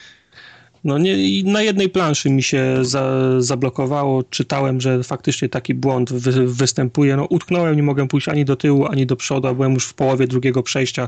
no 0.83 0.97
nie, 0.97 1.43
na 1.43 1.61
jednej 1.61 1.89
planszy 1.89 2.29
mi 2.29 2.43
się 2.43 2.77
za, 2.81 3.19
zablokowało, 3.41 4.23
czytałem, 4.23 4.81
że 4.81 5.03
faktycznie 5.03 5.49
taki 5.49 5.73
błąd 5.73 6.13
wy, 6.13 6.47
występuje. 6.47 7.17
No 7.17 7.25
utknąłem, 7.25 7.75
nie 7.75 7.83
mogłem 7.83 8.07
pójść 8.07 8.27
ani 8.27 8.45
do 8.45 8.55
tyłu, 8.55 8.85
ani 8.85 9.05
do 9.05 9.15
przodu, 9.15 9.47
a 9.47 9.53
byłem 9.53 9.73
już 9.73 9.85
w 9.85 9.93
połowie 9.93 10.27
drugiego 10.27 10.63
przejścia. 10.63 11.07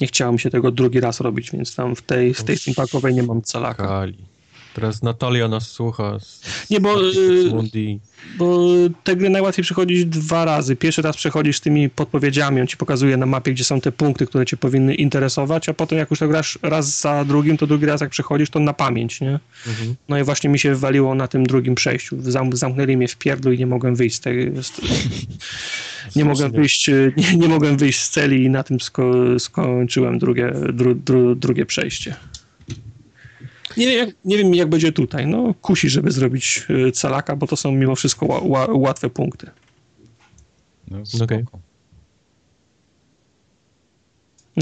Nie 0.00 0.06
chciałem 0.06 0.38
się 0.38 0.50
tego 0.50 0.70
drugi 0.70 1.00
raz 1.00 1.20
robić, 1.20 1.50
więc 1.50 1.74
tam 1.74 1.96
w 1.96 2.02
tej, 2.02 2.34
w 2.34 2.44
tej 2.44 2.56
steampakowej 2.56 3.14
nie 3.14 3.22
mam 3.22 3.42
calaka. 3.42 3.86
Kali. 3.86 4.35
Teraz 4.76 5.02
Natalia 5.02 5.48
nas 5.48 5.70
słucha. 5.70 6.18
Z, 6.20 6.40
nie, 6.70 6.80
bo, 6.80 7.02
y, 7.02 7.98
bo 8.38 8.68
te 9.04 9.16
gry 9.16 9.30
najłatwiej 9.30 9.62
przechodzić 9.62 10.04
dwa 10.04 10.44
razy. 10.44 10.76
Pierwszy 10.76 11.02
raz 11.02 11.16
przechodzisz 11.16 11.56
z 11.56 11.60
tymi 11.60 11.90
podpowiedziami, 11.90 12.60
on 12.60 12.66
ci 12.66 12.76
pokazuje 12.76 13.16
na 13.16 13.26
mapie, 13.26 13.52
gdzie 13.52 13.64
są 13.64 13.80
te 13.80 13.92
punkty, 13.92 14.26
które 14.26 14.46
cię 14.46 14.56
powinny 14.56 14.94
interesować, 14.94 15.68
a 15.68 15.74
potem 15.74 15.98
jak 15.98 16.10
już 16.10 16.18
to 16.18 16.28
grasz 16.28 16.58
raz 16.62 17.00
za 17.00 17.24
drugim, 17.24 17.56
to 17.56 17.66
drugi 17.66 17.86
raz 17.86 18.00
jak 18.00 18.10
przechodzisz, 18.10 18.50
to 18.50 18.60
na 18.60 18.72
pamięć, 18.72 19.20
nie? 19.20 19.38
Mhm. 19.66 19.94
No 20.08 20.18
i 20.18 20.22
właśnie 20.22 20.50
mi 20.50 20.58
się 20.58 20.70
wywaliło 20.70 21.14
na 21.14 21.28
tym 21.28 21.46
drugim 21.46 21.74
przejściu. 21.74 22.16
Zam, 22.22 22.56
zamknęli 22.56 22.96
mnie 22.96 23.08
w 23.08 23.16
pierdlu 23.16 23.52
i 23.52 23.58
nie 23.58 23.66
mogłem 23.66 23.96
wyjść 23.96 24.16
z 24.16 24.20
tej... 24.20 24.52
Z... 24.62 24.72
nie 26.16 26.24
mogłem 26.24 26.52
wyjść, 26.52 26.88
nie, 27.16 27.36
nie 27.36 27.48
mogłem 27.48 27.76
wyjść 27.76 28.00
z 28.00 28.10
celi 28.10 28.44
i 28.44 28.50
na 28.50 28.62
tym 28.62 28.80
sko 28.80 29.14
skończyłem 29.38 30.18
drugie, 30.18 30.52
dru, 30.72 30.94
dru, 30.94 31.34
drugie 31.34 31.66
przejście. 31.66 32.16
Nie, 33.76 33.86
wiem, 33.86 34.06
jak, 34.06 34.16
nie 34.24 34.36
wiem, 34.38 34.54
jak 34.54 34.68
będzie 34.68 34.92
tutaj. 34.92 35.26
No, 35.26 35.54
kusi, 35.54 35.88
żeby 35.88 36.10
zrobić 36.10 36.66
y, 36.70 36.92
calaka, 36.92 37.36
bo 37.36 37.46
to 37.46 37.56
są 37.56 37.72
mimo 37.72 37.94
wszystko 37.94 38.26
łatwe 38.68 39.10
punkty. 39.10 39.50
No, 40.88 40.98
okay. 41.24 41.44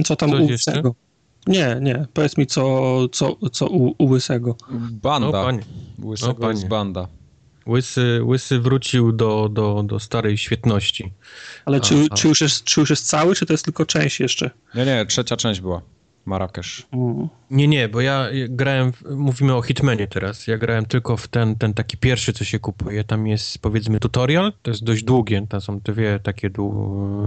Co 0.04 0.16
tam 0.16 0.30
Coś 0.30 0.40
u 0.40 0.46
Łysego? 0.46 0.94
Nie, 1.46 1.78
nie. 1.80 2.06
Powiedz 2.12 2.36
mi, 2.36 2.46
co, 2.46 3.08
co, 3.08 3.36
co 3.52 3.66
u, 3.66 3.94
u 3.98 4.10
Łysego. 4.10 4.56
Banda. 4.90 5.26
No, 5.26 5.32
panie. 5.32 5.62
Łysego 6.04 6.36
no, 6.38 6.50
jest 6.50 6.68
banda. 6.68 7.08
Łysy, 7.66 8.20
Łysy 8.24 8.60
wrócił 8.60 9.12
do, 9.12 9.48
do, 9.48 9.82
do 9.82 10.00
starej 10.00 10.38
świetności. 10.38 11.12
Ale 11.64 11.76
a, 11.76 11.80
czy, 11.80 12.06
a... 12.10 12.14
Czy, 12.14 12.28
już 12.28 12.40
jest, 12.40 12.64
czy 12.64 12.80
już 12.80 12.90
jest 12.90 13.06
cały, 13.06 13.34
czy 13.34 13.46
to 13.46 13.52
jest 13.52 13.64
tylko 13.64 13.86
część 13.86 14.20
jeszcze? 14.20 14.50
Nie, 14.74 14.84
nie, 14.86 15.06
trzecia 15.06 15.36
część 15.36 15.60
była. 15.60 15.82
Marrakesz. 16.26 16.86
Nie, 17.50 17.68
nie, 17.68 17.88
bo 17.88 18.00
ja 18.00 18.28
grałem, 18.48 18.92
mówimy 19.16 19.54
o 19.54 19.62
Hitmanie 19.62 20.06
teraz, 20.06 20.46
ja 20.46 20.58
grałem 20.58 20.86
tylko 20.86 21.16
w 21.16 21.28
ten, 21.28 21.56
ten 21.56 21.74
taki 21.74 21.96
pierwszy, 21.96 22.32
co 22.32 22.44
się 22.44 22.58
kupuje, 22.58 23.04
tam 23.04 23.26
jest 23.26 23.58
powiedzmy 23.58 24.00
tutorial, 24.00 24.52
to 24.62 24.70
jest 24.70 24.84
dość 24.84 25.04
długie, 25.04 25.46
tam 25.48 25.60
są 25.60 25.80
dwie 25.80 26.20
takie 26.22 26.50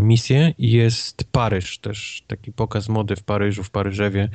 misje 0.01 0.53
i 0.57 0.71
jest 0.71 1.23
Paryż 1.31 1.79
też, 1.79 2.23
taki 2.27 2.51
pokaz 2.51 2.89
mody 2.89 3.15
w 3.15 3.23
Paryżu, 3.23 3.63
w 3.63 3.69
Paryżewie 3.69 4.29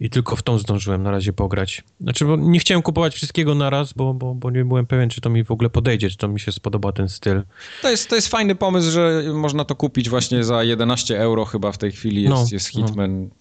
i 0.00 0.10
tylko 0.10 0.36
w 0.36 0.42
tą 0.42 0.58
zdążyłem 0.58 1.02
na 1.02 1.10
razie 1.10 1.32
pograć. 1.32 1.84
Znaczy, 2.00 2.24
bo 2.24 2.36
nie 2.36 2.58
chciałem 2.58 2.82
kupować 2.82 3.14
wszystkiego 3.14 3.54
na 3.54 3.70
raz, 3.70 3.92
bo, 3.92 4.14
bo, 4.14 4.34
bo 4.34 4.50
nie 4.50 4.64
byłem 4.64 4.86
pewien, 4.86 5.10
czy 5.10 5.20
to 5.20 5.30
mi 5.30 5.44
w 5.44 5.50
ogóle 5.50 5.70
podejdzie, 5.70 6.10
czy 6.10 6.16
to 6.16 6.28
mi 6.28 6.40
się 6.40 6.52
spodoba 6.52 6.92
ten 6.92 7.08
styl. 7.08 7.42
To 7.82 7.90
jest, 7.90 8.08
to 8.08 8.14
jest 8.16 8.28
fajny 8.28 8.54
pomysł, 8.54 8.90
że 8.90 9.22
można 9.34 9.64
to 9.64 9.76
kupić 9.76 10.10
właśnie 10.10 10.44
za 10.44 10.64
11 10.64 11.20
euro 11.20 11.44
chyba 11.44 11.72
w 11.72 11.78
tej 11.78 11.92
chwili 11.92 12.22
jest, 12.22 12.34
no, 12.34 12.46
jest. 12.52 12.68
Hitman. 12.68 13.22
No 13.22 13.40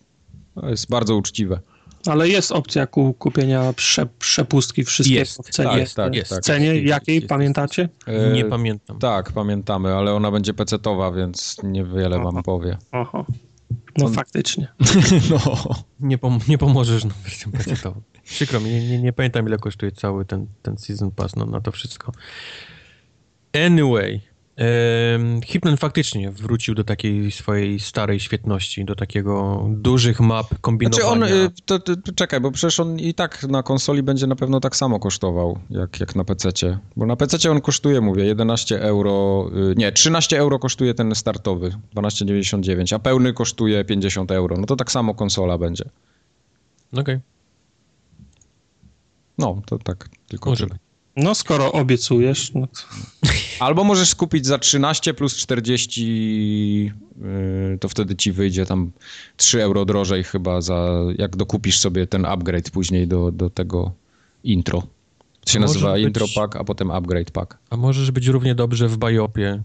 to 0.62 0.70
jest 0.70 0.90
bardzo 0.90 1.16
uczciwe. 1.16 1.60
Ale 2.08 2.30
jest 2.30 2.52
opcja 2.52 2.88
ku, 2.88 3.14
kupienia 3.14 3.74
prze, 3.74 4.06
przepustki 4.06 4.84
wszystkiego 4.84 5.20
Jest, 5.20 5.38
w 5.48 5.50
cenie. 5.50 5.70
tak, 5.70 5.90
tak, 6.14 6.26
w 6.26 6.30
tak. 6.30 6.40
cenie 6.44 6.66
Jest, 6.68 6.86
jakiej, 6.88 7.16
jest, 7.16 7.24
jest. 7.24 7.30
pamiętacie? 7.30 7.90
E, 8.08 8.32
Nie 8.32 8.46
pamiętam. 8.46 9.00
Tak, 9.00 9.32
pamiętamy, 9.32 9.96
ale 9.96 10.14
ona 10.14 10.32
będzie 10.32 10.54
pecetowa, 10.54 11.12
więc 11.12 11.58
niewiele 11.64 12.18
wam 12.18 12.28
Aha. 12.28 12.42
powie. 12.46 12.78
Oho. 12.92 13.26
No 13.98 14.06
On- 14.06 14.14
faktycznie. 14.14 14.68
No. 15.32 15.40
Nie, 16.00 16.18
pom 16.18 16.40
nie 16.48 16.58
pomożesz 16.58 17.06
na 17.06 17.14
wersję 17.24 17.52
pecetową. 17.52 18.02
Przykro 18.24 18.60
mi, 18.60 18.70
nie, 18.70 18.88
nie, 18.90 19.00
nie 19.02 19.14
pamiętam 19.14 19.48
ile 19.48 19.58
kosztuje 19.58 19.92
cały 19.92 20.26
ten, 20.26 20.48
ten 20.62 20.78
Season 20.78 21.12
Pass 21.12 21.36
no, 21.36 21.46
na 21.46 21.62
to 21.62 21.72
wszystko. 21.72 22.12
Anyway, 23.66 24.22
Hypnen 25.48 25.78
faktycznie 25.78 26.32
wrócił 26.32 26.76
do 26.76 26.84
takiej 26.84 27.32
swojej 27.32 27.80
starej 27.80 28.20
świetności, 28.20 28.86
do 28.86 28.96
takiego 28.96 29.66
dużych 29.70 30.20
map 30.20 30.48
Znaczy 30.48 30.62
kombinowania. 30.62 31.12
on, 31.12 31.24
y, 31.24 31.50
to, 31.66 31.80
to, 31.80 31.96
to, 31.96 32.12
czekaj, 32.16 32.42
bo 32.42 32.52
przecież 32.52 32.80
on 32.80 33.00
i 33.00 33.14
tak 33.14 33.44
na 33.44 33.64
konsoli 33.64 34.04
będzie 34.04 34.28
na 34.28 34.36
pewno 34.36 34.60
tak 34.60 34.76
samo 34.76 35.00
kosztował, 35.00 35.60
jak, 35.70 36.00
jak 36.00 36.16
na 36.16 36.24
PC-cie. 36.24 36.80
Bo 36.96 37.06
na 37.06 37.16
PC-cie 37.16 37.52
on 37.52 37.62
kosztuje, 37.62 38.02
mówię, 38.02 38.26
11 38.26 38.82
euro, 38.82 39.46
y, 39.72 39.76
nie, 39.78 39.92
13 39.92 40.40
euro 40.40 40.60
kosztuje 40.60 40.94
ten 40.94 41.16
startowy, 41.16 41.72
12,99, 41.96 42.96
a 42.96 43.00
pełny 43.00 43.34
kosztuje 43.34 43.86
50 43.86 44.32
euro. 44.32 44.58
No 44.58 44.66
to 44.66 44.76
tak 44.76 44.92
samo 44.92 45.16
konsola 45.16 45.58
będzie. 45.58 45.84
Okej, 46.94 47.20
No, 49.38 49.62
to 49.66 49.78
tak 49.78 50.10
tylko 50.28 50.50
może 50.50 50.68
być. 50.68 50.78
No 51.24 51.36
skoro 51.36 51.72
obiecujesz, 51.72 52.54
no 52.54 52.68
to... 52.68 52.80
Albo 53.60 53.84
możesz 53.84 54.16
kupić 54.16 54.46
za 54.46 54.58
13 54.58 55.14
plus 55.14 55.36
40, 55.36 56.86
yy, 56.86 57.78
to 57.80 57.90
wtedy 57.90 58.16
ci 58.16 58.32
wyjdzie 58.32 58.66
tam 58.66 58.92
3 59.38 59.64
euro 59.64 59.86
drożej 59.86 60.24
chyba 60.24 60.62
za, 60.62 61.00
jak 61.18 61.36
dokupisz 61.36 61.80
sobie 61.80 62.08
ten 62.08 62.26
upgrade 62.26 62.72
później 62.72 63.08
do, 63.08 63.32
do 63.32 63.50
tego 63.50 63.92
intro. 64.44 64.84
To 65.46 65.52
się 65.52 65.60
nazywa 65.60 65.94
być- 65.94 66.04
intro 66.04 66.26
pack, 66.36 66.56
a 66.56 66.64
potem 66.64 66.92
upgrade 66.92 67.32
pack. 67.32 67.58
A 67.70 67.78
możesz 67.78 68.12
być 68.12 68.28
równie 68.28 68.56
dobrze 68.56 68.88
w 68.88 68.98
Biopie 68.98 69.62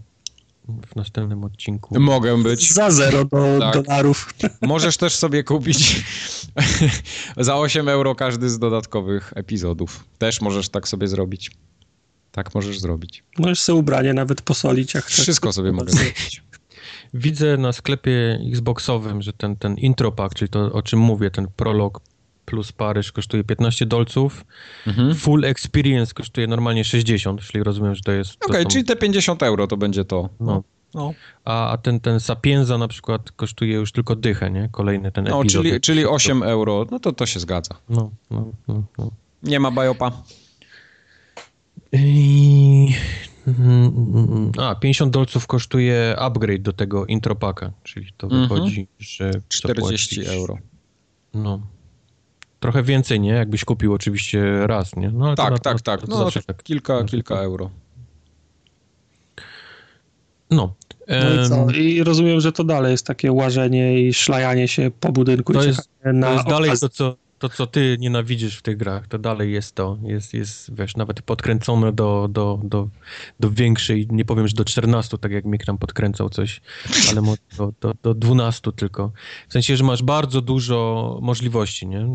w 0.68 0.96
następnym 0.96 1.44
odcinku. 1.44 2.00
Mogę 2.00 2.42
być. 2.42 2.72
za 2.72 2.90
zero 2.90 3.24
do, 3.24 3.58
Tak. 3.60 3.74
dolarów. 3.84 4.34
Możesz 4.62 4.96
też 4.96 5.16
sobie 5.16 5.44
kupić 5.44 6.04
za 7.36 7.56
8 7.56 7.88
euro 7.88 8.14
każdy 8.14 8.50
z 8.50 8.58
dodatkowych 8.58 9.32
epizodów. 9.36 10.04
Też 10.18 10.40
możesz 10.40 10.68
tak 10.68 10.88
sobie 10.88 11.08
zrobić. 11.08 11.50
Tak 12.30 12.54
możesz 12.54 12.80
zrobić. 12.80 13.24
Możesz 13.38 13.60
sobie 13.60 13.78
ubranie 13.78 14.14
nawet 14.14 14.42
posolić, 14.42 14.94
jak 14.94 15.04
chcesz. 15.04 15.20
Wszystko 15.20 15.52
sobie 15.52 15.72
mogę 15.72 15.92
zrobić. 15.96 16.42
Widzę 17.14 17.56
na 17.56 17.72
sklepie 17.72 18.40
Xboxowym, 18.48 19.22
że 19.22 19.32
ten, 19.32 19.56
ten 19.56 19.74
intro 19.74 20.12
pack, 20.12 20.34
czyli 20.34 20.48
to 20.48 20.72
o 20.72 20.82
czym 20.82 20.98
mówię, 20.98 21.30
ten 21.30 21.46
prolog 21.56 22.00
plus 22.44 22.72
Paryż 22.72 23.12
kosztuje 23.12 23.44
15 23.44 23.86
dolców. 23.86 24.44
Mhm. 24.86 25.14
Full 25.14 25.44
Experience 25.44 26.14
kosztuje 26.14 26.46
normalnie 26.46 26.84
60, 26.84 27.40
czyli 27.40 27.64
rozumiem, 27.64 27.94
że 27.94 28.02
to 28.02 28.12
jest... 28.12 28.44
Okej, 28.44 28.62
są- 28.62 28.68
czyli 28.68 28.84
te 28.84 28.96
50 28.96 29.42
euro 29.42 29.66
to 29.66 29.76
będzie 29.76 30.04
to. 30.04 30.28
No. 30.40 30.62
No. 30.94 31.14
A, 31.44 31.70
a 31.72 31.78
ten, 31.78 32.00
ten 32.00 32.20
Sapienza 32.20 32.78
na 32.78 32.88
przykład 32.88 33.30
kosztuje 33.32 33.74
już 33.74 33.92
tylko 33.92 34.16
dychę, 34.16 34.50
nie? 34.50 34.68
Kolejny 34.72 35.12
ten 35.12 35.24
No, 35.24 35.40
epizod. 35.40 35.62
czyli, 35.62 35.80
czyli 35.80 36.06
8 36.06 36.42
euro, 36.42 36.86
no 36.90 36.98
to 37.00 37.12
to 37.12 37.26
się 37.26 37.40
zgadza. 37.40 37.74
No, 37.88 38.10
no, 38.30 38.52
no, 38.68 38.82
no. 38.98 39.10
Nie 39.42 39.60
ma 39.60 39.70
biopa. 39.70 40.12
I... 41.92 42.94
mm. 43.46 44.52
A, 44.58 44.74
50 44.74 45.12
dolców 45.12 45.46
kosztuje 45.46 46.14
upgrade 46.18 46.62
do 46.62 46.72
tego 46.72 47.06
intro 47.06 47.34
packa, 47.34 47.72
czyli 47.82 48.12
to 48.16 48.26
Mhm. 48.26 48.42
wychodzi, 48.48 48.86
że 48.98 49.30
40 49.48 50.20
zapłacisz- 50.20 50.34
euro. 50.34 50.58
No. 51.34 51.60
Trochę 52.64 52.82
więcej, 52.82 53.20
nie? 53.20 53.30
Jakbyś 53.30 53.64
kupił 53.64 53.92
oczywiście 53.92 54.66
raz, 54.66 54.96
nie? 54.96 55.10
No, 55.10 55.26
ale 55.26 55.36
to 55.36 55.42
Tak, 55.42 55.52
na- 55.52 55.58
tak, 55.58 55.74
na- 55.74 55.78
tak. 55.80 56.00
to 56.00 56.06
No, 56.06 56.16
zawsze 56.18 56.42
tak. 56.42 56.62
kilka, 56.62 56.94
No, 57.00 57.04
kilka 57.04 57.34
to- 57.34 57.42
euro. 57.42 57.70
No. 60.50 60.74
No 61.08 61.44
i 61.44 61.48
co? 61.48 61.70
I 61.70 62.02
rozumiem, 62.04 62.40
że 62.40 62.52
to 62.52 62.64
dalej 62.64 62.92
jest 62.92 63.06
takie 63.06 63.32
łażenie 63.32 64.00
i 64.02 64.14
szlajanie 64.14 64.68
się 64.68 64.90
po 65.00 65.12
budynku 65.12 65.52
To 65.52 65.64
jest- 65.64 65.88
na 66.04 66.26
To 66.26 66.32
jest 66.34 66.46
dalej 66.46 66.70
okazję. 66.70 66.88
to 66.88 66.94
co, 66.94 67.16
to, 67.48 67.56
co 67.56 67.66
ty 67.66 67.96
nienawidzisz 68.00 68.58
w 68.58 68.62
tych 68.62 68.76
grach, 68.76 69.08
to 69.08 69.18
dalej 69.18 69.52
jest 69.52 69.74
to. 69.74 69.98
Jest, 70.02 70.34
jest 70.34 70.74
wiesz, 70.74 70.96
nawet 70.96 71.22
podkręcone 71.22 71.92
do, 71.92 72.28
do, 72.30 72.60
do, 72.64 72.88
do 73.40 73.50
większej, 73.50 74.08
nie 74.10 74.24
powiem, 74.24 74.48
że 74.48 74.54
do 74.54 74.64
14, 74.64 75.18
tak 75.18 75.32
jak 75.32 75.44
Mick 75.44 75.64
tam 75.64 75.78
podkręcał 75.78 76.30
coś, 76.30 76.60
ale 77.10 77.22
do, 77.56 77.72
do, 77.80 77.94
do 78.02 78.14
12 78.14 78.72
tylko. 78.72 79.12
W 79.48 79.52
sensie, 79.52 79.76
że 79.76 79.84
masz 79.84 80.02
bardzo 80.02 80.40
dużo 80.40 81.18
możliwości, 81.22 81.86
nie? 81.86 82.06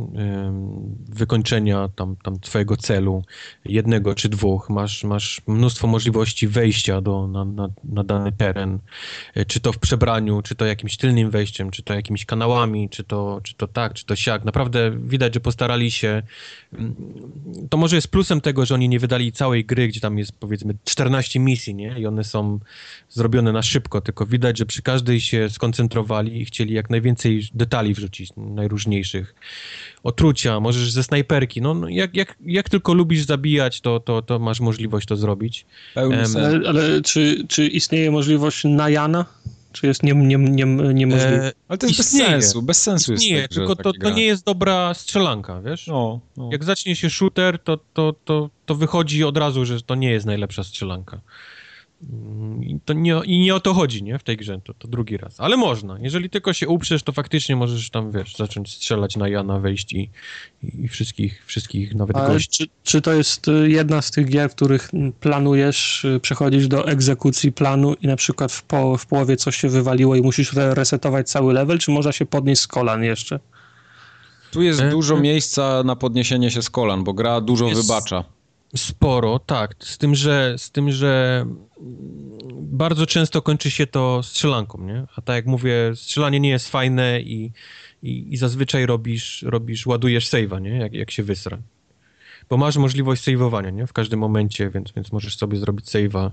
Wykończenia 1.10 1.89
tam, 1.95 2.15
tam 2.23 2.39
twojego 2.39 2.77
celu, 2.77 3.23
jednego 3.65 4.15
czy 4.15 4.30
dwóch. 4.30 4.69
Masz, 4.69 5.03
masz 5.03 5.41
mnóstwo 5.47 5.88
możliwości 5.88 6.47
wejścia 6.47 7.01
do, 7.01 7.27
na, 7.27 7.45
na, 7.45 7.69
na 7.84 8.03
dany 8.03 8.31
teren, 8.31 8.80
Y, 9.38 9.45
czy 9.45 9.60
to 9.60 9.73
w 9.73 9.80
przebraniu, 9.80 10.41
czy 10.41 10.56
to 10.56 10.65
jakimś 10.65 10.97
tylnym 10.97 11.30
wejściem, 11.30 11.72
czy 11.72 11.84
to 11.84 11.93
jakimiś 11.93 12.26
kanałami, 12.26 12.89
czy 12.89 13.03
to, 13.03 13.39
czy 13.43 13.56
to 13.56 13.68
tak, 13.68 13.93
czy 13.93 14.06
to 14.06 14.15
siak. 14.15 14.45
Naprawdę 14.45 14.91
widać, 14.91 15.18
że 15.33 15.39
postarali 15.39 15.91
się. 15.91 16.21
To 17.69 17.77
może 17.77 17.95
jest 17.95 18.07
plusem 18.07 18.41
tego, 18.41 18.65
że 18.65 18.75
oni 18.75 18.89
nie 18.89 18.99
wydali 18.99 19.31
całej 19.31 19.65
gry, 19.65 19.87
gdzie 19.87 19.99
tam 19.99 20.17
jest 20.17 20.31
powiedzmy 20.31 20.73
14 20.83 21.39
misji, 21.39 21.75
nie? 21.75 21.99
I 21.99 22.05
one 22.05 22.23
są 22.23 22.59
zrobione 23.09 23.51
na 23.51 23.61
szybko, 23.61 24.01
tylko 24.01 24.25
widać, 24.25 24.57
że 24.57 24.65
przy 24.65 24.81
każdej 24.81 25.21
się 25.21 25.49
skoncentrowali 25.49 26.41
i 26.41 26.45
chcieli 26.45 26.73
jak 26.73 26.89
najwięcej 26.89 27.47
detali 27.53 27.93
wrzucić, 27.93 28.29
najróżniejszych. 28.37 29.35
Otrucia, 30.03 30.59
możesz 30.59 30.91
ze 30.91 31.03
snajperki, 31.03 31.61
no 31.61 31.73
no, 31.73 31.89
jak, 31.89 32.15
jak, 32.15 32.35
jak 32.45 32.69
tylko 32.69 32.93
lubisz 32.93 33.25
zabijać, 33.25 33.81
to, 33.81 33.99
to, 33.99 34.21
to 34.21 34.39
masz 34.39 34.59
możliwość 34.59 35.07
to 35.07 35.15
zrobić. 35.15 35.65
Sen. 35.95 36.45
Ale, 36.45 36.69
ale 36.69 37.01
czy, 37.01 37.45
czy 37.47 37.67
istnieje 37.67 38.11
możliwość 38.11 38.63
najana? 38.63 39.25
Czy 39.71 39.87
jest 39.87 40.03
nie, 40.03 40.13
nie, 40.13 40.37
nie, 40.37 40.65
niemożliwe? 40.93 41.47
E, 41.47 41.51
Ale 41.67 41.77
to 41.77 41.87
jest 41.87 41.99
bez 41.99 42.07
istnieje. 42.07 42.29
sensu, 42.29 42.61
bez 42.61 42.81
sensu 42.81 43.11
jest 43.11 43.25
nie, 43.25 43.41
tak, 43.41 43.51
tylko 43.51 43.75
to, 43.75 43.93
to 43.93 44.09
nie 44.09 44.25
jest 44.25 44.45
dobra 44.45 44.93
strzelanka, 44.93 45.61
wiesz? 45.61 45.87
No, 45.87 46.19
no. 46.37 46.49
Jak 46.51 46.63
zacznie 46.63 46.95
się 46.95 47.09
shooter, 47.09 47.59
to, 47.59 47.77
to, 47.93 48.13
to, 48.25 48.49
to 48.65 48.75
wychodzi 48.75 49.23
od 49.23 49.37
razu, 49.37 49.65
że 49.65 49.81
to 49.81 49.95
nie 49.95 50.11
jest 50.11 50.25
najlepsza 50.25 50.63
strzelanka. 50.63 51.21
I, 52.61 52.80
to 52.85 52.93
nie, 52.93 53.21
I 53.26 53.39
nie 53.39 53.55
o 53.55 53.59
to 53.59 53.73
chodzi, 53.73 54.03
nie? 54.03 54.19
W 54.19 54.23
tej 54.23 54.38
grze, 54.38 54.61
to, 54.63 54.73
to 54.73 54.88
drugi 54.88 55.17
raz. 55.17 55.39
Ale 55.39 55.57
można. 55.57 55.97
Jeżeli 56.01 56.30
tylko 56.30 56.53
się 56.53 56.67
uprzesz, 56.67 57.03
to 57.03 57.11
faktycznie 57.11 57.55
możesz 57.55 57.89
tam, 57.89 58.11
wiesz, 58.11 58.35
zacząć 58.35 58.71
strzelać 58.76 59.15
na 59.17 59.30
Jana, 59.30 59.59
wejść 59.59 59.93
i, 59.93 60.09
i 60.63 60.88
wszystkich, 60.88 61.43
wszystkich 61.45 61.95
nawet 61.95 62.15
Ale 62.17 62.34
gości. 62.34 62.49
czy, 62.49 62.69
czy 62.84 63.01
to 63.01 63.13
jest 63.13 63.47
y, 63.47 63.69
jedna 63.69 64.01
z 64.01 64.11
tych 64.11 64.27
gier, 64.30 64.49
w 64.49 64.55
których 64.55 64.91
planujesz 65.19 66.05
y, 66.05 66.19
przechodzić 66.19 66.67
do 66.67 66.88
egzekucji 66.88 67.51
planu 67.51 67.93
i 67.93 68.07
na 68.07 68.15
przykład 68.15 68.51
w, 68.51 68.63
po, 68.63 68.97
w 68.97 69.05
połowie 69.05 69.38
coś 69.38 69.57
się 69.57 69.69
wywaliło 69.69 70.15
i 70.15 70.21
musisz 70.21 70.53
re- 70.53 70.76
resetować 70.76 71.30
cały 71.30 71.53
level, 71.53 71.80
czy 71.80 71.91
można 71.91 72.11
się 72.11 72.26
podnieść 72.26 72.61
z 72.61 72.67
kolan 72.67 73.03
jeszcze? 73.03 73.39
Tu 74.51 74.61
jest 74.61 74.80
E, 74.81 74.89
dużo 74.89 75.17
e. 75.17 75.21
miejsca 75.21 75.84
na 75.84 75.95
podniesienie 75.95 76.51
się 76.51 76.61
z 76.61 76.69
kolan, 76.69 77.03
bo 77.03 77.13
gra 77.13 77.41
dużo 77.41 77.67
Jest- 77.67 77.81
wybacza. 77.81 78.23
Sporo, 78.75 79.39
tak. 79.39 79.75
Z 79.79 79.97
tym, 79.97 80.15
że, 80.15 80.55
z 80.57 80.71
tym, 80.71 80.91
że 80.91 81.45
bardzo 82.51 83.05
często 83.05 83.41
kończy 83.41 83.71
się 83.71 83.87
to 83.87 84.23
strzelanką, 84.23 84.83
nie? 84.83 85.05
A 85.15 85.21
tak 85.21 85.35
jak 85.35 85.45
mówię, 85.45 85.91
strzelanie 85.95 86.39
nie 86.39 86.49
jest 86.49 86.69
fajne 86.69 87.21
i, 87.21 87.51
i, 88.03 88.33
i 88.33 88.37
zazwyczaj 88.37 88.85
robisz, 88.85 89.41
robisz, 89.41 89.85
ładujesz 89.85 90.29
save'a, 90.29 90.61
nie? 90.61 90.77
Jak, 90.77 90.93
jak 90.93 91.11
się 91.11 91.23
wysra. 91.23 91.57
Bo 92.49 92.57
masz 92.57 92.77
możliwość 92.77 93.23
save'owania, 93.27 93.73
nie? 93.73 93.87
W 93.87 93.93
każdym 93.93 94.19
momencie, 94.19 94.69
więc, 94.69 94.91
więc 94.91 95.11
możesz 95.11 95.37
sobie 95.37 95.57
zrobić 95.57 95.85
save'a 95.85 96.31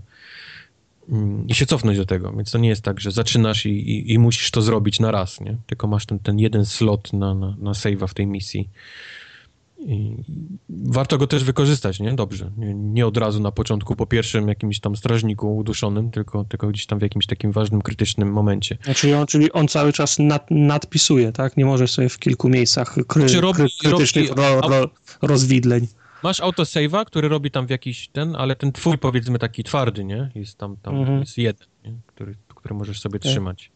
mm, 1.08 1.48
i 1.48 1.54
się 1.54 1.66
cofnąć 1.66 1.98
do 1.98 2.06
tego. 2.06 2.32
Więc 2.32 2.50
to 2.50 2.58
nie 2.58 2.68
jest 2.68 2.82
tak, 2.82 3.00
że 3.00 3.10
zaczynasz 3.10 3.66
i, 3.66 3.70
i, 3.70 4.12
i 4.12 4.18
musisz 4.18 4.50
to 4.50 4.62
zrobić 4.62 5.00
na 5.00 5.10
raz, 5.10 5.40
nie? 5.40 5.56
Tylko 5.66 5.86
masz 5.86 6.06
ten, 6.06 6.18
ten 6.18 6.38
jeden 6.38 6.66
slot 6.66 7.12
na, 7.12 7.34
na, 7.34 7.56
na 7.58 7.70
save'a 7.70 8.08
w 8.08 8.14
tej 8.14 8.26
misji. 8.26 8.68
I 9.78 10.16
warto 10.68 11.18
go 11.18 11.26
też 11.26 11.44
wykorzystać, 11.44 12.00
nie? 12.00 12.12
Dobrze. 12.12 12.50
Nie, 12.56 12.74
nie 12.74 13.06
od 13.06 13.16
razu 13.16 13.40
na 13.40 13.52
początku, 13.52 13.96
po 13.96 14.06
pierwszym 14.06 14.48
jakimś 14.48 14.80
tam 14.80 14.96
strażniku 14.96 15.56
uduszonym, 15.56 16.10
tylko, 16.10 16.44
tylko 16.44 16.68
gdzieś 16.68 16.86
tam 16.86 16.98
w 16.98 17.02
jakimś 17.02 17.26
takim 17.26 17.52
ważnym, 17.52 17.82
krytycznym 17.82 18.32
momencie. 18.32 18.78
Znaczy 18.84 19.16
on, 19.16 19.26
czyli 19.26 19.52
on 19.52 19.68
cały 19.68 19.92
czas 19.92 20.18
nad, 20.18 20.50
nadpisuje, 20.50 21.32
tak? 21.32 21.56
Nie 21.56 21.64
możesz 21.64 21.90
sobie 21.92 22.08
w 22.08 22.18
kilku 22.18 22.48
miejscach 22.48 22.94
kry, 23.06 23.28
Znaczy 23.28 23.40
robi- 23.46 23.54
kry, 23.54 23.66
krytycznych 23.90 24.30
robi- 24.30 24.36
ro, 24.60 24.68
ro, 24.68 24.90
rozwidleń. 25.22 25.86
Masz 26.22 26.40
autosave'a, 26.40 27.04
który 27.04 27.28
robi 27.28 27.50
tam 27.50 27.66
w 27.66 27.70
jakiś 27.70 28.08
ten, 28.08 28.36
ale 28.36 28.56
ten 28.56 28.72
twój 28.72 28.98
powiedzmy 28.98 29.38
taki 29.38 29.64
twardy, 29.64 30.04
nie? 30.04 30.30
Jest 30.34 30.58
tam, 30.58 30.76
tam 30.76 30.96
Mhm. 30.96 31.20
jest 31.20 31.38
jeden, 31.38 31.66
nie? 31.84 31.92
Który, 32.06 32.34
który 32.48 32.74
możesz 32.74 33.00
sobie 33.00 33.18
Tak. 33.18 33.30
trzymać. 33.32 33.70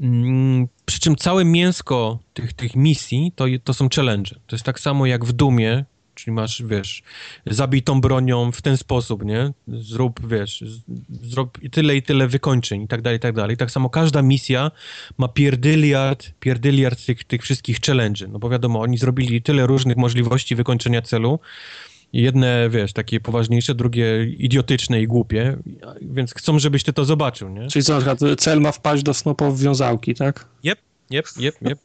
Mm, 0.00 0.68
przy 0.84 1.00
czym 1.00 1.16
całe 1.16 1.44
mięsko 1.44 2.18
tych, 2.34 2.52
tych 2.52 2.76
misji 2.76 3.32
to, 3.36 3.44
to 3.64 3.74
są 3.74 3.88
challenge. 3.96 4.30
To 4.46 4.56
jest 4.56 4.64
tak 4.64 4.80
samo 4.80 5.06
jak 5.06 5.24
w 5.24 5.32
Dumie, 5.32 5.84
czyli 6.16 6.34
masz, 6.34 6.62
wiesz, 6.62 7.02
zabij 7.46 7.82
tą 7.82 8.00
bronią 8.00 8.52
w 8.52 8.62
ten 8.62 8.76
sposób, 8.76 9.24
nie? 9.24 9.52
Zrób, 9.68 10.28
wiesz, 10.28 10.64
zrób 11.22 11.58
tyle 11.72 11.96
i 11.96 12.02
tyle 12.02 12.28
wykończeń 12.28 12.82
i 12.82 12.88
tak 12.88 13.02
dalej, 13.02 13.16
i 13.16 13.20
tak 13.20 13.34
dalej. 13.34 13.56
Tak 13.56 13.70
samo 13.70 13.90
każda 13.90 14.22
misja 14.22 14.70
ma 15.18 15.28
pierdyliard, 15.28 16.30
pierdyliard 16.40 17.06
tych, 17.06 17.24
tych 17.24 17.42
wszystkich 17.42 17.78
challenge, 17.86 18.28
no 18.28 18.38
bo 18.38 18.48
wiadomo, 18.48 18.80
oni 18.80 18.98
zrobili 18.98 19.42
tyle 19.42 19.66
różnych 19.66 19.96
możliwości 19.96 20.56
wykończenia 20.56 21.02
celu, 21.02 21.38
jedne, 22.12 22.68
wiesz, 22.70 22.92
takie 22.92 23.20
poważniejsze, 23.20 23.74
drugie 23.74 24.24
idiotyczne 24.24 25.02
i 25.02 25.06
głupie, 25.06 25.56
więc 26.02 26.34
chcą, 26.34 26.58
żebyś 26.58 26.82
ty 26.84 26.92
to 26.92 27.04
zobaczył, 27.04 27.48
nie? 27.48 27.66
Czyli 27.68 27.84
co, 27.84 27.92
na 27.92 27.98
przykład 27.98 28.40
cel 28.40 28.60
ma 28.60 28.72
wpaść 28.72 29.02
do 29.02 29.14
snopowiązałki, 29.14 30.14
tak? 30.14 30.48
Jep, 30.62 30.78
jep, 31.10 31.26
jep, 31.38 31.54
jep. 31.62 31.78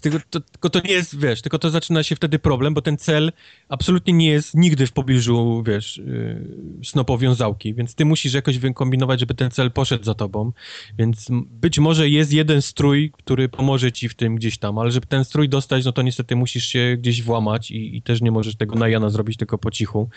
Tylko 0.00 0.18
to, 0.30 0.40
tylko 0.40 0.70
to 0.70 0.80
nie 0.84 0.92
jest, 0.92 1.18
wiesz, 1.18 1.42
tylko 1.42 1.58
to 1.58 1.70
zaczyna 1.70 2.02
się 2.02 2.16
wtedy 2.16 2.38
problem, 2.38 2.74
bo 2.74 2.82
ten 2.82 2.96
cel 2.98 3.32
absolutnie 3.68 4.12
nie 4.12 4.28
jest 4.28 4.54
nigdy 4.54 4.86
w 4.86 4.92
pobliżu, 4.92 5.62
wiesz, 5.66 5.96
yy, 5.96 6.84
snopowiązałki, 6.84 7.74
więc 7.74 7.94
ty 7.94 8.04
musisz 8.04 8.34
jakoś 8.34 8.58
wykombinować, 8.58 9.20
żeby 9.20 9.34
ten 9.34 9.50
cel 9.50 9.70
poszedł 9.70 10.04
za 10.04 10.14
tobą, 10.14 10.52
więc 10.98 11.26
być 11.50 11.78
może 11.78 12.08
jest 12.08 12.32
jeden 12.32 12.62
strój, 12.62 13.10
który 13.10 13.48
pomoże 13.48 13.92
ci 13.92 14.08
w 14.08 14.14
tym 14.14 14.36
gdzieś 14.36 14.58
tam, 14.58 14.78
ale 14.78 14.90
żeby 14.90 15.06
ten 15.06 15.24
strój 15.24 15.48
dostać, 15.48 15.84
no 15.84 15.92
to 15.92 16.02
niestety 16.02 16.36
musisz 16.36 16.64
się 16.66 16.96
gdzieś 16.98 17.22
włamać 17.22 17.70
i, 17.70 17.96
i 17.96 18.02
też 18.02 18.20
nie 18.20 18.30
możesz 18.30 18.56
tego 18.56 18.74
na 18.74 18.88
Jana 18.88 19.10
zrobić 19.10 19.36
tylko 19.36 19.58
po 19.58 19.70
cichu. 19.70 20.08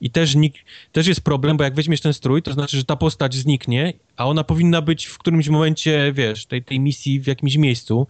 I 0.00 0.10
też, 0.10 0.34
nikt, 0.34 0.58
też 0.92 1.06
jest 1.06 1.20
problem, 1.20 1.56
bo 1.56 1.64
jak 1.64 1.74
weźmiesz 1.74 2.00
ten 2.00 2.12
strój, 2.12 2.42
to 2.42 2.52
znaczy, 2.52 2.76
że 2.76 2.84
ta 2.84 2.96
postać 2.96 3.34
zniknie, 3.34 3.92
a 4.16 4.26
ona 4.26 4.44
powinna 4.44 4.82
być 4.82 5.06
w 5.06 5.18
którymś 5.18 5.48
momencie, 5.48 6.12
wiesz, 6.12 6.46
tej, 6.46 6.62
tej 6.62 6.80
misji 6.80 7.20
w 7.20 7.26
jakimś 7.26 7.56
miejscu, 7.56 8.06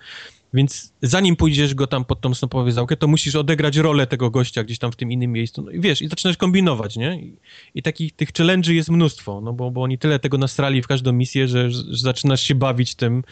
więc 0.55 0.93
zanim 1.03 1.37
pójdziesz 1.37 1.75
go 1.75 1.87
tam 1.87 2.05
pod 2.05 2.21
tą 2.21 2.33
załkę, 2.69 2.97
to 2.97 3.09
musisz 3.09 3.35
odegrać 3.35 3.77
rolę 3.77 4.07
tego 4.07 4.31
gościa 4.31 4.65
gdzieś 4.65 4.79
tam 4.79 4.93
w 4.93 4.97
tym 4.97 5.13
innym 5.13 5.33
miejscu. 5.33 5.63
No 5.63 5.71
i 5.71 5.81
wiesz, 5.81 6.03
i 6.03 6.09
zaczynasz 6.09 6.37
kombinować, 6.37 6.97
nie? 6.97 7.21
I, 7.21 7.37
i 7.75 7.83
takich 7.83 8.13
tych 8.13 8.33
challenge'y 8.33 8.73
jest 8.73 8.91
mnóstwo, 8.91 9.41
no 9.41 9.53
bo, 9.53 9.71
bo 9.71 9.83
oni 9.83 9.99
tyle 9.99 10.19
tego 10.19 10.39
nastrali 10.39 10.83
w 10.83 10.87
każdą 10.87 11.13
misję, 11.13 11.49
że, 11.49 11.71
że 11.71 11.83
zaczynasz 11.91 12.43
się 12.43 12.55
bawić 12.55 12.95
tym. 12.95 13.25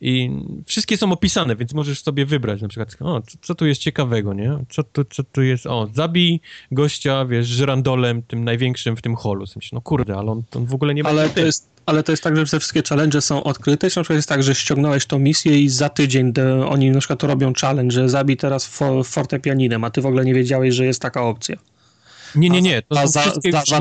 I 0.00 0.30
wszystkie 0.66 0.96
są 0.96 1.12
opisane, 1.12 1.56
więc 1.56 1.74
możesz 1.74 2.02
sobie 2.02 2.26
wybrać 2.26 2.62
na 2.62 2.68
przykład, 2.68 2.96
o, 3.00 3.22
co, 3.22 3.38
co, 3.42 3.54
tu 3.54 3.66
jest 3.66 3.80
ciekawego, 3.80 4.34
nie? 4.34 4.58
Co 4.68 4.82
tu, 4.82 5.04
co 5.04 5.24
tu 5.24 5.42
jest, 5.42 5.66
o, 5.66 5.88
zabij 5.94 6.40
gościa, 6.72 7.24
wiesz, 7.24 7.46
żyrandolem 7.46 8.22
tym 8.22 8.44
największym 8.44 8.96
w 8.96 9.02
tym 9.02 9.16
holu. 9.16 9.44
Myślę, 9.56 9.76
no 9.76 9.80
kurde, 9.80 10.16
ale 10.16 10.30
on, 10.30 10.42
on 10.56 10.66
w 10.66 10.74
ogóle 10.74 10.94
nie 10.94 11.06
ale 11.06 11.28
to 11.28 11.40
jest 11.40 11.68
ale 11.88 12.02
to 12.02 12.12
jest 12.12 12.22
tak, 12.22 12.36
że 12.36 12.46
te 12.46 12.58
wszystkie 12.58 12.82
challenge 12.88 13.20
są 13.20 13.42
odkryte, 13.42 13.90
czy 13.90 13.98
na 13.98 14.02
przykład 14.02 14.16
jest 14.16 14.28
tak, 14.28 14.42
że 14.42 14.54
ściągnąłeś 14.54 15.06
tą 15.06 15.18
misję 15.18 15.60
i 15.60 15.68
za 15.68 15.88
tydzień 15.88 16.32
oni 16.68 16.90
na 16.90 16.98
przykład 16.98 17.20
to 17.20 17.26
robią 17.26 17.52
challenge, 17.60 17.94
że 17.94 18.08
zabij 18.08 18.36
teraz 18.36 18.66
for, 18.66 19.06
fortepianinem, 19.06 19.84
a 19.84 19.90
ty 19.90 20.00
w 20.00 20.06
ogóle 20.06 20.24
nie 20.24 20.34
wiedziałeś, 20.34 20.74
że 20.74 20.84
jest 20.84 21.02
taka 21.02 21.22
opcja. 21.22 21.56
Nie, 22.34 22.50
nie, 22.50 22.62
nie, 22.62 22.82
to 22.82 23.00
a 23.00 23.06
są 23.06 23.20
wszystkie 23.20 23.52
za, 23.52 23.62
za 23.66 23.78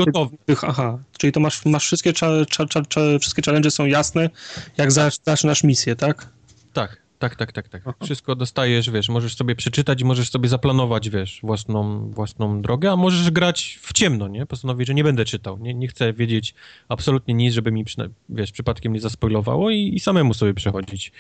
Aha, 0.68 1.00
czyli 1.18 1.34
to 1.34 1.40
masz, 1.40 1.66
masz 1.66 1.84
wszystkie, 1.84 2.14
cza, 2.14 2.46
cza, 2.46 2.66
cza, 2.66 3.02
wszystkie 3.22 3.42
challenge 3.42 3.72
są 3.72 3.86
jasne, 3.86 4.30
jak 4.78 4.92
zaczynasz 4.92 5.64
misję, 5.64 5.96
tak? 5.96 6.30
Tak, 6.74 7.02
tak, 7.20 7.36
tak, 7.36 7.52
tak, 7.52 7.70
tak. 7.70 7.84
Wszystko 8.04 8.36
dostajesz, 8.36 8.90
wiesz, 8.90 9.10
możesz 9.10 9.36
sobie 9.36 9.56
przeczytać 9.56 10.04
możesz 10.04 10.30
sobie 10.30 10.50
zaplanować, 10.50 11.10
wiesz, 11.10 11.40
własną, 11.44 12.10
własną 12.12 12.62
drogę, 12.62 12.92
a 12.92 12.96
możesz 12.96 13.32
grać 13.32 13.80
w 13.82 13.94
ciemno, 13.94 14.28
nie? 14.28 14.46
Postanowić, 14.46 14.88
że 14.88 14.94
nie 14.94 15.04
będę 15.04 15.26
czytał, 15.26 15.58
nie, 15.58 15.74
nie 15.74 15.88
chcę 15.88 16.14
wiedzieć 16.14 16.56
absolutnie 16.90 17.34
nic, 17.34 17.54
żeby 17.54 17.72
mi, 17.72 17.86
wiesz, 18.30 18.52
przypadkiem 18.52 18.94
nie 18.94 19.00
zaspoilowało 19.00 19.70
i, 19.70 19.92
i 19.96 20.00
samemu 20.00 20.34
sobie 20.34 20.54
przechodzić 20.54 21.12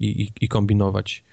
i, 0.00 0.06
i, 0.06 0.32
i 0.40 0.48
kombinować. 0.48 1.24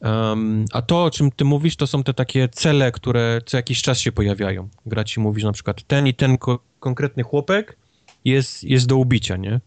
Um, 0.00 0.64
a 0.72 0.82
to, 0.82 1.04
o 1.04 1.10
czym 1.10 1.30
ty 1.30 1.44
mówisz, 1.44 1.76
to 1.76 1.86
są 1.86 2.02
te 2.02 2.14
takie 2.14 2.48
cele, 2.48 2.92
które 2.92 3.40
co 3.46 3.56
jakiś 3.56 3.82
czas 3.82 3.98
się 3.98 4.12
pojawiają. 4.12 4.68
Gra 4.86 5.04
ci 5.04 5.20
mówisz 5.20 5.44
na 5.44 5.52
przykład, 5.52 5.82
ten 5.82 6.06
i 6.06 6.14
ten 6.14 6.38
ko 6.38 6.58
konkretny 6.80 7.22
chłopek 7.22 7.76
jest, 8.24 8.64
jest 8.64 8.86
do 8.86 8.96
ubicia, 8.96 9.36
nie? 9.36 9.60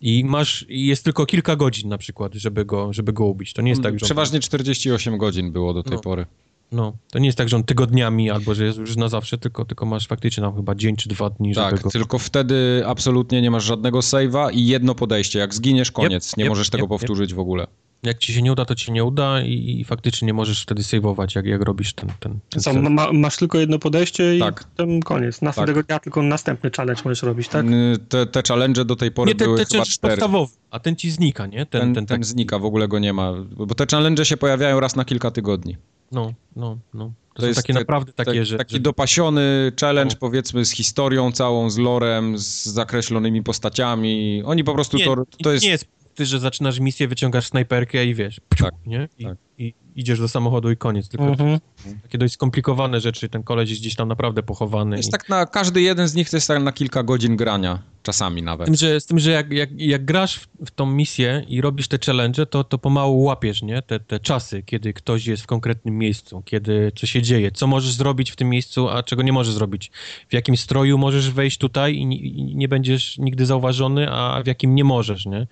I 0.00 0.24
masz, 0.24 0.66
jest 0.68 1.04
tylko 1.04 1.26
kilka 1.26 1.56
godzin 1.56 1.88
na 1.88 1.98
przykład, 1.98 2.34
żeby 2.34 2.64
go, 2.64 2.92
żeby 2.92 3.12
go 3.12 3.24
ubić. 3.24 3.52
To 3.52 3.62
nie 3.62 3.70
jest 3.70 3.82
tak, 3.82 3.98
że... 3.98 4.06
Przeważnie 4.06 4.40
48 4.40 5.18
godzin 5.18 5.52
było 5.52 5.74
do 5.74 5.82
tej 5.82 5.96
no. 5.96 6.00
pory. 6.00 6.26
No, 6.72 6.96
to 7.10 7.18
nie 7.18 7.26
jest 7.26 7.38
tak, 7.38 7.48
że 7.48 7.56
on 7.56 7.64
tygodniami 7.64 8.30
albo 8.30 8.54
że 8.54 8.64
jest 8.64 8.78
już 8.78 8.96
na 8.96 9.08
zawsze, 9.08 9.38
tylko, 9.38 9.64
tylko 9.64 9.86
masz 9.86 10.06
faktycznie 10.06 10.42
tam 10.42 10.56
chyba 10.56 10.74
dzień 10.74 10.96
czy 10.96 11.08
dwa 11.08 11.30
dni, 11.30 11.54
tak, 11.54 11.70
żeby 11.70 11.82
go... 11.82 11.90
tylko 11.90 12.18
wtedy 12.18 12.82
absolutnie 12.86 13.42
nie 13.42 13.50
masz 13.50 13.64
żadnego 13.64 13.98
save'a 13.98 14.54
i 14.54 14.66
jedno 14.66 14.94
podejście. 14.94 15.38
Jak 15.38 15.54
zginiesz, 15.54 15.92
koniec. 15.92 16.28
Yep, 16.28 16.36
nie 16.36 16.44
yep, 16.44 16.48
możesz 16.48 16.70
tego 16.70 16.84
yep, 16.84 16.88
powtórzyć 16.88 17.34
w 17.34 17.38
ogóle. 17.38 17.66
Jak 18.02 18.18
ci 18.18 18.34
się 18.34 18.42
nie 18.42 18.52
uda, 18.52 18.64
to 18.64 18.74
ci 18.74 18.92
nie 18.92 19.04
uda 19.04 19.40
i, 19.42 19.80
i 19.80 19.84
faktycznie 19.84 20.26
nie 20.26 20.34
możesz 20.34 20.62
wtedy 20.62 20.82
saveować, 20.82 21.34
jak, 21.34 21.46
jak 21.46 21.62
robisz 21.62 21.92
ten, 21.92 22.12
ten, 22.20 22.38
ten 22.50 22.62
Co, 22.62 22.72
ma, 22.74 23.12
masz 23.12 23.36
tylko 23.36 23.58
jedno 23.58 23.78
podejście 23.78 24.36
i 24.36 24.40
tak. 24.40 24.64
potem 24.64 25.02
koniec. 25.02 25.42
Następnego 25.42 25.80
tak. 25.80 25.86
dnia 25.86 25.98
tylko 25.98 26.22
następny 26.22 26.70
challenge 26.76 27.02
możesz 27.04 27.22
robić, 27.22 27.48
tak? 27.48 27.66
Te, 28.08 28.26
te 28.26 28.42
challenge 28.48 28.84
do 28.84 28.96
tej 28.96 29.10
pory 29.10 29.28
nie, 29.28 29.34
te, 29.34 29.44
były 29.44 29.58
te, 29.58 29.64
chyba 29.64 29.84
cztery. 29.84 30.12
podstawowy, 30.14 30.52
a 30.70 30.78
ten 30.80 30.96
ci 30.96 31.10
znika, 31.10 31.46
nie? 31.46 31.66
Ten, 31.66 31.80
ten, 31.80 31.94
ten, 31.94 32.06
ten 32.06 32.24
znika, 32.24 32.58
w 32.58 32.64
ogóle 32.64 32.88
go 32.88 32.98
nie 32.98 33.12
ma. 33.12 33.32
Bo 33.56 33.74
te 33.74 33.86
challenge 33.90 34.24
się 34.24 34.36
pojawiają 34.36 34.80
raz 34.80 34.96
na 34.96 35.04
kilka 35.04 35.30
tygodni. 35.30 35.76
No, 36.12 36.32
no, 36.56 36.78
no. 36.94 37.12
To, 37.34 37.42
to 37.42 37.46
jest 37.46 37.56
takie 37.56 37.72
te, 37.72 37.78
naprawdę 37.78 38.12
takie, 38.12 38.32
te, 38.32 38.44
że... 38.44 38.58
Taki 38.58 38.74
że... 38.74 38.80
dopasiony 38.80 39.72
challenge, 39.80 40.14
no. 40.14 40.20
powiedzmy, 40.20 40.64
z 40.64 40.70
historią 40.70 41.32
całą, 41.32 41.70
z 41.70 41.78
lorem, 41.78 42.38
z 42.38 42.66
zakreślonymi 42.66 43.42
postaciami. 43.42 44.42
Oni 44.46 44.64
po 44.64 44.74
prostu 44.74 44.96
nie, 44.96 45.04
to, 45.04 45.16
to 45.42 45.52
jest... 45.52 45.64
Nie 45.64 45.70
jest 45.70 45.86
ty, 46.16 46.26
że 46.26 46.38
zaczynasz 46.40 46.80
misję, 46.80 47.08
wyciągasz 47.08 47.46
snajperkę 47.46 48.06
i 48.06 48.14
wiesz, 48.14 48.40
pciu, 48.48 48.64
tak, 48.64 48.74
nie? 48.86 49.08
I, 49.18 49.24
tak. 49.24 49.36
I, 49.58 49.74
idziesz 49.96 50.20
do 50.20 50.28
samochodu 50.28 50.70
i 50.70 50.76
koniec. 50.76 51.08
Tylko 51.08 51.26
mhm. 51.26 51.58
takie 52.02 52.18
dość 52.18 52.34
skomplikowane 52.34 53.00
rzeczy, 53.00 53.28
ten 53.28 53.42
koleś 53.42 53.70
jest 53.70 53.82
gdzieś 53.82 53.94
tam 53.94 54.08
naprawdę 54.08 54.42
pochowany. 54.42 54.96
Jest 54.96 55.08
i... 55.08 55.12
tak 55.12 55.28
na, 55.28 55.46
każdy 55.46 55.82
jeden 55.82 56.08
z 56.08 56.14
nich 56.14 56.30
to 56.30 56.36
jest 56.36 56.48
tak 56.48 56.62
na 56.62 56.72
kilka 56.72 57.02
godzin 57.02 57.36
grania, 57.36 57.82
czasami 58.02 58.42
nawet. 58.42 58.66
Z 58.66 58.70
tym, 58.70 58.76
że, 58.76 59.00
z 59.00 59.06
tym, 59.06 59.18
że 59.18 59.30
jak, 59.30 59.52
jak, 59.52 59.80
jak 59.80 60.04
grasz 60.04 60.36
w, 60.36 60.48
w 60.66 60.70
tą 60.70 60.86
misję 60.86 61.44
i 61.48 61.60
robisz 61.60 61.88
te 61.88 61.98
challenge, 62.06 62.46
to, 62.46 62.64
to 62.64 62.78
pomału 62.78 63.22
łapiesz, 63.22 63.62
nie? 63.62 63.82
Te, 63.82 64.00
te 64.00 64.20
czasy, 64.20 64.62
kiedy 64.62 64.92
ktoś 64.92 65.26
jest 65.26 65.42
w 65.42 65.46
konkretnym 65.46 65.98
miejscu, 65.98 66.42
kiedy 66.44 66.92
co 66.96 67.06
się 67.06 67.22
dzieje, 67.22 67.52
co 67.52 67.66
możesz 67.66 67.92
zrobić 67.92 68.30
w 68.30 68.36
tym 68.36 68.48
miejscu, 68.48 68.88
a 68.88 69.02
czego 69.02 69.22
nie 69.22 69.32
możesz 69.32 69.54
zrobić. 69.54 69.90
W 70.28 70.32
jakim 70.32 70.56
stroju 70.56 70.98
możesz 70.98 71.30
wejść 71.30 71.58
tutaj 71.58 71.94
i, 71.94 72.38
i 72.40 72.56
nie 72.56 72.68
będziesz 72.68 73.18
nigdy 73.18 73.46
zauważony, 73.46 74.10
a 74.10 74.42
w 74.42 74.46
jakim 74.46 74.74
nie 74.74 74.84
możesz, 74.84 75.26
nie? 75.26 75.46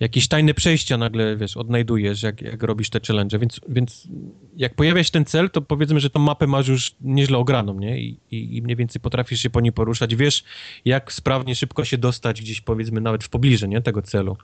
Jakieś 0.00 0.28
tajne 0.28 0.54
przejścia 0.54 0.98
nagle, 0.98 1.36
wiesz, 1.36 1.56
odnajdujesz, 1.56 2.22
jak, 2.22 2.42
jak 2.42 2.62
robisz 2.62 2.90
te 2.90 3.00
challenge, 3.06 3.33
więc 3.38 3.60
więc 3.68 4.08
jak 4.56 4.74
pojawia 4.74 5.04
się 5.04 5.10
ten 5.10 5.24
cel, 5.24 5.50
to 5.50 5.62
powiedzmy, 5.62 6.00
że 6.00 6.10
tą 6.10 6.20
mapę 6.20 6.46
masz 6.46 6.68
już 6.68 6.94
nieźle 7.00 7.38
ograną, 7.38 7.78
nie? 7.78 8.00
I, 8.00 8.20
i, 8.30 8.56
i 8.56 8.62
mniej 8.62 8.76
więcej 8.76 9.00
potrafisz 9.00 9.40
się 9.40 9.50
po 9.50 9.60
niej 9.60 9.72
poruszać. 9.72 10.14
Wiesz, 10.14 10.44
jak 10.84 11.12
sprawnie, 11.12 11.54
szybko 11.54 11.84
się 11.84 11.98
dostać 11.98 12.40
gdzieś, 12.40 12.60
powiedzmy, 12.60 13.00
nawet 13.00 13.24
w 13.24 13.28
pobliże, 13.28 13.68
nie? 13.68 13.80
Tego 13.82 14.02
celu. 14.02 14.36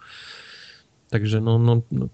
Także 1.10 1.40
no, 1.40 1.58
no, 1.58 1.82
no 1.92 2.08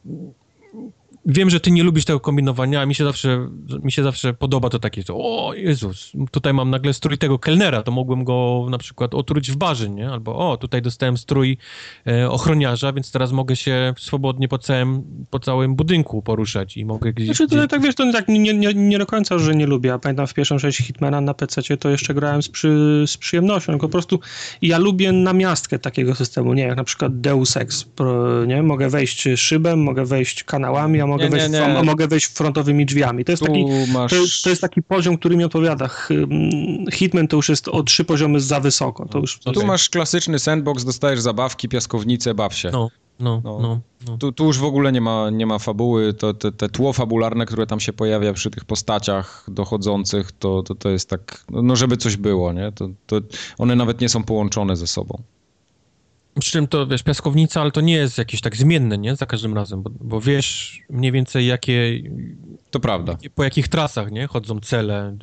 wiem, 1.27 1.51
że 1.51 1.61
ty 1.61 1.71
nie 1.71 1.83
lubisz 1.83 2.05
tego 2.05 2.21
kombinowania, 2.21 2.81
a 2.81 2.87
mi 2.87 2.95
się 2.95 3.05
zawsze, 3.05 3.49
mi 3.83 3.93
się 3.93 4.03
zawsze 4.03 4.35
podoba 4.35 4.71
to 4.71 4.79
takie, 4.79 5.03
o 5.09 5.53
Jezus, 5.55 6.13
tutaj 6.31 6.55
mam 6.55 6.71
nagle 6.71 6.95
strój 6.95 7.19
tego 7.19 7.39
kelnera, 7.39 7.83
to 7.83 7.93
mogłem 7.93 8.25
go 8.25 8.67
na 8.71 8.79
przykład 8.79 9.15
otruć 9.15 9.51
w 9.51 9.57
barze, 9.57 9.91
nie? 9.91 10.11
Albo 10.11 10.51
o, 10.51 10.57
tutaj 10.57 10.83
dostałem 10.83 11.17
strój 11.17 11.59
e, 12.07 12.31
ochroniarza, 12.31 12.93
więc 12.93 13.13
teraz 13.13 13.33
mogę 13.33 13.57
się 13.57 13.95
swobodnie 13.99 14.49
po 14.49 14.59
całym, 14.59 15.03
po 15.31 15.39
całym 15.39 15.75
budynku 15.75 16.23
poruszać 16.23 16.77
i 16.77 16.85
mogę 16.85 17.13
gdzieś... 17.13 17.27
Znaczy, 17.27 17.47
to, 17.47 17.69
tak 17.69 17.83
wiesz, 17.83 17.95
to 17.95 18.13
tak 18.13 18.29
nie, 18.29 18.55
nie, 18.55 18.75
nie 18.75 18.99
do 18.99 19.07
końca, 19.07 19.39
że 19.39 19.55
nie 19.55 19.67
lubię. 19.67 19.91
Ja 19.91 19.99
pamiętam 19.99 20.27
w 20.27 20.35
pierwszą 20.35 20.59
część 20.59 20.79
Hitmana 20.79 21.21
na 21.21 21.35
PC 21.35 21.77
to 21.77 21.91
jeszcze 21.91 22.15
grałem 22.15 22.43
z, 22.43 22.49
przy, 22.49 23.05
z 23.07 23.17
przyjemnością, 23.17 23.73
tylko 23.73 23.89
po 23.89 23.93
prostu 23.93 24.21
ja 24.63 24.79
lubię 24.79 25.13
namiastkę 25.13 25.79
takiego 25.79 26.15
systemu, 26.15 26.55
nie? 26.55 26.63
Jak 26.63 26.77
na 26.77 26.85
przykład 26.85 27.21
Deus 27.21 27.57
Ex, 27.57 27.87
nie? 28.47 28.63
Mogę 28.63 28.89
wejść 28.89 29.29
szybem, 29.37 29.83
mogę 29.83 30.05
wejść 30.05 30.45
kanałami, 30.45 31.01
a 31.01 31.07
mogę, 31.07 31.16
nie, 31.25 31.31
wejść, 31.31 31.51
nie, 31.51 31.75
nie. 31.75 31.83
mogę 31.83 32.09
wejść 32.09 32.27
frontowymi 32.27 32.87
drzwiami. 32.87 33.25
To 33.25 33.33
jest, 33.33 33.43
taki, 33.43 33.65
masz... 33.93 34.11
to, 34.11 34.17
to, 34.45 34.51
jest 34.51 34.63
taki 34.63 34.83
poziom, 34.83 35.19
który 35.19 35.37
mi 35.37 35.45
odpowiada. 35.45 35.91
Hitman 36.93 37.29
to 37.29 37.37
już 37.37 37.49
jest 37.49 37.69
o 37.69 37.83
trzy 37.83 38.05
poziomy 38.05 38.41
za 38.41 38.61
wysoko. 38.61 39.07
To 39.09 39.19
już, 39.19 39.41
no, 39.47 39.53
tu 39.53 39.67
masz 39.67 39.89
klasyczny 39.89 40.39
sandbox, 40.39 40.85
dostajesz 40.85 41.21
zabawki, 41.21 41.69
piaskownice, 41.69 42.35
baw 42.35 42.55
się. 42.55 42.71
No. 42.71 42.91
No, 43.21 43.41
no, 43.45 43.59
no, 43.61 43.81
no. 44.09 44.17
Tu, 44.19 44.33
tu, 44.33 44.45
już 44.45 44.59
w 44.59 44.65
ogóle 44.65 44.93
nie 44.93 45.01
ma, 45.01 45.31
nie 45.31 45.47
ma 45.47 45.59
fabuły, 45.59 46.15
to 46.15 46.35
te, 46.35 46.53
te 46.53 46.69
tło 46.69 46.93
fabularne, 46.93 47.47
które 47.47 47.67
tam 47.67 47.81
się 47.81 47.93
pojawia 47.93 48.33
przy 48.33 48.51
tych 48.51 48.65
postaciach 48.65 49.45
dochodzących, 49.49 50.33
to, 50.33 50.63
to, 50.63 50.75
to 50.75 50.91
jest 50.91 51.11
tak, 51.11 51.45
no 51.51 51.77
żeby 51.77 51.97
coś 51.97 52.17
było, 52.17 52.53
nie? 52.53 52.73
To, 52.73 52.89
to 53.07 53.21
one 53.59 53.77
nawet 53.77 54.01
nie 54.01 54.09
są 54.09 54.23
połączone 54.23 54.77
ze 54.77 54.87
sobą. 54.87 55.23
Przy 56.41 56.51
czym 56.51 56.67
to, 56.67 56.87
wiesz, 56.87 57.03
piaskownica, 57.03 57.61
ale 57.61 57.71
to 57.71 57.81
nie 57.81 57.95
jest 57.95 58.19
jakieś 58.19 58.41
tak 58.41 58.57
zmienne, 58.57 58.99
nie? 58.99 59.17
Za 59.17 59.27
każdym 59.27 59.55
razem, 59.55 59.83
bo, 59.83 59.91
bo 60.01 60.21
wiesz 60.21 60.79
mniej 60.91 61.13
więcej 61.13 61.47
jakie... 61.47 62.03
To 62.71 62.81
prawda. 62.81 63.19
Po 63.35 63.45
jakich 63.45 63.69
trasach, 63.69 64.11
nie? 64.11 64.27
Chodzą 64.27 64.61
cele, 64.61 65.17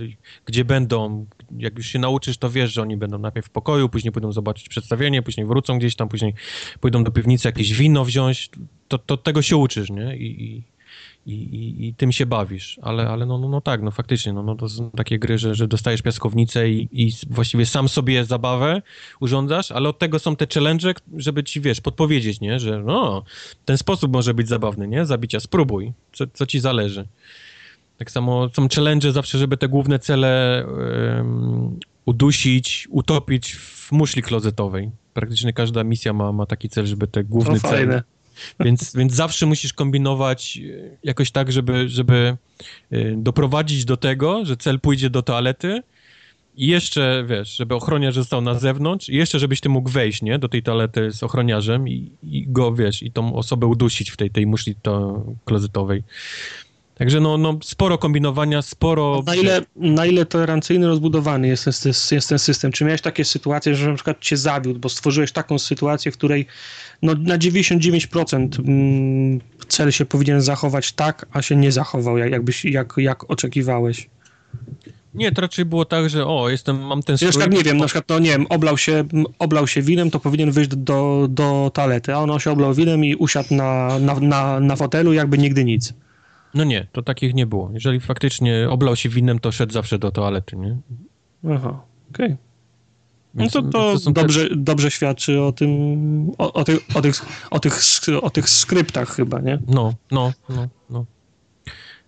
gdzie 0.45 0.65
będą. 0.65 1.25
Jak 1.57 1.77
już 1.77 1.87
się 1.87 1.99
nauczysz, 1.99 2.37
to 2.37 2.49
wiesz, 2.49 2.73
że 2.73 2.81
oni 2.81 2.97
będą 2.97 3.17
najpierw 3.17 3.47
w 3.47 3.49
pokoju, 3.49 3.89
później 3.89 4.11
pójdą 4.11 4.31
zobaczyć 4.31 4.69
przedstawienie, 4.69 5.21
później 5.21 5.45
wrócą 5.45 5.77
gdzieś 5.77 5.95
tam, 5.95 6.09
później 6.09 6.33
pójdą 6.79 7.03
do 7.03 7.11
piwnicy 7.11 7.47
jakieś 7.47 7.73
wino 7.73 8.05
wziąć. 8.05 8.49
To, 8.87 8.97
to 8.97 9.17
tego 9.17 9.41
się 9.41 9.57
uczysz, 9.57 9.89
nie? 9.89 10.17
I, 10.17 10.43
i 10.43 10.63
i, 11.25 11.33
i, 11.33 11.87
i 11.87 11.93
tym 11.93 12.11
się 12.11 12.25
bawisz, 12.25 12.79
ale, 12.81 13.09
ale 13.09 13.25
no, 13.25 13.37
no, 13.37 13.49
no 13.49 13.61
tak, 13.61 13.81
no 13.81 13.91
faktycznie, 13.91 14.33
no, 14.33 14.43
no 14.43 14.55
to 14.55 14.69
są 14.69 14.91
takie 14.91 15.19
gry, 15.19 15.37
że, 15.37 15.55
że 15.55 15.67
dostajesz 15.67 16.01
piaskownicę 16.01 16.69
i, 16.69 16.89
i 16.91 17.11
właściwie 17.29 17.65
sam 17.65 17.89
sobie 17.89 18.25
zabawę 18.25 18.81
urządzasz, 19.19 19.71
ale 19.71 19.89
od 19.89 19.99
tego 19.99 20.19
są 20.19 20.35
te 20.35 20.47
challenge, 20.53 20.93
żeby 21.17 21.43
ci, 21.43 21.61
wiesz, 21.61 21.81
podpowiedzieć, 21.81 22.41
nie, 22.41 22.59
że 22.59 22.83
no, 22.83 23.23
ten 23.65 23.77
sposób 23.77 24.13
może 24.13 24.33
być 24.33 24.47
zabawny, 24.47 24.87
nie, 24.87 25.05
zabicia, 25.05 25.39
spróbuj, 25.39 25.93
co, 26.13 26.25
co 26.33 26.45
ci 26.45 26.59
zależy. 26.59 27.07
Tak 27.97 28.11
samo 28.11 28.49
są 28.49 28.67
challenge 28.75 29.11
zawsze, 29.11 29.37
żeby 29.37 29.57
te 29.57 29.67
główne 29.67 29.99
cele 29.99 30.65
um, 31.17 31.79
udusić, 32.05 32.87
utopić 32.89 33.55
w 33.55 33.91
muszli 33.91 34.21
klozetowej. 34.21 34.91
Praktycznie 35.13 35.53
każda 35.53 35.83
misja 35.83 36.13
ma, 36.13 36.31
ma 36.31 36.45
taki 36.45 36.69
cel, 36.69 36.85
żeby 36.85 37.07
te 37.07 37.23
główne 37.23 37.59
cele 37.59 38.03
więc, 38.59 38.95
więc 38.95 39.13
zawsze 39.13 39.45
musisz 39.45 39.73
kombinować 39.73 40.57
e, 40.57 40.97
jakoś 41.03 41.31
tak, 41.31 41.51
żeby, 41.51 41.89
żeby 41.89 42.37
e, 42.91 43.11
doprowadzić 43.15 43.85
do 43.85 43.97
tego, 43.97 44.45
że 44.45 44.57
cel 44.57 44.79
pójdzie 44.79 45.09
do 45.09 45.21
toalety 45.21 45.81
i 46.55 46.67
jeszcze, 46.67 47.25
wiesz, 47.29 47.57
żeby 47.57 47.75
ochroniarz 47.75 48.15
został 48.15 48.41
na 48.41 48.59
zewnątrz 48.59 49.09
i 49.09 49.15
jeszcze, 49.15 49.39
żebyś 49.39 49.61
ty 49.61 49.69
mógł 49.69 49.89
wejść, 49.89 50.21
nie, 50.21 50.39
do 50.39 50.49
tej 50.49 50.63
toalety 50.63 51.11
z 51.11 51.23
ochroniarzem 51.23 51.87
i, 51.87 52.11
i 52.23 52.45
go, 52.47 52.73
wiesz, 52.73 53.03
i 53.03 53.11
tą 53.11 53.35
osobę 53.35 53.67
udusić 53.67 54.11
w 54.11 54.17
tej, 54.17 54.29
tej 54.29 54.47
muszli 54.47 54.75
to 54.81 55.25
klozetowej. 55.45 56.03
Także 56.95 57.19
no, 57.19 57.37
no 57.37 57.59
sporo 57.63 57.97
kombinowania, 57.97 58.61
sporo... 58.61 59.23
Na 59.25 59.35
ile, 59.35 59.61
na 59.75 60.05
ile 60.05 60.25
tolerancyjny, 60.25 60.87
rozbudowany 60.87 61.47
jest 61.47 61.63
ten, 61.63 61.93
jest 62.11 62.29
ten 62.29 62.39
system? 62.39 62.71
Czy 62.71 62.85
miałeś 62.85 63.01
takie 63.01 63.25
sytuacje, 63.25 63.75
że 63.75 63.89
na 63.89 63.95
przykład 63.95 64.19
cię 64.19 64.37
zawiódł, 64.37 64.79
bo 64.79 64.89
stworzyłeś 64.89 65.31
taką 65.31 65.59
sytuację, 65.59 66.11
w 66.11 66.17
której 66.17 66.47
no, 67.03 67.13
na 67.19 67.37
99% 67.37 68.59
mm, 68.59 69.39
cel 69.67 69.91
się 69.91 70.05
powinien 70.05 70.41
zachować 70.41 70.91
tak, 70.91 71.25
a 71.31 71.41
się 71.41 71.55
nie 71.55 71.71
zachował, 71.71 72.17
jak, 72.17 72.31
jakbyś, 72.31 72.65
jak, 72.65 72.93
jak 72.97 73.31
oczekiwałeś? 73.31 74.09
Nie, 75.13 75.31
to 75.31 75.41
raczej 75.41 75.65
było 75.65 75.85
tak, 75.85 76.09
że 76.09 76.25
o, 76.25 76.49
jestem, 76.49 76.81
mam 76.81 77.03
ten 77.03 77.17
strój... 77.17 77.27
Na 77.27 77.31
przykład, 77.31 77.53
nie 77.53 77.63
wiem, 77.63 77.77
na 77.77 77.85
przykład, 77.85 78.05
no 78.09 78.19
nie 78.19 78.29
wiem, 78.29 78.45
oblał 78.49 78.77
się, 78.77 79.03
oblał 79.39 79.67
się 79.67 79.81
winem, 79.81 80.11
to 80.11 80.19
powinien 80.19 80.51
wyjść 80.51 80.69
do, 80.69 81.27
do 81.29 81.71
toalety, 81.73 82.13
a 82.13 82.17
on 82.17 82.39
się 82.39 82.51
oblał 82.51 82.73
winem 82.73 83.05
i 83.05 83.15
usiadł 83.15 83.55
na, 83.55 83.99
na, 83.99 84.19
na, 84.19 84.59
na 84.59 84.75
fotelu, 84.75 85.13
jakby 85.13 85.37
nigdy 85.37 85.65
nic. 85.65 85.93
No 86.53 86.63
nie, 86.63 86.87
to 86.91 87.01
takich 87.01 87.33
nie 87.33 87.45
było. 87.45 87.71
Jeżeli 87.73 87.99
faktycznie 87.99 88.69
oblał 88.69 88.95
się 88.95 89.09
winem, 89.09 89.39
to 89.39 89.51
szedł 89.51 89.73
zawsze 89.73 89.99
do 89.99 90.11
toalety, 90.11 90.55
nie? 90.55 90.77
Aha, 91.49 91.81
okej. 92.09 92.25
Okay. 92.25 92.37
No 93.33 93.49
to, 93.49 93.61
to, 93.61 93.99
to 93.99 94.11
dobrze, 94.11 94.49
te... 94.49 94.55
dobrze 94.55 94.91
świadczy 94.91 95.41
o 95.41 95.51
tym, 95.51 96.31
o, 96.37 96.53
o, 96.53 96.63
tych, 96.63 96.79
o, 96.95 97.01
tych, 97.01 97.15
o, 97.51 97.59
tych, 97.59 97.79
o 98.21 98.29
tych 98.29 98.49
skryptach 98.49 99.09
chyba, 99.15 99.39
nie? 99.39 99.59
No, 99.67 99.93
no, 100.11 100.31
no, 100.49 100.67
no. 100.89 101.05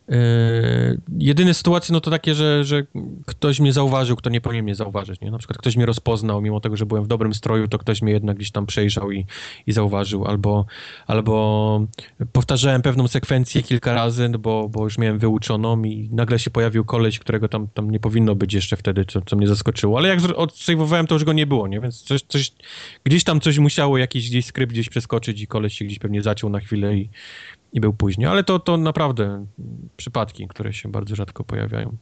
Yy, 0.07 1.02
jedyne 1.18 1.53
sytuacje, 1.53 1.94
no 1.94 2.02
to 2.02 2.11
takie, 2.11 2.36
że, 2.36 2.64
że 2.64 2.84
ktoś 3.26 3.60
mnie 3.60 3.73
zauważył, 3.73 4.15
kto 4.15 4.30
nie 4.30 4.41
powinien 4.41 4.65
mnie 4.65 4.76
zauważyć, 4.76 5.22
nie? 5.22 5.32
Na 5.32 5.38
przykład 5.38 5.57
ktoś 5.57 5.76
mnie 5.76 5.86
rozpoznał, 5.86 6.41
mimo 6.41 6.60
tego, 6.60 6.77
że 6.77 6.86
byłem 6.86 7.03
w 7.03 7.07
dobrym 7.07 7.34
stroju, 7.34 7.68
to 7.68 7.77
ktoś 7.77 8.02
mnie 8.02 8.11
jednak 8.11 8.38
gdzieś 8.38 8.52
tam 8.52 8.65
przejrzał 8.65 9.11
i, 9.11 9.26
i 9.68 9.72
zauważył, 9.72 10.26
albo, 10.26 10.65
albo 11.07 11.86
powtarzałem 12.32 12.82
pewną 12.82 13.07
sekwencję 13.07 13.64
kilka 13.64 13.94
razy, 13.94 14.30
no 14.30 14.40
bo, 14.40 14.69
bo 14.69 14.84
już 14.84 14.98
miałem 14.98 15.19
wyuczoną 15.19 15.84
i 15.84 16.10
nagle 16.11 16.40
się 16.40 16.49
pojawił 16.49 16.86
koleś, 16.86 17.19
którego 17.19 17.48
tam, 17.48 17.68
tam 17.68 17.91
nie 17.91 17.99
powinno 17.99 18.36
być 18.36 18.53
jeszcze 18.53 18.77
wtedy, 18.77 19.06
co, 19.06 19.22
co 19.22 19.36
mnie 19.36 19.48
zaskoczyło, 19.48 19.98
ale 19.98 20.10
jak 20.10 20.19
odsejwowałem, 20.36 21.07
to 21.07 21.15
już 21.15 21.23
go 21.23 21.34
nie 21.34 21.48
było, 21.48 21.68
nie? 21.68 21.80
Więc 21.80 22.02
coś, 22.02 22.22
coś, 22.22 22.52
gdzieś 23.03 23.23
tam 23.23 23.41
coś 23.41 23.57
musiało, 23.57 23.98
jakiś 23.98 24.30
gdzieś 24.30 24.45
skrypt 24.45 24.73
gdzieś 24.73 24.90
przeskoczyć 24.90 25.41
i 25.41 25.48
koleś 25.48 25.77
się 25.77 25.86
gdzieś 25.86 25.99
pewnie 25.99 26.22
zaciął 26.22 26.49
na 26.49 26.60
chwilę 26.60 26.98
i, 26.98 27.10
i 27.76 27.80
był 27.80 27.93
później. 27.93 28.27
Ale 28.27 28.43
to, 28.43 28.60
to 28.60 28.77
naprawdę 28.77 29.45
przypadki, 29.97 30.47
które 30.47 30.73
się 30.73 30.91
bardzo 30.91 31.15
rzadko 31.15 31.43
pojawiają. 31.43 31.97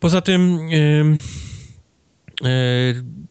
Poza 0.00 0.20
tym. 0.20 0.68
Yy, 0.68 1.16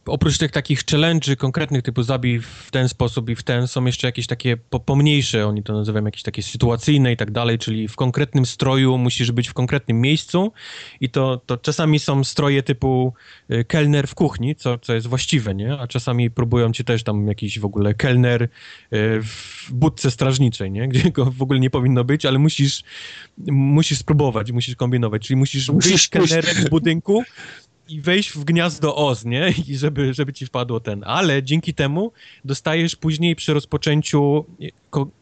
oprócz 0.06 0.38
tych 0.38 0.50
takich 0.50 0.84
challenge'y 0.84 1.36
konkretnych 1.36 1.82
typu 1.82 2.02
zabij 2.02 2.40
w 2.40 2.70
ten 2.70 2.88
sposób 2.88 3.30
i 3.30 3.36
w 3.36 3.42
ten, 3.42 3.68
są 3.68 3.84
jeszcze 3.84 4.08
jakieś 4.08 4.26
takie 4.26 4.56
po, 4.56 4.80
pomniejsze, 4.80 5.46
oni 5.46 5.62
to 5.62 5.72
nazywają 5.72 6.04
jakieś 6.04 6.22
takie 6.22 6.42
sytuacyjne 6.42 7.12
i 7.12 7.16
tak 7.16 7.30
dalej, 7.30 7.58
czyli 7.58 7.88
w 7.88 7.96
konkretnym 7.96 8.46
stroju 8.46 8.98
musisz 8.98 9.32
być 9.32 9.48
w 9.48 9.54
konkretnym 9.54 10.00
miejscu 10.00 10.52
i 11.00 11.10
to, 11.10 11.40
to 11.46 11.56
czasami 11.56 11.98
są 11.98 12.24
stroje 12.24 12.62
typu 12.62 13.14
y, 13.50 13.64
kelner 13.64 14.08
w 14.08 14.14
kuchni, 14.14 14.56
co, 14.56 14.78
co 14.78 14.94
jest 14.94 15.06
właściwe, 15.06 15.54
nie? 15.54 15.78
A 15.78 15.86
czasami 15.86 16.30
próbują 16.30 16.72
ci 16.72 16.84
też 16.84 17.02
tam 17.02 17.28
jakiś 17.28 17.58
w 17.58 17.64
ogóle 17.64 17.94
kelner 17.94 18.42
y, 18.42 18.48
w 19.22 19.68
budce 19.72 20.10
strażniczej, 20.10 20.70
nie? 20.70 20.88
Gdzie 20.92 21.10
go 21.10 21.24
w 21.24 21.42
ogóle 21.42 21.60
nie 21.60 21.70
powinno 21.70 22.04
być, 22.04 22.26
ale 22.26 22.38
musisz 22.38 22.82
musisz 23.50 23.98
spróbować, 23.98 24.52
musisz 24.52 24.76
kombinować, 24.76 25.26
czyli 25.26 25.36
musisz, 25.36 25.68
musisz 25.68 25.92
być 25.92 26.08
kelnerem 26.08 26.54
w 26.54 26.70
budynku, 26.70 27.22
i 27.88 28.00
wejść 28.00 28.30
w 28.30 28.44
gniazdo 28.44 28.96
Oz, 28.96 29.24
nie? 29.24 29.54
I 29.68 29.76
żeby, 29.76 30.14
żeby 30.14 30.32
ci 30.32 30.46
wpadło 30.46 30.80
ten. 30.80 31.04
Ale 31.06 31.42
dzięki 31.42 31.74
temu 31.74 32.12
dostajesz 32.44 32.96
później 32.96 33.36
przy 33.36 33.54
rozpoczęciu 33.54 34.44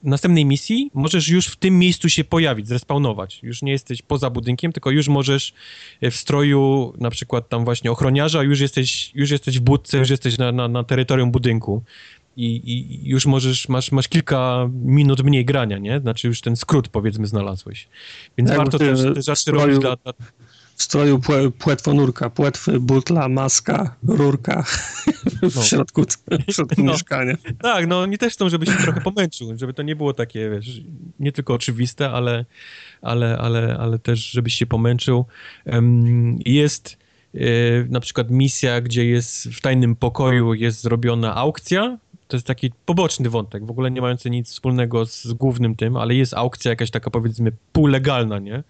następnej 0.03 0.45
misji, 0.45 0.91
możesz 0.95 1.29
już 1.29 1.47
w 1.47 1.57
tym 1.57 1.79
miejscu 1.79 2.09
się 2.09 2.25
pojawić, 2.25 2.69
zrespawnować. 2.69 3.41
Już 3.43 3.63
nie 3.63 3.73
jesteś 3.73 4.03
poza 4.03 4.31
budynkiem, 4.31 4.73
tylko 4.73 4.91
już 4.91 5.09
możesz 5.09 5.53
w 6.03 6.15
stroju 6.15 6.93
na 6.99 7.11
przykład 7.11 7.49
tam 7.49 7.65
właśnie 7.65 7.91
ochroniarza, 7.91 8.43
już 8.43 8.61
jesteś, 8.61 9.11
już 9.15 9.31
jesteś 9.31 9.59
w 9.59 9.63
budce, 9.63 9.99
już 9.99 10.11
jesteś 10.11 10.39
na, 10.39 10.53
na, 10.53 10.69
na 10.69 10.85
terytorium 10.85 11.31
budynku. 11.31 11.83
I, 12.37 12.63
i, 12.65 13.09
już 13.09 13.27
możesz, 13.27 13.69
masz, 13.69 13.93
masz 13.93 14.09
kilka 14.09 14.69
minut 14.85 15.23
mniej 15.23 15.45
grania, 15.45 15.79
nie? 15.79 16.01
Znaczy 16.01 16.29
już 16.29 16.41
ten 16.41 16.57
skrót 16.57 16.89
powiedzmy 16.89 17.27
znalazłew. 17.27 17.79
Więc 18.39 18.51
tak, 18.51 18.59
warto 18.59 18.79
też 18.79 19.01
te 19.15 19.23
rzeczy 19.23 19.51
robić 19.51 19.79
dla, 19.79 19.97
dla, 19.97 20.13
w 20.81 20.83
stroju 20.83 21.21
płetwonurka, 21.59 22.31
płetwy, 22.31 22.81
butla, 22.81 23.29
maska, 23.29 23.97
rurka 24.09 24.63
w 25.51 25.57
no. 25.57 25.63
środku, 25.63 26.05
w 26.49 26.53
środku 26.53 26.83
no. 26.83 26.93
mieszkania. 26.93 27.35
Tak, 27.63 27.87
no 27.87 28.01
oni 28.01 28.19
też 28.19 28.33
chcą, 28.33 28.49
żebyś 28.49 28.69
się 28.69 28.83
trochę 28.83 29.01
pomęczył, 29.01 29.59
żeby 29.59 29.75
to 29.75 29.83
nie 29.83 29.97
było 29.97 30.15
takie, 30.15 30.51
wiesz, 30.51 30.81
nie 31.19 31.33
tylko 31.33 31.55
oczywiste, 31.55 32.11
ale, 32.11 32.45
ale, 33.03 33.39
ale, 33.39 33.77
ale 33.81 33.99
też, 33.99 34.31
żebyś 34.31 34.55
się 34.55 34.67
pomęczył. 34.67 35.25
Jest 36.47 36.99
e, 37.35 37.39
na 37.89 38.01
przykład 38.01 38.31
misja, 38.31 38.81
gdzie 38.81 39.07
jest 39.07 39.49
w 39.49 39.61
tajnym 39.61 39.97
pokoju 39.97 40.55
jest 40.55 40.81
zrobiona 40.81 41.37
aukcja, 41.37 41.99
to 42.29 42.37
jest 42.37 42.47
taki 42.47 42.71
poboczny 42.87 43.31
wątek, 43.31 43.67
w 43.67 43.71
ogóle 43.71 43.91
nie 43.91 44.01
mający 44.01 44.31
nic 44.31 44.51
wspólnego 44.51 45.07
z 45.07 45.33
głównym 45.33 45.77
tym, 45.77 45.97
ale 45.97 46.15
jest 46.15 46.35
aukcja 46.35 46.71
jakaś 46.71 46.91
taka 46.91 47.11
powiedzmy 47.11 47.53
półlegalna, 47.73 48.39
nie? 48.39 48.63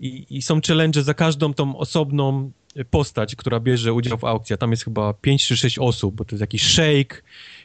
I, 0.00 0.26
i 0.30 0.42
są 0.42 0.60
challenge 0.68 1.02
za 1.02 1.14
każdą 1.14 1.54
tą 1.54 1.76
osobną 1.76 2.50
postać, 2.90 3.36
która 3.36 3.60
bierze 3.60 3.92
udział 3.92 4.18
w 4.18 4.24
aukcji. 4.24 4.58
Tam 4.58 4.70
jest 4.70 4.84
chyba 4.84 5.14
5 5.14 5.46
czy 5.46 5.56
6 5.56 5.78
osób, 5.78 6.14
bo 6.14 6.24
to 6.24 6.34
jest 6.34 6.40
jakiś 6.40 6.62
shake, 6.62 7.22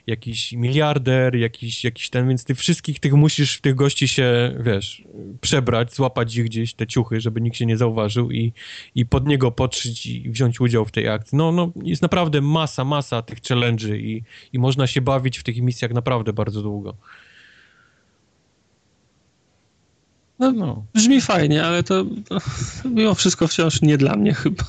jakiś 0.07 0.53
miliarder, 0.53 1.36
jakiś, 1.36 1.84
jakiś 1.84 2.10
ten, 2.10 2.28
więc 2.28 2.45
ty 2.45 2.56
wszystkich 2.56 2.99
tych 2.99 3.14
musisz, 3.14 3.62
tych 3.62 3.76
gości 3.76 4.07
się, 4.07 4.56
wiesz, 4.60 5.03
przebrać, 5.41 5.94
złapać 5.94 6.36
ich 6.36 6.45
gdzieś, 6.45 6.74
te 6.74 6.88
ciuchy, 6.88 7.22
żeby 7.22 7.41
nikt 7.41 7.57
się 7.57 7.66
nie 7.66 7.78
zauważył 7.78 8.32
i, 8.32 8.53
i 8.95 9.06
pod 9.06 9.28
niego 9.28 9.52
podszyć 9.52 10.06
i 10.06 10.30
wziąć 10.30 10.62
udział 10.62 10.86
w 10.86 10.91
tej 10.91 11.10
akcji. 11.10 11.38
No, 11.38 11.52
no 11.52 11.72
jest 11.84 12.02
naprawdę 12.02 12.41
masa, 12.41 12.84
masa 12.84 13.22
tych 13.22 13.41
challenge'y 13.41 13.98
i, 13.98 14.24
i 14.53 14.60
można 14.60 14.88
się 14.88 15.02
bawić 15.02 15.38
w 15.38 15.44
tych 15.44 15.62
misjach 15.62 15.91
naprawdę 15.91 16.34
bardzo 16.34 16.62
długo. 16.62 16.95
No, 20.40 20.52
no. 20.52 20.86
Brzmi 20.94 21.22
fajnie, 21.22 21.66
ale 21.66 21.84
to, 21.84 22.06
to 22.30 22.38
mimo 22.90 23.16
wszystko 23.16 23.48
wciąż 23.48 23.82
nie 23.82 23.98
dla 23.98 24.16
mnie 24.16 24.34
chyba. 24.34 24.64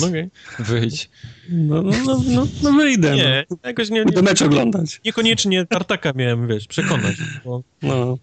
No 0.00 0.06
okej. 0.06 0.30
Okay. 0.54 0.66
Wyjdź. 0.66 1.10
No, 1.48 1.82
no, 1.82 1.92
no, 2.06 2.20
no, 2.26 2.46
no 2.62 2.72
wyjdę. 2.72 3.16
Nie, 3.16 3.44
no. 3.50 3.56
jakoś 3.64 3.90
nie, 3.90 3.98
nie. 3.98 4.04
Będę 4.04 4.22
mecz 4.22 4.42
oglądać. 4.42 5.00
Niekoniecznie 5.04 5.66
Tartaka 5.66 6.12
miałem, 6.14 6.48
wiesz, 6.48 6.66
przekonać. 6.66 7.16
Bo, 7.44 7.62
no. 7.82 8.18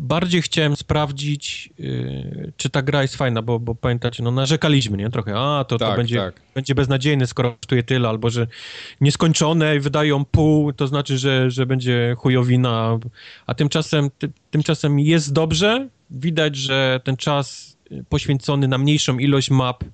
bardziej 0.00 0.42
chciałem 0.42 0.76
sprawdzić, 0.76 1.70
y, 1.80 2.52
czy 2.56 2.70
ta 2.70 2.82
gra 2.82 3.02
jest 3.02 3.16
fajna, 3.16 3.42
bo, 3.42 3.60
bo 3.60 3.74
pamiętacie, 3.74 4.22
no 4.22 4.30
narzekaliśmy, 4.30 4.96
nie? 4.96 5.10
Trochę, 5.10 5.32
a 5.36 5.64
to, 5.64 5.78
tak, 5.78 5.90
to 5.90 5.96
będzie, 5.96 6.16
tak. 6.16 6.34
będzie 6.54 6.74
beznadziejne, 6.74 7.26
skoro 7.26 7.52
kosztuje 7.52 7.82
tyle, 7.82 8.08
albo 8.08 8.30
że 8.30 8.46
nieskończone 9.00 9.76
i 9.76 9.80
wydają 9.80 10.24
pół, 10.24 10.72
to 10.72 10.86
znaczy, 10.86 11.18
że, 11.18 11.50
że 11.50 11.66
będzie 11.66 12.14
chujowina, 12.18 12.98
a 13.46 13.54
tymczasem, 13.54 14.10
ty, 14.18 14.30
tymczasem 14.50 15.00
jest 15.00 15.32
dobrze, 15.32 15.88
widać, 16.10 16.56
że 16.56 17.00
ten 17.04 17.16
czas 17.16 17.73
poświęcony 18.08 18.68
na 18.68 18.78
mniejszą 18.78 19.18
ilość 19.18 19.50
map 19.50 19.84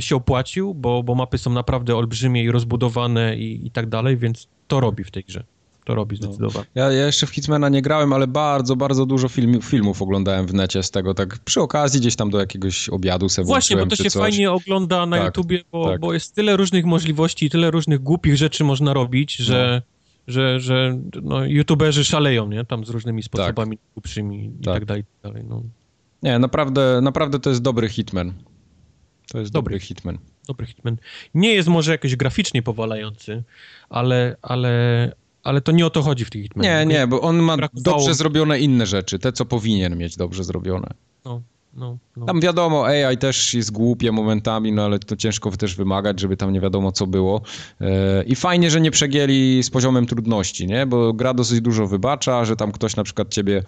się 0.00 0.16
opłacił, 0.16 0.74
bo, 0.74 1.02
bo 1.02 1.14
mapy 1.14 1.38
są 1.38 1.50
naprawdę 1.50 1.96
olbrzymie 1.96 2.44
i 2.44 2.50
rozbudowane 2.50 3.36
i, 3.36 3.66
i 3.66 3.70
tak 3.70 3.88
dalej, 3.88 4.16
więc 4.16 4.48
to 4.68 4.80
robi 4.80 5.04
w 5.04 5.10
tej 5.10 5.24
grze. 5.24 5.44
To 5.84 5.94
robi 5.94 6.16
zdecydowanie. 6.16 6.66
No. 6.74 6.82
Ja, 6.82 6.92
ja, 6.92 7.06
jeszcze 7.06 7.26
w 7.26 7.30
Hitmana 7.30 7.68
nie 7.68 7.82
grałem, 7.82 8.12
ale 8.12 8.26
bardzo, 8.26 8.76
bardzo 8.76 9.06
dużo 9.06 9.28
film, 9.28 9.60
filmów 9.62 10.02
oglądałem 10.02 10.46
w 10.46 10.54
necie 10.54 10.82
z 10.82 10.90
tego, 10.90 11.14
tak 11.14 11.38
przy 11.38 11.60
okazji 11.60 12.00
gdzieś 12.00 12.16
tam 12.16 12.30
do 12.30 12.38
jakiegoś 12.38 12.88
obiadu 12.88 13.28
sobie 13.28 13.46
Właśnie, 13.46 13.76
bo 13.76 13.86
to 13.86 13.96
się 13.96 14.10
coś. 14.10 14.22
fajnie 14.22 14.52
ogląda 14.52 15.06
na 15.06 15.16
tak, 15.16 15.26
YouTubie, 15.26 15.62
bo, 15.72 15.90
tak. 15.90 16.00
bo 16.00 16.12
jest 16.12 16.34
tyle 16.34 16.56
różnych 16.56 16.84
możliwości, 16.84 17.50
tyle 17.50 17.70
różnych 17.70 18.02
głupich 18.02 18.36
rzeczy 18.36 18.64
można 18.64 18.94
robić, 18.94 19.36
że... 19.36 19.82
No 19.86 19.92
że, 20.26 20.60
że 20.60 20.98
no, 21.22 21.44
youtuberzy 21.44 22.04
szaleją, 22.04 22.48
nie? 22.48 22.64
Tam 22.64 22.84
z 22.84 22.88
różnymi 22.88 23.22
sposobami 23.22 23.78
tak. 23.78 23.86
głupszymi 23.94 24.44
i 24.44 24.64
tak, 24.64 24.74
tak 24.74 24.84
dalej, 24.84 25.04
tak 25.22 25.32
dalej. 25.32 25.46
No. 25.48 25.62
Nie, 26.22 26.38
naprawdę, 26.38 27.00
naprawdę 27.02 27.38
to 27.38 27.50
jest 27.50 27.62
dobry 27.62 27.88
hitman. 27.88 28.32
To 29.32 29.38
jest 29.38 29.52
dobry, 29.52 29.74
dobry 29.74 29.86
hitman. 29.86 30.18
Dobry 30.46 30.66
hitman. 30.66 30.96
Nie 31.34 31.54
jest 31.54 31.68
może 31.68 31.92
jakoś 31.92 32.16
graficznie 32.16 32.62
powalający, 32.62 33.42
ale, 33.90 34.36
ale, 34.42 35.12
ale 35.42 35.60
to 35.60 35.72
nie 35.72 35.86
o 35.86 35.90
to 35.90 36.02
chodzi 36.02 36.24
w 36.24 36.30
tych 36.30 36.42
hitmanach. 36.42 36.86
Nie, 36.86 36.94
nie, 36.94 37.06
bo 37.06 37.20
on 37.20 37.36
ma 37.36 37.56
dobrze 37.74 38.14
zrobione 38.14 38.58
inne 38.58 38.86
rzeczy, 38.86 39.18
te 39.18 39.32
co 39.32 39.44
powinien 39.44 39.96
mieć 39.96 40.16
dobrze 40.16 40.44
zrobione. 40.44 40.94
No, 41.24 41.42
no, 41.74 41.98
no. 42.16 42.26
Tam 42.26 42.40
wiadomo, 42.40 42.86
AI 42.86 43.18
też 43.18 43.54
jest 43.54 43.72
głupie 43.72 44.12
momentami, 44.12 44.72
no 44.72 44.84
ale 44.84 44.98
to 44.98 45.16
ciężko 45.16 45.50
też 45.50 45.74
wymagać, 45.74 46.20
żeby 46.20 46.36
tam 46.36 46.52
nie 46.52 46.60
wiadomo 46.60 46.92
co 46.92 47.06
było. 47.06 47.42
E, 47.80 48.22
I 48.24 48.34
fajnie, 48.34 48.70
że 48.70 48.80
nie 48.80 48.90
przegięli 48.90 49.62
z 49.62 49.70
poziomem 49.70 50.06
trudności, 50.06 50.66
nie? 50.66 50.86
Bo 50.86 51.12
gra 51.12 51.34
dosyć 51.34 51.60
dużo 51.60 51.86
wybacza, 51.86 52.44
że 52.44 52.56
tam 52.56 52.72
ktoś 52.72 52.96
na 52.96 53.04
przykład 53.04 53.28
ciebie... 53.28 53.62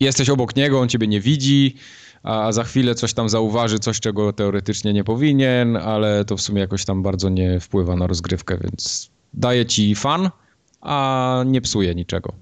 Jesteś 0.00 0.30
obok 0.30 0.56
niego, 0.56 0.80
on 0.80 0.88
ciebie 0.88 1.06
nie 1.06 1.20
widzi, 1.20 1.74
a 2.22 2.52
za 2.52 2.64
chwilę 2.64 2.94
coś 2.94 3.14
tam 3.14 3.28
zauważy, 3.28 3.78
coś 3.78 4.00
czego 4.00 4.32
teoretycznie 4.32 4.92
nie 4.92 5.04
powinien, 5.04 5.76
ale 5.76 6.24
to 6.24 6.36
w 6.36 6.40
sumie 6.40 6.60
jakoś 6.60 6.84
tam 6.84 7.02
bardzo 7.02 7.28
nie 7.28 7.60
wpływa 7.60 7.96
na 7.96 8.06
rozgrywkę, 8.06 8.58
więc 8.58 9.10
daje 9.34 9.66
ci 9.66 9.94
fan, 9.94 10.30
a 10.80 11.42
nie 11.46 11.60
psuje 11.60 11.94
niczego. 11.94 12.32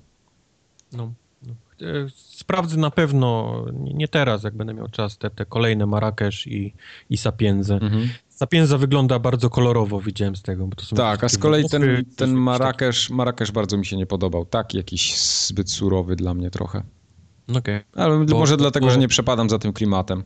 No, 0.93 1.13
no. 1.43 1.53
E, 1.83 2.09
sprawdzę 2.15 2.77
na 2.77 2.91
pewno, 2.91 3.65
nie 3.73 4.09
teraz, 4.09 4.43
jak 4.43 4.55
będę 4.55 4.75
miał 4.75 4.89
czas, 4.89 5.19
te, 5.19 5.31
te 5.31 5.45
kolejne 5.45 5.87
Marrakesz 5.87 6.47
i, 6.47 6.75
i 7.11 7.17
Sapienze. 7.17 7.75
Mhm. 7.75 8.09
Sapienza 8.29 8.79
wygląda 8.79 9.19
bardzo 9.19 9.51
kolorowo, 9.51 10.01
widziałem 10.01 10.37
z 10.37 10.43
tego. 10.43 10.69
tak, 10.97 11.25
a 11.25 11.29
z 11.29 11.39
kolei 11.39 11.69
ten, 11.69 12.05
ten 12.17 12.33
Marrakesz, 12.33 13.11
Marrakesz 13.11 13.53
bardzo 13.53 13.77
mi 13.77 13.87
się 13.87 13.97
nie 13.97 14.07
podobał. 14.07 14.47
Tak, 14.47 14.75
jakiś 14.75 15.19
zbyt 15.19 15.71
surowy 15.71 16.17
dla 16.17 16.35
mnie 16.35 16.51
trochę. 16.51 16.83
Okay. 17.49 17.85
Ale 17.95 18.25
bo, 18.25 18.39
może 18.39 18.57
dlatego, 18.57 18.87
bo, 18.87 18.93
że 18.93 18.99
nie 18.99 19.09
przepadam 19.09 19.51
za 19.51 19.59
tym 19.59 19.73
klimatem. 19.73 20.23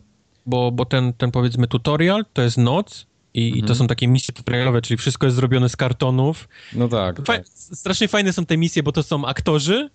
Bo, 0.47 0.73
bo 0.73 0.85
ten, 0.85 1.13
ten 1.13 1.31
powiedzmy 1.31 1.67
tutorial 1.67 2.25
to 2.33 2.43
jest 2.43 2.59
noc 2.59 3.07
i, 3.35 3.47
mhm. 3.47 3.59
i 3.59 3.61
to 3.61 3.65
mhm. 3.65 3.79
są 3.79 3.87
takie 3.87 4.09
misje 4.09 4.35
tutorialowe, 4.35 4.83
czyli 4.83 4.99
wszystko 4.99 5.27
jest 5.27 5.37
zrobione 5.37 5.69
z 5.69 5.77
kartonów. 5.77 6.49
No 6.73 6.89
tak. 6.89 7.23
tak. 7.23 7.49
Strasznie 7.49 8.09
fajne 8.09 8.33
są 8.33 8.47
te 8.47 8.57
misje, 8.57 8.83
bo 8.83 8.93
to 8.93 9.03
są 9.03 9.25
aktorzy, 9.25 9.91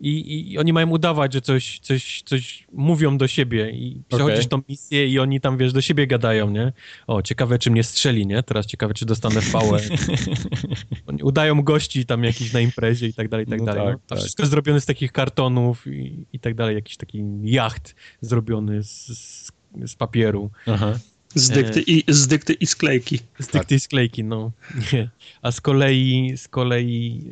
i, 0.00 0.52
i 0.52 0.58
oni 0.58 0.72
mają 0.72 0.90
udawać, 0.90 1.32
że 1.32 1.40
coś, 1.40 1.78
coś, 1.78 2.22
coś 2.22 2.66
mówią 2.72 3.18
do 3.18 3.28
siebie 3.28 3.70
i 3.70 4.02
przechodzisz 4.08 4.46
okay. 4.46 4.48
tą 4.48 4.62
misję 4.68 5.08
i 5.08 5.18
oni 5.18 5.40
tam, 5.40 5.58
wiesz, 5.58 5.72
do 5.72 5.80
siebie 5.80 6.06
gadają, 6.06 6.50
nie? 6.50 6.72
O, 7.06 7.22
ciekawe, 7.22 7.58
czy 7.58 7.70
mnie 7.70 7.84
strzeli, 7.84 8.26
nie? 8.26 8.42
Teraz 8.42 8.66
ciekawe, 8.66 8.94
czy 8.94 9.06
dostanę 9.06 9.40
oni 11.06 11.22
udają 11.22 11.62
gości 11.62 12.06
tam 12.06 12.24
jakiś 12.24 12.52
na 12.52 12.60
imprezie 12.60 13.06
i 13.06 13.14
tak 13.14 13.28
dalej, 13.28 13.46
i 13.46 13.50
tak 13.50 13.58
no 13.58 13.66
dalej. 13.66 13.84
Tak, 13.84 13.94
no. 13.94 13.98
To 13.98 14.14
tak. 14.14 14.18
wszystko 14.18 14.42
jest 14.42 14.50
zrobione 14.50 14.80
z 14.80 14.86
takich 14.86 15.12
kartonów 15.12 15.86
i, 15.86 16.26
i 16.32 16.38
tak 16.38 16.54
dalej, 16.54 16.74
jakiś 16.74 16.96
taki 16.96 17.24
jacht 17.42 17.94
zrobiony 18.20 18.82
z, 18.82 19.06
z, 19.18 19.52
z 19.86 19.94
papieru. 19.94 20.50
Aha. 20.66 20.98
Z 21.34 21.48
dykty, 21.50 21.82
i, 21.86 22.04
z 22.08 22.26
dykty 22.26 22.52
i 22.52 22.66
sklejki. 22.66 23.18
Z 23.38 23.46
dykty 23.46 23.58
tak. 23.58 23.72
i 23.72 23.80
sklejki, 23.80 24.24
no. 24.24 24.52
A 25.42 25.52
z 25.52 25.60
kolei, 25.60 26.32
z 26.36 26.48
kolei 26.48 27.24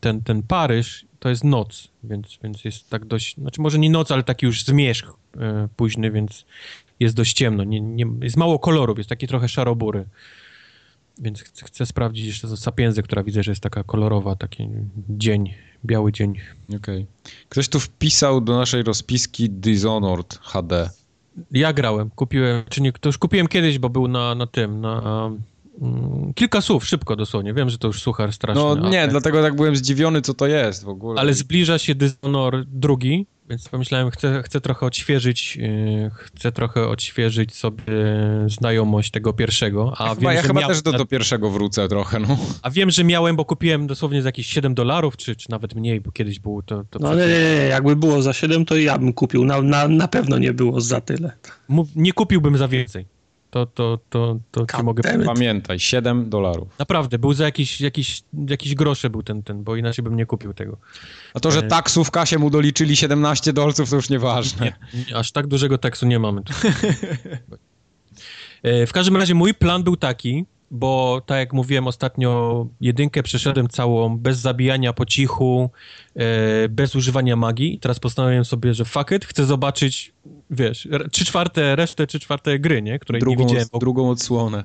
ten, 0.00 0.22
ten 0.22 0.42
Paryż 0.42 1.04
to 1.24 1.28
jest 1.30 1.44
noc, 1.44 1.88
więc, 2.02 2.38
więc 2.42 2.64
jest 2.64 2.90
tak 2.90 3.04
dość, 3.04 3.36
znaczy 3.36 3.60
może 3.60 3.78
nie 3.78 3.90
noc, 3.90 4.10
ale 4.10 4.22
taki 4.22 4.46
już 4.46 4.64
zmierzch 4.64 5.12
e, 5.36 5.68
późny, 5.76 6.10
więc 6.10 6.44
jest 7.00 7.16
dość 7.16 7.32
ciemno, 7.32 7.64
nie, 7.64 7.80
nie, 7.80 8.06
jest 8.22 8.36
mało 8.36 8.58
kolorów, 8.58 8.98
jest 8.98 9.10
taki 9.10 9.26
trochę 9.28 9.48
szarobury. 9.48 10.04
Więc 11.18 11.40
chcę, 11.40 11.66
chcę 11.66 11.86
sprawdzić 11.86 12.26
jeszcze 12.26 12.56
Sapienzę, 12.56 13.02
która 13.02 13.22
widzę, 13.22 13.42
że 13.42 13.50
jest 13.50 13.62
taka 13.62 13.82
kolorowa, 13.84 14.36
taki 14.36 14.68
dzień, 15.08 15.54
biały 15.84 16.12
dzień. 16.12 16.30
Okej. 16.68 16.76
Okay. 16.76 17.06
Ktoś 17.48 17.68
tu 17.68 17.80
wpisał 17.80 18.40
do 18.40 18.56
naszej 18.56 18.82
rozpiski 18.82 19.50
Dishonored 19.50 20.38
HD. 20.42 20.90
Ja 21.50 21.72
grałem, 21.72 22.10
kupiłem, 22.10 22.62
czy 22.68 22.82
nie, 22.82 22.92
to 22.92 23.08
już 23.08 23.18
kupiłem 23.18 23.48
kiedyś, 23.48 23.78
bo 23.78 23.88
był 23.88 24.08
na, 24.08 24.34
na 24.34 24.46
tym, 24.46 24.80
na 24.80 25.30
kilka 26.34 26.60
słów, 26.60 26.86
szybko 26.86 27.16
dosłownie. 27.16 27.54
Wiem, 27.54 27.70
że 27.70 27.78
to 27.78 27.86
już 27.86 28.02
suchar 28.02 28.32
straszny. 28.32 28.62
No 28.62 28.88
nie, 28.88 29.02
ale... 29.02 29.10
dlatego 29.10 29.42
tak 29.42 29.56
byłem 29.56 29.76
zdziwiony, 29.76 30.22
co 30.22 30.34
to 30.34 30.46
jest 30.46 30.84
w 30.84 30.88
ogóle. 30.88 31.20
Ale 31.20 31.34
zbliża 31.34 31.78
się 31.78 31.94
Dishonor 31.94 32.64
drugi, 32.66 33.26
więc 33.50 33.68
pomyślałem, 33.68 34.10
chcę, 34.10 34.42
chcę 34.42 34.60
trochę 34.60 34.86
odświeżyć, 34.86 35.56
yy, 35.56 36.10
chcę 36.14 36.52
trochę 36.52 36.88
odświeżyć 36.88 37.54
sobie 37.54 37.82
znajomość 38.46 39.10
tego 39.10 39.32
pierwszego. 39.32 39.92
A 39.98 40.04
ja 40.04 40.08
wiem, 40.08 40.18
chyba, 40.18 40.32
ja 40.32 40.42
chyba 40.42 40.60
miał... 40.60 40.68
też 40.68 40.82
do, 40.82 40.92
do 40.92 41.06
pierwszego 41.06 41.50
wrócę 41.50 41.88
trochę, 41.88 42.20
no. 42.20 42.38
A 42.62 42.70
wiem, 42.70 42.90
że 42.90 43.04
miałem, 43.04 43.36
bo 43.36 43.44
kupiłem 43.44 43.86
dosłownie 43.86 44.22
za 44.22 44.28
jakieś 44.28 44.46
7 44.46 44.74
dolarów, 44.74 45.16
czy, 45.16 45.36
czy 45.36 45.50
nawet 45.50 45.74
mniej, 45.74 46.00
bo 46.00 46.12
kiedyś 46.12 46.40
było 46.40 46.62
to... 46.62 46.84
to 46.90 46.98
no 46.98 47.08
ale 47.08 47.28
nie, 47.28 47.32
nie, 47.32 47.66
jakby 47.68 47.96
było 47.96 48.22
za 48.22 48.32
7, 48.32 48.64
to 48.64 48.76
ja 48.76 48.98
bym 48.98 49.12
kupił. 49.12 49.44
Na, 49.44 49.62
na, 49.62 49.88
na 49.88 50.08
pewno 50.08 50.38
nie 50.38 50.52
było 50.52 50.80
za 50.80 51.00
tyle. 51.00 51.32
Mów, 51.68 51.88
nie 51.96 52.12
kupiłbym 52.12 52.58
za 52.58 52.68
więcej 52.68 53.13
to, 53.54 53.66
to, 53.66 53.98
to, 54.10 54.38
to 54.50 54.66
ci 54.76 54.82
mogę 54.82 55.02
powiedzieć. 55.02 55.26
Pamiętaj, 55.26 55.80
7 55.80 56.30
dolarów. 56.30 56.68
Naprawdę, 56.78 57.18
był 57.18 57.32
za 57.32 57.44
jakieś, 57.44 57.80
jakieś, 57.80 58.22
jakieś 58.48 58.74
grosze 58.74 59.10
był 59.10 59.22
ten, 59.22 59.42
ten, 59.42 59.64
bo 59.64 59.76
inaczej 59.76 60.02
bym 60.02 60.16
nie 60.16 60.26
kupił 60.26 60.54
tego. 60.54 60.76
A 61.34 61.40
to, 61.40 61.50
że 61.50 61.58
e... 61.58 61.62
taksówka 61.62 62.26
się 62.26 62.38
mu 62.38 62.50
doliczyli 62.50 62.96
17 62.96 63.52
dolców, 63.52 63.90
to 63.90 63.96
już 63.96 64.10
nieważne. 64.10 64.72
Nie, 64.94 65.16
aż 65.16 65.32
tak 65.32 65.46
dużego 65.46 65.78
tekstu 65.78 66.06
nie 66.06 66.18
mamy. 66.18 66.42
e, 68.62 68.86
w 68.86 68.92
każdym 68.92 69.16
razie 69.16 69.34
mój 69.34 69.54
plan 69.54 69.82
był 69.82 69.96
taki, 69.96 70.44
bo 70.70 71.22
tak 71.26 71.38
jak 71.38 71.52
mówiłem 71.52 71.86
ostatnio, 71.86 72.66
jedynkę 72.80 73.22
przeszedłem 73.22 73.68
całą 73.68 74.18
bez 74.18 74.38
zabijania 74.38 74.92
po 74.92 75.06
cichu, 75.06 75.70
e, 76.16 76.68
bez 76.68 76.96
używania 76.96 77.36
magii 77.36 77.78
teraz 77.78 78.00
postanowiłem 78.00 78.44
sobie, 78.44 78.74
że 78.74 78.84
fuck 78.84 79.10
it, 79.10 79.24
chcę 79.24 79.44
zobaczyć, 79.44 80.12
wiesz, 80.50 80.88
trzy 81.12 81.24
czwarte, 81.24 81.76
resztę 81.76 82.06
trzy 82.06 82.20
czwarte 82.20 82.58
gry, 82.58 82.82
nie? 82.82 82.98
Której 82.98 83.20
drugą, 83.20 83.40
nie 83.40 83.46
widziałem. 83.46 83.68
Drugą 83.80 84.10
odsłonę. 84.10 84.64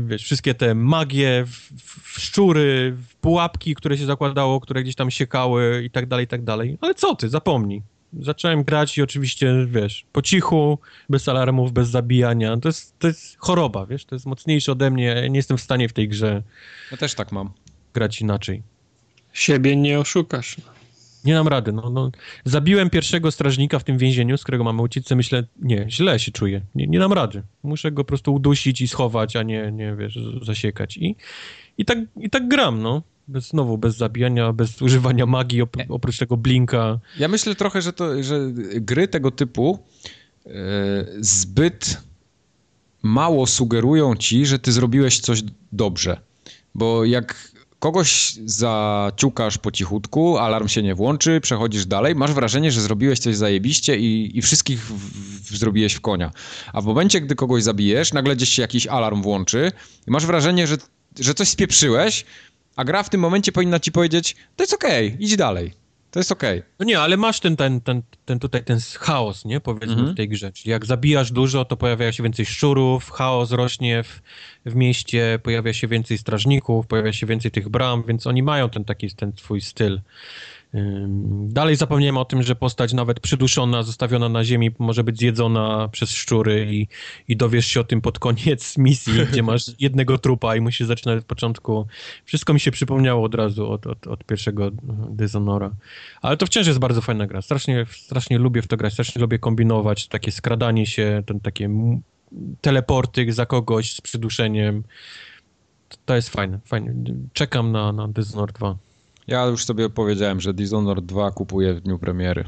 Wiesz, 0.00 0.22
wszystkie 0.22 0.54
te 0.54 0.74
magie, 0.74 1.44
w, 1.46 1.72
w 2.14 2.20
szczury, 2.20 2.96
w 3.08 3.14
pułapki, 3.14 3.74
które 3.74 3.98
się 3.98 4.06
zakładało, 4.06 4.60
które 4.60 4.82
gdzieś 4.82 4.94
tam 4.94 5.10
siekały 5.10 5.82
i 5.84 5.90
tak 5.90 6.06
dalej, 6.06 6.24
i 6.24 6.28
tak 6.28 6.44
dalej. 6.44 6.78
Ale 6.80 6.94
co 6.94 7.16
ty, 7.16 7.28
zapomnij 7.28 7.82
zacząłem 8.12 8.64
grać 8.64 8.98
i 8.98 9.02
oczywiście, 9.02 9.66
wiesz, 9.66 10.06
po 10.12 10.22
cichu, 10.22 10.78
bez 11.08 11.28
alarmów, 11.28 11.72
bez 11.72 11.88
zabijania. 11.88 12.56
To 12.56 12.68
jest, 12.68 12.98
to 12.98 13.08
jest 13.08 13.36
choroba, 13.38 13.86
wiesz, 13.86 14.04
to 14.04 14.14
jest 14.14 14.26
mocniejsze 14.26 14.72
ode 14.72 14.90
mnie. 14.90 15.04
Ja 15.04 15.28
nie 15.28 15.36
jestem 15.36 15.56
w 15.56 15.60
stanie 15.60 15.88
w 15.88 15.92
tej 15.92 16.08
grze. 16.08 16.42
Ja 16.90 16.96
też 16.96 17.14
tak 17.14 17.32
mam. 17.32 17.50
Grać 17.94 18.20
inaczej. 18.20 18.62
Siebie 19.32 19.76
nie 19.76 19.98
oszukasz. 19.98 20.56
Nie 21.24 21.34
dam 21.34 21.48
rady. 21.48 21.72
No, 21.72 21.90
no. 21.90 22.10
Zabiłem 22.44 22.90
pierwszego 22.90 23.30
strażnika 23.30 23.78
w 23.78 23.84
tym 23.84 23.98
więzieniu, 23.98 24.38
z 24.38 24.42
którego 24.42 24.64
mamy 24.64 24.82
uciec. 24.82 25.10
Myślę, 25.10 25.44
nie, 25.62 25.86
źle 25.88 26.18
się 26.18 26.32
czuję. 26.32 26.60
Nie, 26.74 26.86
nie 26.86 26.98
dam 26.98 27.12
rady. 27.12 27.42
Muszę 27.62 27.92
go 27.92 28.04
po 28.04 28.08
prostu 28.08 28.34
udusić 28.34 28.80
i 28.80 28.88
schować, 28.88 29.36
a 29.36 29.42
nie, 29.42 29.72
nie 29.72 29.96
wiesz, 29.96 30.18
zasiekać. 30.42 30.96
I, 30.96 31.16
i, 31.78 31.84
tak, 31.84 31.98
i 32.16 32.30
tak 32.30 32.48
gram, 32.48 32.82
no. 32.82 33.02
Bez, 33.30 33.48
znowu 33.48 33.78
bez 33.78 33.96
zabijania, 33.96 34.52
bez 34.52 34.82
używania 34.82 35.26
magii, 35.26 35.62
op 35.62 35.76
oprócz 35.88 36.18
tego 36.18 36.36
blinka. 36.36 36.98
Ja 37.18 37.28
myślę 37.28 37.54
trochę, 37.54 37.82
że, 37.82 37.92
to, 37.92 38.22
że 38.22 38.40
gry 38.74 39.08
tego 39.08 39.30
typu 39.30 39.78
yy, 40.46 40.52
zbyt 41.20 42.02
mało 43.02 43.46
sugerują 43.46 44.16
ci, 44.16 44.46
że 44.46 44.58
ty 44.58 44.72
zrobiłeś 44.72 45.20
coś 45.20 45.42
dobrze. 45.72 46.20
Bo 46.74 47.04
jak 47.04 47.52
kogoś 47.78 48.38
zaciukasz 48.44 49.58
po 49.58 49.70
cichutku, 49.70 50.38
alarm 50.38 50.68
się 50.68 50.82
nie 50.82 50.94
włączy, 50.94 51.40
przechodzisz 51.40 51.86
dalej, 51.86 52.14
masz 52.14 52.32
wrażenie, 52.32 52.72
że 52.72 52.80
zrobiłeś 52.80 53.18
coś 53.18 53.36
zajebiście 53.36 53.98
i, 53.98 54.38
i 54.38 54.42
wszystkich 54.42 54.86
w, 54.86 54.92
w, 55.50 55.56
zrobiłeś 55.56 55.94
w 55.94 56.00
konia. 56.00 56.30
A 56.72 56.80
w 56.80 56.84
momencie, 56.84 57.20
gdy 57.20 57.34
kogoś 57.34 57.62
zabijesz, 57.62 58.12
nagle 58.12 58.36
gdzieś 58.36 58.48
się 58.48 58.62
jakiś 58.62 58.86
alarm 58.86 59.22
włączy 59.22 59.72
i 60.06 60.10
masz 60.10 60.26
wrażenie, 60.26 60.66
że, 60.66 60.76
że 61.20 61.34
coś 61.34 61.48
spieprzyłeś, 61.48 62.24
a 62.80 62.84
gra 62.84 63.02
w 63.02 63.10
tym 63.10 63.20
momencie 63.20 63.52
powinna 63.52 63.80
ci 63.80 63.92
powiedzieć, 63.92 64.36
to 64.56 64.62
jest 64.62 64.74
okej, 64.74 65.06
okay, 65.06 65.18
idź 65.20 65.36
dalej. 65.36 65.72
To 66.10 66.20
jest 66.20 66.32
okej. 66.32 66.58
Okay. 66.58 66.70
No 66.78 66.84
nie, 66.84 67.00
ale 67.00 67.16
masz 67.16 67.40
ten, 67.40 67.56
ten, 67.56 67.80
ten, 67.80 68.02
ten 68.24 68.38
tutaj 68.38 68.64
ten 68.64 68.78
chaos, 68.98 69.44
nie? 69.44 69.60
Powiedzmy 69.60 69.92
mhm. 69.92 70.12
w 70.12 70.16
tej 70.16 70.28
grze. 70.28 70.52
Czyli 70.52 70.70
jak 70.70 70.86
zabijasz 70.86 71.32
dużo, 71.32 71.64
to 71.64 71.76
pojawia 71.76 72.12
się 72.12 72.22
więcej 72.22 72.46
szczurów, 72.46 73.10
chaos 73.10 73.50
rośnie 73.50 74.02
w, 74.02 74.22
w 74.66 74.74
mieście, 74.74 75.38
pojawia 75.42 75.72
się 75.72 75.88
więcej 75.88 76.18
strażników, 76.18 76.86
pojawia 76.86 77.12
się 77.12 77.26
więcej 77.26 77.50
tych 77.50 77.68
bram, 77.68 78.04
więc 78.08 78.26
oni 78.26 78.42
mają 78.42 78.70
ten 78.70 78.84
taki 78.84 79.10
ten 79.10 79.32
twój 79.32 79.60
styl. 79.60 80.00
Dalej 81.48 81.76
zapomniałem 81.76 82.16
o 82.16 82.24
tym, 82.24 82.42
że 82.42 82.56
postać 82.56 82.92
nawet 82.92 83.20
przyduszona, 83.20 83.82
zostawiona 83.82 84.28
na 84.28 84.44
ziemi 84.44 84.70
może 84.78 85.04
być 85.04 85.18
zjedzona 85.18 85.88
przez 85.88 86.10
szczury 86.10 86.66
i, 86.70 86.88
i 87.28 87.36
dowiesz 87.36 87.66
się 87.66 87.80
o 87.80 87.84
tym 87.84 88.00
pod 88.00 88.18
koniec 88.18 88.78
misji, 88.78 89.12
gdzie 89.32 89.42
masz 89.42 89.64
jednego 89.78 90.18
trupa 90.18 90.56
i 90.56 90.60
musisz 90.60 90.86
zaczynać 90.86 91.18
od 91.18 91.24
początku. 91.24 91.86
Wszystko 92.24 92.54
mi 92.54 92.60
się 92.60 92.70
przypomniało 92.70 93.24
od 93.24 93.34
razu 93.34 93.70
od, 93.70 93.86
od, 93.86 94.06
od 94.06 94.24
pierwszego 94.24 94.70
Dishonora. 95.10 95.70
Ale 96.22 96.36
to 96.36 96.46
wciąż 96.46 96.66
jest 96.66 96.78
bardzo 96.78 97.00
fajna 97.00 97.26
gra. 97.26 97.42
Strasznie, 97.42 97.86
strasznie 97.90 98.38
lubię 98.38 98.62
w 98.62 98.66
to 98.66 98.76
grać, 98.76 98.92
strasznie 98.92 99.22
lubię 99.22 99.38
kombinować, 99.38 100.08
takie 100.08 100.32
skradanie 100.32 100.86
się, 100.86 101.22
ten, 101.26 101.40
takie 101.40 101.70
teleporty 102.60 103.32
za 103.32 103.46
kogoś 103.46 103.92
z 103.92 104.00
przyduszeniem. 104.00 104.82
to 106.04 106.16
jest 106.16 106.28
fajne, 106.28 106.58
fajne. 106.64 106.94
Czekam 107.32 107.72
na, 107.72 107.92
na 107.92 108.08
Dishonored 108.08 108.56
2. 108.56 108.89
Ja 109.30 109.46
już 109.46 109.64
sobie 109.64 109.90
powiedziałem, 109.90 110.40
że 110.40 110.54
Dishonored 110.54 111.06
2 111.06 111.30
kupuję 111.30 111.74
w 111.74 111.80
dniu 111.80 111.98
premiery. 111.98 112.44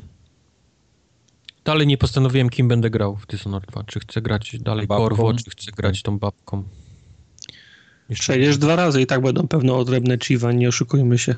Dalej 1.64 1.86
nie 1.86 1.98
postanowiłem, 1.98 2.50
kim 2.50 2.68
będę 2.68 2.90
grał 2.90 3.16
w 3.16 3.26
Dishonored 3.26 3.70
2. 3.70 3.84
Czy 3.84 4.00
chcę 4.00 4.22
grać 4.22 4.56
dalej 4.60 4.86
Babką? 4.86 5.04
Corvo, 5.04 5.34
czy 5.34 5.50
chcę 5.50 5.72
grać 5.72 6.02
tą 6.02 6.18
babką. 6.18 6.64
Jeszcze 8.08 8.22
Przejdziesz 8.22 8.58
dwa 8.58 8.76
razy 8.76 9.02
i 9.02 9.06
tak 9.06 9.22
będą 9.22 9.48
pewno 9.48 9.78
odrębne 9.78 10.18
chiwa, 10.18 10.52
nie 10.52 10.68
oszukujmy 10.68 11.18
się. 11.18 11.34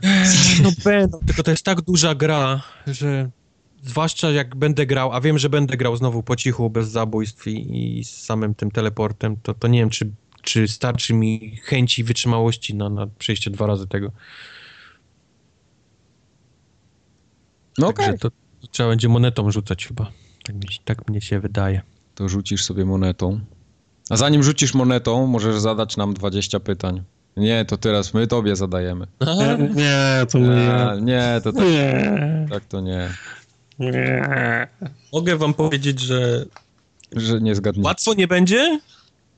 No 0.63 0.71
będą, 0.85 1.19
tylko 1.27 1.43
to 1.43 1.51
jest 1.51 1.65
tak 1.65 1.81
duża 1.81 2.15
gra, 2.15 2.63
że 2.87 3.31
zwłaszcza 3.83 4.31
jak 4.31 4.57
będę 4.57 4.87
grał, 4.87 5.13
a 5.13 5.21
wiem, 5.21 5.39
że 5.39 5.51
będę 5.51 5.77
grał 5.77 5.97
znowu 5.97 6.23
po 6.23 6.37
cichu, 6.37 6.71
bez 6.71 6.89
zabójstw 6.89 7.47
i, 7.47 7.99
i 7.99 8.05
z 8.05 8.11
samym 8.11 8.55
tym 8.55 8.71
teleportem, 8.71 9.37
to, 9.43 9.55
to 9.55 9.69
nie 9.69 9.79
wiem, 9.79 9.91
czy, 9.91 10.11
czy 10.43 10.69
starczy 10.69 11.15
mi 11.15 11.57
chęci 11.63 12.01
i 12.01 12.05
wytrzymałości 12.05 12.75
na, 12.75 12.91
na 12.91 13.07
przejście 13.19 13.51
dwa 13.51 13.67
razy 13.67 13.87
tego. 13.87 14.13
No 17.79 17.87
Także 17.93 18.03
okej. 18.11 18.19
to, 18.19 18.31
to 18.61 18.67
trzeba 18.71 18.89
będzie 18.89 19.09
monetą 19.09 19.51
rzucać 19.51 19.87
chyba. 19.87 20.11
Tak, 20.45 20.57
mi, 20.57 20.63
tak 20.85 21.09
mnie 21.09 21.21
się 21.21 21.41
wydaje. 21.41 21.83
To 22.15 22.29
rzucisz 22.29 22.65
sobie 22.65 22.85
monetą. 22.85 23.41
A 24.11 24.17
zanim 24.17 24.43
rzucisz 24.43 24.75
monetą, 24.75 25.27
możesz 25.27 25.59
zadać 25.59 25.97
nam 25.97 26.15
20 26.15 26.61
pytań. 26.61 27.03
Nie, 27.37 27.65
to 27.65 27.77
teraz 27.77 28.15
my 28.15 28.27
tobie 28.27 28.57
zadajemy. 28.57 29.07
Nie, 29.39 29.69
nie 29.75 30.27
to 30.31 30.39
my. 30.39 30.73
A, 30.75 30.95
nie, 30.95 31.41
to 31.45 31.53
tak, 31.53 31.65
Nie, 31.65 32.47
tak 32.51 32.65
to 32.65 32.81
nie. 32.81 33.11
nie. 33.79 34.69
Mogę 35.13 35.37
wam 35.37 35.55
powiedzieć, 35.55 36.01
że 36.01 36.45
Że 37.13 37.41
nie 37.41 37.55
zgadniesz. 37.55 37.85
łatwo 37.85 38.15
nie 38.15 38.29
będzie, 38.29 38.81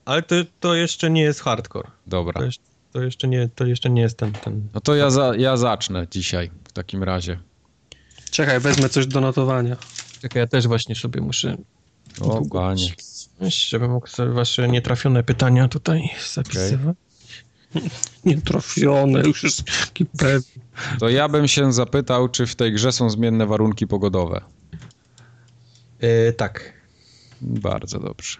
ale 0.05 0.23
to, 0.23 0.35
to 0.61 0.75
jeszcze 0.75 1.11
nie 1.11 1.23
jest 1.23 1.41
hardcore. 1.41 1.91
Dobra. 2.07 2.33
To 2.41 2.45
jeszcze, 2.45 2.65
to 2.93 3.03
jeszcze, 3.03 3.29
nie, 3.29 3.49
to 3.55 3.67
jeszcze 3.67 3.91
nie 3.91 4.03
jest 4.03 4.19
ten... 4.19 4.33
ten... 4.33 4.69
No 4.75 4.81
to 4.81 4.95
ja, 4.95 5.11
za, 5.11 5.33
ja 5.37 5.57
zacznę 5.57 6.07
dzisiaj 6.11 6.51
w 6.69 6.73
takim 6.73 7.03
razie. 7.03 7.39
Czekaj, 8.37 8.61
wezmę 8.61 8.89
coś 8.89 9.07
do 9.07 9.21
notowania. 9.21 9.77
Czekaj, 10.23 10.41
ja 10.41 10.47
też 10.47 10.67
właśnie 10.67 10.95
sobie 10.95 11.21
muszę 11.21 11.57
O, 12.21 12.25
Długo. 12.25 12.59
panie. 12.59 12.89
Żebym 13.41 13.91
mógł 13.91 14.07
sobie 14.07 14.33
wasze 14.33 14.69
nietrafione 14.69 15.23
pytania 15.23 15.69
tutaj 15.69 16.11
zapisywać. 16.33 16.97
Nietrafione, 18.25 19.21
już 19.21 19.43
jest 19.43 19.65
taki 19.65 20.07
pewny. 20.07 20.63
To 20.99 21.09
ja 21.09 21.29
bym 21.29 21.49
się 21.49 21.73
zapytał, 21.73 22.29
czy 22.29 22.47
w 22.47 22.55
tej 22.55 22.73
grze 22.73 22.93
są 22.93 23.11
zmienne 23.11 23.47
warunki 23.47 23.87
pogodowe. 23.87 24.41
E, 26.01 26.33
tak. 26.33 26.73
Bardzo 27.41 28.01
dobrze. 28.01 28.39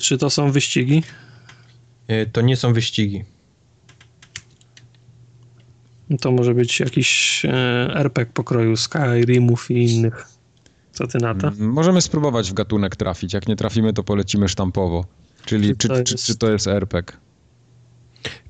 Czy 0.00 0.18
to 0.18 0.30
są 0.30 0.52
wyścigi? 0.52 1.02
E, 2.08 2.26
to 2.26 2.40
nie 2.40 2.56
są 2.56 2.72
wyścigi. 2.72 3.24
To 6.20 6.32
może 6.32 6.54
być 6.54 6.80
jakiś 6.80 7.42
e, 7.44 7.50
RPG 7.94 8.26
pokroju 8.34 8.76
Skyrimów 8.76 9.70
i 9.70 9.74
innych. 9.94 10.26
Co 10.92 11.06
ty 11.06 11.18
na 11.18 11.34
to? 11.34 11.48
Mm, 11.48 11.68
Możemy 11.72 12.00
spróbować 12.00 12.50
w 12.50 12.54
gatunek 12.54 12.96
trafić. 12.96 13.32
Jak 13.32 13.48
nie 13.48 13.56
trafimy, 13.56 13.92
to 13.92 14.04
polecimy 14.04 14.48
sztampowo. 14.48 15.04
Czyli 15.44 15.68
Czy 15.68 15.74
czy, 15.76 15.88
to 15.88 16.02
czy, 16.04 16.12
jest- 16.14 16.24
czy 16.26 16.36
to 16.36 16.50
jest 16.52 16.66
RPG? 16.66 17.16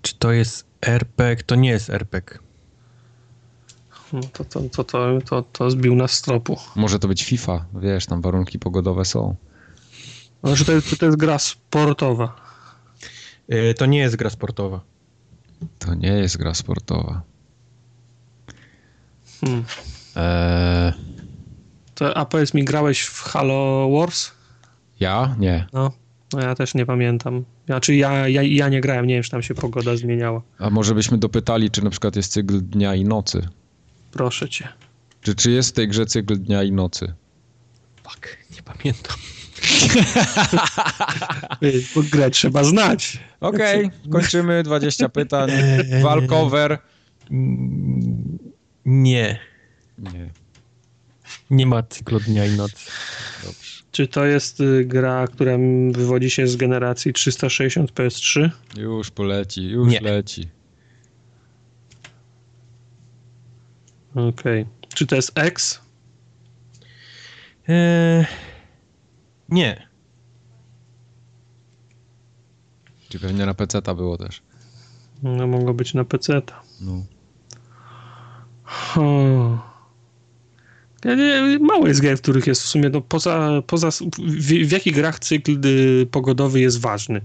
Czy 0.03 0.15
to 0.19 0.33
jest 0.33 0.67
RPG? 0.83 1.45
To 1.47 1.55
nie 1.55 1.71
jest 1.71 1.91
RPG. 1.91 2.39
No 4.13 4.21
to, 4.33 4.45
to, 4.45 4.61
to, 4.61 4.85
to, 4.85 5.19
to, 5.25 5.43
to 5.43 5.71
zbił 5.71 5.95
nas 5.95 6.13
z 6.13 6.23
tropu. 6.23 6.57
Może 6.77 6.99
to 6.99 7.09
być 7.09 7.25
FIFA, 7.25 7.65
wiesz, 7.75 8.07
tam 8.07 8.21
warunki 8.23 8.59
pogodowe 8.59 9.05
są. 9.05 9.37
Znaczy 10.45 10.65
to, 10.65 10.73
jest- 10.73 10.99
to 10.99 11.07
jest 11.07 11.19
gra 11.19 11.39
sportowa. 11.39 12.37
E, 13.49 13.75
to 13.75 13.87
nie 13.87 13.99
jest 13.99 14.17
gra 14.17 14.31
sportowa. 14.31 14.81
To 15.79 15.95
nie 15.95 16.09
jest 16.13 16.37
gra 16.37 16.55
sportowa. 16.55 17.23
Hmm. 19.45 19.65
Eee, 20.17 20.93
To, 21.95 22.17
a 22.17 22.25
powiedz 22.25 22.55
mi, 22.55 22.65
grałeś 22.65 23.01
w 23.03 23.21
Halo 23.23 23.91
Wars? 23.91 24.31
ja? 25.01 25.37
Nie. 25.39 25.67
No, 25.73 25.93
no 26.33 26.41
ja 26.41 26.55
też 26.55 26.75
nie 26.75 26.87
pamiętam. 26.87 27.45
Znaczy 27.67 27.95
ja, 27.95 28.29
ja, 28.29 28.43
ja 28.43 28.69
nie 28.69 28.81
grałem, 28.81 29.07
nie 29.07 29.15
wiem, 29.15 29.23
czy 29.23 29.31
tam 29.31 29.43
się 29.43 29.55
pogoda 29.55 29.97
zmieniała. 29.97 30.43
A 30.59 30.71
może 30.71 30.95
byśmy 30.95 31.19
dopytali, 31.19 31.71
czy 31.71 31.85
na 31.85 31.91
przykład 31.91 32.17
jest 32.17 32.33
cykl 32.33 32.61
dnia 32.61 32.95
i 32.95 33.05
nocy? 33.05 33.49
Proszę 34.13 34.49
cię. 34.49 34.69
Czy, 35.21 35.35
czy 35.35 35.51
jest 35.51 35.69
w 35.69 35.73
tej 35.73 35.89
grze 35.89 36.07
cykl 36.07 36.37
dnia 36.39 36.63
i 36.63 36.73
nocy? 36.73 37.15
Tak, 38.03 38.37
nie 38.57 38.63
pamiętam. 38.63 39.17
Bo 41.95 42.03
grę 42.03 42.31
trzeba 42.31 42.65
znać. 42.65 43.19
Okej, 43.41 43.91
kończymy 44.13 44.63
20 44.63 45.09
pytań. 45.09 45.51
Walkover. 46.03 46.79
Nie. 48.85 49.39
Nie. 49.99 50.31
Nie 51.51 51.67
ma 51.67 51.83
cyklu 51.83 52.21
dnia 52.21 52.47
i 52.47 52.51
nocy. 52.57 52.91
Czy 53.93 54.09
to 54.09 54.25
jest 54.27 54.61
y, 54.61 54.85
gra, 54.85 55.27
która 55.27 55.59
wywodzi 55.93 56.31
się 56.31 56.47
z 56.47 56.57
generacji 56.57 57.13
360 57.13 57.93
PS3? 57.93 58.51
Już 58.77 59.11
poleci, 59.11 59.65
już 59.65 59.89
Nie. 59.89 60.01
leci. 60.01 60.49
Okej. 64.15 64.67
Czy 64.95 65.07
to 65.07 65.17
jest 65.17 65.33
X? 65.35 65.81
E, 67.69 68.27
nie. 69.49 69.89
Czy 73.09 73.21
pewnie 73.21 73.47
na 73.47 73.55
PC 73.55 73.83
było 73.83 74.19
też. 74.19 74.43
No 75.23 75.47
mogło 75.47 75.75
być 75.75 75.95
na 75.95 76.05
PC. 76.05 76.43
No. 76.81 77.05
Hmm. 78.73 79.59
Ja 81.05 81.15
nie, 81.15 81.59
mało 81.59 81.89
jest 81.89 82.03
gier, 82.03 82.19
w 82.19 82.21
których 82.21 82.47
jest 82.47 82.63
w 82.63 82.67
sumie, 82.67 82.89
no 82.89 83.01
poza, 83.01 83.63
poza 83.67 83.91
w, 83.91 84.01
w 84.67 84.73
jakich 84.73 84.95
grach 84.95 85.19
cykl 85.19 85.59
y, 85.65 86.07
pogodowy 86.11 86.61
jest 86.61 86.81
ważny? 86.81 87.21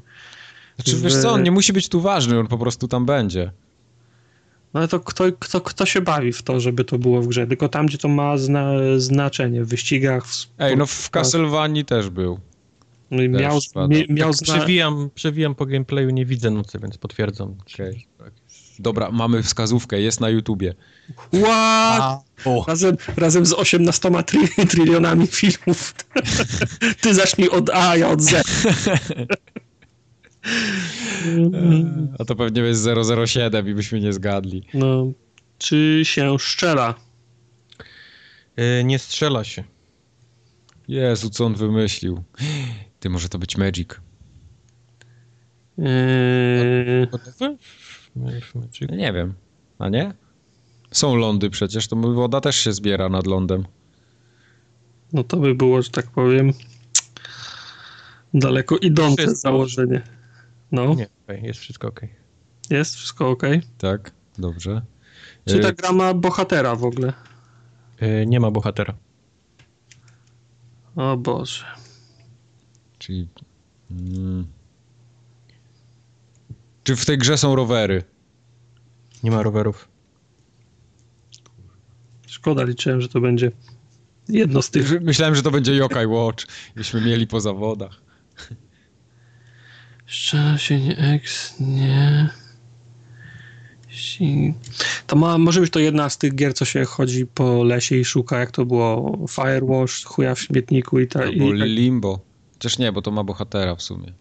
Znaczy, 0.75 1.01
wiesz 1.01 1.15
co, 1.15 1.31
on 1.31 1.43
nie 1.43 1.51
musi 1.51 1.73
być 1.73 1.89
tu 1.89 2.01
ważny, 2.01 2.39
on 2.39 2.47
po 2.47 2.57
prostu 2.57 2.87
tam 2.87 3.05
będzie. 3.05 3.51
No 4.73 4.79
ale 4.79 4.87
to 4.87 4.99
kto, 4.99 5.23
kto, 5.39 5.61
kto 5.61 5.85
się 5.85 6.01
bawi 6.01 6.33
w 6.33 6.43
to, 6.43 6.59
żeby 6.59 6.83
to 6.83 6.99
było 6.99 7.21
w 7.21 7.27
grze? 7.27 7.47
Tylko 7.47 7.69
tam, 7.69 7.85
gdzie 7.85 7.97
to 7.97 8.07
ma 8.07 8.37
zna, 8.37 8.71
znaczenie, 8.97 9.63
w 9.63 9.67
wyścigach, 9.67 10.25
w 10.25 10.47
Ej, 10.59 10.77
no 10.77 10.85
sport- 10.85 11.05
w 11.05 11.09
Castlevanii 11.09 11.85
też 11.85 12.09
był. 12.09 12.39
no 13.11 13.23
i 13.23 13.29
miał, 13.29 13.59
mie, 13.89 14.05
miał 14.09 14.29
Tak 14.29 14.37
zna... 14.37 14.57
przewijam, 14.57 15.09
przewijam 15.15 15.55
po 15.55 15.65
gameplayu, 15.65 16.09
nie 16.09 16.25
widzę 16.25 16.51
nocy, 16.51 16.79
więc 16.79 16.97
potwierdzam. 16.97 17.55
Okej. 17.61 18.07
Dobra, 18.79 19.11
mamy 19.11 19.43
wskazówkę, 19.43 20.01
jest 20.01 20.21
na 20.21 20.29
YouTubie. 20.29 20.73
What? 21.43 22.23
O. 22.45 22.65
Razem, 22.67 22.97
razem 23.17 23.45
z 23.45 23.53
18 23.53 24.11
tri, 24.25 24.67
trylionami 24.67 25.27
filmów. 25.27 25.95
Ty 27.01 27.13
zacznij 27.13 27.49
od 27.49 27.69
A, 27.69 27.97
ja 27.97 28.09
od 28.09 28.21
Z. 28.21 28.43
A 32.19 32.25
to 32.25 32.35
pewnie 32.35 32.61
jest 32.61 32.87
007 33.25 33.67
i 33.69 33.73
byśmy 33.73 33.99
nie 33.99 34.13
zgadli. 34.13 34.63
No, 34.73 35.11
czy 35.57 36.01
się 36.03 36.39
szczela? 36.39 36.93
E, 38.55 38.83
nie 38.83 38.99
strzela 38.99 39.43
się. 39.43 39.63
Jezu, 40.87 41.29
co 41.29 41.45
on 41.45 41.55
wymyślił. 41.55 42.23
Ty, 42.99 43.09
może 43.09 43.29
to 43.29 43.39
być 43.39 43.57
Magic. 43.57 43.89
Yy, 45.77 47.07
Ja 48.81 48.95
nie 48.95 49.13
wiem. 49.13 49.33
A 49.79 49.89
nie? 49.89 50.13
Są 50.91 51.15
lądy 51.15 51.49
przecież, 51.49 51.87
to 51.87 51.95
woda 51.95 52.41
też 52.41 52.55
się 52.55 52.73
zbiera 52.73 53.09
nad 53.09 53.27
lądem. 53.27 53.65
no 55.13 55.23
to 55.23 55.37
by 55.37 55.55
było, 55.55 55.81
że 55.81 55.89
tak 55.89 56.07
powiem, 56.07 56.53
daleko 58.33 58.77
idące 58.77 59.15
Wszystko. 59.23 59.35
założenie. 59.49 60.01
No, 60.71 60.93
Nie, 60.95 61.07
okej, 61.27 61.43
jest 61.43 61.59
wszystko 61.59 61.87
ok. 61.87 62.01
jest 62.69 62.95
wszystko 62.95 63.29
ok. 63.29 63.43
Tak? 63.77 64.11
Dobrze. 64.37 64.81
Czy 65.45 65.57
Y, 65.57 65.59
ta 65.59 65.71
gra 65.71 65.91
ma 65.91 66.13
bohatera 66.13 66.75
w 66.75 66.83
ogóle? 66.85 67.13
E, 67.99 68.25
nie 68.25 68.39
ma 68.39 68.51
bohatera. 68.51 68.93
O 70.95 71.17
Boże. 71.17 71.65
Czyli... 72.99 73.27
Mm. 73.91 74.47
Czy 76.87 76.95
w 76.95 77.05
tej 77.05 77.17
grze 77.17 77.37
są 77.37 77.55
rowery? 77.55 78.03
Nie 79.23 79.31
ma 79.31 79.43
rowerów. 79.43 79.87
Szkoda, 82.27 82.63
liczyłem, 82.63 83.01
że 83.01 83.07
to 83.09 83.21
będzie 83.21 83.51
jedno 84.29 84.61
z 84.61 84.69
tych. 84.69 85.01
Myślałem, 85.01 85.35
że 85.35 85.43
to 85.43 85.51
będzie 85.51 85.75
Yokai 85.75 86.07
Watch. 86.07 86.45
Byśmy 86.75 87.01
mieli 87.01 87.27
po 87.27 87.39
zawodach. 87.39 88.01
Szczela 90.05 90.57
się 90.57 90.79
nie 90.79 90.97
X, 90.97 91.55
nie. 91.59 92.29
To 95.07 95.15
ma, 95.15 95.37
może 95.37 95.61
być 95.61 95.71
to 95.71 95.79
jedna 95.79 96.09
z 96.09 96.17
tych 96.17 96.35
gier, 96.35 96.53
co 96.53 96.65
się 96.65 96.85
chodzi 96.85 97.25
po 97.25 97.63
lesie 97.63 97.95
i 97.95 98.05
szuka, 98.05 98.39
jak 98.39 98.51
to 98.51 98.65
było 98.65 99.25
Firewash, 99.29 100.03
chuja 100.03 100.35
w 100.35 100.39
śmietniku 100.39 100.99
i, 100.99 101.07
ta, 101.07 101.19
Albo 101.19 101.53
i 101.53 101.59
tak. 101.59 101.67
Limbo. 101.67 102.19
Chociaż 102.53 102.77
nie, 102.77 102.91
bo 102.91 103.01
to 103.01 103.11
ma 103.11 103.23
bohatera 103.23 103.75
w 103.75 103.81
sumie. 103.81 104.13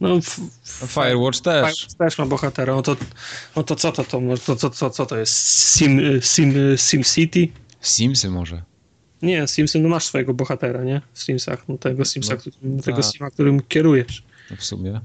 No, 0.00 0.16
f- 0.16 0.40
Firewatch 0.86 1.40
też. 1.40 1.76
Firewatch 1.76 1.94
też 1.98 2.18
ma 2.18 2.26
bohatera. 2.26 2.74
No 2.74 2.82
to, 2.82 2.96
no 3.56 3.62
to 3.62 3.76
co 3.76 3.92
to, 3.92 4.04
to, 4.04 4.20
to, 4.46 4.56
to, 4.56 4.70
co, 4.70 4.90
co 4.90 5.06
to 5.06 5.18
jest? 5.18 5.34
Sim, 5.78 6.00
Sim, 6.22 6.54
Sim 6.76 7.04
City? 7.04 7.48
Simsy 7.80 8.30
może. 8.30 8.62
Nie, 9.22 9.46
Simsy, 9.48 9.78
no 9.80 9.88
masz 9.88 10.04
swojego 10.04 10.34
bohatera, 10.34 10.84
nie? 10.84 11.00
W 11.12 11.22
Simsach, 11.22 11.68
no 11.68 11.78
tego 11.78 12.04
Simsa, 12.04 12.34
No, 12.34 12.40
którym, 12.40 12.80
tego. 12.82 13.02
Sima, 13.02 13.30
którym 13.30 13.60
kierujesz. 13.60 14.22
No 14.50 14.56
w 14.56 14.64
sumie. 14.64 15.00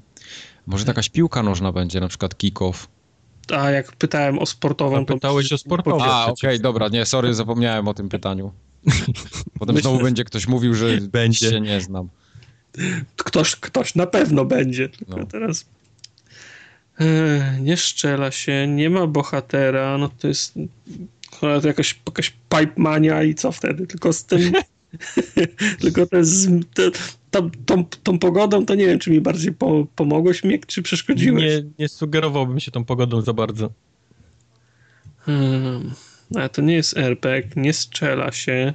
Może 0.67 0.85
jakaś 0.85 1.09
piłka 1.09 1.43
nożna 1.43 1.71
będzie, 1.71 1.99
na 1.99 2.07
przykład 2.07 2.37
kick-off. 2.37 2.87
A 3.53 3.69
jak 3.71 3.91
pytałem 3.95 4.39
o 4.39 4.45
sportową, 4.45 4.99
No, 4.99 5.05
to... 5.05 5.13
pytałeś 5.13 5.51
o 5.53 5.57
sportową. 5.57 6.03
A, 6.03 6.25
okej, 6.25 6.59
dobra, 6.59 6.87
nie, 6.87 7.05
sorry, 7.05 7.33
zapomniałem 7.33 7.87
o 7.87 7.93
tym 7.93 8.09
pytaniu. 8.09 8.51
Potem 9.59 9.75
Myślę, 9.75 9.89
znowu 9.89 10.03
będzie 10.03 10.23
ktoś 10.23 10.47
mówił, 10.47 10.73
że 10.73 10.97
Będzie. 11.01 11.49
się 11.51 11.61
nie 11.61 11.81
znam. 11.81 12.09
Ktoś, 13.17 13.55
ktoś 13.55 13.95
na 13.95 14.07
pewno 14.07 14.45
będzie, 14.45 14.89
tylko 14.89 15.17
No. 15.17 15.25
teraz... 15.25 15.65
E, 16.99 17.57
nie 17.61 17.77
szczela 17.77 18.31
się, 18.31 18.67
nie 18.67 18.89
ma 18.89 19.07
bohatera, 19.07 19.97
no 19.97 20.09
to 20.19 20.27
jest... 20.27 20.53
Cholera, 21.31 21.61
to 21.61 21.67
jakaś, 21.67 21.99
jakaś 22.05 22.29
pipe 22.29 22.73
mania 22.77 23.23
i 23.23 23.35
co 23.35 23.51
wtedy? 23.51 23.87
Tylko 23.87 24.13
z 24.13 24.23
tym... 24.25 24.53
tylko 25.81 26.05
to 26.05 26.17
jest... 26.17 26.49
To, 26.73 26.91
tą, 27.31 27.49
tą, 27.65 27.85
tą 28.03 28.19
pogodą 28.19 28.65
to 28.65 28.75
nie 28.75 28.85
wiem, 28.85 28.99
czy 28.99 29.11
mi 29.11 29.21
bardziej 29.21 29.53
po, 29.53 29.87
pomogłeś 29.95 30.43
mnie, 30.43 30.59
czy 30.67 30.81
przeszkodziłeś. 30.81 31.43
Nie, 31.43 31.63
nie 31.79 31.89
sugerowałbym 31.89 32.59
się 32.59 32.71
tą 32.71 32.85
pogodą 32.85 33.21
za 33.21 33.33
bardzo. 33.33 33.69
Hmm. 35.19 35.93
Ale 36.35 36.49
to 36.49 36.61
nie 36.61 36.73
jest 36.73 36.97
RPG, 36.97 37.49
nie 37.55 37.73
strzela 37.73 38.31
się. 38.31 38.73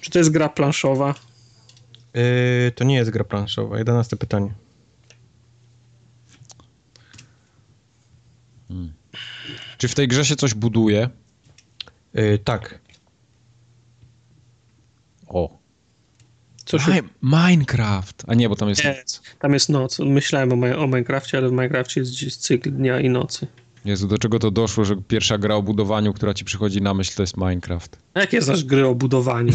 Czy 0.00 0.10
to 0.10 0.18
jest 0.18 0.30
gra 0.30 0.48
planszowa? 0.48 1.14
Yy, 2.14 2.72
to 2.74 2.84
nie 2.84 2.94
jest 2.94 3.10
gra 3.10 3.24
planszowa. 3.24 3.78
Jedenaste 3.78 4.16
pytanie. 4.16 4.54
Czy 9.78 9.88
w 9.88 9.94
tej 9.94 10.08
grze 10.08 10.24
się 10.24 10.36
coś 10.36 10.54
buduje? 10.54 11.08
Yy, 12.14 12.38
tak. 12.38 12.80
O. 15.26 15.58
Co 16.64 16.78
się... 16.78 16.92
Mi- 16.92 17.08
Minecraft. 17.22 18.22
A 18.26 18.34
nie, 18.34 18.48
bo 18.48 18.56
tam 18.56 18.68
jest... 18.68 18.84
Nie. 18.84 19.04
Tam 19.38 19.52
jest 19.52 19.68
noc. 19.68 19.98
Myślałem 19.98 20.52
o, 20.52 20.78
o 20.78 20.86
Minecrafcie, 20.86 21.38
ale 21.38 21.48
w 21.48 21.52
Minecrafcie 21.52 22.00
jest 22.00 22.12
gdzieś 22.12 22.36
cykl 22.36 22.70
dnia 22.72 23.00
i 23.00 23.10
nocy. 23.10 23.46
Jezu, 23.84 24.08
do 24.08 24.18
czego 24.18 24.38
to 24.38 24.50
doszło, 24.50 24.84
że 24.84 24.96
pierwsza 24.96 25.38
gra 25.38 25.54
o 25.54 25.62
budowaniu, 25.62 26.12
która 26.12 26.34
ci 26.34 26.44
przychodzi 26.44 26.82
na 26.82 26.94
myśl, 26.94 27.16
to 27.16 27.22
jest 27.22 27.36
Minecraft? 27.36 27.98
A 28.14 28.20
Jakie 28.20 28.42
znasz 28.42 28.64
gry 28.64 28.86
o 28.86 28.94
budowaniu? 28.94 29.52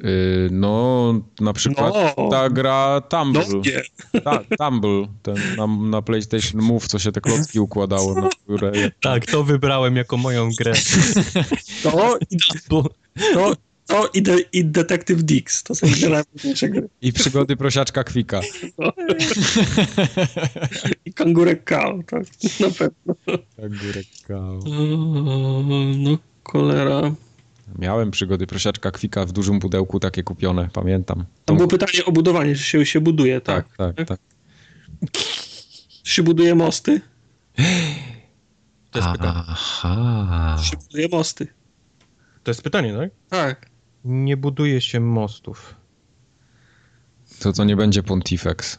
Yy, 0.00 0.48
no, 0.52 1.14
na 1.40 1.52
przykład 1.52 1.94
No. 2.18 2.28
ta 2.30 2.50
gra 2.50 3.00
No 3.12 3.18
Tumble. 3.18 3.42
nie. 3.60 3.82
Ta, 4.20 4.40
Tumble, 4.58 5.06
ten 5.22 5.34
na, 5.56 5.66
na 5.66 6.02
PlayStation 6.02 6.62
Move, 6.62 6.88
co 6.88 6.98
się 6.98 7.12
te 7.12 7.20
klocki 7.20 7.60
układało 7.60 8.14
na 8.14 8.28
górę. 8.48 8.72
Tak, 9.02 9.26
to 9.26 9.44
wybrałem 9.44 9.96
jako 9.96 10.16
moją 10.16 10.50
grę. 10.58 10.72
To, 11.82 12.18
i- 12.30 12.36
Bo 12.68 12.82
to, 13.34 13.56
to 13.86 14.08
i, 14.14 14.22
de, 14.22 14.36
i 14.52 14.64
Detective 14.64 15.22
Dix. 15.22 15.62
To 15.62 15.74
są 15.74 15.86
dwie 15.86 16.08
najważniejsze 16.08 16.68
gry. 16.68 16.88
I 17.02 17.12
przygody 17.12 17.56
prosiaczka 17.56 18.04
Kwika. 18.04 18.40
I 21.04 21.12
Kangurek 21.12 21.64
Kao, 21.64 21.98
tak. 22.06 22.22
Na 22.60 22.70
pewno. 22.70 23.14
Górek 23.58 24.06
kał. 24.28 24.60
No, 25.98 26.18
cholera. 26.44 27.12
Miałem 27.78 28.10
przygody 28.10 28.46
prosiaczka 28.46 28.90
Kwika 28.90 29.26
w 29.26 29.32
dużym 29.32 29.60
pudełku 29.60 30.00
takie 30.00 30.22
kupione, 30.22 30.68
pamiętam. 30.72 31.24
Tam 31.44 31.56
było 31.56 31.68
pytanie 31.68 32.04
o 32.04 32.12
budowanie, 32.12 32.54
czy 32.54 32.62
się, 32.62 32.86
się 32.86 33.00
buduje, 33.00 33.40
tak? 33.40 33.76
tak, 33.76 33.96
tak. 33.96 34.08
tak. 34.08 34.20
Czy 36.02 36.14
się 36.14 36.22
buduje 36.22 36.54
mosty? 36.54 37.00
to 38.90 38.98
jest 38.98 39.12
pytanie. 39.12 39.42
Aha. 39.48 40.56
Czy 40.60 40.70
się 40.70 40.76
buduje 40.76 41.08
mosty? 41.08 41.46
To 42.42 42.50
jest 42.50 42.62
pytanie, 42.62 42.94
tak? 42.94 43.10
Tak. 43.28 43.70
Nie 44.04 44.36
buduje 44.36 44.80
się 44.80 45.00
mostów. 45.00 45.74
To 47.38 47.52
to 47.52 47.64
nie 47.64 47.76
będzie 47.76 48.02
Pontifex. 48.02 48.78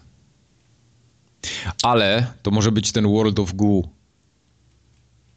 Ale 1.84 2.34
to 2.42 2.52
może 2.52 2.72
być 2.72 2.92
ten 2.92 3.08
World 3.08 3.40
of 3.40 3.54
Goo. 3.54 3.82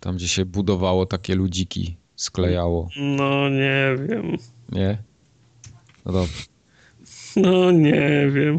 Tam, 0.01 0.16
gdzie 0.16 0.28
się 0.28 0.45
budowało 0.45 1.07
takie 1.07 1.35
ludziki, 1.35 1.97
sklejało. 2.20 2.88
No 2.97 3.48
nie 3.48 3.97
wiem. 4.09 4.36
Nie? 4.72 4.98
No 6.06 6.12
dobrze. 6.12 6.42
No 7.36 7.70
nie 7.70 8.30
wiem. 8.34 8.59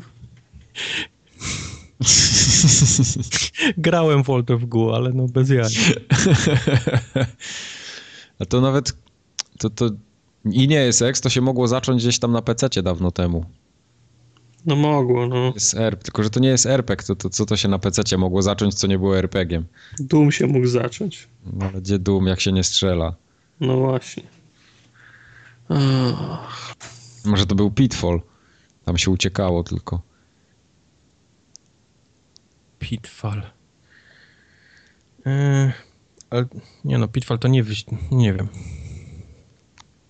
Grałem 3.78 4.24
w 4.24 4.28
World 4.28 4.52
of 4.52 4.66
Goo, 4.66 4.96
ale 4.96 5.14
no 5.14 5.28
bez 5.28 5.50
jaj. 5.50 5.70
A 8.40 8.46
to 8.46 8.62
nawet 8.62 8.94
to, 9.58 9.70
to 9.70 9.90
i 10.46 10.68
nie 10.68 10.76
jest 10.76 11.02
X, 11.02 11.22
to 11.22 11.30
się 11.30 11.42
mogło 11.42 11.68
zacząć 11.68 12.02
gdzieś 12.02 12.20
tam 12.20 12.32
na 12.32 12.42
PC 12.42 12.84
dawno 12.84 13.12
temu. 13.12 13.46
No 14.66 14.76
mogło, 14.76 15.28
no. 15.28 15.52
Jest 15.56 15.74
RP, 15.74 16.04
tylko 16.04 16.24
że 16.24 16.30
to 16.30 16.40
nie 16.40 16.50
jest 16.50 16.66
RPG, 16.66 17.08
to, 17.08 17.16
to 17.16 17.30
co 17.30 17.46
to 17.46 17.58
się 17.58 17.68
na 17.68 17.80
PC 17.80 18.18
mogło 18.18 18.42
zacząć, 18.42 18.76
co 18.76 18.88
nie 18.88 19.00
było 19.00 19.18
RPG-iem. 19.18 19.66
Doom 20.00 20.32
się 20.32 20.48
mógł 20.48 20.68
zacząć. 20.68 21.28
No 21.54 21.66
ale 21.66 21.82
gdzie 21.82 22.00
Doom, 22.00 22.28
jak 22.28 22.40
się 22.40 22.52
nie 22.52 22.64
strzela? 22.64 23.16
No 23.62 23.78
właśnie. 23.78 24.24
Ach, 25.70 26.76
Może 27.26 27.46
to 27.46 27.56
był 27.56 27.72
Pitfall. 27.72 28.22
Tam 28.86 28.98
się 28.98 29.12
uciekało 29.12 29.64
tylko. 29.64 30.02
Pitfall. 32.80 33.42
Yy, 35.26 35.72
ale 36.30 36.46
nie 36.86 36.98
no, 36.98 37.08
Pitfall 37.08 37.40
to 37.40 37.48
nie 37.48 37.64
wyścig. 37.64 37.98
Nie 38.12 38.34
wiem. 38.34 38.48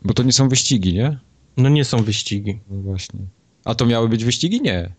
Bo 0.03 0.14
to 0.14 0.23
nie 0.23 0.34
są 0.34 0.49
wyścigi, 0.49 0.94
nie? 0.94 1.19
No 1.57 1.69
nie 1.69 1.86
są 1.86 2.03
wyścigi. 2.03 2.60
No 2.69 2.82
właśnie. 2.82 3.19
A 3.65 3.76
to 3.76 3.86
miały 3.86 4.10
być 4.10 4.23
wyścigi? 4.26 4.61
Nie. 4.61 4.94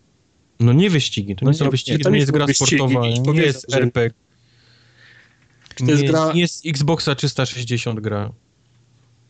No 0.59 0.73
nie 0.73 0.89
wyścigi, 0.89 1.35
to 1.35 1.45
No 1.45 1.51
nie 1.51 1.57
są 1.57 1.65
nie, 1.65 1.71
wyścigi, 1.71 1.97
nie, 1.97 2.03
to 2.03 2.09
nie 2.09 2.17
jest 2.17 2.27
są 2.29 2.33
gra 2.33 2.45
wyścigi. 2.45 2.75
sportowa, 2.75 3.07
nie 3.33 3.41
jest 3.41 3.73
RPG. 3.75 4.11
Czy 5.75 5.85
to 5.85 5.91
jest 5.91 6.03
nie, 6.03 6.09
gra- 6.09 6.33
nie 6.35 6.41
jest 6.41 6.65
Xboxa 6.65 7.15
360 7.15 7.99
gra. 7.99 8.31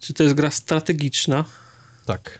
Czy 0.03 0.13
to 0.13 0.23
jest 0.23 0.35
gra 0.35 0.51
strategiczna? 0.51 1.45
Tak. 2.05 2.39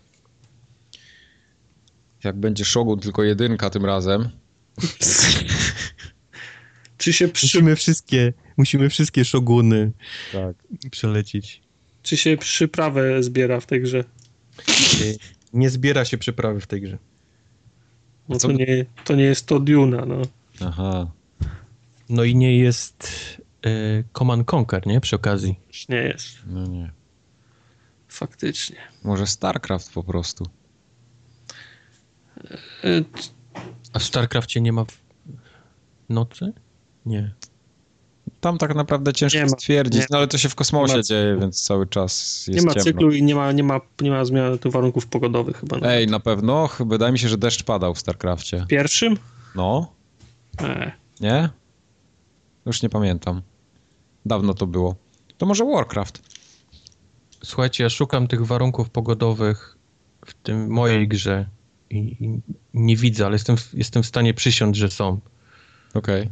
Jak 2.23 2.35
będzie 2.39 2.65
Shogun 2.65 2.99
tylko 2.99 3.23
jedynka 3.23 3.69
tym 3.69 3.85
razem. 3.85 4.29
Czy 6.97 7.13
się, 7.13 7.27
przy, 7.27 7.45
Musimy 7.45 7.75
wszystkie, 7.75 8.33
musimy 8.57 8.89
wszystkie 8.89 9.25
szoguny 9.25 9.91
Tak. 10.31 10.55
przelecieć. 10.91 11.61
czy 12.03 12.17
się 12.17 12.37
przyprawę 12.37 13.23
zbiera 13.23 13.59
w 13.59 13.65
tej 13.65 13.81
grze? 13.81 14.03
Yy, 14.67 15.17
Nie 15.53 15.69
zbiera 15.69 16.05
się 16.05 16.17
przyprawy 16.17 16.59
w 16.61 16.67
tej 16.67 16.81
grze. 16.81 16.97
No 18.29 18.37
to 18.37 18.51
nie, 18.51 18.85
to 19.05 19.15
nie 19.15 19.23
jest 19.23 19.45
to 19.45 19.59
Duna, 19.59 20.05
no. 20.05 20.21
Aha. 20.61 21.11
No 22.09 22.23
i 22.23 22.35
nie 22.35 22.57
jest 22.57 23.07
yy, 23.65 24.03
Command 24.13 24.53
Conquer, 24.53 24.87
nie? 24.87 25.01
Przy 25.01 25.15
okazji. 25.15 25.59
Nie 25.89 25.97
jest. 25.97 26.27
No 26.47 26.67
nie. 26.67 26.91
Faktycznie. 28.13 28.75
Może 29.03 29.27
StarCraft 29.27 29.93
po 29.93 30.03
prostu. 30.03 30.45
E, 32.83 33.03
A 33.93 33.99
w 33.99 34.03
StarCraftie 34.03 34.61
nie 34.61 34.73
ma 34.73 34.85
w... 34.85 34.97
nocy? 36.09 36.53
Nie. 37.05 37.33
Tam 38.39 38.57
tak 38.57 38.75
naprawdę 38.75 39.13
ciężko 39.13 39.37
Nie 39.39 39.43
ma. 39.45 39.49
stwierdzić, 39.49 40.01
Nie. 40.01 40.07
no 40.11 40.17
ale 40.17 40.27
to 40.27 40.37
się 40.37 40.49
w 40.49 40.55
kosmosie 40.55 40.95
ma. 40.97 41.01
dzieje, 41.03 41.37
więc 41.39 41.63
cały 41.63 41.87
czas 41.87 42.43
jest 42.47 42.59
Nie 42.59 42.65
ma 42.65 42.73
ciemno. 42.73 42.83
cyklu 42.83 43.11
i 43.11 43.23
nie 43.23 43.35
ma, 43.35 43.51
nie 43.51 43.63
ma, 43.63 43.79
nie 44.01 44.09
ma 44.11 44.25
zmiany 44.25 44.57
tu 44.57 44.71
warunków 44.71 45.07
pogodowych 45.07 45.57
chyba. 45.59 45.77
No. 45.77 45.87
Ej, 45.91 46.07
na 46.07 46.19
pewno. 46.19 46.69
Wydaje 46.79 47.11
mi 47.11 47.19
się, 47.19 47.29
że 47.29 47.37
deszcz 47.37 47.63
padał 47.63 47.93
w 47.95 47.99
StarCrafcie. 47.99 48.59
W 48.59 48.67
pierwszym? 48.67 49.17
No, 49.55 49.93
E, 50.61 50.91
nie? 51.21 51.49
Już 52.65 52.81
nie 52.81 52.89
pamiętam. 52.89 53.41
Dawno 54.25 54.53
to 54.53 54.67
było. 54.67 54.95
To 55.37 55.45
może 55.45 55.65
Warcraft. 55.65 56.32
Słuchajcie, 57.45 57.83
ja 57.83 57.89
szukam 57.89 58.27
tych 58.27 58.45
warunków 58.45 58.89
pogodowych 58.89 59.77
w 60.25 60.33
tym 60.33 60.69
mojej 60.69 61.07
grze 61.07 61.45
i, 61.89 61.97
i 61.97 62.39
nie 62.73 62.95
widzę, 62.97 63.25
ale 63.25 63.35
jestem, 63.35 63.57
w- 63.57 63.73
jestem 63.73 64.03
w 64.03 64.05
stanie 64.07 64.33
przysiąc, 64.33 64.77
że 64.77 64.89
są. 64.89 65.19
Okej. 65.93 66.29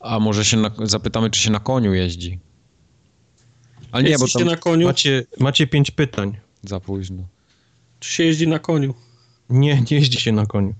A 0.00 0.20
może 0.20 0.44
się 0.44 0.56
na, 0.56 0.70
zapytamy, 0.82 1.30
czy 1.30 1.40
się 1.40 1.50
na 1.50 1.60
koniu 1.60 1.94
jeździ? 1.94 2.38
Ale 3.92 4.04
nie, 4.04 4.18
bo 4.18 4.28
tam 4.28 4.44
na 4.44 4.56
koniu? 4.56 4.86
Macie, 4.86 5.24
macie 5.40 5.66
pięć 5.66 5.90
pytań. 5.90 6.36
za 6.62 6.80
późno. 6.80 7.28
Czy 8.00 8.12
się 8.12 8.24
jeździ 8.24 8.48
na 8.48 8.58
koniu? 8.58 8.94
Nie, 9.50 9.74
nie 9.90 9.96
jeździ 9.96 10.20
się 10.20 10.32
na 10.32 10.46
koniu. 10.46 10.74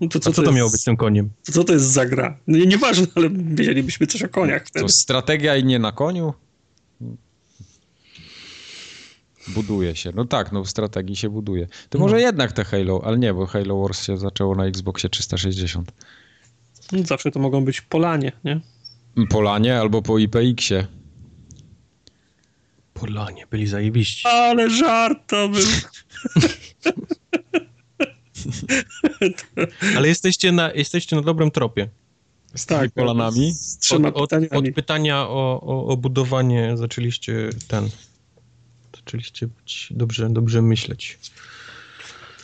No 0.00 0.08
to 0.08 0.18
Co, 0.18 0.24
co, 0.24 0.30
co 0.30 0.42
to 0.42 0.42
jest, 0.42 0.56
miało 0.56 0.70
być 0.70 0.84
tym 0.84 0.96
koniem? 0.96 1.30
Co 1.42 1.64
to 1.64 1.72
jest 1.72 1.84
za 1.86 2.06
gra? 2.06 2.38
No, 2.46 2.58
nie, 2.58 2.66
nieważne, 2.66 3.06
ale 3.14 3.30
wiedzielibyśmy 3.30 4.06
coś 4.06 4.22
o 4.22 4.28
koniach 4.28 4.66
wtedy. 4.66 4.84
To 4.86 4.92
strategia 4.92 5.56
i 5.56 5.64
nie 5.64 5.78
na 5.78 5.92
koniu? 5.92 6.34
Buduje 9.48 9.96
się. 9.96 10.12
No 10.14 10.24
tak, 10.24 10.52
no 10.52 10.64
w 10.64 10.70
strategii 10.70 11.16
się 11.16 11.30
buduje. 11.30 11.66
To 11.90 11.98
może 11.98 12.14
No. 12.16 12.20
jednak 12.20 12.52
te 12.52 12.64
Halo, 12.64 13.00
ale 13.04 13.18
nie, 13.18 13.34
bo 13.34 13.46
Halo 13.46 13.80
Wars 13.80 14.06
się 14.06 14.16
zaczęło 14.16 14.54
na 14.54 14.66
Xboxie 14.66 15.10
360. 15.10 15.92
Zawsze 16.92 17.30
to 17.30 17.40
mogą 17.40 17.64
być 17.64 17.80
Polanie, 17.80 18.32
nie? 18.44 18.60
Polanie 19.28 19.80
albo 19.80 20.02
po 20.02 20.18
IPX-ie. 20.18 20.86
Polanie, 22.94 23.46
byli 23.50 23.66
zajebiści. 23.66 24.28
Ale 24.28 24.70
żart 24.70 25.18
to 25.26 25.48
był. 25.48 25.62
Ale 29.96 30.08
jesteście 30.08 30.52
na, 30.52 30.72
jesteście 30.72 31.16
na 31.16 31.22
dobrym 31.22 31.50
tropie. 31.50 31.88
Z 32.54 32.66
tymi 32.66 32.90
Polanami? 32.90 33.52
Z 33.52 33.78
trzema 33.78 34.08
od, 34.08 34.32
od, 34.32 34.52
od 34.52 34.64
pytania 34.74 35.28
o, 35.28 35.60
o, 35.62 35.86
o 35.86 35.96
budowanie 35.96 36.76
zaczęliście 36.76 37.50
ten. 37.68 37.88
Zaczęliście 39.04 39.46
być 39.46 39.88
dobrze, 39.90 40.30
dobrze 40.30 40.62
myśleć. 40.62 41.18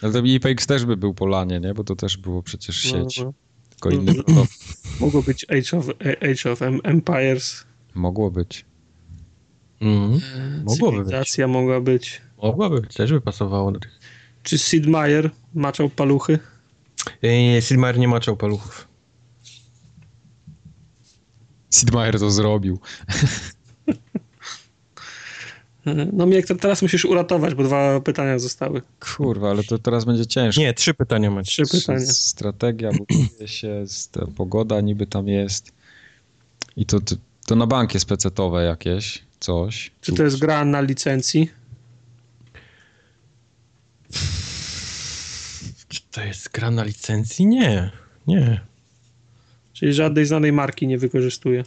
Ale 0.02 0.12
to 0.12 0.18
IPX 0.18 0.66
też 0.66 0.84
by 0.84 0.96
był 0.96 1.14
Polanie, 1.14 1.60
nie? 1.60 1.74
Bo 1.74 1.84
to 1.84 1.96
też 1.96 2.16
było 2.16 2.42
przecież 2.42 2.76
sieć. 2.76 3.18
No, 3.18 3.24
no. 3.24 3.32
Tylko 3.70 3.90
inny 3.90 4.14
protokół. 4.14 4.46
Mogło 5.00 5.22
być 5.22 5.46
Age 5.48 5.78
of, 5.78 5.86
Age 6.22 6.52
of 6.52 6.62
Em- 6.62 6.80
Empires. 6.84 7.64
Mogło 7.94 8.30
być. 8.30 8.64
Mhm. 9.80 10.20
Mogłoby 10.64 11.04
być. 11.04 11.38
Mogła 11.48 11.80
być. 11.80 12.22
Mogłaby 12.42 12.80
być, 12.80 12.94
też 12.94 13.12
by 13.12 13.20
pasowało 13.20 13.72
do 13.72 13.80
tych. 13.80 14.00
Czy 14.42 14.58
Sid 14.58 14.86
Meier 14.86 15.30
maczał 15.54 15.90
paluchy? 15.90 16.38
Nie, 17.22 17.62
Sid 17.62 17.78
Meier 17.78 17.98
nie 17.98 18.08
maczał 18.08 18.36
paluchów. 18.36 18.88
Sid 21.70 21.92
Meier 21.92 22.18
to 22.18 22.30
zrobił. 22.30 22.78
No 26.12 26.26
mnie 26.26 26.42
teraz 26.42 26.82
musisz 26.82 27.04
uratować, 27.04 27.54
bo 27.54 27.64
dwa 27.64 28.00
pytania 28.00 28.38
zostały. 28.38 28.82
Kurwa, 29.16 29.50
ale 29.50 29.64
to 29.64 29.78
teraz 29.78 30.04
będzie 30.04 30.26
ciężko. 30.26 30.60
Nie, 30.60 30.74
trzy 30.74 30.94
pytania 30.94 31.30
macie. 31.30 31.64
Trzy 31.64 31.78
pytania. 31.78 32.06
Strategia 32.06 32.90
buduje 32.92 33.48
się, 33.48 33.84
pogoda 34.36 34.80
niby 34.80 35.06
tam 35.06 35.28
jest. 35.28 35.72
I 36.76 36.86
to, 36.86 37.00
to, 37.00 37.14
to 37.46 37.56
na 37.56 37.66
bank 37.66 37.94
jest 37.94 38.06
pecetowe 38.06 38.64
jakieś, 38.64 39.22
coś. 39.40 39.90
Czy 40.00 40.12
to 40.12 40.22
jest 40.22 40.38
gra 40.38 40.64
na 40.64 40.80
licencji? 40.80 41.50
Czy 45.88 46.00
to 46.10 46.24
jest 46.24 46.50
gra 46.50 46.70
na 46.70 46.84
licencji? 46.84 47.46
Nie. 47.46 47.90
Nie. 48.26 48.60
Czyli 49.72 49.92
żadnej 49.94 50.26
znanej 50.26 50.52
marki 50.52 50.86
nie 50.86 50.98
wykorzystuje. 50.98 51.64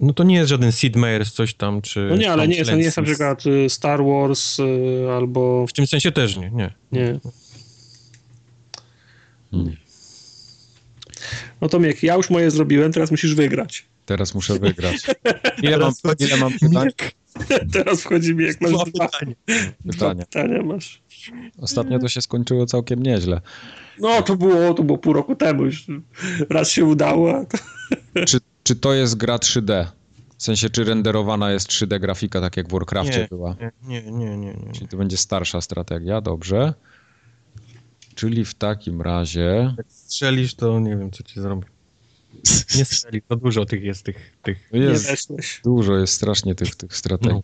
No 0.00 0.12
to 0.12 0.24
nie 0.24 0.34
jest 0.36 0.48
żaden 0.50 0.72
Sid 0.72 0.96
Meier's 0.96 1.30
coś 1.30 1.54
tam, 1.54 1.82
czy... 1.82 2.06
No 2.10 2.16
nie, 2.16 2.32
ale 2.32 2.48
nie 2.48 2.56
jest, 2.56 2.72
nie 2.72 2.78
jest 2.82 2.96
na 2.96 3.02
przykład 3.02 3.46
y, 3.46 3.70
Star 3.70 4.04
Wars 4.04 4.58
y, 4.58 4.62
albo... 5.16 5.66
W 5.66 5.72
tym 5.72 5.86
sensie 5.86 6.12
też 6.12 6.36
nie, 6.36 6.50
nie. 6.50 6.70
Nie. 6.92 7.20
Hmm. 9.50 9.76
No 11.60 11.68
to 11.68 11.80
Miek, 11.80 12.02
ja 12.02 12.14
już 12.14 12.30
moje 12.30 12.50
zrobiłem, 12.50 12.92
teraz 12.92 13.10
musisz 13.10 13.34
wygrać. 13.34 13.84
Teraz 14.06 14.34
muszę 14.34 14.58
wygrać. 14.58 14.96
Ile 15.62 15.78
mam, 15.78 15.92
Teraz 16.02 16.20
ile 16.20 16.36
mam 16.36 16.52
pytań? 16.52 16.88
Teraz 17.72 18.00
wchodzi 18.02 18.34
Miek, 18.34 18.60
masz 18.60 18.70
Dwa 18.72 18.84
pytania. 18.84 19.34
dwa 19.84 19.92
pytania? 19.92 20.24
pytania 20.24 20.62
masz. 20.62 21.02
Ostatnio 21.58 21.98
to 21.98 22.08
się 22.08 22.20
skończyło 22.22 22.66
całkiem 22.66 23.02
nieźle. 23.02 23.40
No 23.98 24.22
to 24.22 24.36
było, 24.36 24.74
to 24.74 24.82
było 24.82 24.98
pół 24.98 25.12
roku 25.12 25.36
temu 25.36 25.64
już. 25.64 25.86
Raz 26.50 26.70
się 26.70 26.84
udało. 26.84 27.44
to- 27.44 28.24
Czy, 28.26 28.38
czy 28.64 28.76
to 28.76 28.94
jest 28.94 29.16
gra 29.16 29.36
3D? 29.36 29.86
W 30.38 30.42
sensie, 30.42 30.70
czy 30.70 30.84
renderowana 30.84 31.52
jest 31.52 31.68
3D 31.68 32.00
grafika, 32.00 32.40
tak 32.40 32.56
jak 32.56 32.68
w 32.68 32.72
Warcraftie 32.72 33.18
Nie. 33.18 33.28
była? 33.28 33.56
Nie, 33.60 34.02
nie, 34.02 34.12
nie, 34.12 34.38
nie. 34.38 34.54
nie. 34.54 34.72
Czyli 34.72 34.88
to 34.88 34.96
będzie 34.96 35.16
starsza 35.16 35.60
strategia, 35.60 36.20
dobrze. 36.20 36.74
Czyli 38.14 38.44
w 38.44 38.54
takim 38.54 39.02
razie... 39.02 39.74
Jak 39.78 39.86
strzelisz, 39.88 40.54
to 40.54 40.80
nie 40.80 40.96
wiem, 40.96 41.10
co 41.10 41.22
ci 41.22 41.40
zrobi. 41.40 41.66
Nie 42.76 42.84
strzeli, 42.84 43.22
to 43.22 43.36
dużo 43.36 43.64
tych 43.64 43.82
jest, 43.82 44.04
tych... 44.04 44.36
tych. 44.42 44.72
Nie 44.72 44.80
Jest, 44.80 45.62
dużo 45.64 45.96
jest 45.96 46.14
strasznie 46.14 46.54
tych, 46.54 46.76
tych 46.76 46.96
strategii. 46.96 47.42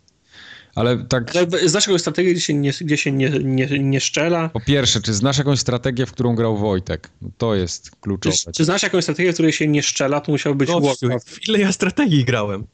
No. 0.75 0.81
Ale 0.81 1.05
tak, 1.05 1.35
Ale 1.35 1.69
Znasz 1.69 1.87
jakąś 1.87 2.01
strategię, 2.01 2.31
gdzie 2.31 2.41
się 2.41 2.53
nie, 2.53 2.71
gdzie 2.81 2.97
się 2.97 3.11
nie, 3.11 3.29
nie, 3.29 3.79
nie 3.79 4.01
szczela? 4.01 4.49
po 4.49 4.59
pierwsze, 4.59 5.01
czy 5.01 5.13
znasz 5.13 5.37
jakąś 5.37 5.59
strategię, 5.59 6.05
w 6.05 6.11
którą 6.11 6.35
grał 6.35 6.57
Wojtek? 6.57 7.09
No 7.21 7.29
to 7.37 7.55
jest 7.55 7.83
Czy, 7.85 7.91
kluczowe. 8.01 8.35
czy 8.55 8.65
znasz 8.65 8.83
jakąś 8.83 9.03
strategię, 9.03 9.31
w 9.31 9.33
której 9.33 9.53
się 9.53 9.67
nie 9.67 9.83
szczela, 9.83 10.21
to 10.21 10.31
musiał 10.31 10.55
być 10.55 10.69
Gościu, 10.69 11.07
Warcraft. 11.07 11.29
w 11.29 11.49
ile 11.49 11.59
ja 11.59 11.71
strategii 11.71 12.25
grałem? 12.25 12.67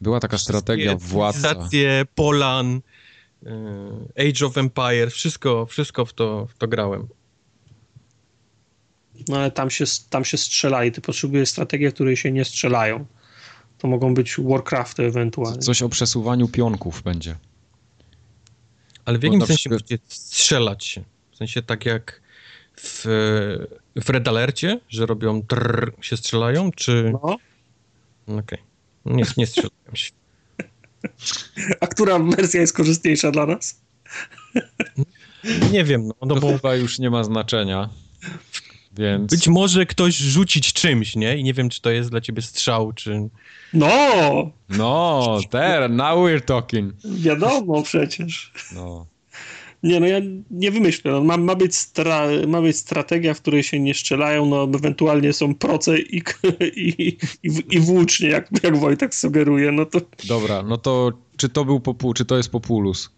Była 0.00 0.20
taka 0.20 0.38
strategia 0.38 0.96
władca. 0.96 1.54
Polan, 2.14 2.80
y, 4.16 4.28
Age 4.30 4.46
of 4.46 4.58
Empires, 4.58 5.14
wszystko, 5.14 5.66
wszystko 5.66 6.04
w 6.04 6.12
to, 6.12 6.46
w 6.46 6.58
to 6.58 6.68
grałem. 6.68 7.08
No 9.28 9.36
ale 9.36 9.50
tam 9.50 9.70
się, 9.70 9.84
tam 10.10 10.24
się 10.24 10.36
strzela 10.36 10.84
i 10.84 10.92
ty 10.92 11.00
potrzebujesz 11.00 11.48
strategii, 11.48 11.88
w 11.90 11.94
której 11.94 12.16
się 12.16 12.32
nie 12.32 12.44
strzelają. 12.44 13.06
To 13.78 13.88
mogą 13.88 14.14
być 14.14 14.36
Warcrafty 14.38 15.04
ewentualnie. 15.04 15.58
Coś 15.58 15.82
o 15.82 15.88
przesuwaniu 15.88 16.48
pionków 16.48 17.02
będzie. 17.02 17.36
Ale 19.04 19.18
w 19.18 19.22
jakim 19.22 19.40
sensie 19.40 19.54
przykład- 19.54 19.80
będzie 19.80 19.98
strzelać 20.08 20.84
się? 20.84 21.04
W 21.32 21.36
sensie 21.36 21.62
tak 21.62 21.86
jak 21.86 22.20
w, 22.76 23.04
w 24.04 24.10
Red 24.10 24.28
Alercie, 24.28 24.80
że 24.88 25.06
robią 25.06 25.42
trrr, 25.42 25.92
się 26.00 26.16
strzelają, 26.16 26.72
czy... 26.72 27.12
No. 27.12 27.36
Okej. 28.38 28.58
Nie, 29.04 29.24
nie 29.36 29.46
strzelają 29.46 29.94
się. 29.94 30.10
A 31.80 31.86
która 31.86 32.18
wersja 32.18 32.60
jest 32.60 32.72
korzystniejsza 32.72 33.30
dla 33.30 33.46
nas? 33.46 33.80
Nie 35.72 35.84
wiem, 35.84 36.06
no, 36.06 36.14
no 36.22 36.34
To 36.34 36.40
bo 36.40 36.48
chyba 36.48 36.74
już 36.74 36.98
nie 36.98 37.10
ma 37.10 37.24
znaczenia. 37.24 37.88
Więc 38.98 39.30
być 39.30 39.48
może 39.48 39.86
ktoś 39.86 40.16
rzucić 40.16 40.72
czymś, 40.72 41.16
nie? 41.16 41.36
I 41.36 41.44
nie 41.44 41.54
wiem, 41.54 41.68
czy 41.68 41.80
to 41.80 41.90
jest 41.90 42.10
dla 42.10 42.20
ciebie 42.20 42.42
strzał, 42.42 42.92
czy... 42.92 43.28
No, 43.72 44.50
no, 44.68 45.38
there, 45.50 45.88
now 45.88 46.18
we're 46.18 46.40
talking. 46.40 46.94
wiadomo 47.04 47.82
przecież. 47.82 48.52
No. 48.72 49.06
Nie, 49.82 50.00
no 50.00 50.06
ja 50.06 50.18
nie 50.50 50.70
wymyślę. 50.70 51.12
No, 51.12 51.24
ma, 51.24 51.36
ma, 51.36 51.54
być 51.54 51.76
stra, 51.76 52.26
ma 52.46 52.62
być 52.62 52.76
strategia, 52.76 53.34
w 53.34 53.40
której 53.40 53.62
się 53.62 53.80
nie 53.80 53.94
strzelają, 53.94 54.46
no 54.46 54.62
ewentualnie 54.74 55.32
są 55.32 55.54
proce 55.54 55.98
i, 55.98 56.22
i, 56.76 57.16
i, 57.42 57.62
i 57.70 57.80
włócznie, 57.80 58.28
jak, 58.28 58.48
jak 58.62 58.76
Wojtek 58.76 59.14
sugeruje, 59.14 59.72
no 59.72 59.86
to 59.86 60.00
Dobra, 60.28 60.62
no 60.62 60.76
to 60.76 61.12
czy 61.36 61.48
to 61.48 61.64
był 61.64 61.80
popu, 61.80 62.14
czy 62.14 62.24
to 62.24 62.36
jest 62.36 62.50
Populus? 62.50 63.10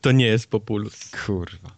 To 0.00 0.12
nie 0.12 0.26
jest 0.26 0.46
Populus. 0.46 1.10
Kurwa. 1.26 1.75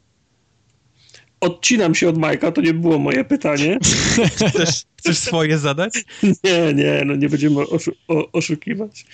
Odcinam 1.40 1.94
się 1.94 2.08
od 2.08 2.18
Majka, 2.18 2.52
to 2.52 2.60
nie 2.60 2.74
było 2.74 2.98
moje 2.98 3.24
pytanie. 3.24 3.78
Chcesz, 4.50 4.84
chcesz 4.96 5.18
swoje 5.18 5.58
zadać? 5.58 6.04
Nie, 6.22 6.74
nie, 6.74 7.02
no 7.06 7.16
nie 7.16 7.28
będziemy 7.28 7.60
oszu 7.60 7.92
o, 8.08 8.32
oszukiwać. 8.32 9.06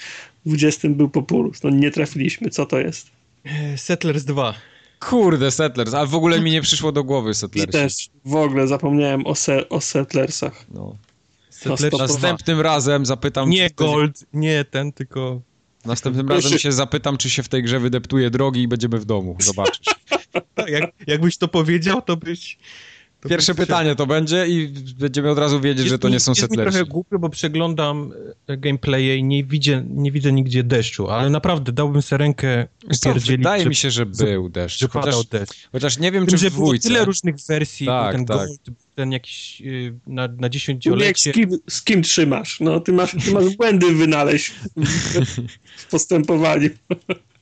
W 0.45 0.49
20 0.49 0.89
był 0.89 1.09
Populus, 1.09 1.63
no 1.63 1.71
nie 1.71 1.91
trafiliśmy, 1.91 2.51
co 2.51 2.67
to 2.67 2.79
jest? 2.79 3.11
Settlers 3.77 4.25
2. 4.25 4.55
Kurde, 5.01 5.51
Settlers, 5.51 5.95
ale 5.95 6.07
w 6.07 6.15
ogóle 6.15 6.41
mi 6.41 6.51
nie 6.51 6.63
przyszło 6.63 6.93
do 6.93 7.05
głowy 7.05 7.31
I 7.31 7.35
Settlers. 7.35 7.71
też 7.71 8.09
w 8.25 8.35
ogóle 8.35 8.67
zapomniałem 8.67 9.27
o, 9.27 9.35
se 9.35 9.69
o 9.69 9.81
Settlersach. 9.81 10.65
No. 10.75 10.97
Settlers 11.51 11.91
to- 11.91 11.99
2. 11.99 12.07
Następnym 12.07 12.61
razem 12.61 13.07
zapytam... 13.07 13.51
Nie 13.51 13.71
Gold, 13.77 14.25
nie 14.33 14.65
ten, 14.65 14.93
tylko... 14.93 15.41
Następnym 15.85 16.29
razem 16.29 16.59
się 16.59 16.73
zapytam, 16.73 17.17
czy 17.17 17.31
się 17.31 17.43
w 17.43 17.49
tej 17.49 17.63
grze 17.63 17.81
wydeptuje 17.81 18.31
drogi 18.31 18.63
i 18.63 18.69
będziemy 18.69 18.99
w 18.99 19.05
domu. 19.05 19.37
Zobaczysz. 19.41 19.87
Tak, 20.55 20.69
Jak, 20.71 20.93
jakbyś 21.07 21.37
to 21.37 21.49
powiedział, 21.49 22.03
to 22.03 22.17
byś... 22.17 22.59
To 23.21 23.29
Pierwsze 23.29 23.55
byś 23.55 23.67
pytanie 23.67 23.95
to 23.95 24.07
będzie 24.07 24.47
i 24.49 24.69
będziemy 24.99 25.31
od 25.31 25.39
razu 25.39 25.61
wiedzieć, 25.61 25.87
że 25.89 25.99
to 25.99 26.09
nie 26.09 26.21
są 26.21 26.31
jest 26.31 26.41
mi 26.43 26.49
Settlersi. 26.49 26.73
trochę 26.73 26.91
głupio, 26.91 27.19
bo 27.19 27.29
przeglądam 27.29 28.13
e, 28.47 28.57
gameplaye 28.57 29.17
i 29.17 29.25
nie 29.25 29.45
widzę, 29.45 29.85
nie 29.89 30.13
widzę 30.13 30.33
nigdzie 30.33 30.63
deszczu, 30.65 31.11
ale 31.11 31.31
naprawdę 31.31 31.73
dałbym 31.73 32.03
sobie 32.03 32.19
rękę 32.19 32.67
co, 32.93 33.11
upierdzielić, 33.11 33.39
wydaje 33.39 33.63
że, 33.63 33.69
mi 33.69 33.75
się, 33.75 33.91
że 33.91 34.07
był 34.07 34.49
deszcz. 34.49 34.81
że 34.81 34.89
Chociaż, 34.89 35.27
deszcz. 35.27 35.69
chociaż 35.73 35.99
nie 35.99 36.13
wiem, 36.13 36.27
Tym, 36.27 36.39
czy 36.39 36.51
w 36.51 36.55
było 36.55 36.65
dwójce. 36.67 36.89
tyle 36.89 37.05
różnych 37.05 37.35
wersji, 37.49 37.87
Tak, 37.87 38.13
ten 38.17 38.27
tak. 38.27 38.37
Gold, 38.37 38.61
ten 38.95 39.13
jakiś 39.13 39.61
y, 39.67 39.95
na, 40.07 40.23
na 40.23 40.29
Umiek, 40.33 40.49
z 40.49 40.53
dziesięciolecie. 40.53 41.33
kim, 41.33 41.51
z 41.69 41.83
kim 41.83 42.03
trzymasz? 42.03 42.61
No, 42.61 42.81
ty 42.81 42.93
masz, 42.93 43.17
ty 43.25 43.33
masz 43.33 43.57
błędy 43.57 43.95
wynaleźć 43.95 44.53
w 45.77 45.87
postępowaniu. 45.91 46.71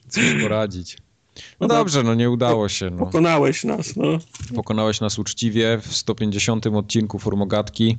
Cóż 0.09 0.25
poradzić. 0.43 0.97
No 1.37 1.43
No 1.61 1.69
dobrze, 1.69 2.03
no 2.03 2.15
nie 2.15 2.31
udało 2.31 2.69
się. 2.69 2.91
No. 2.91 2.99
Pokonałeś 2.99 3.65
nas, 3.65 3.97
no. 3.97 4.19
Pokonałeś 4.55 5.01
nas 5.01 5.19
uczciwie 5.19 5.79
w 5.83 5.97
150 5.97 6.67
odcinku 6.67 7.19
Formogatki. 7.19 7.99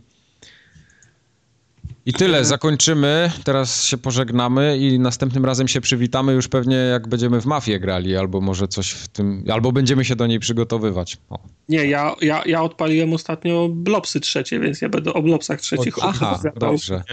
I 2.06 2.14
tyle, 2.14 2.46
zakończymy. 2.46 3.32
Teraz 3.44 3.86
się 3.86 3.98
pożegnamy 3.98 4.78
i 4.78 5.00
następnym 5.00 5.46
razem 5.46 5.68
się 5.68 5.82
przywitamy 5.82 6.34
już 6.34 6.48
pewnie 6.48 6.76
jak 6.76 7.08
będziemy 7.08 7.42
w 7.42 7.46
Mafię 7.46 7.80
grali, 7.80 8.16
albo 8.16 8.42
może 8.42 8.68
coś 8.68 8.92
w 8.92 9.08
tym, 9.08 9.44
albo 9.52 9.72
będziemy 9.72 10.06
się 10.06 10.16
do 10.16 10.28
niej 10.28 10.40
przygotowywać. 10.40 11.18
O. 11.30 11.40
Nie, 11.70 11.86
ja, 11.86 12.16
ja, 12.22 12.44
ja 12.46 12.64
odpaliłem 12.64 13.14
ostatnio 13.14 13.70
Blobsy 13.70 14.20
trzecie, 14.20 14.60
więc 14.60 14.82
ja 14.82 14.90
będę 14.90 15.14
o 15.14 15.22
Blobsach 15.22 15.62
trzecich 15.62 15.96
Aha, 16.02 16.40
dobrze. 16.56 17.04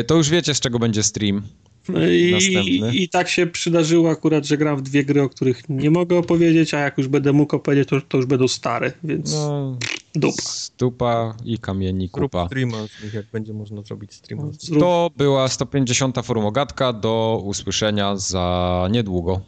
Y, 0.00 0.04
To 0.04 0.14
już 0.14 0.30
wiecie 0.30 0.54
z 0.54 0.60
czego 0.60 0.78
będzie 0.78 1.02
stream. 1.02 1.42
No 1.88 2.08
I, 2.08 3.02
I 3.02 3.08
tak 3.08 3.28
się 3.28 3.46
przydarzyło 3.46 4.10
akurat, 4.10 4.46
że 4.46 4.56
gram 4.56 4.76
w 4.76 4.82
dwie 4.82 5.04
gry, 5.04 5.22
o 5.22 5.28
których 5.28 5.68
nie 5.68 5.90
mogę 5.90 6.18
opowiedzieć, 6.18 6.74
a 6.74 6.80
jak 6.80 6.98
już 6.98 7.08
będę 7.08 7.32
mógł 7.32 7.56
opowiedzieć, 7.56 7.88
to, 7.88 8.00
to 8.00 8.16
już 8.16 8.26
będą 8.26 8.48
stare, 8.48 8.92
więc 9.04 9.34
no, 9.34 9.78
dupa. 10.14 10.42
Stupa 10.42 11.34
i 11.44 11.58
kamieni 11.58 12.08
kupa. 12.08 12.46
streama 12.46 12.76
z 12.86 13.04
nich, 13.04 13.14
jak 13.14 13.26
będzie 13.32 13.52
można 13.52 13.82
zrobić 13.82 14.14
streama. 14.14 14.42
To 14.80 15.10
była 15.16 15.48
150. 15.48 16.16
formogatka, 16.24 16.92
do 16.92 17.42
usłyszenia 17.44 18.16
za 18.16 18.88
niedługo. 18.90 19.40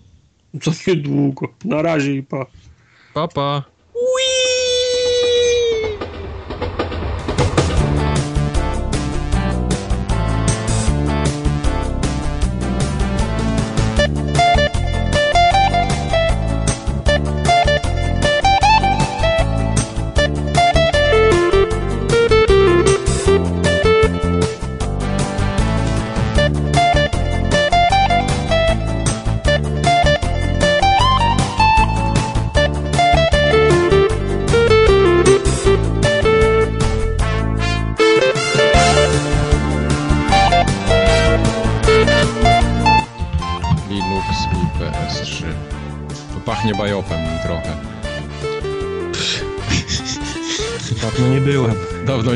Za 0.62 0.72
niedługo. 0.86 1.48
Na 1.64 1.82
razie 1.82 2.14
i 2.14 2.22
pa. 2.22 2.46
Pa, 3.14 3.28
pa. 3.28 3.62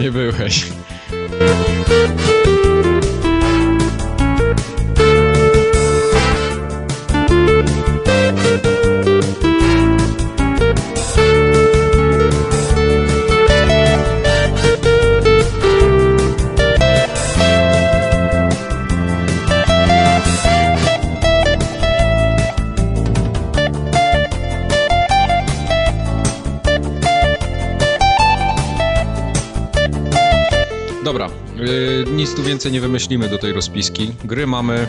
Nie 0.02 0.12
byłeś. 0.12 0.71
Więcej 32.62 32.72
nie 32.72 32.80
wymyślimy 32.80 33.28
do 33.28 33.38
tej 33.38 33.52
rozpiski. 33.52 34.14
Gry 34.24 34.46
mamy... 34.46 34.86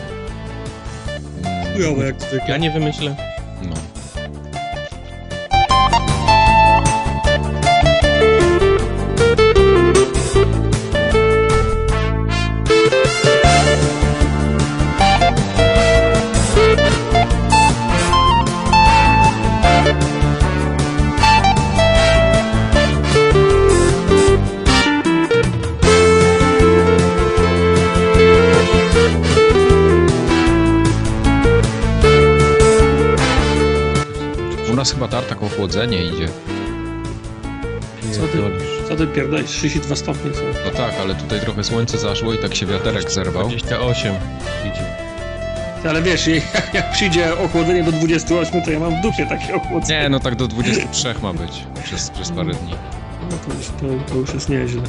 Chujowe 1.72 2.06
jak 2.06 2.20
zwykle. 2.20 2.48
Ja 2.48 2.56
nie 2.56 2.70
wymyślę. 2.70 3.33
Ochłodzenie 35.64 36.04
idzie. 36.04 36.28
Co 38.12 38.20
ty, 38.20 38.38
co 38.88 38.96
ty 38.96 39.06
pierdolisz? 39.06 39.50
32 39.50 39.96
stopnie 39.96 40.34
są. 40.34 40.40
No 40.64 40.70
tak, 40.70 40.94
ale 41.00 41.14
tutaj 41.14 41.40
trochę 41.40 41.64
słońce 41.64 41.98
zaszło 41.98 42.34
i 42.34 42.38
tak 42.38 42.54
się 42.54 42.66
wiaterek 42.66 43.10
zerwał. 43.10 43.48
28 43.48 44.14
idzie. 44.60 44.86
Ale 45.88 46.02
wiesz, 46.02 46.26
jak, 46.26 46.74
jak 46.74 46.92
przyjdzie 46.92 47.38
ochłodzenie 47.38 47.84
do 47.84 47.92
28, 47.92 48.62
to 48.62 48.70
ja 48.70 48.80
mam 48.80 48.98
w 48.98 49.02
dupie 49.02 49.26
takie 49.26 49.54
ochłodzenie. 49.54 50.02
Nie, 50.02 50.08
no 50.08 50.20
tak 50.20 50.36
do 50.36 50.48
23 50.48 51.14
ma 51.22 51.32
być 51.32 51.64
przez, 51.84 52.10
przez 52.10 52.30
parę 52.30 52.54
dni. 52.54 52.74
No 53.30 53.36
to 53.46 53.54
już, 53.58 53.66
to, 53.66 54.12
to 54.12 54.14
już 54.14 54.34
jest 54.34 54.48
nieźle. 54.48 54.82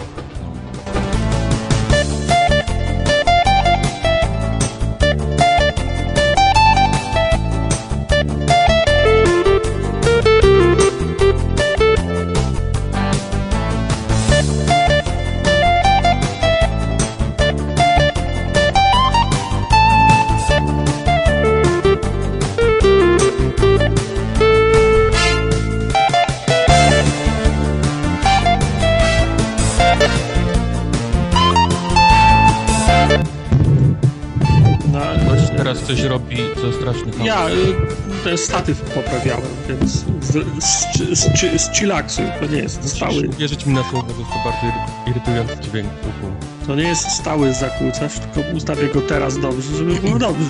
Ten 38.26 38.38
statyw 38.38 38.81
poprawiałem, 38.81 39.49
więc 39.69 39.91
z, 40.22 40.64
z, 40.64 41.19
z, 41.19 41.61
z 41.61 41.72
chillaksu, 41.80 42.22
to 42.39 42.45
nie 42.45 42.57
jest 42.57 42.77
Musisz 42.84 42.97
stały. 42.97 43.27
wierzyć 43.27 43.65
mi 43.65 43.73
na 43.73 43.84
słowo, 43.89 44.07
że 44.07 44.23
to 44.23 44.49
bardzo 44.49 44.77
irytujący 45.11 45.69
dźwięk. 45.69 45.88
To 46.68 46.76
nie 46.76 46.84
jest 46.84 47.10
stały 47.11 47.53
zakłócacz, 47.53 48.11
tylko 48.19 48.49
ustawię 48.57 48.88
go 48.88 49.02
teraz 49.02 49.39
dobrze, 49.39 49.77
żeby 49.77 49.95
było 49.95 50.19
dobrze. 50.30 50.49